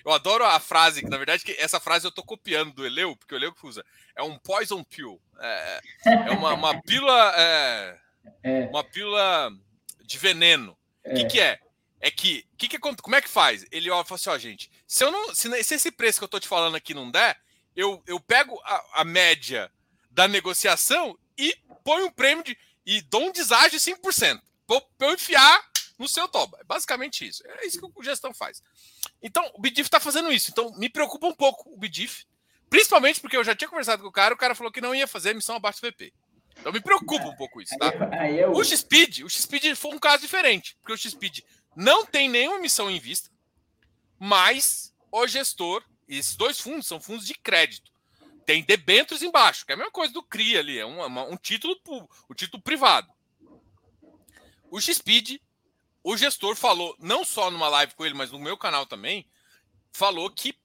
eu 0.04 0.12
adoro 0.12 0.44
a 0.44 0.58
frase, 0.58 1.00
que 1.00 1.08
na 1.08 1.16
verdade 1.16 1.44
que 1.44 1.52
essa 1.52 1.78
frase 1.78 2.04
eu 2.04 2.10
tô 2.10 2.24
copiando 2.24 2.72
do 2.72 2.84
Eleu, 2.84 3.16
porque 3.16 3.34
o 3.34 3.38
Eleu 3.38 3.54
que 3.54 3.64
usa. 3.64 3.84
É 4.16 4.22
um 4.22 4.36
poison 4.36 4.82
pill. 4.82 5.22
É, 5.38 5.80
é 6.06 6.30
uma, 6.32 6.54
uma 6.54 6.82
pílula. 6.82 7.32
É, 7.36 7.98
é. 8.42 8.66
Uma 8.66 8.82
pílula 8.82 9.52
de 10.04 10.18
veneno. 10.18 10.76
O 11.04 11.14
que, 11.14 11.24
que 11.26 11.40
é? 11.40 11.60
é 12.00 12.10
que, 12.10 12.44
que, 12.58 12.68
que 12.68 12.78
como 12.80 13.14
é 13.14 13.22
que 13.22 13.28
faz? 13.28 13.64
Ele 13.70 13.90
ó, 13.90 14.02
fala 14.02 14.16
assim, 14.16 14.30
ó, 14.30 14.38
gente, 14.38 14.70
se 14.88 15.04
eu 15.04 15.12
não, 15.12 15.32
se, 15.32 15.62
se, 15.62 15.74
esse 15.76 15.92
preço 15.92 16.18
que 16.18 16.24
eu 16.24 16.28
tô 16.28 16.40
te 16.40 16.48
falando 16.48 16.76
aqui 16.76 16.94
não 16.94 17.10
der, 17.10 17.40
eu, 17.76 18.02
eu 18.08 18.18
pego 18.18 18.60
a, 18.64 19.00
a 19.00 19.04
média 19.04 19.70
da 20.10 20.26
negociação 20.26 21.16
e 21.36 21.56
ponho 21.84 22.06
um 22.06 22.10
prêmio 22.10 22.42
de, 22.44 22.58
e 22.88 23.02
dou 23.02 23.28
um 23.28 23.32
deságio 23.32 23.78
de 23.78 23.84
5%, 23.84 24.40
para 24.96 25.08
eu 25.08 25.12
enfiar 25.12 25.62
no 25.98 26.08
seu 26.08 26.26
toba. 26.26 26.56
É 26.58 26.64
basicamente 26.64 27.28
isso. 27.28 27.46
É 27.46 27.66
isso 27.66 27.78
que 27.78 28.00
o 28.00 28.02
gestão 28.02 28.32
faz. 28.32 28.62
Então, 29.22 29.46
o 29.52 29.60
Bidif 29.60 29.86
está 29.86 30.00
fazendo 30.00 30.32
isso. 30.32 30.50
Então, 30.50 30.72
me 30.72 30.88
preocupa 30.88 31.26
um 31.26 31.34
pouco 31.34 31.70
o 31.70 31.76
Bidif, 31.76 32.24
principalmente 32.70 33.20
porque 33.20 33.36
eu 33.36 33.44
já 33.44 33.54
tinha 33.54 33.68
conversado 33.68 34.02
com 34.02 34.08
o 34.08 34.12
cara, 34.12 34.32
o 34.32 34.38
cara 34.38 34.54
falou 34.54 34.72
que 34.72 34.80
não 34.80 34.94
ia 34.94 35.06
fazer 35.06 35.30
emissão 35.30 35.56
abaixo 35.56 35.82
do 35.82 35.88
VP. 35.90 36.14
Então 36.58 36.72
me 36.72 36.80
preocupa 36.80 37.26
um 37.26 37.36
pouco 37.36 37.60
isso, 37.60 37.76
tá? 37.78 37.92
O 38.52 38.64
X-Speed, 38.64 39.20
o 39.20 39.28
X-Speed 39.28 39.76
foi 39.76 39.94
um 39.94 39.98
caso 39.98 40.22
diferente, 40.22 40.74
porque 40.80 40.92
o 40.94 40.96
X-Speed 40.96 41.40
não 41.76 42.06
tem 42.06 42.28
nenhuma 42.28 42.58
missão 42.58 42.90
em 42.90 42.98
vista, 42.98 43.30
mas 44.18 44.92
o 45.12 45.26
gestor, 45.26 45.84
esses 46.08 46.34
dois 46.34 46.58
fundos 46.58 46.86
são 46.86 47.00
fundos 47.00 47.26
de 47.26 47.34
crédito. 47.34 47.92
Tem 48.48 48.62
debêntures 48.62 49.20
embaixo, 49.20 49.66
que 49.66 49.72
é 49.72 49.74
a 49.74 49.76
mesma 49.76 49.92
coisa 49.92 50.10
do 50.10 50.22
CRI 50.22 50.56
ali, 50.56 50.78
é 50.78 50.86
um, 50.86 51.02
um 51.02 51.36
título, 51.36 51.76
um 52.30 52.34
título 52.34 52.62
privado. 52.62 53.12
O 54.70 54.80
XPID, 54.80 55.38
o 56.02 56.16
gestor 56.16 56.56
falou, 56.56 56.96
não 56.98 57.26
só 57.26 57.50
numa 57.50 57.68
live 57.68 57.94
com 57.94 58.06
ele, 58.06 58.14
mas 58.14 58.32
no 58.32 58.38
meu 58.38 58.56
canal 58.56 58.86
também, 58.86 59.28
falou 59.92 60.30
que 60.30 60.58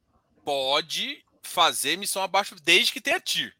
pode 0.45 1.25
fazer 1.41 1.97
missão 1.97 2.23
abaixo 2.23 2.55
desde 2.63 2.93
que 2.93 3.01
tenha 3.01 3.19
TIR. 3.19 3.53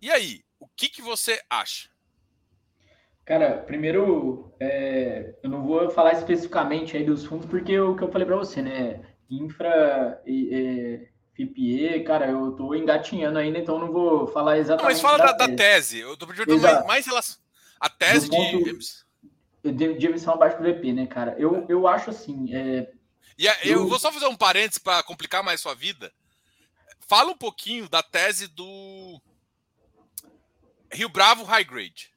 E 0.00 0.08
aí, 0.08 0.44
o 0.60 0.68
que, 0.68 0.88
que 0.88 1.02
você 1.02 1.42
acha? 1.50 1.90
Cara, 3.24 3.58
primeiro, 3.58 4.54
é, 4.60 5.34
eu 5.42 5.50
não 5.50 5.66
vou 5.66 5.90
falar 5.90 6.12
especificamente 6.12 6.96
aí 6.96 7.04
dos 7.04 7.24
fundos, 7.24 7.46
porque 7.46 7.76
o 7.76 7.96
que 7.96 8.04
eu 8.04 8.12
falei 8.12 8.24
para 8.24 8.36
você, 8.36 8.62
né? 8.62 9.04
Infra 9.28 10.22
é, 10.24 11.10
FIPE, 11.46 12.04
cara, 12.04 12.28
eu 12.28 12.52
tô 12.52 12.74
engatinhando 12.74 13.38
ainda, 13.38 13.58
então 13.58 13.78
não 13.78 13.92
vou 13.92 14.26
falar 14.26 14.58
exatamente. 14.58 14.82
Não, 14.82 14.90
mas 14.90 15.00
fala 15.00 15.18
da, 15.18 15.32
da, 15.32 15.46
tese. 15.46 15.50
da 15.50 15.56
tese. 15.56 15.98
Eu 15.98 16.16
tô 16.16 16.26
pedindo 16.26 16.60
mais, 16.60 16.86
mais 16.86 17.06
relação. 17.06 17.36
A 17.78 17.88
tese 17.88 18.28
de... 18.28 19.72
de, 19.72 19.94
de 19.94 20.06
emissão 20.06 20.34
abaixo 20.34 20.58
do 20.58 20.64
VP, 20.64 20.92
né, 20.92 21.06
cara? 21.06 21.34
Eu, 21.38 21.64
eu 21.68 21.86
acho 21.86 22.10
assim. 22.10 22.54
É, 22.54 22.90
e 23.40 23.48
a, 23.48 23.56
eu... 23.64 23.78
eu 23.78 23.88
vou 23.88 23.98
só 23.98 24.12
fazer 24.12 24.26
um 24.26 24.36
parênteses 24.36 24.78
para 24.78 25.02
complicar 25.02 25.42
mais 25.42 25.62
sua 25.62 25.74
vida. 25.74 26.12
Fala 27.08 27.30
um 27.30 27.36
pouquinho 27.36 27.88
da 27.88 28.02
tese 28.02 28.46
do 28.46 29.18
Rio 30.92 31.08
Bravo 31.08 31.42
High 31.44 31.64
Grade. 31.64 32.12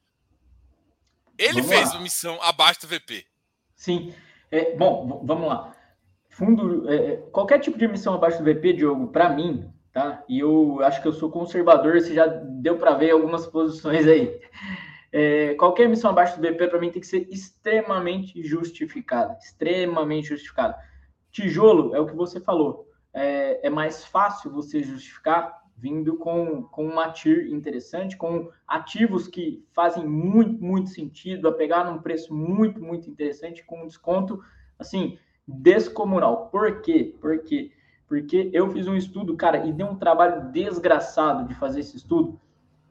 Ele 1.38 1.62
vamos 1.62 1.68
fez 1.68 1.88
lá. 1.88 1.94
uma 1.94 2.02
missão 2.02 2.42
abaixo 2.42 2.82
do 2.82 2.88
VP. 2.88 3.26
Sim. 3.74 4.14
É, 4.50 4.76
bom, 4.76 5.22
vamos 5.24 5.48
lá. 5.48 5.74
Fundo, 6.34 6.90
é, 6.90 6.96
é, 6.96 7.16
qualquer 7.30 7.60
tipo 7.60 7.78
de 7.78 7.84
emissão 7.84 8.14
abaixo 8.14 8.42
do 8.42 8.44
VP, 8.44 8.72
Diogo, 8.72 9.06
para 9.06 9.28
mim, 9.28 9.70
tá? 9.92 10.24
E 10.28 10.40
eu 10.40 10.82
acho 10.82 11.00
que 11.00 11.06
eu 11.06 11.12
sou 11.12 11.30
conservador, 11.30 12.00
você 12.00 12.12
já 12.12 12.26
deu 12.26 12.76
para 12.76 12.94
ver 12.94 13.12
algumas 13.12 13.46
posições 13.46 14.04
aí. 14.06 14.40
É, 15.12 15.54
qualquer 15.54 15.84
emissão 15.84 16.10
abaixo 16.10 16.36
do 16.36 16.42
VP, 16.42 16.66
para 16.66 16.80
mim, 16.80 16.90
tem 16.90 17.00
que 17.00 17.06
ser 17.06 17.28
extremamente 17.30 18.42
justificada. 18.42 19.38
Extremamente 19.40 20.30
justificada. 20.30 20.76
Tijolo 21.30 21.94
é 21.94 22.00
o 22.00 22.06
que 22.06 22.16
você 22.16 22.40
falou. 22.40 22.88
É, 23.12 23.68
é 23.68 23.70
mais 23.70 24.04
fácil 24.04 24.50
você 24.50 24.82
justificar 24.82 25.62
vindo 25.76 26.16
com, 26.16 26.64
com 26.64 26.84
uma 26.84 27.12
TIR 27.12 27.46
interessante, 27.52 28.16
com 28.16 28.50
ativos 28.66 29.28
que 29.28 29.64
fazem 29.72 30.04
muito, 30.04 30.60
muito 30.60 30.90
sentido, 30.90 31.46
a 31.46 31.52
pegar 31.52 31.84
num 31.84 32.02
preço 32.02 32.34
muito, 32.34 32.82
muito 32.82 33.08
interessante, 33.08 33.64
com 33.64 33.84
um 33.84 33.86
desconto, 33.86 34.42
assim, 34.76 35.16
descomunal. 35.46 36.48
Por 36.48 36.80
quê? 36.82 37.14
Por 37.20 37.38
quê? 37.40 37.70
Porque 38.06 38.50
eu 38.52 38.70
fiz 38.70 38.86
um 38.86 38.96
estudo, 38.96 39.36
cara, 39.36 39.66
e 39.66 39.72
deu 39.72 39.86
um 39.86 39.96
trabalho 39.96 40.50
desgraçado 40.52 41.48
de 41.48 41.54
fazer 41.54 41.80
esse 41.80 41.96
estudo 41.96 42.40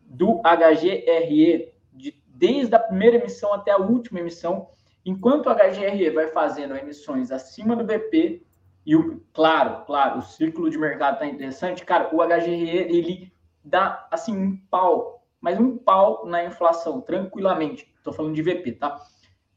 do 0.05 0.41
HGRE, 0.41 1.73
de, 1.93 2.15
desde 2.27 2.75
a 2.75 2.79
primeira 2.79 3.17
emissão 3.17 3.53
até 3.53 3.71
a 3.71 3.77
última 3.77 4.19
emissão, 4.19 4.67
Enquanto 5.05 5.47
o 5.47 5.53
HGRE 5.53 6.09
vai 6.11 6.27
fazendo 6.27 6.75
emissões 6.75 7.29
acima 7.29 7.75
do 7.75 7.83
BP, 7.83 8.41
e 8.85 8.95
o, 8.95 9.21
claro, 9.33 9.85
claro, 9.85 10.19
o 10.19 10.21
círculo 10.21 10.69
de 10.69 10.77
mercado 10.77 11.15
está 11.15 11.25
interessante, 11.25 11.85
cara, 11.85 12.09
o 12.13 12.21
HGRE, 12.21 12.69
ele 12.69 13.33
dá, 13.63 14.07
assim, 14.09 14.35
um 14.35 14.57
pau, 14.69 15.25
mas 15.41 15.59
um 15.59 15.77
pau 15.77 16.25
na 16.25 16.43
inflação, 16.45 17.01
tranquilamente. 17.01 17.91
Estou 17.97 18.13
falando 18.13 18.35
de 18.35 18.41
VP, 18.41 18.73
tá? 18.73 19.01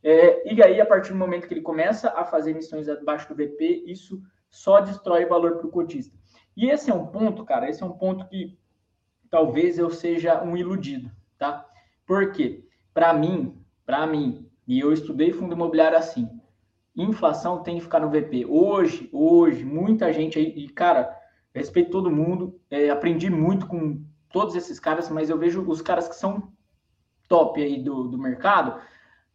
É, 0.09 0.55
e 0.55 0.63
aí, 0.63 0.81
a 0.81 0.87
partir 0.87 1.09
do 1.09 1.19
momento 1.19 1.49
que 1.49 1.55
ele 1.55 1.61
começa 1.61 2.11
a 2.11 2.25
fazer 2.25 2.53
emissões 2.53 2.89
abaixo 2.89 3.29
do 3.29 3.35
VP, 3.35 3.83
isso 3.89 4.23
só 4.49 4.79
destrói 4.79 5.27
valor 5.27 5.57
para 5.57 5.67
o 5.67 5.71
cotista. 5.71 6.17
E 6.57 6.71
esse 6.71 6.93
é 6.93 6.95
um 6.95 7.09
ponto, 7.09 7.45
cara, 7.45 7.69
esse 7.69 7.83
é 7.83 7.87
um 7.87 7.99
ponto 7.99 8.25
que 8.29 8.57
talvez 9.29 9.81
eu 9.81 9.91
seja 9.91 10.41
um 10.45 10.57
iludido, 10.57 11.11
tá? 11.37 11.67
Por 12.07 12.31
quê? 12.31 12.65
Para 12.95 13.13
mim, 13.13 13.61
para 13.85 14.07
mim, 14.07 14.49
e 14.65 14.79
eu 14.79 14.93
estudei 14.93 15.33
fundo 15.33 15.57
imobiliário 15.57 15.99
assim, 15.99 16.31
inflação 16.95 17.65
tem 17.65 17.75
que 17.75 17.83
ficar 17.83 17.99
no 17.99 18.09
VP. 18.09 18.47
Hoje, 18.47 19.11
hoje, 19.13 19.65
muita 19.65 20.13
gente 20.13 20.39
aí, 20.39 20.55
e 20.57 20.69
cara, 20.69 21.13
respeito 21.53 21.91
todo 21.91 22.13
mundo, 22.13 22.61
é, 22.71 22.91
aprendi 22.91 23.29
muito 23.29 23.67
com 23.67 24.01
todos 24.31 24.55
esses 24.55 24.79
caras, 24.79 25.11
mas 25.11 25.31
eu 25.31 25.37
vejo 25.37 25.69
os 25.69 25.83
caras 25.83 26.07
que 26.07 26.15
são 26.15 26.53
top 27.27 27.61
aí 27.61 27.83
do, 27.83 28.07
do 28.07 28.17
mercado 28.17 28.81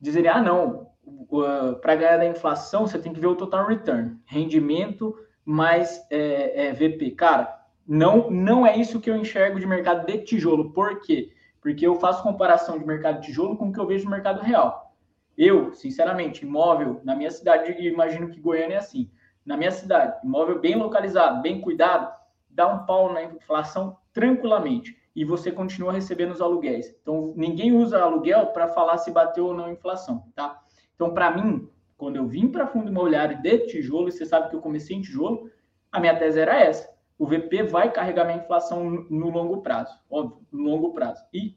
dizerem, 0.02 0.30
ah, 0.30 0.42
não, 0.42 0.88
uh, 1.06 1.76
para 1.80 1.96
ganhar 1.96 2.18
da 2.18 2.26
inflação 2.26 2.88
você 2.88 2.98
tem 2.98 3.14
que 3.14 3.20
ver 3.20 3.28
o 3.28 3.36
total 3.36 3.68
return, 3.68 4.18
rendimento 4.26 5.16
mais 5.46 6.06
é, 6.10 6.68
é, 6.68 6.74
VP. 6.74 7.12
Cara, 7.12 7.60
não, 7.88 8.30
não 8.30 8.66
é 8.66 8.76
isso 8.78 9.00
que 9.00 9.10
eu 9.10 9.16
enxergo 9.16 9.60
de 9.60 9.68
mercado 9.68 10.06
de 10.06 10.20
tijolo. 10.20 10.72
Por 10.72 11.02
quê? 11.02 11.32
Porque 11.62 11.86
eu 11.86 11.96
faço 11.96 12.24
comparação 12.24 12.80
de 12.80 12.86
mercado 12.86 13.20
de 13.20 13.28
tijolo 13.28 13.58
com 13.58 13.70
o 13.70 13.74
que 13.74 13.80
eu 13.80 13.88
vejo 13.88 14.06
no 14.06 14.12
mercado 14.12 14.42
real. 14.42 14.94
Eu, 15.38 15.74
sinceramente, 15.74 16.46
imóvel 16.46 17.02
na 17.04 17.16
minha 17.16 17.32
cidade, 17.32 17.72
imagino 17.88 18.30
que 18.30 18.40
Goiânia 18.40 18.76
é 18.76 18.80
assim. 18.80 19.10
Na 19.46 19.58
minha 19.58 19.72
cidade, 19.72 20.20
imóvel 20.24 20.60
bem 20.60 20.76
localizado, 20.76 21.42
bem 21.42 21.62
cuidado, 21.62 22.14
dá 22.50 22.68
um 22.68 22.86
pau 22.86 23.12
na 23.12 23.24
inflação 23.24 23.98
tranquilamente 24.14 25.01
e 25.16 25.26
você 25.26 25.52
continua 25.52 25.92
recebendo 25.92 26.32
os 26.32 26.42
aluguéis. 26.42 26.96
Então, 27.02 27.34
ninguém 27.36 27.72
usa 27.74 28.02
aluguel 28.02 28.48
para 28.48 28.68
falar 28.70 28.98
se 28.98 29.12
bateu 29.12 29.48
ou 29.48 29.54
não 29.54 29.66
a 29.66 29.72
inflação, 29.72 30.26
tá? 30.36 30.60
Então, 30.96 31.14
para 31.14 31.32
mim, 31.32 31.68
quando 31.98 32.16
eu 32.16 32.28
vim 32.28 32.48
para 32.48 32.68
fundo 32.68 32.90
imobiliário 32.90 33.42
de 33.42 33.68
tijolo, 33.68 34.08
e 34.08 34.12
você 34.12 34.26
sabe 34.26 34.50
que 34.50 34.56
eu 34.56 34.62
comecei 34.62 34.96
em 34.96 35.02
tijolo, 35.02 35.50
a 35.92 36.00
minha 36.00 36.18
tese 36.18 36.40
era 36.40 36.60
essa. 36.60 36.90
O 37.18 37.28
VP 37.28 37.64
vai 37.64 37.92
carregar 37.92 38.26
minha 38.26 38.40
inflação 38.40 39.06
no 39.10 39.30
longo 39.30 39.62
prazo, 39.62 40.00
óbvio, 40.10 40.40
no 40.52 40.64
longo 40.64 40.94
prazo. 40.94 41.24
E 41.34 41.56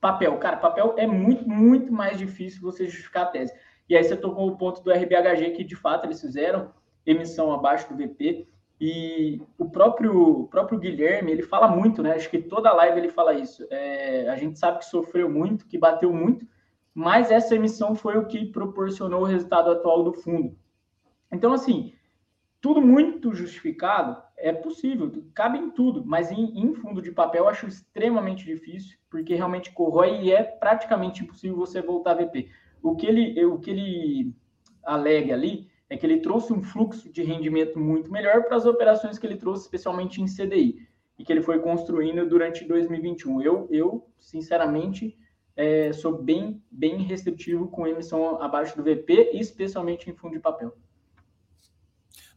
papel, 0.00 0.36
cara, 0.38 0.58
papel 0.58 0.94
é 0.98 1.06
muito, 1.06 1.48
muito 1.48 1.92
mais 1.92 2.18
difícil 2.18 2.60
você 2.60 2.84
justificar 2.84 3.22
a 3.22 3.26
tese. 3.26 3.54
E 3.88 3.96
aí 3.96 4.04
você 4.04 4.16
tocou 4.16 4.48
o 4.48 4.56
ponto 4.58 4.82
do 4.82 4.90
RBHG, 4.90 5.52
que 5.52 5.64
de 5.64 5.76
fato 5.76 6.04
eles 6.04 6.20
fizeram 6.20 6.72
emissão 7.06 7.52
abaixo 7.52 7.88
do 7.88 7.96
VP. 7.96 8.48
E 8.80 9.40
o 9.56 9.70
próprio, 9.70 10.40
o 10.40 10.48
próprio 10.48 10.78
Guilherme, 10.78 11.32
ele 11.32 11.42
fala 11.42 11.66
muito, 11.66 12.02
né? 12.02 12.12
Acho 12.12 12.28
que 12.28 12.38
toda 12.38 12.72
live 12.74 12.98
ele 12.98 13.08
fala 13.10 13.34
isso. 13.34 13.66
É, 13.70 14.28
a 14.28 14.36
gente 14.36 14.58
sabe 14.58 14.80
que 14.80 14.84
sofreu 14.84 15.30
muito, 15.30 15.66
que 15.66 15.78
bateu 15.78 16.12
muito, 16.12 16.46
mas 16.94 17.30
essa 17.30 17.54
emissão 17.54 17.94
foi 17.94 18.18
o 18.18 18.26
que 18.26 18.46
proporcionou 18.46 19.22
o 19.22 19.26
resultado 19.26 19.70
atual 19.70 20.02
do 20.02 20.12
fundo. 20.12 20.56
Então, 21.32 21.52
assim, 21.52 21.94
tudo 22.60 22.82
muito 22.82 23.34
justificado 23.34 24.20
é 24.38 24.52
possível, 24.52 25.10
cabe 25.34 25.58
em 25.58 25.70
tudo, 25.70 26.04
mas 26.04 26.30
em, 26.30 26.58
em 26.58 26.74
fundo 26.74 27.00
de 27.00 27.10
papel 27.10 27.44
eu 27.44 27.48
acho 27.48 27.66
extremamente 27.66 28.44
difícil, 28.44 28.98
porque 29.08 29.34
realmente 29.34 29.72
corrói 29.72 30.20
e 30.22 30.32
é 30.32 30.42
praticamente 30.42 31.22
impossível 31.22 31.56
você 31.56 31.80
voltar 31.80 32.12
a 32.12 32.14
VP. 32.14 32.50
O 32.82 32.94
que 32.94 33.06
ele, 33.06 33.44
o 33.46 33.58
que 33.58 33.70
ele 33.70 34.34
alega 34.84 35.32
ali 35.32 35.70
é 35.88 35.96
que 35.96 36.04
ele 36.04 36.20
trouxe 36.20 36.52
um 36.52 36.62
fluxo 36.62 37.10
de 37.10 37.22
rendimento 37.22 37.78
muito 37.78 38.10
melhor 38.10 38.44
para 38.44 38.56
as 38.56 38.66
operações 38.66 39.18
que 39.18 39.26
ele 39.26 39.36
trouxe, 39.36 39.62
especialmente 39.62 40.20
em 40.20 40.26
CDI, 40.26 40.88
e 41.18 41.24
que 41.24 41.32
ele 41.32 41.42
foi 41.42 41.60
construindo 41.60 42.28
durante 42.28 42.64
2021. 42.64 43.42
Eu, 43.42 43.68
eu 43.70 44.10
sinceramente, 44.18 45.16
é, 45.54 45.92
sou 45.92 46.20
bem, 46.20 46.62
bem 46.70 47.02
restritivo 47.02 47.68
com 47.68 47.86
emissão 47.86 48.42
abaixo 48.42 48.76
do 48.76 48.82
VP, 48.82 49.30
especialmente 49.34 50.10
em 50.10 50.14
fundo 50.14 50.34
de 50.34 50.40
papel. 50.40 50.76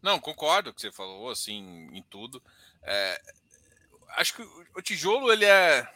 Não, 0.01 0.19
concordo 0.19 0.69
com 0.69 0.73
o 0.73 0.75
que 0.75 0.81
você 0.81 0.91
falou, 0.91 1.29
assim, 1.29 1.89
em 1.91 2.03
tudo. 2.03 2.41
É, 2.83 3.21
acho 4.15 4.35
que 4.35 4.41
o 4.75 4.81
tijolo, 4.81 5.31
ele 5.31 5.45
é. 5.45 5.87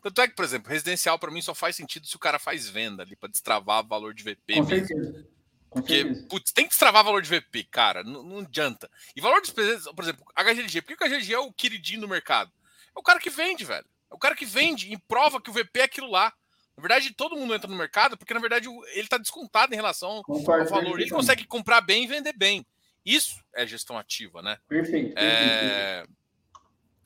Tanto 0.00 0.20
é 0.20 0.28
que, 0.28 0.34
por 0.34 0.44
exemplo, 0.44 0.70
residencial 0.70 1.18
para 1.18 1.30
mim 1.30 1.42
só 1.42 1.54
faz 1.54 1.74
sentido 1.74 2.06
se 2.06 2.14
o 2.14 2.20
cara 2.20 2.38
faz 2.38 2.68
venda 2.68 3.02
ali 3.02 3.16
para 3.16 3.28
destravar 3.28 3.84
valor 3.84 4.14
de 4.14 4.22
VP. 4.22 4.54
Com 4.54 4.64
mesmo. 4.64 4.86
certeza. 4.86 5.26
Porque, 5.72 6.04
putz, 6.28 6.52
tem 6.52 6.64
que 6.64 6.70
destravar 6.70 7.02
valor 7.02 7.22
de 7.22 7.28
VP, 7.28 7.64
cara. 7.64 8.04
Não, 8.04 8.22
não 8.22 8.38
adianta. 8.40 8.90
E 9.16 9.20
valor 9.20 9.40
de 9.40 9.46
despesa, 9.46 9.92
por 9.94 10.04
exemplo, 10.04 10.24
HGLG. 10.36 10.82
Por 10.82 10.96
que 10.96 11.04
o 11.04 11.08
HGLG 11.08 11.34
é 11.34 11.38
o 11.38 11.52
queridinho 11.52 12.02
do 12.02 12.08
mercado? 12.08 12.52
É 12.94 12.98
o 12.98 13.02
cara 13.02 13.18
que 13.18 13.30
vende, 13.30 13.64
velho. 13.64 13.86
É 14.10 14.14
o 14.14 14.18
cara 14.18 14.34
que 14.34 14.44
vende 14.44 14.92
e 14.92 14.98
prova 14.98 15.40
que 15.40 15.48
o 15.48 15.52
VP 15.52 15.80
é 15.80 15.84
aquilo 15.84 16.10
lá. 16.10 16.32
Na 16.76 16.82
verdade, 16.82 17.14
todo 17.14 17.36
mundo 17.36 17.54
entra 17.54 17.70
no 17.70 17.76
mercado 17.76 18.16
porque, 18.16 18.34
na 18.34 18.40
verdade, 18.40 18.68
ele 18.68 19.00
está 19.00 19.16
descontado 19.16 19.72
em 19.72 19.76
relação 19.76 20.22
Concordo, 20.22 20.64
ao 20.64 20.82
valor. 20.82 21.00
Ele 21.00 21.10
consegue 21.10 21.46
comprar 21.46 21.80
bem 21.80 22.04
e 22.04 22.06
vender 22.06 22.34
bem. 22.34 22.66
Isso 23.04 23.42
é 23.54 23.66
gestão 23.66 23.98
ativa, 23.98 24.42
né? 24.42 24.58
Perfeito. 24.68 25.14
É... 25.16 26.06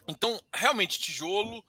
Então, 0.09 0.41
realmente, 0.53 0.99
tijolo, 0.99 1.65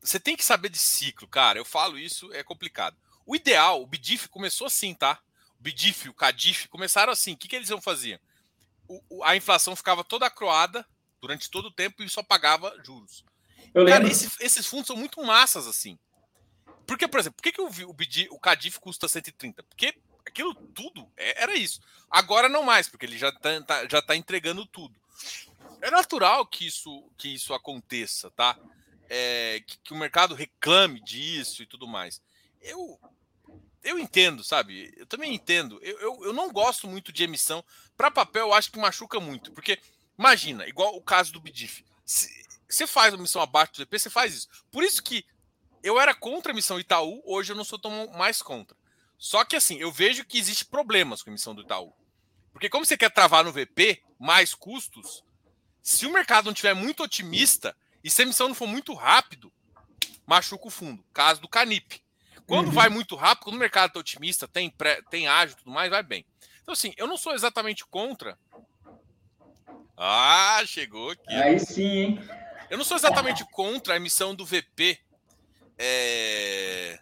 você 0.00 0.18
tem 0.18 0.36
que 0.36 0.44
saber 0.44 0.68
de 0.68 0.78
ciclo, 0.78 1.28
cara. 1.28 1.58
Eu 1.58 1.64
falo 1.64 1.98
isso, 1.98 2.32
é 2.32 2.42
complicado. 2.42 2.96
O 3.26 3.36
ideal, 3.36 3.82
o 3.82 3.86
BDIF 3.86 4.28
começou 4.28 4.66
assim, 4.66 4.94
tá? 4.94 5.20
O 5.60 5.62
BDIF, 5.62 6.08
o 6.08 6.14
CADIF, 6.14 6.68
começaram 6.68 7.12
assim. 7.12 7.34
O 7.34 7.36
que, 7.36 7.46
que 7.46 7.54
eles 7.54 7.68
iam 7.68 7.80
fazer? 7.80 8.20
O, 8.88 9.02
o, 9.10 9.24
a 9.24 9.36
inflação 9.36 9.76
ficava 9.76 10.02
toda 10.02 10.26
acroada 10.26 10.86
durante 11.20 11.50
todo 11.50 11.66
o 11.66 11.70
tempo 11.70 12.02
e 12.02 12.08
só 12.08 12.22
pagava 12.22 12.74
juros. 12.82 13.24
Eu 13.74 13.86
Cara, 13.86 14.08
esse, 14.08 14.30
esses 14.40 14.66
fundos 14.66 14.86
são 14.86 14.96
muito 14.96 15.22
massas 15.22 15.66
assim. 15.66 15.98
Porque, 16.86 17.06
por 17.06 17.20
exemplo, 17.20 17.36
por 17.36 17.42
que, 17.42 17.52
que 17.52 17.60
o, 17.60 17.68
o, 17.68 17.96
o 18.34 18.40
CADIF 18.40 18.80
custa 18.80 19.06
130? 19.06 19.62
Porque 19.64 19.94
aquilo 20.26 20.54
tudo 20.54 21.08
é, 21.16 21.42
era 21.42 21.54
isso. 21.54 21.80
Agora 22.10 22.48
não 22.48 22.62
mais, 22.62 22.88
porque 22.88 23.06
ele 23.06 23.18
já 23.18 23.28
está 23.28 23.60
tá, 23.62 23.88
já 23.88 24.02
tá 24.02 24.16
entregando 24.16 24.66
tudo. 24.66 24.98
É 25.82 25.90
natural 25.90 26.46
que 26.46 26.66
isso, 26.66 27.08
que 27.16 27.28
isso 27.34 27.52
aconteça, 27.54 28.30
tá? 28.30 28.58
É, 29.08 29.62
que, 29.66 29.78
que, 29.78 29.92
o 29.92 29.96
mercado 29.96 30.34
reclame 30.34 31.00
disso 31.00 31.62
e 31.62 31.66
tudo 31.66 31.86
mais. 31.86 32.22
Eu, 32.60 32.98
eu 33.82 33.98
entendo, 33.98 34.44
sabe? 34.44 34.92
Eu 34.96 35.06
também 35.06 35.34
entendo. 35.34 35.78
Eu, 35.82 35.98
eu, 36.00 36.24
eu 36.26 36.32
não 36.32 36.52
gosto 36.52 36.86
muito 36.86 37.12
de 37.12 37.24
emissão. 37.24 37.64
Para 37.96 38.10
papel, 38.10 38.48
eu 38.48 38.54
acho 38.54 38.70
que 38.70 38.78
machuca 38.78 39.18
muito. 39.18 39.52
Porque, 39.52 39.78
imagina, 40.18 40.66
igual 40.66 40.96
o 40.96 41.02
caso 41.02 41.32
do 41.32 41.40
BDIF. 41.40 41.84
Você 42.68 42.86
faz 42.86 43.14
uma 43.14 43.20
emissão 43.20 43.42
abaixo 43.42 43.72
do 43.72 43.78
DP, 43.78 43.98
você 43.98 44.10
faz 44.10 44.34
isso. 44.34 44.48
Por 44.70 44.84
isso 44.84 45.02
que 45.02 45.24
eu 45.82 45.98
era 45.98 46.14
contra 46.14 46.52
a 46.52 46.54
emissão 46.54 46.78
Itaú, 46.78 47.22
hoje 47.24 47.52
eu 47.52 47.56
não 47.56 47.64
sou 47.64 47.78
tão 47.78 48.08
mais 48.12 48.42
contra. 48.42 48.76
Só 49.18 49.44
que, 49.44 49.56
assim, 49.56 49.78
eu 49.78 49.90
vejo 49.90 50.24
que 50.24 50.38
existe 50.38 50.64
problemas 50.64 51.22
com 51.22 51.30
a 51.30 51.32
emissão 51.32 51.54
do 51.54 51.62
Itaú. 51.62 51.92
Porque, 52.52 52.68
como 52.68 52.84
você 52.84 52.96
quer 52.96 53.10
travar 53.10 53.44
no 53.44 53.52
VP, 53.52 54.02
mais 54.18 54.54
custos, 54.54 55.24
se 55.82 56.06
o 56.06 56.12
mercado 56.12 56.46
não 56.46 56.52
estiver 56.52 56.74
muito 56.74 57.02
otimista 57.02 57.76
e 58.02 58.10
se 58.10 58.22
a 58.22 58.24
emissão 58.24 58.48
não 58.48 58.54
for 58.54 58.66
muito 58.66 58.94
rápido, 58.94 59.52
machuca 60.26 60.68
o 60.68 60.70
fundo. 60.70 61.04
Caso 61.12 61.40
do 61.40 61.48
Canip. 61.48 62.02
Quando 62.50 62.66
uhum. 62.66 62.72
vai 62.72 62.88
muito 62.88 63.14
rápido, 63.14 63.44
quando 63.44 63.54
o 63.54 63.60
mercado 63.60 63.90
está 63.90 64.00
otimista, 64.00 64.48
tem, 64.48 64.68
pré, 64.68 65.00
tem 65.08 65.28
ágil 65.28 65.54
e 65.54 65.58
tudo 65.58 65.70
mais, 65.70 65.88
vai 65.88 66.02
bem. 66.02 66.26
Então, 66.60 66.72
assim, 66.72 66.92
eu 66.96 67.06
não 67.06 67.16
sou 67.16 67.32
exatamente 67.32 67.86
contra. 67.86 68.36
Ah, 69.96 70.60
chegou 70.66 71.10
aqui. 71.10 71.32
Aí 71.32 71.60
sim, 71.60 71.82
hein? 71.84 72.28
Eu 72.68 72.76
não 72.76 72.84
sou 72.84 72.96
exatamente 72.96 73.44
contra 73.52 73.94
a 73.94 73.96
emissão 73.96 74.34
do 74.34 74.44
VP. 74.44 74.98
É... 75.78 76.98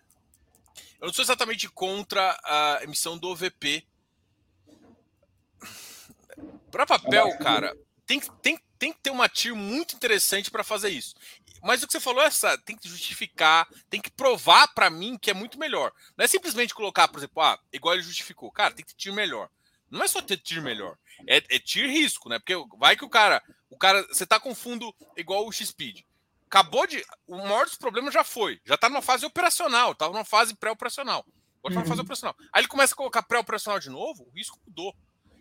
Eu 1.00 1.06
não 1.06 1.14
sou 1.14 1.22
exatamente 1.22 1.66
contra 1.70 2.38
a 2.44 2.80
emissão 2.82 3.16
do 3.16 3.34
VP. 3.34 3.86
Para 6.70 6.84
papel, 6.84 7.38
cara, 7.38 7.74
tem, 8.04 8.20
tem, 8.42 8.60
tem 8.78 8.92
que 8.92 8.98
ter 9.00 9.10
uma 9.10 9.30
TIR 9.30 9.56
muito 9.56 9.96
interessante 9.96 10.50
para 10.50 10.62
fazer 10.62 10.90
isso. 10.90 11.14
Mas 11.62 11.82
o 11.82 11.86
que 11.86 11.92
você 11.92 12.00
falou 12.00 12.22
é 12.22 12.26
essa, 12.26 12.56
tem 12.58 12.76
que 12.76 12.88
justificar, 12.88 13.68
tem 13.90 14.00
que 14.00 14.10
provar 14.10 14.68
para 14.74 14.90
mim 14.90 15.18
que 15.18 15.30
é 15.30 15.34
muito 15.34 15.58
melhor. 15.58 15.92
Não 16.16 16.24
é 16.24 16.28
simplesmente 16.28 16.74
colocar, 16.74 17.08
por 17.08 17.18
exemplo, 17.18 17.42
ah, 17.42 17.58
igual 17.72 17.94
ele 17.94 18.02
justificou. 18.02 18.50
Cara, 18.50 18.74
tem 18.74 18.84
que 18.84 18.92
ter 18.92 18.98
tiro 18.98 19.14
melhor. 19.14 19.48
Não 19.90 20.02
é 20.02 20.08
só 20.08 20.20
ter 20.20 20.36
tiro 20.36 20.62
melhor, 20.62 20.96
é, 21.26 21.38
é 21.48 21.58
tiro 21.58 21.88
risco, 21.88 22.28
né? 22.28 22.38
Porque 22.38 22.54
vai 22.76 22.94
que 22.94 23.04
o 23.04 23.08
cara, 23.08 23.42
o 23.70 23.76
cara, 23.76 24.06
você 24.08 24.26
tá 24.26 24.38
com 24.38 24.54
fundo 24.54 24.94
igual 25.16 25.46
o 25.46 25.52
X-Speed. 25.52 26.02
Acabou 26.46 26.86
de. 26.86 27.04
O 27.26 27.36
maior 27.36 27.66
dos 27.66 27.76
problemas 27.76 28.12
já 28.12 28.24
foi. 28.24 28.60
Já 28.64 28.76
tá 28.76 28.88
numa 28.88 29.02
fase 29.02 29.24
operacional, 29.26 29.94
tava 29.94 30.12
numa 30.12 30.24
fase 30.24 30.54
pré-operacional. 30.54 31.24
Agora 31.58 31.74
tá 31.74 31.80
uhum. 31.80 31.86
fase 31.86 32.00
operacional. 32.00 32.36
Aí 32.52 32.60
ele 32.62 32.68
começa 32.68 32.94
a 32.94 32.96
colocar 32.96 33.22
pré-operacional 33.22 33.78
de 33.78 33.90
novo, 33.90 34.24
o 34.24 34.30
risco 34.30 34.58
mudou. 34.66 34.94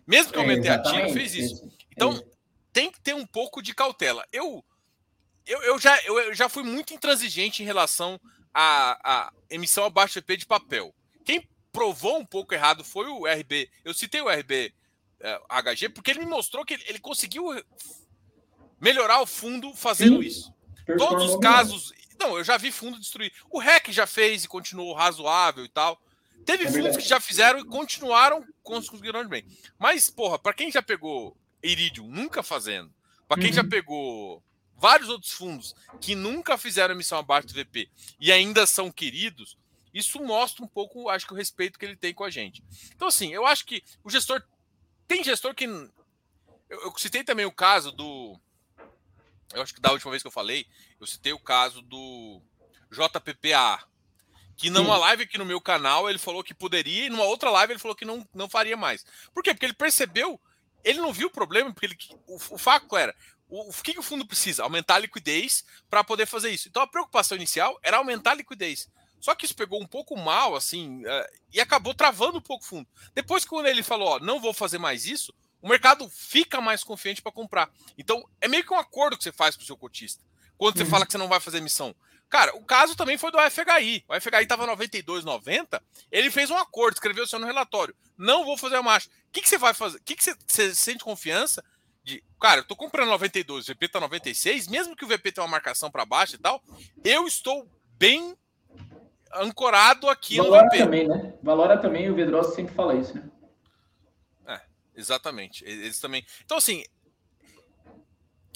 Mesmo 0.06 0.32
que 0.32 0.40
eu 0.40 0.44
é, 0.44 0.70
a 0.70 0.82
tira, 0.82 1.10
fez 1.10 1.36
isso. 1.36 1.70
Então, 1.92 2.14
é. 2.14 2.24
tem 2.72 2.92
que 2.92 3.00
ter 3.00 3.14
um 3.14 3.26
pouco 3.26 3.62
de 3.62 3.74
cautela. 3.74 4.26
Eu 4.32 4.64
eu, 5.48 5.62
eu, 5.64 5.80
já, 5.80 6.00
eu, 6.04 6.20
eu, 6.20 6.36
já 6.36 6.50
fui 6.50 6.64
muito 6.64 6.94
intransigente 6.94 7.64
em 7.64 7.66
relação 7.66 8.20
à, 8.54 9.28
à 9.28 9.34
emissão 9.50 9.86
abaixo 9.86 10.20
do 10.20 10.32
EP 10.32 10.40
de 10.40 10.46
papel. 10.46 10.94
Quem 11.24 11.48
provou 11.72 12.20
um 12.20 12.26
pouco 12.26 12.54
errado 12.54 12.84
foi 12.84 13.08
o 13.08 13.26
RB. 13.26 13.70
Eu 13.84 13.94
citei 13.94 14.22
o 14.22 14.30
RB 14.30 14.74
é, 15.20 15.40
HG 15.50 15.90
porque 15.90 16.12
ele 16.12 16.20
me 16.20 16.26
mostrou 16.26 16.66
que 16.66 16.76
ele, 16.76 16.84
ele 16.88 17.00
conseguiu 17.00 17.46
melhorar 18.80 19.22
o 19.22 19.26
fundo 19.26 19.74
fazendo 19.74 20.22
Sim, 20.22 20.28
isso. 20.28 20.54
Todos 20.98 21.32
os 21.32 21.40
casos. 21.40 21.94
Não, 22.20 22.38
eu 22.38 22.44
já 22.44 22.58
vi 22.58 22.72
fundo 22.72 23.00
destruir. 23.00 23.32
O 23.50 23.60
REC 23.60 23.92
já 23.92 24.08
fez 24.08 24.44
e 24.44 24.48
continuou 24.48 24.94
razoável 24.94 25.66
e 25.66 25.70
tal. 25.70 26.00
Teve 26.46 26.66
é 26.66 26.72
fundos 26.72 26.98
que 26.98 27.08
já 27.08 27.20
fizeram 27.20 27.60
e 27.60 27.66
continuaram 27.66 28.46
conseguindo 28.64 29.28
bem. 29.28 29.46
Mas, 29.78 30.10
porra, 30.10 30.40
para 30.40 30.54
quem 30.54 30.72
já 30.72 30.82
pegou 30.82 31.36
Iridium 31.62 32.08
nunca 32.08 32.42
fazendo, 32.42 32.94
para 33.28 33.40
quem 33.40 33.50
uhum. 33.50 33.56
já 33.56 33.64
pegou 33.64 34.42
vários 34.78 35.10
outros 35.10 35.32
fundos 35.32 35.76
que 36.00 36.16
nunca 36.16 36.58
fizeram 36.58 36.94
emissão 36.94 37.18
abaixo 37.18 37.48
do 37.48 37.54
VP 37.54 37.90
e 38.20 38.32
ainda 38.32 38.66
são 38.66 38.92
queridos, 38.92 39.58
isso 39.94 40.24
mostra 40.24 40.64
um 40.64 40.68
pouco, 40.68 41.10
acho 41.10 41.26
que 41.26 41.34
o 41.34 41.36
respeito 41.36 41.80
que 41.80 41.86
ele 41.86 41.96
tem 41.96 42.14
com 42.14 42.24
a 42.24 42.30
gente. 42.30 42.64
Então, 42.96 43.08
assim, 43.08 43.34
eu 43.34 43.46
acho 43.46 43.66
que 43.66 43.84
o 44.04 44.10
gestor. 44.10 44.44
Tem 45.08 45.24
gestor 45.24 45.56
que. 45.56 45.66
Eu, 45.66 45.90
eu 46.70 46.94
citei 46.98 47.24
também 47.24 47.46
o 47.46 47.52
caso 47.52 47.92
do. 47.92 48.40
Eu 49.54 49.62
acho 49.62 49.74
que 49.74 49.82
da 49.82 49.92
última 49.92 50.12
vez 50.12 50.22
que 50.22 50.28
eu 50.28 50.32
falei, 50.32 50.68
eu 51.00 51.08
citei 51.08 51.34
o 51.34 51.40
caso 51.40 51.82
do 51.82 52.42
JPPA, 52.92 53.88
que 54.58 54.70
numa 54.70 54.98
live 54.98 55.24
aqui 55.24 55.38
no 55.38 55.46
meu 55.46 55.62
canal 55.62 56.10
ele 56.10 56.20
falou 56.20 56.44
que 56.44 56.54
poderia, 56.54 57.06
e 57.06 57.10
numa 57.10 57.24
outra 57.24 57.50
live 57.50 57.74
ele 57.74 57.80
falou 57.80 57.96
que 57.96 58.06
não, 58.06 58.28
não 58.34 58.50
faria 58.50 58.76
mais. 58.76 59.06
Por 59.34 59.42
quê? 59.42 59.54
Porque 59.54 59.66
ele 59.66 59.74
percebeu, 59.74 60.40
ele 60.84 61.00
não 61.00 61.14
viu 61.14 61.28
o 61.28 61.32
problema, 61.32 61.72
porque 61.72 61.86
ele, 61.86 61.98
o, 62.28 62.36
o 62.36 62.58
fato 62.58 62.98
era, 62.98 63.16
o, 63.50 63.70
o 63.70 63.74
que, 63.84 63.98
o 63.98 64.04
fundo 64.04 64.26
precisa? 64.26 64.64
Aumentar 64.64 64.96
a 64.96 65.00
liquidez 65.00 65.64
para 65.90 66.04
poder 66.04 66.26
fazer 66.26 66.50
isso. 66.50 66.68
Então 66.68 66.82
a 66.82 66.88
preocupação 66.88 67.38
inicial 67.38 67.78
era 67.82 67.98
aumentar 67.98 68.32
a 68.32 68.36
liquidez. 68.36 68.90
Só 69.20 69.34
que 69.34 69.46
isso 69.46 69.56
pegou 69.56 69.82
um 69.82 69.88
pouco 69.88 70.16
mal, 70.16 70.56
assim, 70.56 71.04
uh, 71.06 71.28
e 71.52 71.60
acabou 71.60 71.94
travando 71.94 72.38
um 72.38 72.42
pouco 72.42 72.64
o 72.64 72.68
fundo. 72.68 72.88
Depois, 73.16 73.46
quando 73.46 73.66
ele 73.66 73.82
falou, 73.82 74.10
ó, 74.10 74.20
não 74.20 74.40
vou 74.40 74.54
fazer 74.54 74.78
mais 74.78 75.06
isso, 75.06 75.34
o 75.62 75.68
mercado 75.68 76.08
fica 76.10 76.62
mais 76.62 76.84
confiante 76.84 77.22
para 77.22 77.32
comprar. 77.32 77.70
Então, 77.98 78.24
é 78.40 78.48
meio 78.48 78.64
que 78.64 78.74
um 78.74 78.78
acordo 78.78 79.18
que 79.18 79.24
você 79.24 79.32
faz 79.32 79.56
com 79.56 79.64
o 79.64 79.66
seu 79.66 79.76
cotista. 79.76 80.24
Quando 80.56 80.78
você 80.78 80.84
uhum. 80.84 80.90
fala 80.90 81.06
que 81.06 81.12
você 81.12 81.18
não 81.18 81.28
vai 81.28 81.40
fazer 81.40 81.58
emissão. 81.58 81.96
Cara, 82.30 82.56
o 82.56 82.64
caso 82.64 82.96
também 82.96 83.18
foi 83.18 83.32
do 83.32 83.38
FHI. 83.40 84.04
O 84.08 84.20
FHI 84.20 84.44
estava 84.44 84.68
92,90. 84.68 85.82
Ele 86.12 86.30
fez 86.30 86.50
um 86.50 86.58
acordo, 86.58 86.96
escreveu 86.96 87.24
o 87.24 87.28
seu 87.28 87.40
no 87.40 87.46
relatório. 87.46 87.96
Não 88.18 88.44
vou 88.44 88.58
fazer 88.58 88.76
a 88.76 88.84
marcha. 88.84 89.10
O 89.10 89.32
que, 89.32 89.42
que 89.42 89.50
você 89.50 89.58
vai 89.58 89.74
fazer? 89.74 89.98
O 89.98 90.04
que, 90.04 90.16
que 90.16 90.24
você, 90.24 90.36
você 90.46 90.76
sente 90.76 91.04
confiança 91.04 91.64
de. 92.08 92.24
Cara, 92.40 92.62
eu 92.62 92.64
tô 92.64 92.76
comprando 92.76 93.10
92, 93.10 93.68
o 93.68 93.74
VP 93.74 93.90
tá 93.90 94.00
96, 94.00 94.68
mesmo 94.68 94.96
que 94.96 95.04
o 95.04 95.08
VP 95.08 95.34
tenha 95.34 95.44
uma 95.44 95.52
marcação 95.52 95.92
para 95.92 96.06
baixo 96.06 96.36
e 96.36 96.38
tal, 96.38 96.64
eu 97.04 97.28
estou 97.28 97.70
bem 97.98 98.36
ancorado 99.34 100.10
aqui 100.10 100.38
Valora 100.38 100.64
no 100.64 100.70
VP. 100.70 100.78
também, 100.78 101.08
né? 101.08 101.34
Valora 101.44 101.78
também, 101.78 102.10
o 102.10 102.16
Vedroso 102.16 102.56
sempre 102.56 102.74
fala 102.74 102.96
isso, 102.96 103.14
né? 103.14 103.30
É, 104.48 104.62
exatamente. 104.96 105.66
Eles 105.66 106.00
também. 106.00 106.26
Então, 106.46 106.58
assim, 106.58 106.86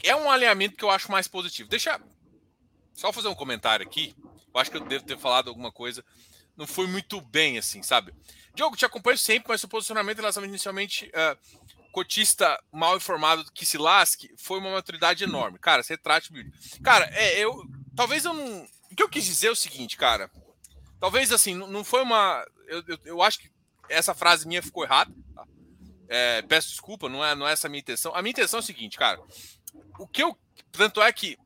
é 0.02 0.16
um 0.16 0.32
alinhamento 0.32 0.78
que 0.78 0.86
eu 0.86 0.90
acho 0.90 1.12
mais 1.12 1.28
positivo. 1.28 1.70
Deixa 1.70 2.00
só 2.94 3.12
fazer 3.12 3.28
um 3.28 3.36
comentário 3.36 3.86
aqui. 3.86 4.16
Eu 4.54 4.60
acho 4.60 4.72
que 4.72 4.78
eu 4.78 4.82
devo 4.86 5.04
ter 5.04 5.18
falado 5.18 5.50
alguma 5.50 5.72
coisa. 5.72 6.04
Não 6.56 6.66
foi 6.66 6.88
muito 6.88 7.20
bem, 7.20 7.58
assim, 7.58 7.84
sabe? 7.84 8.14
Diogo, 8.54 8.78
te 8.78 8.86
acompanho 8.86 9.18
sempre, 9.18 9.50
mas 9.50 9.60
seu 9.60 9.70
posicionamento 9.70 10.18
em 10.18 10.22
relação 10.22 10.44
inicialmente 10.46 11.10
uh, 11.10 11.38
cotista 11.92 12.62
mal 12.72 12.98
informado 12.98 13.46
que 13.52 13.66
se 13.66 13.78
lasque 13.78 14.34
foi 14.38 14.60
uma 14.60 14.72
maturidade 14.72 15.24
enorme. 15.24 15.60
Cara, 15.60 15.84
você 15.84 15.98
trate. 15.98 16.32
Cara, 16.84 17.10
é, 17.14 17.38
eu. 17.40 17.64
Talvez 17.96 18.26
eu 18.26 18.34
não. 18.34 18.68
O 18.92 18.96
que 18.96 19.04
eu 19.04 19.10
quis 19.10 19.26
dizer 19.26 19.48
é 19.48 19.52
o 19.52 19.56
seguinte, 19.56 19.98
cara. 19.98 20.32
Talvez 21.00 21.32
assim, 21.32 21.54
não 21.54 21.84
foi 21.84 22.02
uma. 22.02 22.46
Eu, 22.68 22.84
eu, 22.88 23.00
eu 23.06 23.22
acho 23.22 23.40
que 23.40 23.52
essa 23.90 24.14
frase 24.14 24.48
minha 24.48 24.64
ficou 24.64 24.84
errada. 24.84 25.14
Tá? 25.36 25.46
É, 26.08 26.42
peço 26.44 26.70
desculpa, 26.70 27.10
não 27.10 27.24
é, 27.24 27.36
não 27.36 27.48
é 27.48 27.54
essa 27.54 27.68
a 27.68 27.70
minha 27.70 27.82
intenção. 27.82 28.16
A 28.16 28.22
minha 28.22 28.32
intenção 28.32 28.60
é 28.60 28.64
o 28.64 28.66
seguinte, 28.66 28.98
cara. 28.98 29.22
O 30.00 30.08
que 30.08 30.24
eu. 30.24 30.38
Tanto 30.72 31.02
é 31.02 31.12
que 31.12 31.38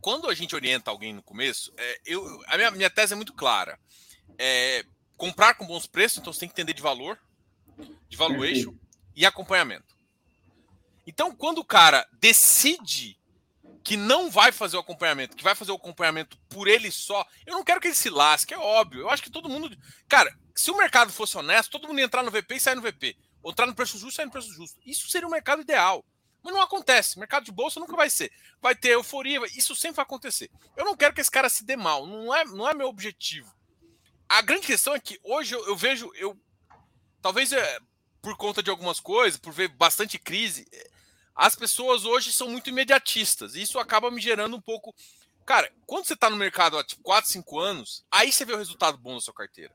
quando 0.00 0.28
a 0.28 0.34
gente 0.34 0.54
orienta 0.54 0.90
alguém 0.90 1.12
no 1.12 1.22
começo, 1.22 1.72
é, 1.76 2.00
eu, 2.04 2.42
a 2.46 2.56
minha, 2.56 2.70
minha 2.70 2.90
tese 2.90 3.14
é 3.14 3.16
muito 3.16 3.32
clara. 3.32 3.78
É, 4.38 4.84
comprar 5.16 5.54
com 5.54 5.66
bons 5.66 5.86
preços, 5.86 6.18
então 6.18 6.32
você 6.32 6.40
tem 6.40 6.48
que 6.48 6.54
entender 6.54 6.72
de 6.72 6.82
valor, 6.82 7.18
de 8.08 8.16
valuation 8.16 8.74
e 9.14 9.26
acompanhamento. 9.26 9.94
Então, 11.06 11.34
quando 11.34 11.58
o 11.58 11.64
cara 11.64 12.06
decide 12.20 13.18
que 13.82 13.96
não 13.96 14.30
vai 14.30 14.52
fazer 14.52 14.76
o 14.76 14.80
acompanhamento, 14.80 15.36
que 15.36 15.42
vai 15.42 15.54
fazer 15.54 15.72
o 15.72 15.76
acompanhamento 15.76 16.38
por 16.48 16.68
ele 16.68 16.90
só, 16.90 17.26
eu 17.46 17.54
não 17.54 17.64
quero 17.64 17.80
que 17.80 17.88
ele 17.88 17.94
se 17.94 18.10
lasque, 18.10 18.54
é 18.54 18.58
óbvio. 18.58 19.00
Eu 19.00 19.10
acho 19.10 19.22
que 19.22 19.30
todo 19.30 19.48
mundo. 19.48 19.76
Cara, 20.08 20.32
se 20.54 20.70
o 20.70 20.76
mercado 20.76 21.12
fosse 21.12 21.36
honesto, 21.36 21.70
todo 21.70 21.88
mundo 21.88 21.98
ia 21.98 22.04
entrar 22.04 22.22
no 22.22 22.30
VP 22.30 22.54
e 22.54 22.60
sair 22.60 22.74
no 22.74 22.82
VP. 22.82 23.16
Ou 23.42 23.50
entrar 23.50 23.66
no 23.66 23.74
preço 23.74 23.98
justo 23.98 24.12
e 24.12 24.16
sair 24.16 24.26
no 24.26 24.32
preço 24.32 24.52
justo. 24.52 24.78
Isso 24.84 25.08
seria 25.08 25.26
o 25.26 25.30
mercado 25.30 25.62
ideal. 25.62 26.04
Mas 26.42 26.54
não 26.54 26.60
acontece. 26.60 27.18
Mercado 27.18 27.44
de 27.44 27.52
bolsa 27.52 27.80
nunca 27.80 27.96
vai 27.96 28.10
ser. 28.10 28.30
Vai 28.60 28.74
ter 28.74 28.90
euforia, 28.90 29.40
isso 29.56 29.74
sempre 29.74 29.96
vai 29.96 30.02
acontecer. 30.04 30.50
Eu 30.76 30.84
não 30.84 30.96
quero 30.96 31.14
que 31.14 31.20
esse 31.20 31.30
cara 31.30 31.48
se 31.48 31.64
dê 31.64 31.76
mal. 31.76 32.06
Não 32.06 32.34
é, 32.34 32.44
não 32.44 32.68
é 32.68 32.74
meu 32.74 32.88
objetivo. 32.88 33.52
A 34.28 34.42
grande 34.42 34.66
questão 34.66 34.94
é 34.94 35.00
que 35.00 35.18
hoje 35.22 35.54
eu, 35.54 35.66
eu 35.66 35.76
vejo. 35.76 36.10
Eu, 36.14 36.38
talvez 37.20 37.52
é, 37.52 37.80
por 38.20 38.36
conta 38.36 38.62
de 38.62 38.70
algumas 38.70 39.00
coisas, 39.00 39.38
por 39.38 39.52
ver 39.52 39.68
bastante 39.68 40.18
crise, 40.18 40.66
as 41.34 41.54
pessoas 41.54 42.04
hoje 42.04 42.32
são 42.32 42.48
muito 42.48 42.68
imediatistas. 42.68 43.54
E 43.54 43.62
isso 43.62 43.78
acaba 43.78 44.10
me 44.10 44.20
gerando 44.20 44.56
um 44.56 44.60
pouco. 44.60 44.94
Cara, 45.46 45.72
quando 45.86 46.04
você 46.04 46.14
está 46.14 46.28
no 46.28 46.36
mercado 46.36 46.78
há 46.78 46.84
tipo, 46.84 47.02
4, 47.02 47.30
5 47.30 47.58
anos, 47.58 48.04
aí 48.10 48.30
você 48.30 48.44
vê 48.44 48.52
o 48.52 48.58
resultado 48.58 48.98
bom 48.98 49.14
da 49.14 49.20
sua 49.20 49.34
carteira. 49.34 49.74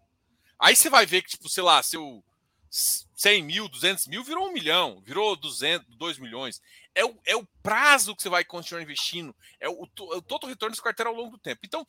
Aí 0.59 0.75
você 0.75 0.89
vai 0.89 1.05
ver 1.05 1.21
que, 1.21 1.29
tipo, 1.29 1.49
sei 1.49 1.63
lá, 1.63 1.81
seu 1.83 2.23
100 2.69 3.41
mil, 3.43 3.67
200 3.67 4.07
mil, 4.07 4.23
virou 4.23 4.47
um 4.47 4.53
milhão, 4.53 5.01
virou 5.01 5.35
200, 5.35 5.95
2 5.95 6.17
milhões. 6.17 6.61
É 6.93 7.03
o, 7.03 7.17
é 7.25 7.35
o 7.35 7.47
prazo 7.63 8.15
que 8.15 8.21
você 8.21 8.29
vai 8.29 8.43
continuar 8.45 8.81
investindo, 8.81 9.35
é 9.59 9.67
o, 9.67 9.83
o 9.83 10.21
todo 10.21 10.43
o 10.43 10.47
retorno 10.47 10.71
desse 10.71 10.83
carteira 10.83 11.09
ao 11.09 11.15
longo 11.15 11.31
do 11.31 11.37
tempo. 11.37 11.61
Então, 11.63 11.85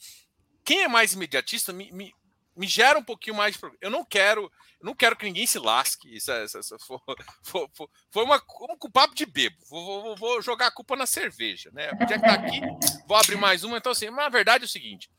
quem 0.65 0.83
é 0.83 0.89
mais 0.89 1.13
imediatista 1.13 1.73
me, 1.73 1.93
me, 1.93 2.15
me 2.57 2.67
gera 2.67 2.99
um 2.99 3.05
pouquinho 3.05 3.37
mais 3.37 3.57
de 3.57 3.61
Eu 3.81 3.91
não 3.91 4.05
quero, 4.05 4.51
não 4.83 4.95
quero 4.95 5.17
que 5.17 5.27
ninguém 5.27 5.47
se 5.47 5.59
lasque. 5.59 6.15
Isso, 6.15 6.31
é, 6.33 6.45
isso, 6.45 6.59
isso 6.59 6.77
foi, 6.79 6.99
foi, 7.43 7.69
foi, 8.11 8.25
uma, 8.25 8.43
um 8.83 8.91
papo 8.91 9.15
de 9.15 9.27
bebo. 9.27 9.57
Vou, 9.69 10.03
vou, 10.03 10.17
vou, 10.17 10.43
jogar 10.43 10.69
a 10.69 10.71
culpa 10.71 10.97
na 10.97 11.07
cerveja, 11.07 11.71
né? 11.73 11.91
Já 12.09 12.19
que 12.19 12.27
tá 12.27 12.35
aqui, 12.35 12.61
vou 13.07 13.17
abrir 13.17 13.37
mais 13.37 13.63
uma. 13.63 13.77
Então, 13.77 13.93
assim, 13.93 14.11
mas 14.11 14.27
a 14.27 14.31
verdade 14.31 14.65
é 14.65 14.67
o 14.67 14.71
seguinte: 14.71 15.11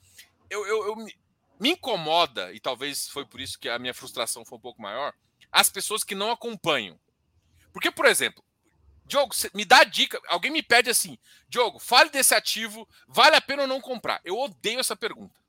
eu, 0.50 0.66
eu, 0.66 0.88
eu 0.88 0.96
me, 0.96 1.16
me 1.60 1.70
incomoda, 1.72 2.52
e 2.54 2.60
talvez 2.60 3.08
foi 3.08 3.26
por 3.26 3.40
isso 3.40 3.60
que 3.60 3.70
a 3.70 3.78
minha 3.80 3.94
frustração 3.94 4.44
foi 4.44 4.58
um 4.58 4.62
pouco 4.62 4.82
maior 4.82 5.14
as 5.52 5.70
pessoas 5.70 6.04
que 6.04 6.16
não 6.16 6.32
acompanham. 6.32 7.00
Porque, 7.72 7.92
por 7.92 8.06
exemplo, 8.06 8.44
Diogo, 9.06 9.34
me 9.54 9.64
dá 9.64 9.84
dica. 9.84 10.20
Alguém 10.28 10.52
me 10.52 10.62
pede 10.62 10.90
assim, 10.90 11.18
Diogo, 11.48 11.80
fale 11.80 12.10
desse 12.10 12.36
ativo, 12.36 12.88
vale 13.08 13.36
a 13.36 13.42
pena 13.42 13.64
ou 13.64 13.68
não 13.68 13.82
comprar? 13.82 14.22
Eu 14.24 14.38
odeio 14.38 14.80
essa 14.80 14.96
pergunta. 14.96 15.40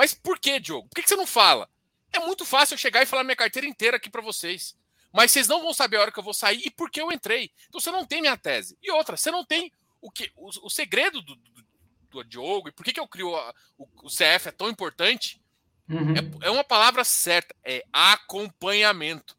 Mas 0.00 0.14
por 0.14 0.38
que, 0.38 0.58
Diogo? 0.58 0.88
Por 0.88 1.02
que 1.02 1.06
você 1.06 1.14
não 1.14 1.26
fala? 1.26 1.68
É 2.10 2.18
muito 2.20 2.46
fácil 2.46 2.72
eu 2.72 2.78
chegar 2.78 3.02
e 3.02 3.06
falar 3.06 3.22
minha 3.22 3.36
carteira 3.36 3.68
inteira 3.68 3.98
aqui 3.98 4.08
para 4.08 4.22
vocês. 4.22 4.74
Mas 5.12 5.30
vocês 5.30 5.46
não 5.46 5.60
vão 5.60 5.74
saber 5.74 5.98
a 5.98 6.00
hora 6.00 6.10
que 6.10 6.18
eu 6.18 6.24
vou 6.24 6.32
sair 6.32 6.62
e 6.64 6.70
por 6.70 6.90
que 6.90 7.02
eu 7.02 7.12
entrei. 7.12 7.50
Então 7.68 7.78
você 7.78 7.90
não 7.90 8.06
tem 8.06 8.22
minha 8.22 8.34
tese. 8.34 8.78
E 8.82 8.90
outra, 8.90 9.18
você 9.18 9.30
não 9.30 9.44
tem 9.44 9.70
o 10.00 10.10
que 10.10 10.32
o, 10.34 10.48
o 10.62 10.70
segredo 10.70 11.20
do, 11.20 11.36
do, 11.36 11.64
do, 12.12 12.24
Diogo 12.24 12.70
e 12.70 12.72
por 12.72 12.82
que, 12.82 12.94
que 12.94 12.98
eu 12.98 13.06
crio 13.06 13.36
a, 13.36 13.54
o, 13.76 13.86
o 14.04 14.08
CF 14.08 14.48
é 14.48 14.50
tão 14.50 14.70
importante 14.70 15.38
Uhum. 15.86 16.14
É, 16.14 16.46
é, 16.46 16.50
uma 16.50 16.62
palavra 16.62 17.02
certa, 17.02 17.52
é 17.64 17.84
acompanhamento. 17.92 19.36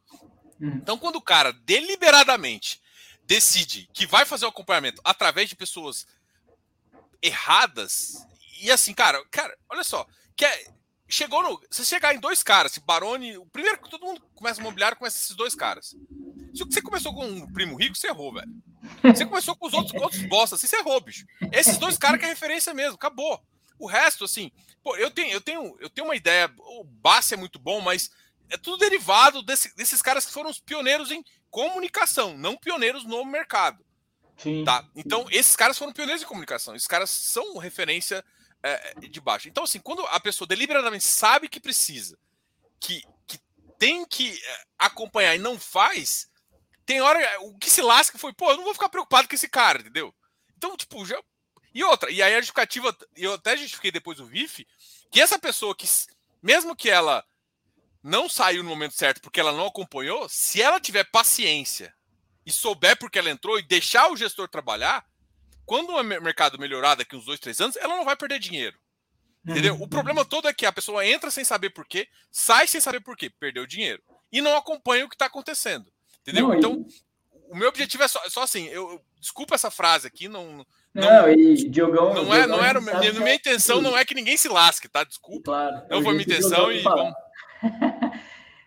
Uhum. 0.59 0.75
Então, 0.75 0.97
quando 0.97 1.15
o 1.15 1.21
cara 1.21 1.53
deliberadamente 1.53 2.81
decide 3.23 3.89
que 3.93 4.05
vai 4.05 4.25
fazer 4.25 4.43
o 4.43 4.49
acompanhamento 4.49 5.01
através 5.01 5.47
de 5.47 5.55
pessoas 5.55 6.05
erradas, 7.21 8.27
e 8.61 8.69
assim, 8.69 8.93
cara, 8.93 9.23
cara, 9.31 9.57
olha 9.69 9.83
só, 9.83 10.05
que 10.41 10.45
é, 10.45 10.65
chegou 11.07 11.43
no. 11.43 11.61
Se 11.69 11.85
chegar 11.85 12.15
em 12.15 12.19
dois 12.19 12.41
caras, 12.41 12.71
se 12.71 12.79
Barone. 12.79 13.37
O 13.37 13.45
primeiro 13.45 13.79
que 13.79 13.91
todo 13.91 14.07
mundo 14.07 14.19
começa 14.33 14.59
a 14.59 14.63
mobiliar 14.63 14.95
começa 14.95 15.17
esses 15.17 15.35
dois 15.35 15.53
caras. 15.53 15.95
Se 16.51 16.65
você 16.65 16.81
começou 16.81 17.13
com 17.13 17.23
um 17.23 17.53
primo 17.53 17.75
rico, 17.75 17.95
você 17.95 18.07
errou, 18.07 18.33
velho. 18.33 18.51
Você 19.03 19.23
começou 19.23 19.55
com 19.55 19.67
os 19.67 19.73
outros, 19.73 20.01
outros 20.01 20.23
bosta, 20.23 20.55
assim, 20.55 20.65
você 20.65 20.77
errou, 20.77 20.99
bicho. 20.99 21.27
Esses 21.51 21.77
dois 21.77 21.95
caras 21.95 22.19
que 22.19 22.25
é 22.25 22.29
referência 22.29 22.73
mesmo, 22.73 22.95
acabou. 22.95 23.39
O 23.77 23.85
resto, 23.85 24.25
assim, 24.25 24.51
pô, 24.83 24.95
eu 24.95 25.11
tenho, 25.11 25.31
eu 25.31 25.41
tenho, 25.41 25.77
eu 25.79 25.89
tenho 25.91 26.07
uma 26.07 26.15
ideia. 26.15 26.51
O 26.57 26.83
Bassi 26.83 27.35
é 27.35 27.37
muito 27.37 27.59
bom, 27.59 27.79
mas 27.79 28.09
é 28.49 28.57
tudo 28.57 28.77
derivado 28.77 29.43
desse, 29.43 29.75
desses 29.75 30.01
caras 30.01 30.25
que 30.25 30.33
foram 30.33 30.49
os 30.49 30.59
pioneiros 30.59 31.11
em 31.11 31.23
comunicação, 31.51 32.35
não 32.35 32.57
pioneiros 32.57 33.05
no 33.05 33.23
mercado. 33.23 33.85
Sim. 34.37 34.65
Tá? 34.65 34.83
Então, 34.95 35.27
esses 35.29 35.55
caras 35.55 35.77
foram 35.77 35.93
pioneiros 35.93 36.23
em 36.23 36.27
comunicação. 36.27 36.75
Esses 36.75 36.87
caras 36.87 37.11
são 37.11 37.57
referência 37.59 38.25
é, 38.63 38.93
de 38.99 39.21
baixo. 39.21 39.47
Então, 39.47 39.63
assim, 39.63 39.79
quando 39.79 40.05
a 40.07 40.19
pessoa 40.19 40.47
deliberadamente 40.47 41.03
sabe 41.03 41.49
que 41.49 41.59
precisa, 41.59 42.17
que, 42.79 43.03
que 43.27 43.39
tem 43.77 44.05
que 44.05 44.31
é, 44.31 44.63
acompanhar 44.77 45.35
e 45.35 45.39
não 45.39 45.59
faz, 45.59 46.29
tem 46.85 47.01
hora. 47.01 47.19
O 47.41 47.57
que 47.57 47.69
se 47.69 47.81
lasca 47.81 48.17
foi, 48.17 48.33
pô, 48.33 48.51
eu 48.51 48.57
não 48.57 48.63
vou 48.63 48.73
ficar 48.73 48.89
preocupado 48.89 49.27
com 49.27 49.35
esse 49.35 49.49
cara, 49.49 49.79
entendeu? 49.79 50.13
Então, 50.57 50.75
tipo, 50.77 51.05
já, 51.05 51.21
e 51.73 51.83
outra, 51.83 52.11
e 52.11 52.21
aí 52.21 52.33
a 52.33 52.37
justificativa, 52.37 52.95
eu 53.15 53.33
até 53.33 53.55
justifiquei 53.55 53.91
depois 53.91 54.19
o 54.19 54.25
VIF, 54.25 54.67
que 55.09 55.21
essa 55.21 55.39
pessoa 55.39 55.75
que, 55.75 55.87
mesmo 56.41 56.75
que 56.75 56.89
ela 56.89 57.25
não 58.03 58.27
saiu 58.27 58.63
no 58.63 58.69
momento 58.69 58.93
certo 58.93 59.21
porque 59.21 59.39
ela 59.39 59.51
não 59.51 59.67
acompanhou, 59.67 60.27
se 60.27 60.61
ela 60.61 60.79
tiver 60.79 61.05
paciência 61.05 61.93
e 62.45 62.51
souber 62.51 62.97
porque 62.97 63.17
ela 63.17 63.29
entrou 63.29 63.57
e 63.57 63.63
deixar 63.63 64.11
o 64.11 64.17
gestor 64.17 64.47
trabalhar, 64.49 65.05
quando 65.65 65.91
o 65.91 66.03
mercado 66.03 66.59
melhorar 66.59 66.95
daqui 66.95 67.15
uns 67.15 67.25
dois, 67.25 67.39
três 67.39 67.59
anos, 67.61 67.75
ela 67.77 67.95
não 67.95 68.05
vai 68.05 68.15
perder 68.15 68.39
dinheiro. 68.39 68.77
Entendeu? 69.45 69.75
O 69.81 69.87
problema 69.87 70.23
todo 70.23 70.47
é 70.47 70.53
que 70.53 70.65
a 70.65 70.71
pessoa 70.71 71.05
entra 71.05 71.31
sem 71.31 71.43
saber 71.43 71.71
por 71.71 71.85
quê, 71.85 72.07
sai 72.31 72.67
sem 72.67 72.79
saber 72.79 72.99
por 72.99 73.17
quê, 73.17 73.29
perdeu 73.29 73.65
dinheiro. 73.65 74.01
E 74.31 74.39
não 74.41 74.55
acompanha 74.55 75.05
o 75.05 75.09
que 75.09 75.15
está 75.15 75.25
acontecendo. 75.25 75.91
Entendeu? 76.21 76.49
Não, 76.49 76.55
então, 76.55 76.85
o 77.49 77.55
meu 77.55 77.69
objetivo 77.69 78.03
é 78.03 78.07
só, 78.07 78.21
só 78.29 78.43
assim, 78.43 78.67
eu, 78.67 79.01
desculpa 79.19 79.55
essa 79.55 79.71
frase 79.71 80.07
aqui, 80.07 80.27
não. 80.27 80.65
Não, 80.93 81.03
não 81.03 81.29
e 81.31 81.69
Diogão. 81.69 82.13
Não, 82.13 82.33
é, 82.33 82.45
não 82.45 82.63
era. 82.63 82.79
Minha, 82.79 83.13
minha 83.13 83.35
intenção 83.35 83.81
não 83.81 83.97
é 83.97 84.05
que 84.05 84.13
ninguém 84.13 84.37
se 84.37 84.47
lasque, 84.47 84.87
tá? 84.87 85.03
Desculpa. 85.03 85.43
Claro, 85.45 85.81
não 85.89 86.03
foi 86.03 86.13
minha 86.13 86.23
intenção 86.23 86.71
e 86.71 86.79
vamos. 86.79 87.13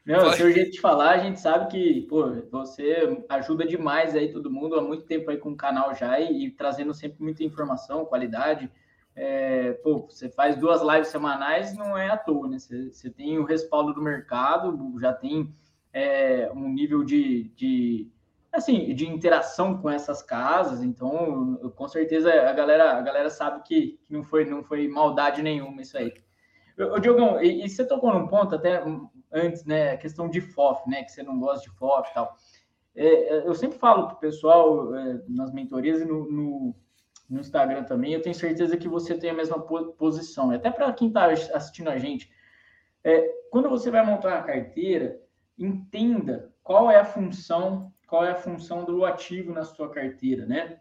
Não, 0.04 0.32
seu 0.34 0.52
jeito 0.52 0.72
de 0.72 0.80
falar, 0.80 1.12
a 1.12 1.18
gente 1.18 1.40
sabe 1.40 1.70
que, 1.70 2.02
pô, 2.02 2.30
você 2.50 3.24
ajuda 3.28 3.66
demais 3.66 4.14
aí 4.14 4.30
todo 4.30 4.50
mundo 4.50 4.74
há 4.74 4.82
muito 4.82 5.04
tempo 5.04 5.30
aí 5.30 5.38
com 5.38 5.52
o 5.52 5.56
canal 5.56 5.94
já 5.94 6.20
e, 6.20 6.44
e 6.44 6.50
trazendo 6.50 6.92
sempre 6.92 7.22
muita 7.22 7.42
informação, 7.42 8.04
qualidade. 8.04 8.70
É, 9.16 9.72
pô, 9.82 10.06
você 10.06 10.28
faz 10.28 10.56
duas 10.56 10.82
lives 10.82 11.08
semanais, 11.08 11.74
não 11.74 11.96
é 11.96 12.10
à 12.10 12.18
toa, 12.18 12.48
né? 12.48 12.58
Você, 12.58 12.92
você 12.92 13.08
tem 13.08 13.38
o 13.38 13.44
respaldo 13.44 13.94
do 13.94 14.02
mercado, 14.02 14.92
já 15.00 15.12
tem 15.12 15.54
é, 15.90 16.50
um 16.52 16.68
nível 16.68 17.02
de, 17.02 17.44
de, 17.56 18.10
assim, 18.52 18.94
de 18.94 19.08
interação 19.08 19.78
com 19.78 19.88
essas 19.88 20.22
casas, 20.22 20.82
então, 20.82 21.56
com 21.76 21.88
certeza 21.88 22.30
a 22.30 22.52
galera, 22.52 22.98
a 22.98 23.00
galera 23.00 23.30
sabe 23.30 23.62
que, 23.62 23.98
que 24.04 24.12
não, 24.12 24.22
foi, 24.22 24.44
não 24.44 24.62
foi 24.62 24.86
maldade 24.86 25.42
nenhuma 25.42 25.80
isso 25.80 25.96
aí. 25.96 26.12
Ô, 26.76 26.98
Diogão, 26.98 27.40
e, 27.40 27.64
e, 27.64 27.70
você 27.70 27.86
tocou 27.86 28.12
num 28.12 28.26
ponto 28.26 28.54
até 28.54 28.82
antes, 29.34 29.64
né? 29.64 29.92
A 29.92 29.96
questão 29.96 30.28
de 30.28 30.40
FOF, 30.40 30.88
né? 30.88 31.02
Que 31.02 31.12
você 31.12 31.22
não 31.22 31.38
gosta 31.38 31.68
de 31.68 31.76
FOF 31.76 32.10
e 32.10 32.14
tal. 32.14 32.36
É, 32.94 33.06
é 33.06 33.48
eu 33.48 33.54
sempre 33.54 33.76
falo 33.76 34.06
para 34.06 34.16
o 34.16 34.20
pessoal 34.20 34.94
é, 34.94 35.20
nas 35.28 35.52
mentorias 35.52 36.00
e 36.00 36.04
no, 36.04 36.30
no, 36.30 36.74
no, 37.28 37.40
Instagram 37.40 37.82
também, 37.84 38.12
eu 38.12 38.22
tenho 38.22 38.34
certeza 38.34 38.76
que 38.76 38.88
você 38.88 39.18
tem 39.18 39.30
a 39.30 39.34
mesma 39.34 39.60
posição. 39.60 40.52
E 40.52 40.56
até 40.56 40.70
para 40.70 40.92
quem 40.92 41.08
está 41.08 41.26
assistindo 41.26 41.90
a 41.90 41.98
gente, 41.98 42.30
é, 43.02 43.28
quando 43.50 43.68
você 43.68 43.90
vai 43.90 44.06
montar 44.06 44.38
a 44.38 44.42
carteira, 44.42 45.20
entenda 45.58 46.52
qual 46.62 46.90
é 46.90 46.96
a 46.96 47.04
função, 47.04 47.92
qual 48.06 48.24
é 48.24 48.30
a 48.30 48.36
função 48.36 48.84
do 48.84 49.04
ativo 49.04 49.52
na 49.52 49.64
sua 49.64 49.90
carteira, 49.90 50.46
né? 50.46 50.78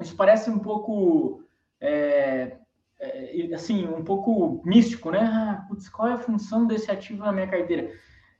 Isso 0.00 0.16
parece 0.16 0.50
um 0.50 0.58
pouco 0.58 1.42
é, 1.80 2.58
é, 3.04 3.54
assim, 3.54 3.86
um 3.86 4.04
pouco 4.04 4.62
místico, 4.64 5.10
né? 5.10 5.20
Ah, 5.20 5.64
putz, 5.68 5.88
qual 5.88 6.08
é 6.08 6.12
a 6.12 6.18
função 6.18 6.66
desse 6.66 6.90
ativo 6.90 7.24
na 7.24 7.32
minha 7.32 7.46
carteira? 7.46 7.92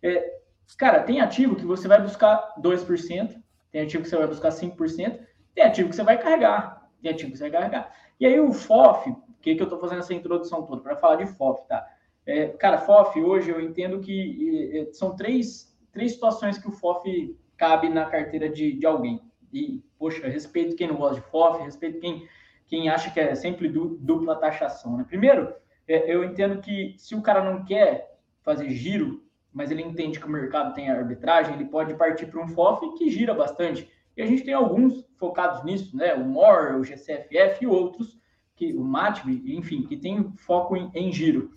É, 0.03 0.39
cara, 0.79 1.03
tem 1.03 1.21
ativo 1.21 1.57
que 1.57 1.65
você 1.65 1.89
vai 1.89 2.01
buscar 2.01 2.55
2%, 2.61 3.43
tem 3.71 3.83
ativo 3.83 4.03
que 4.03 4.09
você 4.09 4.17
vai 4.17 4.27
buscar 4.27 4.51
5%, 4.51 5.19
tem 5.55 5.65
ativo 5.65 5.89
que 5.89 5.97
você 5.97 6.03
vai 6.03 6.19
carregar, 6.19 6.91
tem 7.03 7.13
ativo 7.13 7.33
que 7.33 7.39
você 7.39 7.49
vai 7.49 7.61
carregar. 7.61 7.93
E 8.19 8.27
aí 8.27 8.39
o 8.41 8.53
FOF, 8.53 9.15
que, 9.45 9.55
que 9.55 9.61
eu 9.61 9.65
estou 9.65 9.79
fazendo 9.79 9.99
essa 9.99 10.15
introdução 10.15 10.63
toda? 10.63 10.81
Para 10.81 10.97
falar 10.97 11.17
de 11.17 11.27
FOF, 11.27 11.69
tá? 11.69 11.87
É, 12.25 12.49
cara, 12.49 12.79
FOF, 12.79 13.21
hoje 13.21 13.51
eu 13.51 13.61
entendo 13.61 14.01
que 14.01 14.89
são 14.93 15.15
três, 15.15 15.77
três 15.93 16.13
situações 16.13 16.57
que 16.57 16.67
o 16.67 16.73
FOF 16.73 17.39
cabe 17.55 17.91
na 17.91 18.07
carteira 18.07 18.49
de, 18.49 18.73
de 18.73 18.87
alguém. 18.87 19.21
E, 19.53 19.85
poxa, 19.99 20.27
respeito 20.27 20.75
quem 20.75 20.89
não 20.89 20.97
gosta 20.97 21.21
de 21.21 21.27
FOF, 21.29 21.63
respeito 21.63 22.01
quem 22.01 22.27
quem 22.67 22.89
acha 22.89 23.11
que 23.11 23.21
é 23.21 23.35
sempre 23.35 23.69
dupla 23.69 24.37
taxação. 24.37 24.97
Né? 24.97 25.05
Primeiro, 25.07 25.55
é, 25.87 26.13
eu 26.13 26.25
entendo 26.25 26.61
que 26.61 26.95
se 26.99 27.15
o 27.15 27.23
cara 27.23 27.45
não 27.45 27.65
quer 27.65 28.19
fazer 28.43 28.71
giro, 28.71 29.23
mas 29.53 29.71
ele 29.71 29.83
entende 29.83 30.19
que 30.19 30.27
o 30.27 30.31
mercado 30.31 30.75
tem 30.75 30.91
arbitragem, 30.91 31.55
ele 31.55 31.67
pode 31.67 31.95
partir 31.95 32.27
para 32.27 32.43
um 32.43 32.49
FOF 32.49 32.95
que 32.97 33.11
gira 33.11 33.33
bastante. 33.33 33.89
E 34.17 34.23
a 34.23 34.27
gente 34.27 34.45
tem 34.45 34.55
alguns 34.55 35.05
focados 35.17 35.65
nisso, 35.65 35.97
né? 35.97 36.15
O 36.15 36.25
MOR, 36.25 36.77
o 36.77 36.85
GCFF 36.85 37.63
e 37.65 37.67
outros, 37.67 38.19
que, 38.55 38.73
o 38.73 38.83
MATB, 38.83 39.57
enfim, 39.57 39.83
que 39.83 39.97
tem 39.97 40.33
foco 40.37 40.77
em, 40.77 40.91
em 40.95 41.13
giro. 41.13 41.51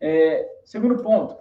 É, 0.00 0.46
segundo 0.64 1.02
ponto, 1.02 1.36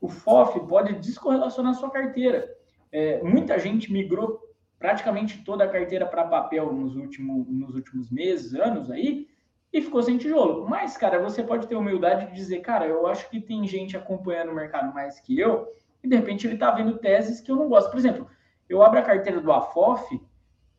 o 0.00 0.08
FOF 0.08 0.60
pode 0.66 0.94
descorrelacionar 0.94 1.74
sua 1.74 1.90
carteira. 1.90 2.48
É, 2.90 3.22
muita 3.22 3.58
gente 3.58 3.92
migrou 3.92 4.40
praticamente 4.78 5.42
toda 5.42 5.64
a 5.64 5.68
carteira 5.68 6.06
para 6.06 6.24
papel 6.24 6.72
nos, 6.72 6.96
último, 6.96 7.46
nos 7.48 7.74
últimos 7.74 8.10
meses, 8.10 8.54
anos 8.54 8.90
aí, 8.90 9.28
e 9.72 9.80
ficou 9.80 10.02
sem 10.02 10.18
tijolo. 10.18 10.68
Mas, 10.68 10.96
cara, 10.96 11.18
você 11.18 11.42
pode 11.42 11.66
ter 11.66 11.76
humildade 11.76 12.26
de 12.26 12.34
dizer, 12.34 12.60
cara, 12.60 12.86
eu 12.86 13.06
acho 13.06 13.28
que 13.30 13.40
tem 13.40 13.66
gente 13.66 13.96
acompanhando 13.96 14.52
o 14.52 14.54
mercado 14.54 14.92
mais 14.94 15.18
que 15.20 15.38
eu, 15.38 15.68
e 16.02 16.08
de 16.08 16.16
repente 16.16 16.46
ele 16.46 16.54
está 16.54 16.70
vendo 16.70 16.98
teses 16.98 17.40
que 17.40 17.50
eu 17.50 17.56
não 17.56 17.68
gosto. 17.68 17.90
Por 17.90 17.98
exemplo, 17.98 18.28
eu 18.68 18.82
abro 18.82 18.98
a 18.98 19.02
carteira 19.02 19.40
do 19.40 19.50
AFOF, 19.50 20.20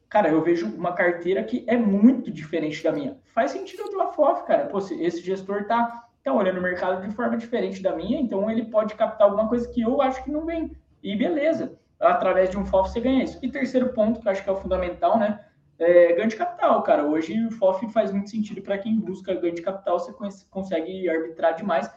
cara, 0.07 0.30
eu 0.30 0.41
vejo 0.41 0.68
uma 0.76 0.94
carteira 0.94 1.44
que 1.44 1.64
é 1.68 1.76
muito 1.76 2.32
diferente 2.32 2.84
da 2.84 2.91
minha. 2.91 3.18
Faz 3.34 3.52
sentido 3.52 3.90
do 3.90 4.02
AFOF, 4.02 4.45
cara. 4.45 4.68
Pô, 4.68 4.78
esse 4.78 5.22
gestor 5.22 5.65
tá, 5.65 6.07
tá 6.24 6.34
olhando 6.34 6.60
o 6.60 6.64
mercado 6.64 7.06
de 7.06 7.14
forma 7.14 7.36
diferente 7.36 7.82
da 7.82 7.95
minha, 7.95 8.19
então 8.19 8.49
ele 8.49 8.65
pode 8.65 8.94
captar 8.94 9.28
alguma 9.28 9.49
coisa 9.49 9.68
que 9.68 9.82
eu 9.82 10.02
acho 10.02 10.24
que 10.24 10.32
não 10.32 10.45
vem. 10.45 10.72
E 11.03 11.15
beleza 11.15 11.78
através 11.99 12.49
de 12.49 12.57
um 12.57 12.65
FOF 12.65 12.91
você 12.91 12.99
ganha 12.99 13.24
isso. 13.24 13.40
E 13.41 13.49
terceiro 13.49 13.94
ponto, 13.94 14.19
que 14.19 14.28
eu 14.28 14.32
acho 14.32 14.44
que 14.44 14.49
é 14.49 14.52
o 14.52 14.57
fundamental, 14.57 15.18
né? 15.18 15.44
É 15.80 16.14
ganho 16.14 16.30
de 16.30 16.36
capital, 16.36 16.82
cara. 16.84 17.06
Hoje 17.06 17.45
o 17.45 17.52
FOF 17.52 17.88
faz 17.91 18.11
muito 18.11 18.30
sentido 18.30 18.61
para 18.61 18.78
quem 18.78 18.99
busca 18.99 19.34
ganho 19.34 19.56
de 19.56 19.61
capital, 19.61 19.99
você 19.99 20.14
consegue 20.49 21.10
arbitrar 21.10 21.56
demais. 21.56 21.90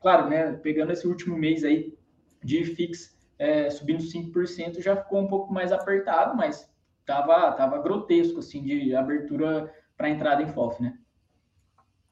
Claro, 0.00 0.28
né? 0.28 0.52
Pegando 0.54 0.92
esse 0.92 1.06
último 1.06 1.36
mês 1.36 1.64
aí 1.64 1.96
de 2.42 2.64
FIX 2.64 3.16
é, 3.38 3.70
subindo 3.70 4.02
5%, 4.02 4.80
já 4.80 4.96
ficou 4.96 5.20
um 5.20 5.28
pouco 5.28 5.52
mais 5.52 5.72
apertado, 5.72 6.36
mas 6.36 6.70
tava, 7.04 7.52
tava 7.52 7.82
grotesco, 7.82 8.38
assim, 8.38 8.62
de 8.62 8.94
abertura 8.94 9.72
para 9.96 10.08
entrada 10.08 10.42
em 10.42 10.52
FOF, 10.52 10.82
né? 10.82 10.98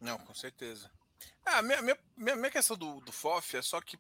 Não, 0.01 0.19
com 0.19 0.35
certeza. 0.35 0.91
Ah, 1.45 1.63
minha, 1.63 1.81
minha, 1.83 2.37
minha 2.37 2.51
questão 2.51 2.77
do, 2.77 3.01
do 3.01 3.13
FOF 3.13 3.57
é 3.57 3.63
só 3.63 3.81
que 3.81 3.99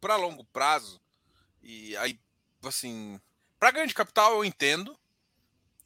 para 0.00 0.16
longo 0.16 0.44
prazo, 0.44 1.00
e 1.62 1.96
aí 1.98 2.18
assim, 2.68 3.20
para 3.58 3.70
ganho 3.70 3.86
de 3.86 3.94
capital 3.94 4.32
eu 4.32 4.44
entendo. 4.44 4.98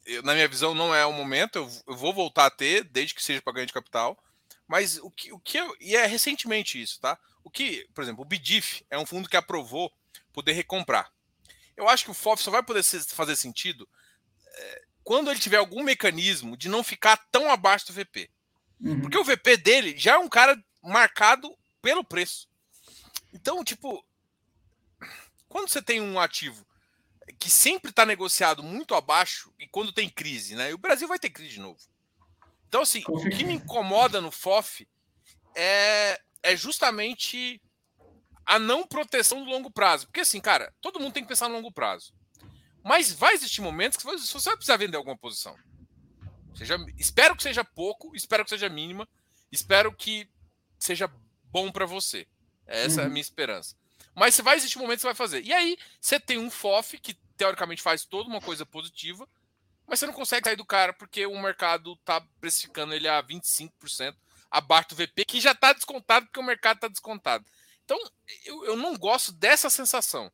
Eu, 0.05 0.23
na 0.23 0.33
minha 0.33 0.47
visão 0.47 0.73
não 0.73 0.95
é 0.95 1.05
o 1.05 1.11
momento, 1.11 1.57
eu, 1.57 1.71
eu 1.87 1.95
vou 1.95 2.13
voltar 2.13 2.45
a 2.45 2.51
ter, 2.51 2.83
desde 2.85 3.13
que 3.13 3.23
seja 3.23 3.41
para 3.41 3.53
ganho 3.53 3.67
de 3.67 3.73
capital. 3.73 4.17
Mas 4.67 4.97
o 4.97 5.09
que, 5.09 5.31
o 5.31 5.39
que 5.39 5.57
eu, 5.57 5.75
e 5.79 5.95
é 5.95 6.05
recentemente 6.05 6.81
isso, 6.81 6.99
tá? 6.99 7.17
O 7.43 7.49
que, 7.49 7.87
por 7.93 8.03
exemplo, 8.03 8.23
o 8.23 8.25
BDIF 8.25 8.85
é 8.89 8.97
um 8.97 9.05
fundo 9.05 9.29
que 9.29 9.37
aprovou 9.37 9.91
poder 10.33 10.51
recomprar. 10.51 11.11
Eu 11.75 11.87
acho 11.87 12.03
que 12.03 12.11
o 12.11 12.13
FOF 12.13 12.41
só 12.41 12.51
vai 12.51 12.61
poder 12.61 12.83
fazer 12.83 13.35
sentido 13.35 13.87
é, 14.45 14.85
quando 15.03 15.31
ele 15.31 15.39
tiver 15.39 15.57
algum 15.57 15.83
mecanismo 15.83 16.57
de 16.57 16.67
não 16.67 16.83
ficar 16.83 17.15
tão 17.31 17.49
abaixo 17.49 17.87
do 17.87 17.93
VP. 17.93 18.29
Uhum. 18.81 19.01
Porque 19.01 19.17
o 19.17 19.23
VP 19.23 19.57
dele 19.57 19.97
já 19.97 20.15
é 20.15 20.17
um 20.17 20.27
cara 20.27 20.61
marcado 20.83 21.57
pelo 21.81 22.03
preço. 22.03 22.49
Então, 23.33 23.63
tipo, 23.63 24.05
quando 25.47 25.69
você 25.69 25.81
tem 25.81 26.01
um 26.01 26.19
ativo 26.19 26.66
que 27.33 27.49
sempre 27.49 27.91
está 27.91 28.05
negociado 28.05 28.63
muito 28.63 28.95
abaixo 28.95 29.53
e 29.59 29.67
quando 29.67 29.91
tem 29.91 30.09
crise, 30.09 30.55
né? 30.55 30.71
E 30.71 30.73
o 30.73 30.77
Brasil 30.77 31.07
vai 31.07 31.19
ter 31.19 31.29
crise 31.29 31.55
de 31.55 31.59
novo. 31.59 31.79
Então, 32.67 32.81
assim, 32.81 33.03
o 33.07 33.29
que 33.29 33.43
me 33.43 33.53
incomoda 33.53 34.19
no 34.19 34.31
FOF 34.31 34.87
é, 35.55 36.19
é 36.43 36.55
justamente 36.55 37.61
a 38.45 38.57
não 38.59 38.85
proteção 38.85 39.43
do 39.43 39.49
longo 39.49 39.71
prazo. 39.71 40.07
Porque, 40.07 40.21
assim, 40.21 40.39
cara, 40.39 40.73
todo 40.81 40.99
mundo 40.99 41.13
tem 41.13 41.23
que 41.23 41.29
pensar 41.29 41.49
no 41.49 41.55
longo 41.55 41.71
prazo. 41.71 42.13
Mas 42.83 43.11
vai 43.11 43.33
existir 43.33 43.61
momentos 43.61 43.97
que 43.97 44.05
você 44.05 44.49
vai 44.49 44.55
precisar 44.55 44.77
vender 44.77 44.97
alguma 44.97 45.17
posição. 45.17 45.55
Seja, 46.55 46.77
espero 46.97 47.35
que 47.35 47.43
seja 47.43 47.63
pouco, 47.63 48.15
espero 48.15 48.43
que 48.43 48.49
seja 48.49 48.69
mínima, 48.69 49.07
espero 49.51 49.93
que 49.93 50.29
seja 50.79 51.11
bom 51.51 51.71
para 51.71 51.85
você. 51.85 52.25
Essa 52.65 52.95
uhum. 52.95 52.99
é 52.99 53.03
a 53.03 53.07
uhum. 53.07 53.13
minha 53.13 53.21
esperança. 53.21 53.75
Mas 54.17 54.39
vai 54.39 54.57
existir 54.57 54.79
momentos 54.79 54.95
que 54.95 55.01
você 55.01 55.07
vai 55.09 55.15
fazer. 55.15 55.43
E 55.43 55.53
aí, 55.53 55.77
você 56.01 56.19
tem 56.19 56.39
um 56.39 56.49
FOF 56.49 56.97
que 56.97 57.13
teoricamente 57.37 57.83
faz 57.83 58.03
toda 58.03 58.27
uma 58.27 58.41
coisa 58.41 58.65
positiva, 58.65 59.29
mas 59.85 59.99
você 59.99 60.07
não 60.07 60.13
consegue 60.13 60.49
sair 60.49 60.55
do 60.55 60.65
cara 60.65 60.91
porque 60.91 61.27
o 61.27 61.39
mercado 61.39 61.93
está 61.93 62.19
precificando 62.41 62.95
ele 62.95 63.07
a 63.07 63.21
25% 63.21 64.15
abaixo 64.49 64.89
do 64.89 64.95
VP, 64.95 65.23
que 65.23 65.39
já 65.39 65.51
está 65.51 65.71
descontado 65.71 66.25
porque 66.25 66.39
o 66.39 66.43
mercado 66.43 66.77
está 66.77 66.87
descontado. 66.87 67.45
Então, 67.85 67.95
eu, 68.43 68.65
eu 68.65 68.75
não 68.75 68.97
gosto 68.97 69.31
dessa 69.31 69.69
sensação 69.69 70.31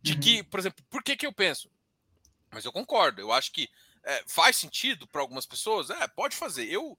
de 0.00 0.12
uhum. 0.12 0.20
que, 0.20 0.42
por 0.44 0.60
exemplo, 0.60 0.84
por 0.88 1.02
que, 1.02 1.16
que 1.16 1.26
eu 1.26 1.32
penso? 1.32 1.68
Mas 2.52 2.64
eu 2.64 2.70
concordo, 2.70 3.20
eu 3.20 3.32
acho 3.32 3.50
que 3.50 3.68
é, 4.04 4.22
faz 4.28 4.56
sentido 4.56 5.04
para 5.04 5.20
algumas 5.20 5.44
pessoas, 5.44 5.90
é, 5.90 6.06
pode 6.06 6.36
fazer. 6.36 6.70
Eu, 6.70 6.96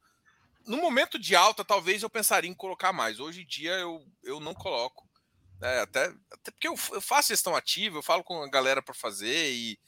no 0.66 0.76
momento 0.76 1.18
de 1.18 1.38
alta, 1.38 1.64
talvez 1.64 2.04
eu 2.04 2.10
pensaria 2.10 2.50
em 2.52 2.54
colocar 2.54 2.92
mais. 2.92 3.18
Hoje 3.22 3.44
em 3.44 3.46
dia 3.46 3.72
eu, 3.76 4.06
eu 4.24 4.42
não 4.42 4.54
coloco. 4.54 5.07
É, 5.62 5.80
até, 5.80 6.14
até 6.32 6.52
porque 6.52 6.68
eu, 6.68 6.76
eu, 6.92 7.02
faço 7.02 7.30
gestão 7.30 7.56
ativa, 7.56 7.98
eu 7.98 8.04
falo 8.04 8.24
com 8.24 8.44
a 8.44 8.50
galera 8.50 8.82
para 8.82 8.94
fazer 8.94 9.52
e, 9.52 9.80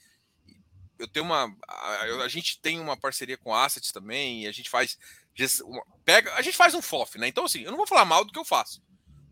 eu 1.00 1.08
tenho 1.08 1.24
uma. 1.24 1.54
A, 1.66 2.02
a, 2.24 2.28
gente 2.28 2.60
tem 2.60 2.78
uma 2.78 2.96
parceria 2.96 3.38
com 3.38 3.54
Assets 3.54 3.90
também, 3.90 4.44
e 4.44 4.46
a 4.46 4.52
gente 4.52 4.68
faz. 4.68 4.98
Uma, 5.64 5.82
pega, 6.04 6.34
a 6.34 6.42
gente 6.42 6.56
faz 6.56 6.74
um 6.74 6.82
FOF, 6.82 7.18
né? 7.18 7.26
Então, 7.26 7.44
assim, 7.44 7.62
eu 7.62 7.70
não 7.70 7.78
vou 7.78 7.86
falar 7.86 8.04
mal 8.04 8.24
do 8.24 8.32
que 8.32 8.38
eu 8.38 8.44
faço. 8.44 8.82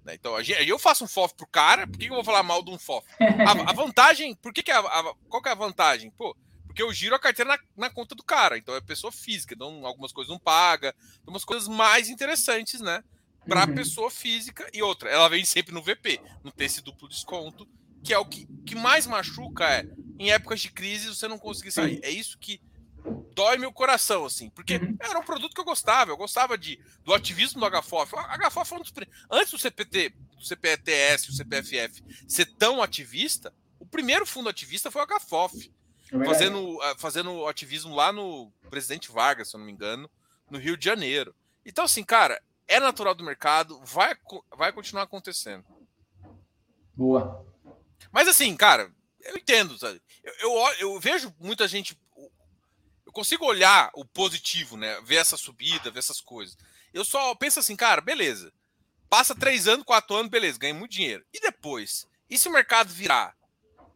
Né? 0.04 0.14
Então, 0.14 0.34
eu 0.40 0.78
faço 0.78 1.04
um 1.04 1.08
FOF 1.08 1.34
pro 1.34 1.46
cara, 1.46 1.86
por 1.86 1.98
que 1.98 2.06
eu 2.06 2.14
vou 2.14 2.24
falar 2.24 2.42
mal 2.42 2.62
de 2.62 2.70
um 2.70 2.78
FOF? 2.78 3.06
A, 3.20 3.70
a 3.70 3.72
vantagem, 3.74 4.34
por 4.36 4.52
que, 4.52 4.62
que 4.62 4.70
a, 4.70 4.78
a, 4.78 5.14
qual 5.28 5.42
que 5.42 5.48
é 5.50 5.52
a 5.52 5.56
vantagem? 5.56 6.10
Pô, 6.12 6.34
porque 6.66 6.82
eu 6.82 6.92
giro 6.92 7.14
a 7.14 7.18
carteira 7.18 7.50
na, 7.50 7.58
na, 7.76 7.90
conta 7.90 8.14
do 8.14 8.24
cara, 8.24 8.56
então 8.56 8.74
é 8.74 8.80
pessoa 8.80 9.12
física, 9.12 9.54
então 9.54 9.84
algumas 9.84 10.12
coisas 10.12 10.30
não 10.30 10.38
paga, 10.38 10.94
umas 11.26 11.44
coisas 11.44 11.68
mais 11.68 12.08
interessantes, 12.08 12.80
né? 12.80 13.04
Para 13.48 13.66
uhum. 13.66 13.74
pessoa 13.74 14.10
física 14.10 14.68
e 14.72 14.82
outra, 14.82 15.08
ela 15.08 15.28
vem 15.28 15.44
sempre 15.44 15.72
no 15.72 15.82
VP, 15.82 16.20
não 16.44 16.50
tem 16.50 16.66
esse 16.66 16.82
duplo 16.82 17.08
desconto, 17.08 17.66
que 18.04 18.12
é 18.12 18.18
o 18.18 18.24
que, 18.24 18.46
que 18.66 18.74
mais 18.74 19.06
machuca 19.06 19.64
é 19.64 19.88
em 20.18 20.30
épocas 20.30 20.60
de 20.60 20.70
crise 20.70 21.08
você 21.08 21.26
não 21.26 21.38
conseguir 21.38 21.72
sair. 21.72 22.00
É 22.02 22.10
isso 22.10 22.38
que 22.38 22.60
dói 23.34 23.56
meu 23.56 23.72
coração, 23.72 24.24
assim, 24.24 24.50
porque 24.50 24.76
uhum. 24.76 24.96
era 25.00 25.18
um 25.18 25.24
produto 25.24 25.54
que 25.54 25.60
eu 25.60 25.64
gostava, 25.64 26.10
eu 26.10 26.16
gostava 26.16 26.58
de, 26.58 26.78
do 27.04 27.14
ativismo 27.14 27.60
do 27.60 27.80
HFOF. 27.80 28.14
O 28.14 28.48
HFOF 28.48 28.68
foi 28.68 28.78
um 28.78 28.82
dos 28.82 28.92
antes 29.30 29.50
do 29.50 29.58
CPT, 29.58 30.14
do 30.36 30.44
CPTS, 30.44 31.30
o 31.30 31.32
CPFF 31.32 32.04
ser 32.26 32.46
tão 32.56 32.82
ativista, 32.82 33.52
o 33.78 33.86
primeiro 33.86 34.26
fundo 34.26 34.48
ativista 34.48 34.90
foi 34.90 35.02
o 35.02 35.06
HFOF, 35.06 35.72
é 36.12 36.24
fazendo, 36.24 36.80
ah, 36.82 36.96
fazendo 36.98 37.46
ativismo 37.46 37.94
lá 37.94 38.12
no 38.12 38.52
Presidente 38.70 39.10
Vargas, 39.10 39.48
se 39.48 39.56
eu 39.56 39.58
não 39.58 39.66
me 39.66 39.72
engano, 39.72 40.10
no 40.50 40.58
Rio 40.58 40.76
de 40.76 40.84
Janeiro. 40.84 41.34
Então, 41.64 41.84
assim, 41.84 42.02
cara, 42.02 42.40
é 42.68 42.78
natural 42.78 43.14
do 43.14 43.24
mercado, 43.24 43.80
vai, 43.84 44.14
vai 44.56 44.72
continuar 44.72 45.04
acontecendo. 45.04 45.64
Boa. 46.94 47.44
Mas 48.12 48.28
assim, 48.28 48.54
cara, 48.56 48.92
eu 49.22 49.36
entendo, 49.36 49.76
sabe? 49.78 50.00
Eu, 50.22 50.50
eu, 50.50 50.72
eu 50.80 51.00
vejo 51.00 51.34
muita 51.40 51.66
gente 51.66 51.98
eu 53.08 53.12
consigo 53.12 53.46
olhar 53.46 53.90
o 53.94 54.04
positivo, 54.04 54.76
né? 54.76 55.00
Ver 55.00 55.16
essa 55.16 55.34
subida, 55.34 55.90
ver 55.90 55.98
essas 55.98 56.20
coisas. 56.20 56.58
Eu 56.92 57.06
só 57.06 57.34
penso 57.34 57.58
assim, 57.58 57.74
cara, 57.74 58.02
beleza. 58.02 58.52
Passa 59.08 59.34
três 59.34 59.66
anos, 59.66 59.86
quatro 59.86 60.14
anos, 60.14 60.30
beleza, 60.30 60.58
ganha 60.58 60.74
muito 60.74 60.92
dinheiro. 60.92 61.24
E 61.32 61.40
depois? 61.40 62.06
E 62.28 62.36
se 62.36 62.48
o 62.48 62.52
mercado 62.52 62.92
virar? 62.92 63.34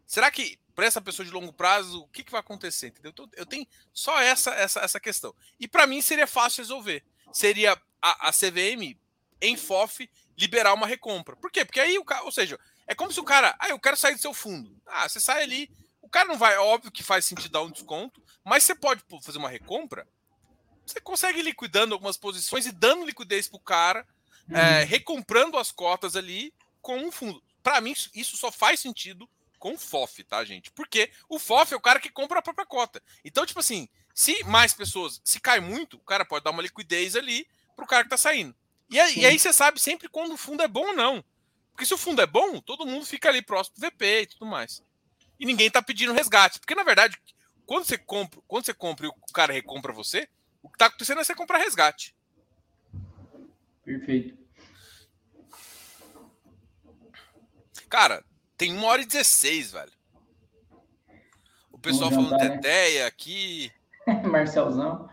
Será 0.06 0.30
que 0.30 0.58
para 0.74 0.86
essa 0.86 0.98
pessoa 0.98 1.26
de 1.26 1.30
longo 1.32 1.52
prazo, 1.52 2.00
o 2.00 2.08
que, 2.08 2.24
que 2.24 2.32
vai 2.32 2.40
acontecer? 2.40 2.86
Entendeu? 2.86 3.12
Eu 3.36 3.44
tenho 3.44 3.66
só 3.92 4.18
essa, 4.18 4.54
essa, 4.54 4.80
essa 4.80 4.98
questão. 4.98 5.34
E 5.60 5.68
para 5.68 5.86
mim 5.86 6.00
seria 6.00 6.26
fácil 6.26 6.62
resolver. 6.62 7.04
Seria 7.34 7.78
a, 8.02 8.28
a 8.28 8.32
CVM 8.32 8.98
em 9.40 9.56
FOF 9.56 10.10
liberar 10.36 10.74
uma 10.74 10.86
recompra. 10.86 11.36
Por 11.36 11.50
quê? 11.50 11.64
Porque 11.64 11.80
aí 11.80 11.98
o 11.98 12.04
cara, 12.04 12.24
ou 12.24 12.32
seja, 12.32 12.58
é 12.86 12.94
como 12.94 13.12
se 13.12 13.20
o 13.20 13.24
cara, 13.24 13.54
ah, 13.58 13.68
eu 13.68 13.78
quero 13.78 13.96
sair 13.96 14.14
do 14.14 14.20
seu 14.20 14.34
fundo. 14.34 14.76
Ah, 14.86 15.08
você 15.08 15.20
sai 15.20 15.42
ali, 15.42 15.70
o 16.00 16.08
cara 16.08 16.28
não 16.28 16.36
vai, 16.36 16.56
óbvio 16.58 16.90
que 16.90 17.02
faz 17.02 17.24
sentido 17.24 17.52
dar 17.52 17.62
um 17.62 17.70
desconto, 17.70 18.22
mas 18.44 18.64
você 18.64 18.74
pode 18.74 19.02
fazer 19.22 19.38
uma 19.38 19.48
recompra, 19.48 20.06
você 20.84 21.00
consegue 21.00 21.38
ir 21.38 21.42
liquidando 21.42 21.94
algumas 21.94 22.16
posições 22.16 22.66
e 22.66 22.72
dando 22.72 23.06
liquidez 23.06 23.48
para 23.48 23.56
o 23.56 23.60
cara, 23.60 24.06
uhum. 24.48 24.56
é, 24.56 24.84
recomprando 24.84 25.56
as 25.56 25.70
cotas 25.70 26.16
ali 26.16 26.52
com 26.80 26.98
um 26.98 27.12
fundo. 27.12 27.42
Para 27.62 27.80
mim, 27.80 27.94
isso 28.14 28.36
só 28.36 28.50
faz 28.50 28.80
sentido 28.80 29.28
com 29.58 29.74
o 29.74 29.78
FOF, 29.78 30.24
tá, 30.24 30.44
gente? 30.44 30.72
Porque 30.72 31.10
o 31.28 31.38
FOF 31.38 31.72
é 31.72 31.76
o 31.76 31.80
cara 31.80 32.00
que 32.00 32.10
compra 32.10 32.40
a 32.40 32.42
própria 32.42 32.66
cota. 32.66 33.00
Então, 33.24 33.46
tipo 33.46 33.60
assim, 33.60 33.88
se 34.12 34.42
mais 34.44 34.74
pessoas, 34.74 35.20
se 35.24 35.38
cai 35.38 35.60
muito, 35.60 35.96
o 35.96 36.00
cara 36.00 36.24
pode 36.24 36.44
dar 36.44 36.50
uma 36.50 36.62
liquidez 36.62 37.14
ali 37.14 37.46
para 37.74 37.84
o 37.84 37.88
cara 37.88 38.04
que 38.04 38.10
tá 38.10 38.16
saindo. 38.16 38.54
E 38.90 39.00
aí, 39.00 39.18
e 39.20 39.26
aí, 39.26 39.38
você 39.38 39.52
sabe 39.52 39.80
sempre 39.80 40.08
quando 40.08 40.32
o 40.32 40.36
fundo 40.36 40.62
é 40.62 40.68
bom 40.68 40.88
ou 40.88 40.94
não. 40.94 41.24
Porque 41.72 41.86
se 41.86 41.94
o 41.94 41.98
fundo 41.98 42.20
é 42.20 42.26
bom, 42.26 42.60
todo 42.60 42.86
mundo 42.86 43.06
fica 43.06 43.28
ali 43.28 43.40
próximo 43.40 43.76
do 43.76 43.80
VP 43.80 44.22
e 44.22 44.26
tudo 44.26 44.44
mais. 44.44 44.82
E 45.40 45.46
ninguém 45.46 45.70
tá 45.70 45.80
pedindo 45.80 46.12
resgate. 46.12 46.60
Porque, 46.60 46.74
na 46.74 46.82
verdade, 46.84 47.16
quando 47.64 47.86
você 47.86 47.96
compra, 47.96 48.40
quando 48.46 48.66
você 48.66 48.74
compra 48.74 49.06
e 49.06 49.08
o 49.08 49.14
cara 49.32 49.52
recompra 49.52 49.92
você, 49.92 50.28
o 50.62 50.68
que 50.68 50.76
está 50.76 50.86
acontecendo 50.86 51.20
é 51.20 51.24
você 51.24 51.34
comprar 51.34 51.58
resgate. 51.58 52.14
Perfeito. 53.82 54.36
Cara, 57.88 58.24
tem 58.56 58.72
uma 58.72 58.86
hora 58.86 59.02
e 59.02 59.06
16, 59.06 59.72
velho. 59.72 59.92
O 61.70 61.78
pessoal 61.78 62.10
falando 62.10 62.30
jantar, 62.30 62.50
teteia 62.50 63.00
né? 63.00 63.06
aqui. 63.06 63.72
Marcelzão. 64.30 65.10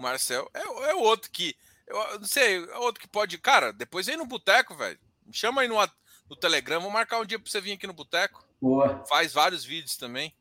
O 0.00 0.02
Marcel 0.02 0.50
é, 0.54 0.90
é 0.90 0.94
outro 0.94 1.30
que. 1.30 1.54
Eu 1.86 2.18
não 2.18 2.26
sei, 2.26 2.56
é 2.56 2.78
outro 2.78 3.02
que 3.02 3.08
pode. 3.08 3.36
Cara, 3.36 3.70
depois 3.70 4.06
vem 4.06 4.16
no 4.16 4.24
boteco, 4.24 4.74
velho. 4.74 4.98
Me 5.26 5.34
chama 5.34 5.60
aí 5.60 5.68
no, 5.68 5.76
no 6.28 6.36
Telegram. 6.36 6.80
Vou 6.80 6.90
marcar 6.90 7.20
um 7.20 7.26
dia 7.26 7.38
pra 7.38 7.50
você 7.50 7.60
vir 7.60 7.72
aqui 7.72 7.86
no 7.86 7.92
boteco. 7.92 8.42
Boa. 8.60 9.04
Faz 9.04 9.34
vários 9.34 9.62
vídeos 9.62 9.98
também. 9.98 10.34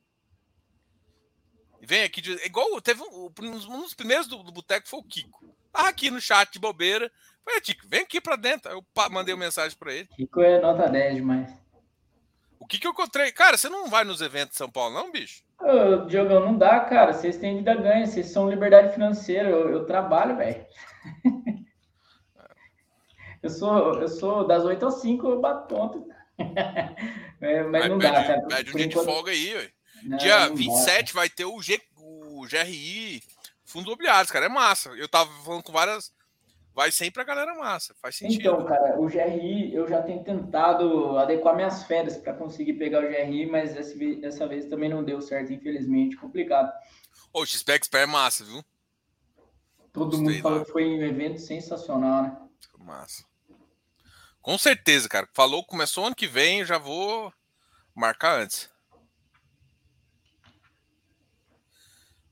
Vem 1.81 2.03
aqui, 2.03 2.21
de, 2.21 2.31
igual 2.45 2.79
teve 2.81 3.01
um, 3.01 3.31
um 3.37 3.81
dos 3.81 3.93
primeiros 3.93 4.27
do, 4.27 4.43
do 4.43 4.51
boteco 4.51 4.87
foi 4.87 4.99
o 4.99 5.03
Kiko. 5.03 5.53
Tava 5.73 5.89
aqui 5.89 6.09
no 6.09 6.21
chat 6.21 6.53
de 6.53 6.59
bobeira. 6.59 7.11
Falei, 7.43 7.59
Kiko, 7.59 7.87
vem 7.87 8.01
aqui 8.01 8.21
pra 8.21 8.37
dentro. 8.37 8.71
Eu 8.71 8.85
mandei 9.11 9.33
uma 9.33 9.43
mensagem 9.43 9.77
pra 9.77 9.93
ele. 9.93 10.07
Kiko 10.15 10.41
é 10.41 10.61
nota 10.61 10.87
10 10.87 11.15
demais. 11.15 11.49
O 12.69 12.71
que 12.71 12.77
que 12.77 12.85
eu 12.85 12.91
encontrei? 12.91 13.31
Cara, 13.31 13.57
você 13.57 13.67
não 13.67 13.87
vai 13.87 14.03
nos 14.03 14.21
eventos 14.21 14.51
de 14.51 14.57
São 14.57 14.69
Paulo, 14.69 14.93
não, 14.93 15.11
bicho? 15.11 15.41
Ô, 15.59 16.05
Diogão, 16.05 16.39
não 16.39 16.55
dá, 16.55 16.79
cara. 16.81 17.13
Vocês 17.13 17.35
têm 17.35 17.57
vida 17.57 17.73
ganha, 17.73 18.05
vocês 18.05 18.27
são 18.27 18.47
liberdade 18.47 18.93
financeira. 18.93 19.49
Eu, 19.49 19.71
eu 19.71 19.85
trabalho, 19.87 20.37
velho. 20.37 20.63
eu 23.41 23.49
sou, 23.49 23.99
eu 23.99 24.07
sou 24.07 24.45
das 24.45 24.63
8 24.63 24.85
às 24.85 25.01
5, 25.01 25.27
eu 25.27 25.41
bato 25.41 25.67
ponto. 25.67 26.07
é, 27.41 27.63
mas, 27.63 27.71
mas, 27.71 27.89
não 27.89 27.97
pede, 27.97 28.13
dá, 28.13 28.23
cara. 28.23 28.41
Pede 28.43 28.69
um 28.69 28.75
dia 28.75 28.85
enquanto... 28.85 29.05
de 29.07 29.11
folga 29.11 29.31
aí, 29.31 29.51
velho. 29.51 29.71
Não, 30.03 30.17
Dia 30.19 30.49
não 30.49 30.55
27 30.55 31.11
vai 31.15 31.27
ter 31.27 31.45
o, 31.45 31.59
G, 31.63 31.81
o 31.97 32.45
GRI 32.47 33.23
Fundo 33.65 33.87
Imobiliários, 33.87 34.31
cara. 34.31 34.45
É 34.45 34.49
massa. 34.49 34.89
Eu 34.89 35.09
tava 35.09 35.31
falando 35.43 35.63
com 35.63 35.71
várias. 35.71 36.13
Vai 36.79 36.93
sempre 36.93 37.21
a 37.21 37.25
galera 37.25 37.53
massa. 37.55 37.93
Faz 38.01 38.15
sentido. 38.15 38.39
Então, 38.39 38.65
cara, 38.65 38.97
o 38.97 39.05
GRI, 39.05 39.75
eu 39.75 39.85
já 39.85 40.01
tenho 40.01 40.23
tentado 40.23 41.17
adequar 41.17 41.53
minhas 41.53 41.83
férias 41.83 42.15
para 42.15 42.33
conseguir 42.33 42.75
pegar 42.75 43.03
o 43.03 43.09
GRI, 43.09 43.45
mas 43.47 43.73
dessa 43.73 44.47
vez, 44.47 44.65
também 44.67 44.87
não 44.87 45.03
deu 45.03 45.21
certo, 45.21 45.51
infelizmente. 45.51 46.15
Complicado. 46.15 46.71
o 47.33 47.45
XP 47.45 47.73
Expert 47.73 48.03
é 48.03 48.05
massa, 48.05 48.45
viu? 48.45 48.63
Todo 49.91 50.11
Gostei, 50.11 50.35
mundo 50.35 50.41
falou 50.41 50.63
que 50.63 50.71
foi 50.71 50.85
um 50.85 51.03
evento 51.03 51.41
sensacional, 51.41 52.23
né? 52.23 52.37
Massa. 52.77 53.25
Com 54.41 54.57
certeza, 54.57 55.09
cara. 55.09 55.27
Falou, 55.33 55.65
começou 55.65 56.05
ano 56.05 56.15
que 56.15 56.27
vem, 56.27 56.63
já 56.63 56.77
vou 56.77 57.33
marcar 57.93 58.39
antes. 58.39 58.69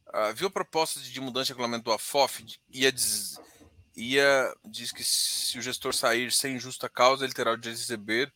Uh, 0.08 0.34
viu 0.34 0.48
a 0.48 0.52
proposta 0.52 1.02
de 1.02 1.20
mudança 1.20 1.48
de 1.48 1.52
regulamento 1.52 1.84
do 1.84 1.92
AFOF? 1.92 2.46
Ia, 2.70 2.94
diz, 2.94 3.38
ia 3.98 4.54
diz 4.64 4.92
que 4.92 5.04
se 5.04 5.58
o 5.58 5.62
gestor 5.62 5.94
sair 5.94 6.32
sem 6.32 6.60
justa 6.60 6.88
causa, 6.88 7.26
ele 7.26 7.34
terá 7.34 7.52
o 7.52 7.58
direito 7.58 7.78
de 7.78 7.84
receber 7.84 8.32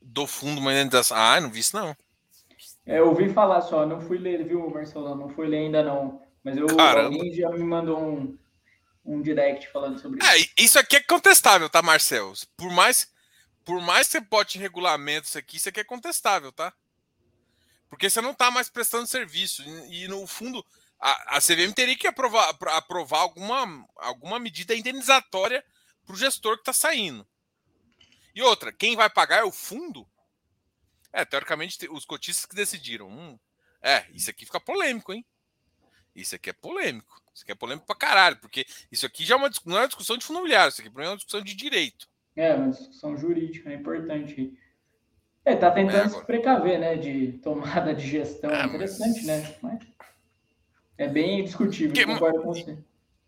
do 0.00 0.26
fundo 0.26 0.60
uma 0.60 0.72
indenização. 0.72 1.16
Ah, 1.16 1.40
não 1.40 1.50
vi 1.50 1.60
isso 1.60 1.76
não. 1.76 1.94
É, 2.86 2.98
eu 2.98 3.08
ouvi 3.08 3.32
falar 3.32 3.60
só, 3.60 3.84
não 3.84 4.00
fui 4.00 4.16
ler, 4.16 4.44
viu, 4.44 4.70
Marcelo? 4.70 5.14
Não 5.14 5.28
fui 5.28 5.46
ler 5.46 5.58
ainda 5.58 5.82
não. 5.82 6.22
Mas 6.42 6.56
eu, 6.56 6.66
alguém 6.78 7.34
já 7.34 7.50
me 7.50 7.64
mandou 7.64 8.00
um, 8.00 8.38
um 9.04 9.20
direct 9.20 9.68
falando 9.72 9.98
sobre 9.98 10.20
isso. 10.20 10.30
É, 10.30 10.62
isso 10.62 10.78
aqui 10.78 10.96
é 10.96 11.00
contestável, 11.00 11.68
tá, 11.68 11.82
Marcelo? 11.82 12.32
Por 12.56 12.70
mais, 12.70 13.12
por 13.64 13.80
mais 13.82 14.06
que 14.06 14.12
você 14.12 14.20
bote 14.20 14.58
regulamento 14.58 15.26
isso 15.26 15.36
aqui, 15.36 15.56
isso 15.56 15.68
aqui 15.68 15.80
é 15.80 15.84
contestável, 15.84 16.52
tá? 16.52 16.72
Porque 17.90 18.08
você 18.08 18.20
não 18.20 18.30
está 18.30 18.50
mais 18.50 18.70
prestando 18.70 19.06
serviço. 19.06 19.62
E, 19.62 20.04
e 20.04 20.08
no 20.08 20.24
fundo, 20.26 20.64
a, 21.00 21.36
a, 21.36 21.40
CVM 21.40 21.72
teria 21.74 21.96
que 21.96 22.06
aprovar, 22.06 22.56
aprovar 22.72 23.20
alguma, 23.20 23.86
alguma 23.96 24.38
medida 24.38 24.74
indenizatória 24.74 25.64
para 26.04 26.14
o 26.14 26.18
gestor 26.18 26.56
que 26.56 26.62
está 26.62 26.72
saindo. 26.72 27.26
E 28.34 28.42
outra, 28.42 28.72
quem 28.72 28.96
vai 28.96 29.08
pagar 29.08 29.38
é 29.38 29.44
o 29.44 29.52
fundo? 29.52 30.06
É, 31.12 31.24
teoricamente, 31.24 31.88
os 31.90 32.04
cotistas 32.04 32.46
que 32.46 32.54
decidiram. 32.54 33.08
Hum, 33.08 33.38
é, 33.82 34.04
isso 34.12 34.30
aqui 34.30 34.44
fica 34.44 34.60
polêmico, 34.60 35.12
hein? 35.12 35.24
Isso 36.14 36.34
aqui 36.34 36.50
é 36.50 36.52
polêmico. 36.52 37.22
Isso 37.34 37.42
aqui 37.44 37.52
é 37.52 37.54
polêmico 37.54 37.86
pra 37.86 37.96
caralho, 37.96 38.36
porque 38.38 38.66
isso 38.90 39.04
aqui 39.04 39.24
já 39.24 39.34
é 39.34 39.38
uma, 39.38 39.50
não 39.64 39.76
é 39.76 39.80
uma 39.82 39.88
discussão 39.88 40.16
de 40.16 40.24
fundo 40.24 40.38
imobiliário, 40.38 40.70
isso 40.70 40.80
aqui 40.80 40.90
é 40.94 41.08
uma 41.08 41.16
discussão 41.16 41.42
de 41.42 41.54
direito. 41.54 42.08
É, 42.34 42.54
uma 42.54 42.70
discussão 42.70 43.16
jurídica, 43.16 43.70
é 43.70 43.74
importante. 43.74 44.58
É, 45.44 45.54
tá 45.54 45.70
tentando 45.70 46.16
é, 46.16 46.18
se 46.18 46.24
precaver, 46.24 46.78
né? 46.78 46.96
De 46.96 47.34
tomada 47.42 47.94
de 47.94 48.06
gestão. 48.06 48.50
É, 48.50 48.64
Interessante, 48.64 49.24
mas... 49.24 49.26
né? 49.26 49.56
Mas 49.62 49.95
é 50.98 51.08
bem 51.08 51.44
discutível, 51.44 51.88
Porque, 51.88 52.06
concordo 52.06 52.42
com 52.42 52.52
você. 52.54 52.78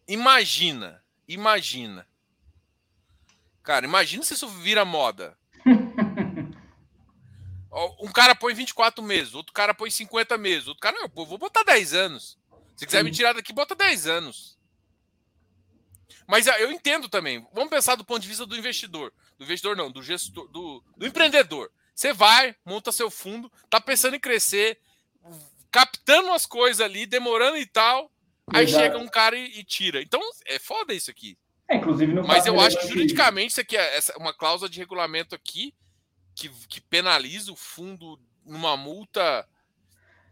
Imagina, 0.07 1.03
imagina. 1.27 2.07
Cara, 3.62 3.85
imagina 3.85 4.23
se 4.23 4.35
isso 4.35 4.49
vira 4.49 4.85
moda. 4.85 5.36
um 8.01 8.11
cara 8.11 8.35
põe 8.35 8.55
24 8.55 9.05
meses, 9.05 9.35
outro 9.35 9.53
cara 9.53 9.74
põe 9.74 9.90
50 9.90 10.39
meses, 10.39 10.69
outro 10.69 10.81
cara, 10.81 10.97
eu 10.99 11.11
vou 11.27 11.36
botar 11.36 11.62
10 11.62 11.93
anos. 11.93 12.39
Se 12.77 12.86
quiser 12.86 12.99
Sim. 12.99 13.05
me 13.05 13.11
tirar 13.11 13.35
daqui, 13.35 13.53
bota 13.53 13.74
10 13.74 14.07
anos. 14.07 14.59
Mas 16.27 16.47
ah, 16.47 16.59
eu 16.61 16.70
entendo 16.70 17.09
também. 17.09 17.47
Vamos 17.53 17.70
pensar 17.70 17.95
do 17.95 18.05
ponto 18.05 18.20
de 18.20 18.28
vista 18.28 18.47
do 18.47 18.57
investidor. 18.57 19.12
Do 19.39 19.45
investidor 19.45 19.77
não, 19.77 19.90
do 19.90 20.03
gestor, 20.03 20.47
do, 20.49 20.85
do 20.97 21.07
empreendedor. 21.07 21.70
Você 21.95 22.12
vai, 22.12 22.55
monta 22.65 22.93
seu 22.93 23.11
fundo, 23.11 23.51
tá 23.69 23.81
pensando 23.81 24.15
em 24.15 24.20
crescer, 24.20 24.78
captando 26.09 26.33
as 26.33 26.47
coisas 26.47 26.81
ali, 26.81 27.07
demorando 27.07 27.59
e 27.59 27.67
tal. 27.67 28.11
Aí 28.53 28.67
chega 28.67 28.97
um 28.97 29.07
cara 29.07 29.37
e, 29.37 29.61
e, 29.61 29.65
tira. 29.65 30.01
Então 30.01 30.21
é 30.47 30.59
foda 30.59 30.95
isso 30.95 31.11
aqui. 31.11 31.37
É, 31.69 31.77
inclusive 31.77 32.15
no 32.15 32.27
Mas 32.27 32.47
eu 32.47 32.59
acho 32.59 32.79
que 32.81 32.89
juridicamente 32.89 33.51
isso 33.51 33.61
aqui 33.61 33.77
é 33.77 33.97
essa, 33.97 34.17
uma 34.17 34.33
cláusula 34.33 34.71
de 34.71 34.79
regulamento 34.79 35.35
aqui 35.35 35.75
que, 36.35 36.49
que 36.67 36.81
penaliza 36.81 37.53
o 37.53 37.57
fundo 37.57 38.19
numa 38.45 38.75
multa. 38.75 39.47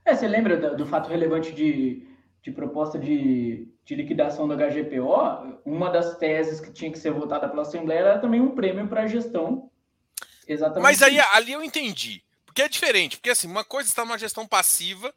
É, 0.03 0.15
você 0.15 0.27
lembra 0.27 0.57
do, 0.57 0.77
do 0.79 0.87
fato 0.87 1.11
relevante 1.11 1.53
de, 1.53 2.09
de 2.43 2.51
proposta 2.51 2.99
de, 2.99 3.69
de 3.85 3.95
liquidação 3.95 4.49
do 4.49 4.57
HGPO? 4.57 5.61
Uma 5.67 5.91
das 5.91 6.17
teses 6.17 6.59
que 6.59 6.73
tinha 6.73 6.91
que 6.91 6.99
ser 6.99 7.13
votada 7.13 7.47
pela 7.51 7.63
Assembleia 7.63 8.01
era 8.01 8.19
também 8.19 8.41
um 8.41 8.55
prêmio 8.55 8.89
para 8.89 9.03
a 9.03 9.07
gestão. 9.07 9.71
Exatamente. 10.49 10.83
Mas 10.83 11.03
aí 11.03 11.21
ali 11.35 11.53
eu 11.53 11.63
entendi. 11.63 12.25
Porque 12.47 12.63
é 12.63 12.69
diferente. 12.69 13.19
Porque 13.19 13.31
assim, 13.31 13.47
uma 13.47 13.65
coisa 13.65 13.91
está 13.91 14.07
numa 14.07 14.17
gestão 14.17 14.47
passiva 14.47 15.13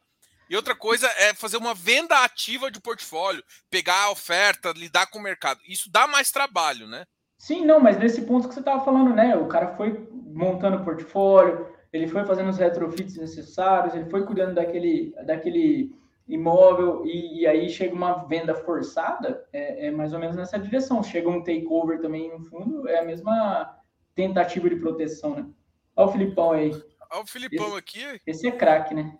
e 0.50 0.56
outra 0.56 0.74
coisa 0.74 1.06
é 1.16 1.32
fazer 1.32 1.56
uma 1.56 1.72
venda 1.72 2.24
ativa 2.24 2.72
de 2.72 2.80
portfólio, 2.80 3.44
pegar 3.70 4.06
a 4.06 4.10
oferta, 4.10 4.72
lidar 4.76 5.06
com 5.06 5.20
o 5.20 5.22
mercado. 5.22 5.60
Isso 5.64 5.88
dá 5.88 6.08
mais 6.08 6.32
trabalho, 6.32 6.88
né? 6.88 7.04
Sim, 7.38 7.64
não, 7.64 7.78
mas 7.78 7.96
nesse 7.96 8.22
ponto 8.22 8.48
que 8.48 8.54
você 8.54 8.60
estava 8.60 8.84
falando, 8.84 9.14
né? 9.14 9.36
O 9.36 9.46
cara 9.46 9.76
foi 9.76 10.08
montando 10.12 10.78
o 10.78 10.84
portfólio, 10.84 11.68
ele 11.92 12.08
foi 12.08 12.26
fazendo 12.26 12.50
os 12.50 12.58
retrofits 12.58 13.16
necessários, 13.16 13.94
ele 13.94 14.10
foi 14.10 14.26
cuidando 14.26 14.56
daquele, 14.56 15.14
daquele 15.24 15.94
imóvel 16.26 17.06
e, 17.06 17.42
e 17.42 17.46
aí 17.46 17.70
chega 17.70 17.94
uma 17.94 18.24
venda 18.24 18.54
forçada, 18.54 19.46
é, 19.52 19.86
é, 19.86 19.90
mais 19.92 20.12
ou 20.12 20.18
menos 20.18 20.34
nessa 20.34 20.58
direção. 20.58 21.00
Chega 21.00 21.30
um 21.30 21.44
takeover 21.44 22.00
também 22.00 22.28
no 22.28 22.44
fundo, 22.46 22.88
é 22.88 22.98
a 22.98 23.04
mesma 23.04 23.78
tentativa 24.16 24.68
de 24.68 24.76
proteção, 24.76 25.36
né? 25.36 25.46
Olha 25.94 26.08
o 26.08 26.12
Filipão 26.12 26.50
aí. 26.50 26.70
Olha 27.12 27.22
o 27.22 27.26
Filipão 27.26 27.68
esse, 27.68 27.78
aqui. 27.78 28.20
Esse 28.26 28.48
é 28.48 28.50
craque, 28.50 28.94
né? 28.94 29.16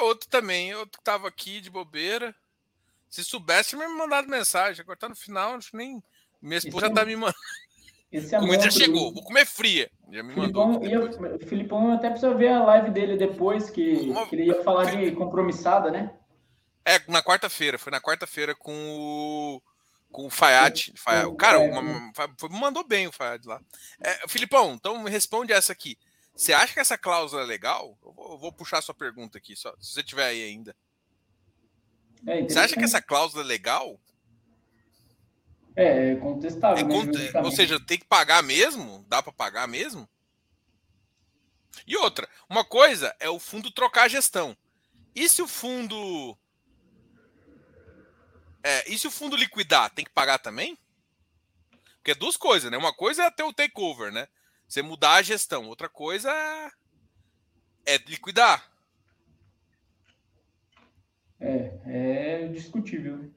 Outro 0.00 0.28
também, 0.28 0.74
outro 0.74 0.98
que 0.98 1.04
tava 1.04 1.28
aqui 1.28 1.60
de 1.60 1.70
bobeira. 1.70 2.34
Se 3.08 3.24
soubesse, 3.24 3.74
me 3.74 3.86
mandado 3.88 4.28
mensagem. 4.28 4.82
Agora 4.82 4.98
tá 4.98 5.08
no 5.08 5.16
final, 5.16 5.54
acho 5.54 5.70
que 5.70 5.76
nem. 5.76 6.02
Minha 6.40 6.58
esposa 6.58 6.86
esse 6.86 6.94
já 6.94 7.00
tá 7.00 7.06
me 7.06 7.16
mandando. 7.16 7.38
Esse 8.10 8.34
é 8.34 8.38
Comida 8.38 8.62
já 8.62 8.70
chegou, 8.70 9.12
vou 9.12 9.22
comer 9.22 9.44
fria. 9.44 9.90
Já 10.10 10.22
me 10.22 10.32
Filipão, 10.32 10.72
mandou. 10.72 10.88
Ia, 10.88 11.00
o 11.00 11.46
Filipão 11.46 11.92
até 11.92 12.08
precisa 12.08 12.34
ver 12.34 12.48
a 12.48 12.64
live 12.64 12.90
dele 12.90 13.16
depois, 13.16 13.68
que, 13.68 13.92
Uma... 14.10 14.26
que 14.26 14.34
ele 14.34 14.46
ia 14.46 14.62
falar 14.62 14.84
de 14.86 15.12
compromissada, 15.12 15.90
né? 15.90 16.14
É, 16.84 16.98
na 17.06 17.22
quarta-feira. 17.22 17.78
Foi 17.78 17.92
na 17.92 18.00
quarta-feira 18.00 18.54
com 18.54 18.72
o. 18.72 19.62
Com 20.10 20.26
o 20.26 20.30
Fayad. 20.30 20.90
Fayad. 20.96 21.36
Cara, 21.36 21.58
é, 21.58 21.70
uma, 21.70 21.82
mandou 22.48 22.82
bem 22.82 23.06
o 23.06 23.12
Fayad 23.12 23.44
lá. 23.44 23.60
É, 24.00 24.26
Filipão, 24.26 24.72
então 24.72 25.02
me 25.02 25.10
responde 25.10 25.52
essa 25.52 25.70
aqui. 25.70 25.98
Você 26.38 26.52
acha 26.52 26.72
que 26.72 26.78
essa 26.78 26.96
cláusula 26.96 27.42
é 27.42 27.44
legal? 27.44 27.98
Eu 28.00 28.12
vou, 28.12 28.32
eu 28.34 28.38
vou 28.38 28.52
puxar 28.52 28.80
sua 28.80 28.94
pergunta 28.94 29.36
aqui, 29.36 29.56
só, 29.56 29.74
se 29.80 29.92
você 29.92 30.04
tiver 30.04 30.24
aí 30.24 30.44
ainda. 30.44 30.74
É 32.24 32.42
você 32.42 32.60
acha 32.60 32.76
que 32.76 32.84
essa 32.84 33.02
cláusula 33.02 33.42
é 33.42 33.46
legal? 33.46 34.00
É, 35.74 36.12
é 36.12 36.16
contestável. 36.16 36.78
É 36.78 37.32
né, 37.32 37.42
ou 37.42 37.50
seja, 37.50 37.84
tem 37.84 37.98
que 37.98 38.04
pagar 38.04 38.40
mesmo? 38.44 39.04
Dá 39.08 39.20
para 39.20 39.32
pagar 39.32 39.66
mesmo? 39.66 40.08
E 41.84 41.96
outra, 41.96 42.28
uma 42.48 42.64
coisa 42.64 43.12
é 43.18 43.28
o 43.28 43.40
fundo 43.40 43.72
trocar 43.72 44.04
a 44.04 44.08
gestão. 44.08 44.56
E 45.16 45.28
se 45.28 45.42
o 45.42 45.48
fundo. 45.48 46.38
É, 48.62 48.88
e 48.88 48.96
se 48.96 49.08
o 49.08 49.10
fundo 49.10 49.34
liquidar, 49.34 49.90
tem 49.90 50.04
que 50.04 50.12
pagar 50.12 50.38
também? 50.38 50.78
Porque 51.96 52.12
é 52.12 52.14
duas 52.14 52.36
coisas, 52.36 52.70
né? 52.70 52.78
Uma 52.78 52.94
coisa 52.94 53.24
é 53.24 53.30
ter 53.30 53.42
o 53.42 53.52
takeover, 53.52 54.12
né? 54.12 54.28
Você 54.68 54.82
mudar 54.82 55.14
a 55.14 55.22
gestão. 55.22 55.66
Outra 55.66 55.88
coisa 55.88 56.30
é 57.86 57.96
liquidar. 58.06 58.70
É, 61.40 61.80
é 61.86 62.48
discutível. 62.48 63.32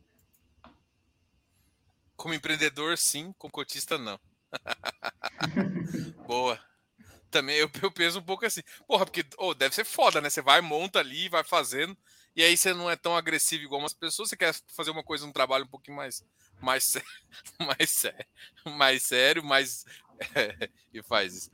Como 2.17 2.33
empreendedor, 2.33 2.97
sim. 2.97 3.33
Como 3.37 3.51
cotista, 3.51 3.97
não. 3.97 4.19
Boa. 6.27 6.59
Também 7.29 7.55
eu, 7.55 7.71
eu 7.81 7.91
penso 7.91 8.19
um 8.19 8.23
pouco 8.23 8.45
assim. 8.45 8.61
Porra, 8.85 9.05
porque 9.05 9.25
oh, 9.37 9.53
deve 9.53 9.73
ser 9.73 9.85
foda, 9.85 10.19
né? 10.19 10.29
Você 10.29 10.41
vai, 10.41 10.59
monta 10.59 10.99
ali, 10.99 11.29
vai 11.29 11.45
fazendo. 11.45 11.97
E 12.35 12.43
aí 12.43 12.57
você 12.57 12.73
não 12.73 12.89
é 12.89 12.97
tão 12.97 13.15
agressivo 13.15 13.63
igual 13.63 13.79
umas 13.79 13.93
pessoas. 13.93 14.29
Você 14.29 14.35
quer 14.35 14.53
fazer 14.75 14.91
uma 14.91 15.03
coisa, 15.03 15.25
um 15.25 15.31
trabalho 15.31 15.63
um 15.63 15.69
pouquinho 15.69 15.95
mais, 15.95 16.25
mais, 16.59 16.97
mais, 17.59 17.89
sério, 17.89 18.25
mais 18.65 19.03
sério, 19.03 19.43
mais 19.43 19.85
e 20.93 21.01
faz 21.01 21.35
isso. 21.35 21.51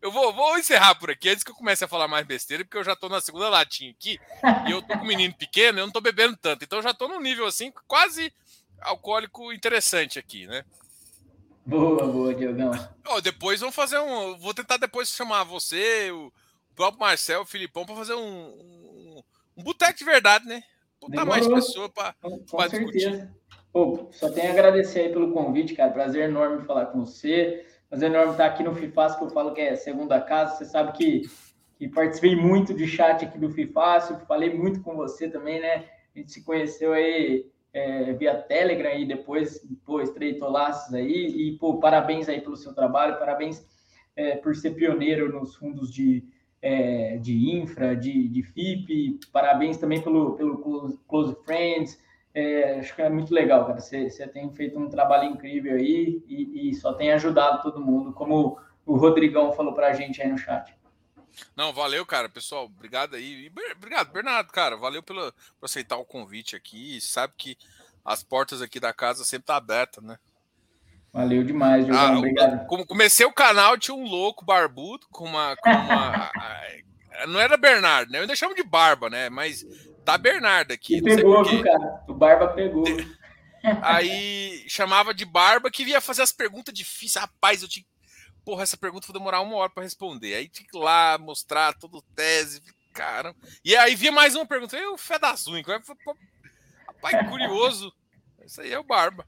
Eu 0.00 0.10
vou, 0.10 0.32
vou 0.32 0.58
encerrar 0.58 0.94
por 0.94 1.10
aqui 1.10 1.28
antes 1.28 1.44
que 1.44 1.50
eu 1.50 1.54
comece 1.54 1.84
a 1.84 1.88
falar 1.88 2.08
mais 2.08 2.26
besteira, 2.26 2.64
porque 2.64 2.78
eu 2.78 2.84
já 2.84 2.96
tô 2.96 3.08
na 3.08 3.20
segunda 3.20 3.50
latinha 3.50 3.90
aqui 3.90 4.18
e 4.66 4.70
eu 4.70 4.80
tô 4.80 4.94
com 4.94 5.04
um 5.04 5.06
menino 5.06 5.34
pequeno, 5.34 5.78
eu 5.78 5.86
não 5.86 5.92
tô 5.92 6.00
bebendo 6.00 6.36
tanto, 6.36 6.64
então 6.64 6.78
eu 6.78 6.82
já 6.82 6.94
tô 6.94 7.06
num 7.06 7.20
nível 7.20 7.46
assim 7.46 7.70
quase 7.86 8.32
alcoólico 8.80 9.52
interessante 9.52 10.18
aqui, 10.18 10.46
né? 10.46 10.64
Boa, 11.64 12.06
boa, 12.06 12.34
Diogão. 12.34 12.72
Oh, 13.08 13.20
depois 13.20 13.60
vamos 13.60 13.74
fazer 13.74 13.98
um. 13.98 14.36
Vou 14.36 14.52
tentar 14.52 14.78
depois 14.78 15.08
chamar 15.10 15.44
você, 15.44 16.10
o 16.10 16.32
próprio 16.74 17.00
Marcel, 17.00 17.42
o 17.42 17.46
Filipão, 17.46 17.86
para 17.86 17.94
fazer 17.94 18.14
um, 18.14 18.20
um, 18.20 19.22
um 19.56 19.62
boteco 19.62 19.96
de 19.96 20.04
verdade, 20.04 20.44
né? 20.44 20.62
Botar 21.00 21.24
mais 21.24 21.46
pessoas 21.46 21.90
para 21.92 22.16
discutir. 22.68 23.30
Pô, 23.72 24.08
só 24.12 24.28
tenho 24.30 24.48
a 24.48 24.52
agradecer 24.52 25.00
aí 25.00 25.12
pelo 25.12 25.32
convite, 25.32 25.74
cara. 25.74 25.92
Prazer 25.92 26.28
enorme 26.28 26.66
falar 26.66 26.86
com 26.86 27.04
você. 27.04 27.64
Prazer 27.92 28.08
enorme 28.08 28.32
estar 28.32 28.46
aqui 28.46 28.62
no 28.62 28.74
FIFAS, 28.74 29.16
que 29.16 29.24
eu 29.24 29.28
falo 29.28 29.52
que 29.52 29.60
é 29.60 29.76
segunda 29.76 30.18
casa. 30.18 30.56
Você 30.56 30.64
sabe 30.64 30.92
que, 30.92 31.28
que 31.76 31.86
participei 31.86 32.34
muito 32.34 32.72
de 32.72 32.88
chat 32.88 33.22
aqui 33.22 33.38
do 33.38 33.50
FIFAS, 33.50 34.16
falei 34.26 34.54
muito 34.54 34.80
com 34.80 34.96
você 34.96 35.28
também, 35.28 35.60
né? 35.60 35.84
A 36.16 36.18
gente 36.18 36.32
se 36.32 36.42
conheceu 36.42 36.94
aí 36.94 37.50
é, 37.70 38.14
via 38.14 38.34
Telegram 38.34 38.94
e 38.94 39.04
depois, 39.04 39.60
pô, 39.84 40.00
estreitou 40.00 40.50
laços 40.50 40.94
aí. 40.94 41.12
E, 41.12 41.58
pô, 41.58 41.76
parabéns 41.80 42.30
aí 42.30 42.40
pelo 42.40 42.56
seu 42.56 42.74
trabalho, 42.74 43.18
parabéns 43.18 43.62
é, 44.16 44.36
por 44.36 44.56
ser 44.56 44.70
pioneiro 44.70 45.30
nos 45.30 45.54
fundos 45.56 45.92
de, 45.92 46.24
é, 46.62 47.18
de 47.18 47.50
infra, 47.58 47.94
de, 47.94 48.26
de 48.26 48.42
FIP, 48.42 49.20
parabéns 49.30 49.76
também 49.76 50.00
pelo, 50.00 50.32
pelo 50.32 50.96
Close 51.06 51.36
Friends. 51.44 52.01
É, 52.34 52.78
acho 52.78 52.94
que 52.94 53.02
é 53.02 53.10
muito 53.10 53.32
legal, 53.32 53.66
cara. 53.66 53.80
Você, 53.80 54.08
você 54.08 54.26
tem 54.26 54.50
feito 54.52 54.78
um 54.78 54.88
trabalho 54.88 55.28
incrível 55.28 55.74
aí 55.76 56.22
e, 56.26 56.70
e, 56.70 56.74
só 56.74 56.94
tem 56.94 57.12
ajudado 57.12 57.62
todo 57.62 57.80
mundo, 57.80 58.12
como 58.12 58.58
o 58.86 58.96
Rodrigão 58.96 59.52
falou 59.52 59.74
para 59.74 59.88
a 59.88 59.92
gente 59.92 60.22
aí 60.22 60.28
no 60.28 60.38
chat. 60.38 60.74
Não, 61.56 61.72
valeu, 61.72 62.04
cara, 62.06 62.28
pessoal. 62.28 62.64
Obrigado 62.64 63.16
aí. 63.16 63.50
Obrigado, 63.76 64.12
Bernardo, 64.12 64.50
cara. 64.50 64.76
Valeu 64.76 65.02
pelo, 65.02 65.32
por 65.58 65.66
aceitar 65.66 65.96
o 65.96 66.04
convite 66.04 66.56
aqui. 66.56 67.00
Sabe 67.00 67.34
que 67.36 67.56
as 68.04 68.22
portas 68.22 68.60
aqui 68.60 68.80
da 68.80 68.92
casa 68.92 69.24
sempre 69.24 69.46
tá 69.46 69.56
abertas, 69.56 70.02
né? 70.02 70.18
Valeu 71.12 71.44
demais, 71.44 71.86
Jogão. 71.86 72.00
Ah, 72.00 72.18
Obrigado. 72.18 72.66
Como 72.66 72.86
comecei 72.86 73.26
o 73.26 73.32
canal, 73.32 73.76
tinha 73.76 73.94
um 73.94 74.06
louco 74.06 74.44
barbudo 74.44 75.06
com 75.10 75.24
uma. 75.24 75.54
Com 75.56 75.70
uma 75.70 76.30
não 77.28 77.40
era 77.40 77.56
Bernardo, 77.56 78.10
né? 78.10 78.18
Eu 78.18 78.22
ainda 78.22 78.36
chamo 78.36 78.54
de 78.54 78.62
barba, 78.62 79.08
né? 79.10 79.28
Mas 79.28 79.64
Tá 80.04 80.18
Bernardo 80.18 80.72
aqui. 80.72 81.00
Pegou, 81.00 81.44
viu, 81.44 81.62
cara? 81.62 82.04
O 82.08 82.14
Barba 82.14 82.48
pegou. 82.48 82.84
Aí 83.80 84.64
chamava 84.68 85.14
de 85.14 85.24
Barba 85.24 85.70
que 85.70 85.84
ia 85.84 86.00
fazer 86.00 86.22
as 86.22 86.32
perguntas 86.32 86.74
difíceis. 86.74 87.22
Rapaz, 87.22 87.62
eu 87.62 87.68
tinha. 87.68 87.86
Porra, 88.44 88.64
essa 88.64 88.76
pergunta 88.76 89.06
vai 89.06 89.14
demorar 89.14 89.40
uma 89.40 89.56
hora 89.56 89.70
para 89.70 89.84
responder. 89.84 90.34
Aí 90.34 90.48
tinha 90.48 90.66
que 90.68 90.76
ir 90.76 90.80
lá 90.80 91.16
mostrar 91.18 91.74
toda 91.74 91.98
o 91.98 92.02
tese. 92.16 92.60
Cara. 92.92 93.34
E 93.64 93.74
aí 93.76 93.94
via 93.94 94.10
mais 94.10 94.34
uma 94.34 94.44
pergunta. 94.44 94.76
Eu, 94.76 94.98
fé 94.98 95.18
das 95.18 95.46
unhas. 95.46 95.64
Rapaz, 96.86 97.28
curioso. 97.28 97.92
Isso 98.44 98.60
aí 98.60 98.72
é 98.72 98.78
o 98.78 98.84
Barba. 98.84 99.26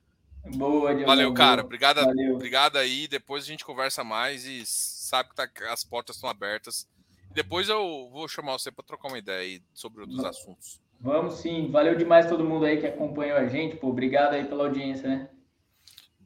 Boa, 0.57 0.91
Valeu, 0.91 1.07
Valeu 1.07 1.35
cara. 1.35 1.63
Obrigado, 1.63 2.05
Valeu. 2.05 2.35
obrigado 2.35 2.77
aí. 2.77 3.07
Depois 3.07 3.45
a 3.45 3.47
gente 3.47 3.65
conversa 3.65 4.03
mais 4.03 4.45
e 4.45 4.67
sabe 4.67 5.31
que 5.31 5.37
tá, 5.37 5.49
as 5.71 5.85
portas 5.85 6.17
estão 6.17 6.29
abertas. 6.29 6.87
Depois 7.35 7.69
eu 7.69 8.09
vou 8.13 8.29
chamar 8.29 8.53
você 8.53 8.71
para 8.71 8.85
trocar 8.85 9.09
uma 9.09 9.19
ideia 9.19 9.41
aí 9.41 9.63
sobre 9.73 10.03
outros 10.03 10.25
assuntos. 10.25 10.81
Vamos 11.01 11.35
sim. 11.35 11.71
Valeu 11.71 11.97
demais 11.97 12.29
todo 12.29 12.45
mundo 12.45 12.65
aí 12.65 12.79
que 12.79 12.87
acompanhou 12.87 13.37
a 13.37 13.47
gente. 13.47 13.77
Pô, 13.77 13.89
obrigado 13.89 14.35
aí 14.35 14.45
pela 14.45 14.65
audiência, 14.65 15.09
né? 15.09 15.29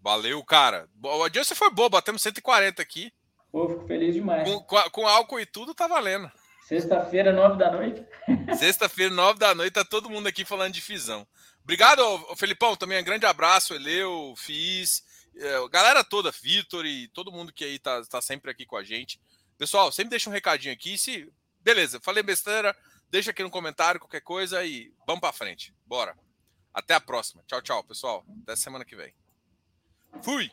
Valeu, 0.02 0.42
cara. 0.44 0.88
A 1.04 1.08
audiência 1.08 1.56
foi 1.56 1.70
boa, 1.70 1.88
batemos 1.88 2.22
140 2.22 2.80
aqui. 2.80 3.12
Pô, 3.50 3.68
fico 3.68 3.86
feliz 3.86 4.14
demais. 4.14 4.48
Com, 4.48 4.60
com, 4.60 4.90
com 4.90 5.08
álcool 5.08 5.40
e 5.40 5.46
tudo, 5.46 5.74
tá 5.74 5.86
valendo. 5.86 6.30
Sexta-feira, 6.68 7.32
nove 7.32 7.58
da 7.58 7.72
noite. 7.72 8.04
Sexta-feira, 8.58 9.12
nove 9.12 9.38
da 9.38 9.54
noite, 9.54 9.72
tá 9.72 9.84
todo 9.84 10.10
mundo 10.10 10.26
aqui 10.26 10.44
falando 10.44 10.74
de 10.74 10.82
fisão. 10.82 11.26
Obrigado, 11.64 12.02
Felipão, 12.36 12.76
também 12.76 13.00
um 13.00 13.04
grande 13.04 13.26
abraço, 13.26 13.74
Eleu, 13.74 14.34
Fiz, 14.36 15.02
é, 15.36 15.68
galera 15.68 16.02
toda, 16.04 16.30
Vitor 16.30 16.84
e 16.84 17.08
todo 17.08 17.32
mundo 17.32 17.52
que 17.52 17.64
aí 17.64 17.78
tá, 17.78 18.02
tá 18.04 18.20
sempre 18.20 18.50
aqui 18.50 18.66
com 18.66 18.76
a 18.76 18.84
gente. 18.84 19.20
Pessoal, 19.58 19.90
sempre 19.90 20.10
deixa 20.10 20.30
um 20.30 20.32
recadinho 20.32 20.72
aqui. 20.72 20.96
Se 20.96 21.30
beleza, 21.60 22.00
falei 22.00 22.22
besteira, 22.22 22.74
deixa 23.10 23.32
aqui 23.32 23.42
no 23.42 23.50
comentário 23.50 24.00
qualquer 24.00 24.20
coisa 24.20 24.64
e 24.64 24.94
vamos 25.06 25.20
para 25.20 25.32
frente. 25.32 25.74
Bora. 25.84 26.16
Até 26.72 26.94
a 26.94 27.00
próxima. 27.00 27.42
Tchau, 27.46 27.60
tchau, 27.60 27.82
pessoal. 27.82 28.24
Até 28.42 28.54
semana 28.54 28.84
que 28.84 28.94
vem. 28.94 29.12
Fui. 30.22 30.50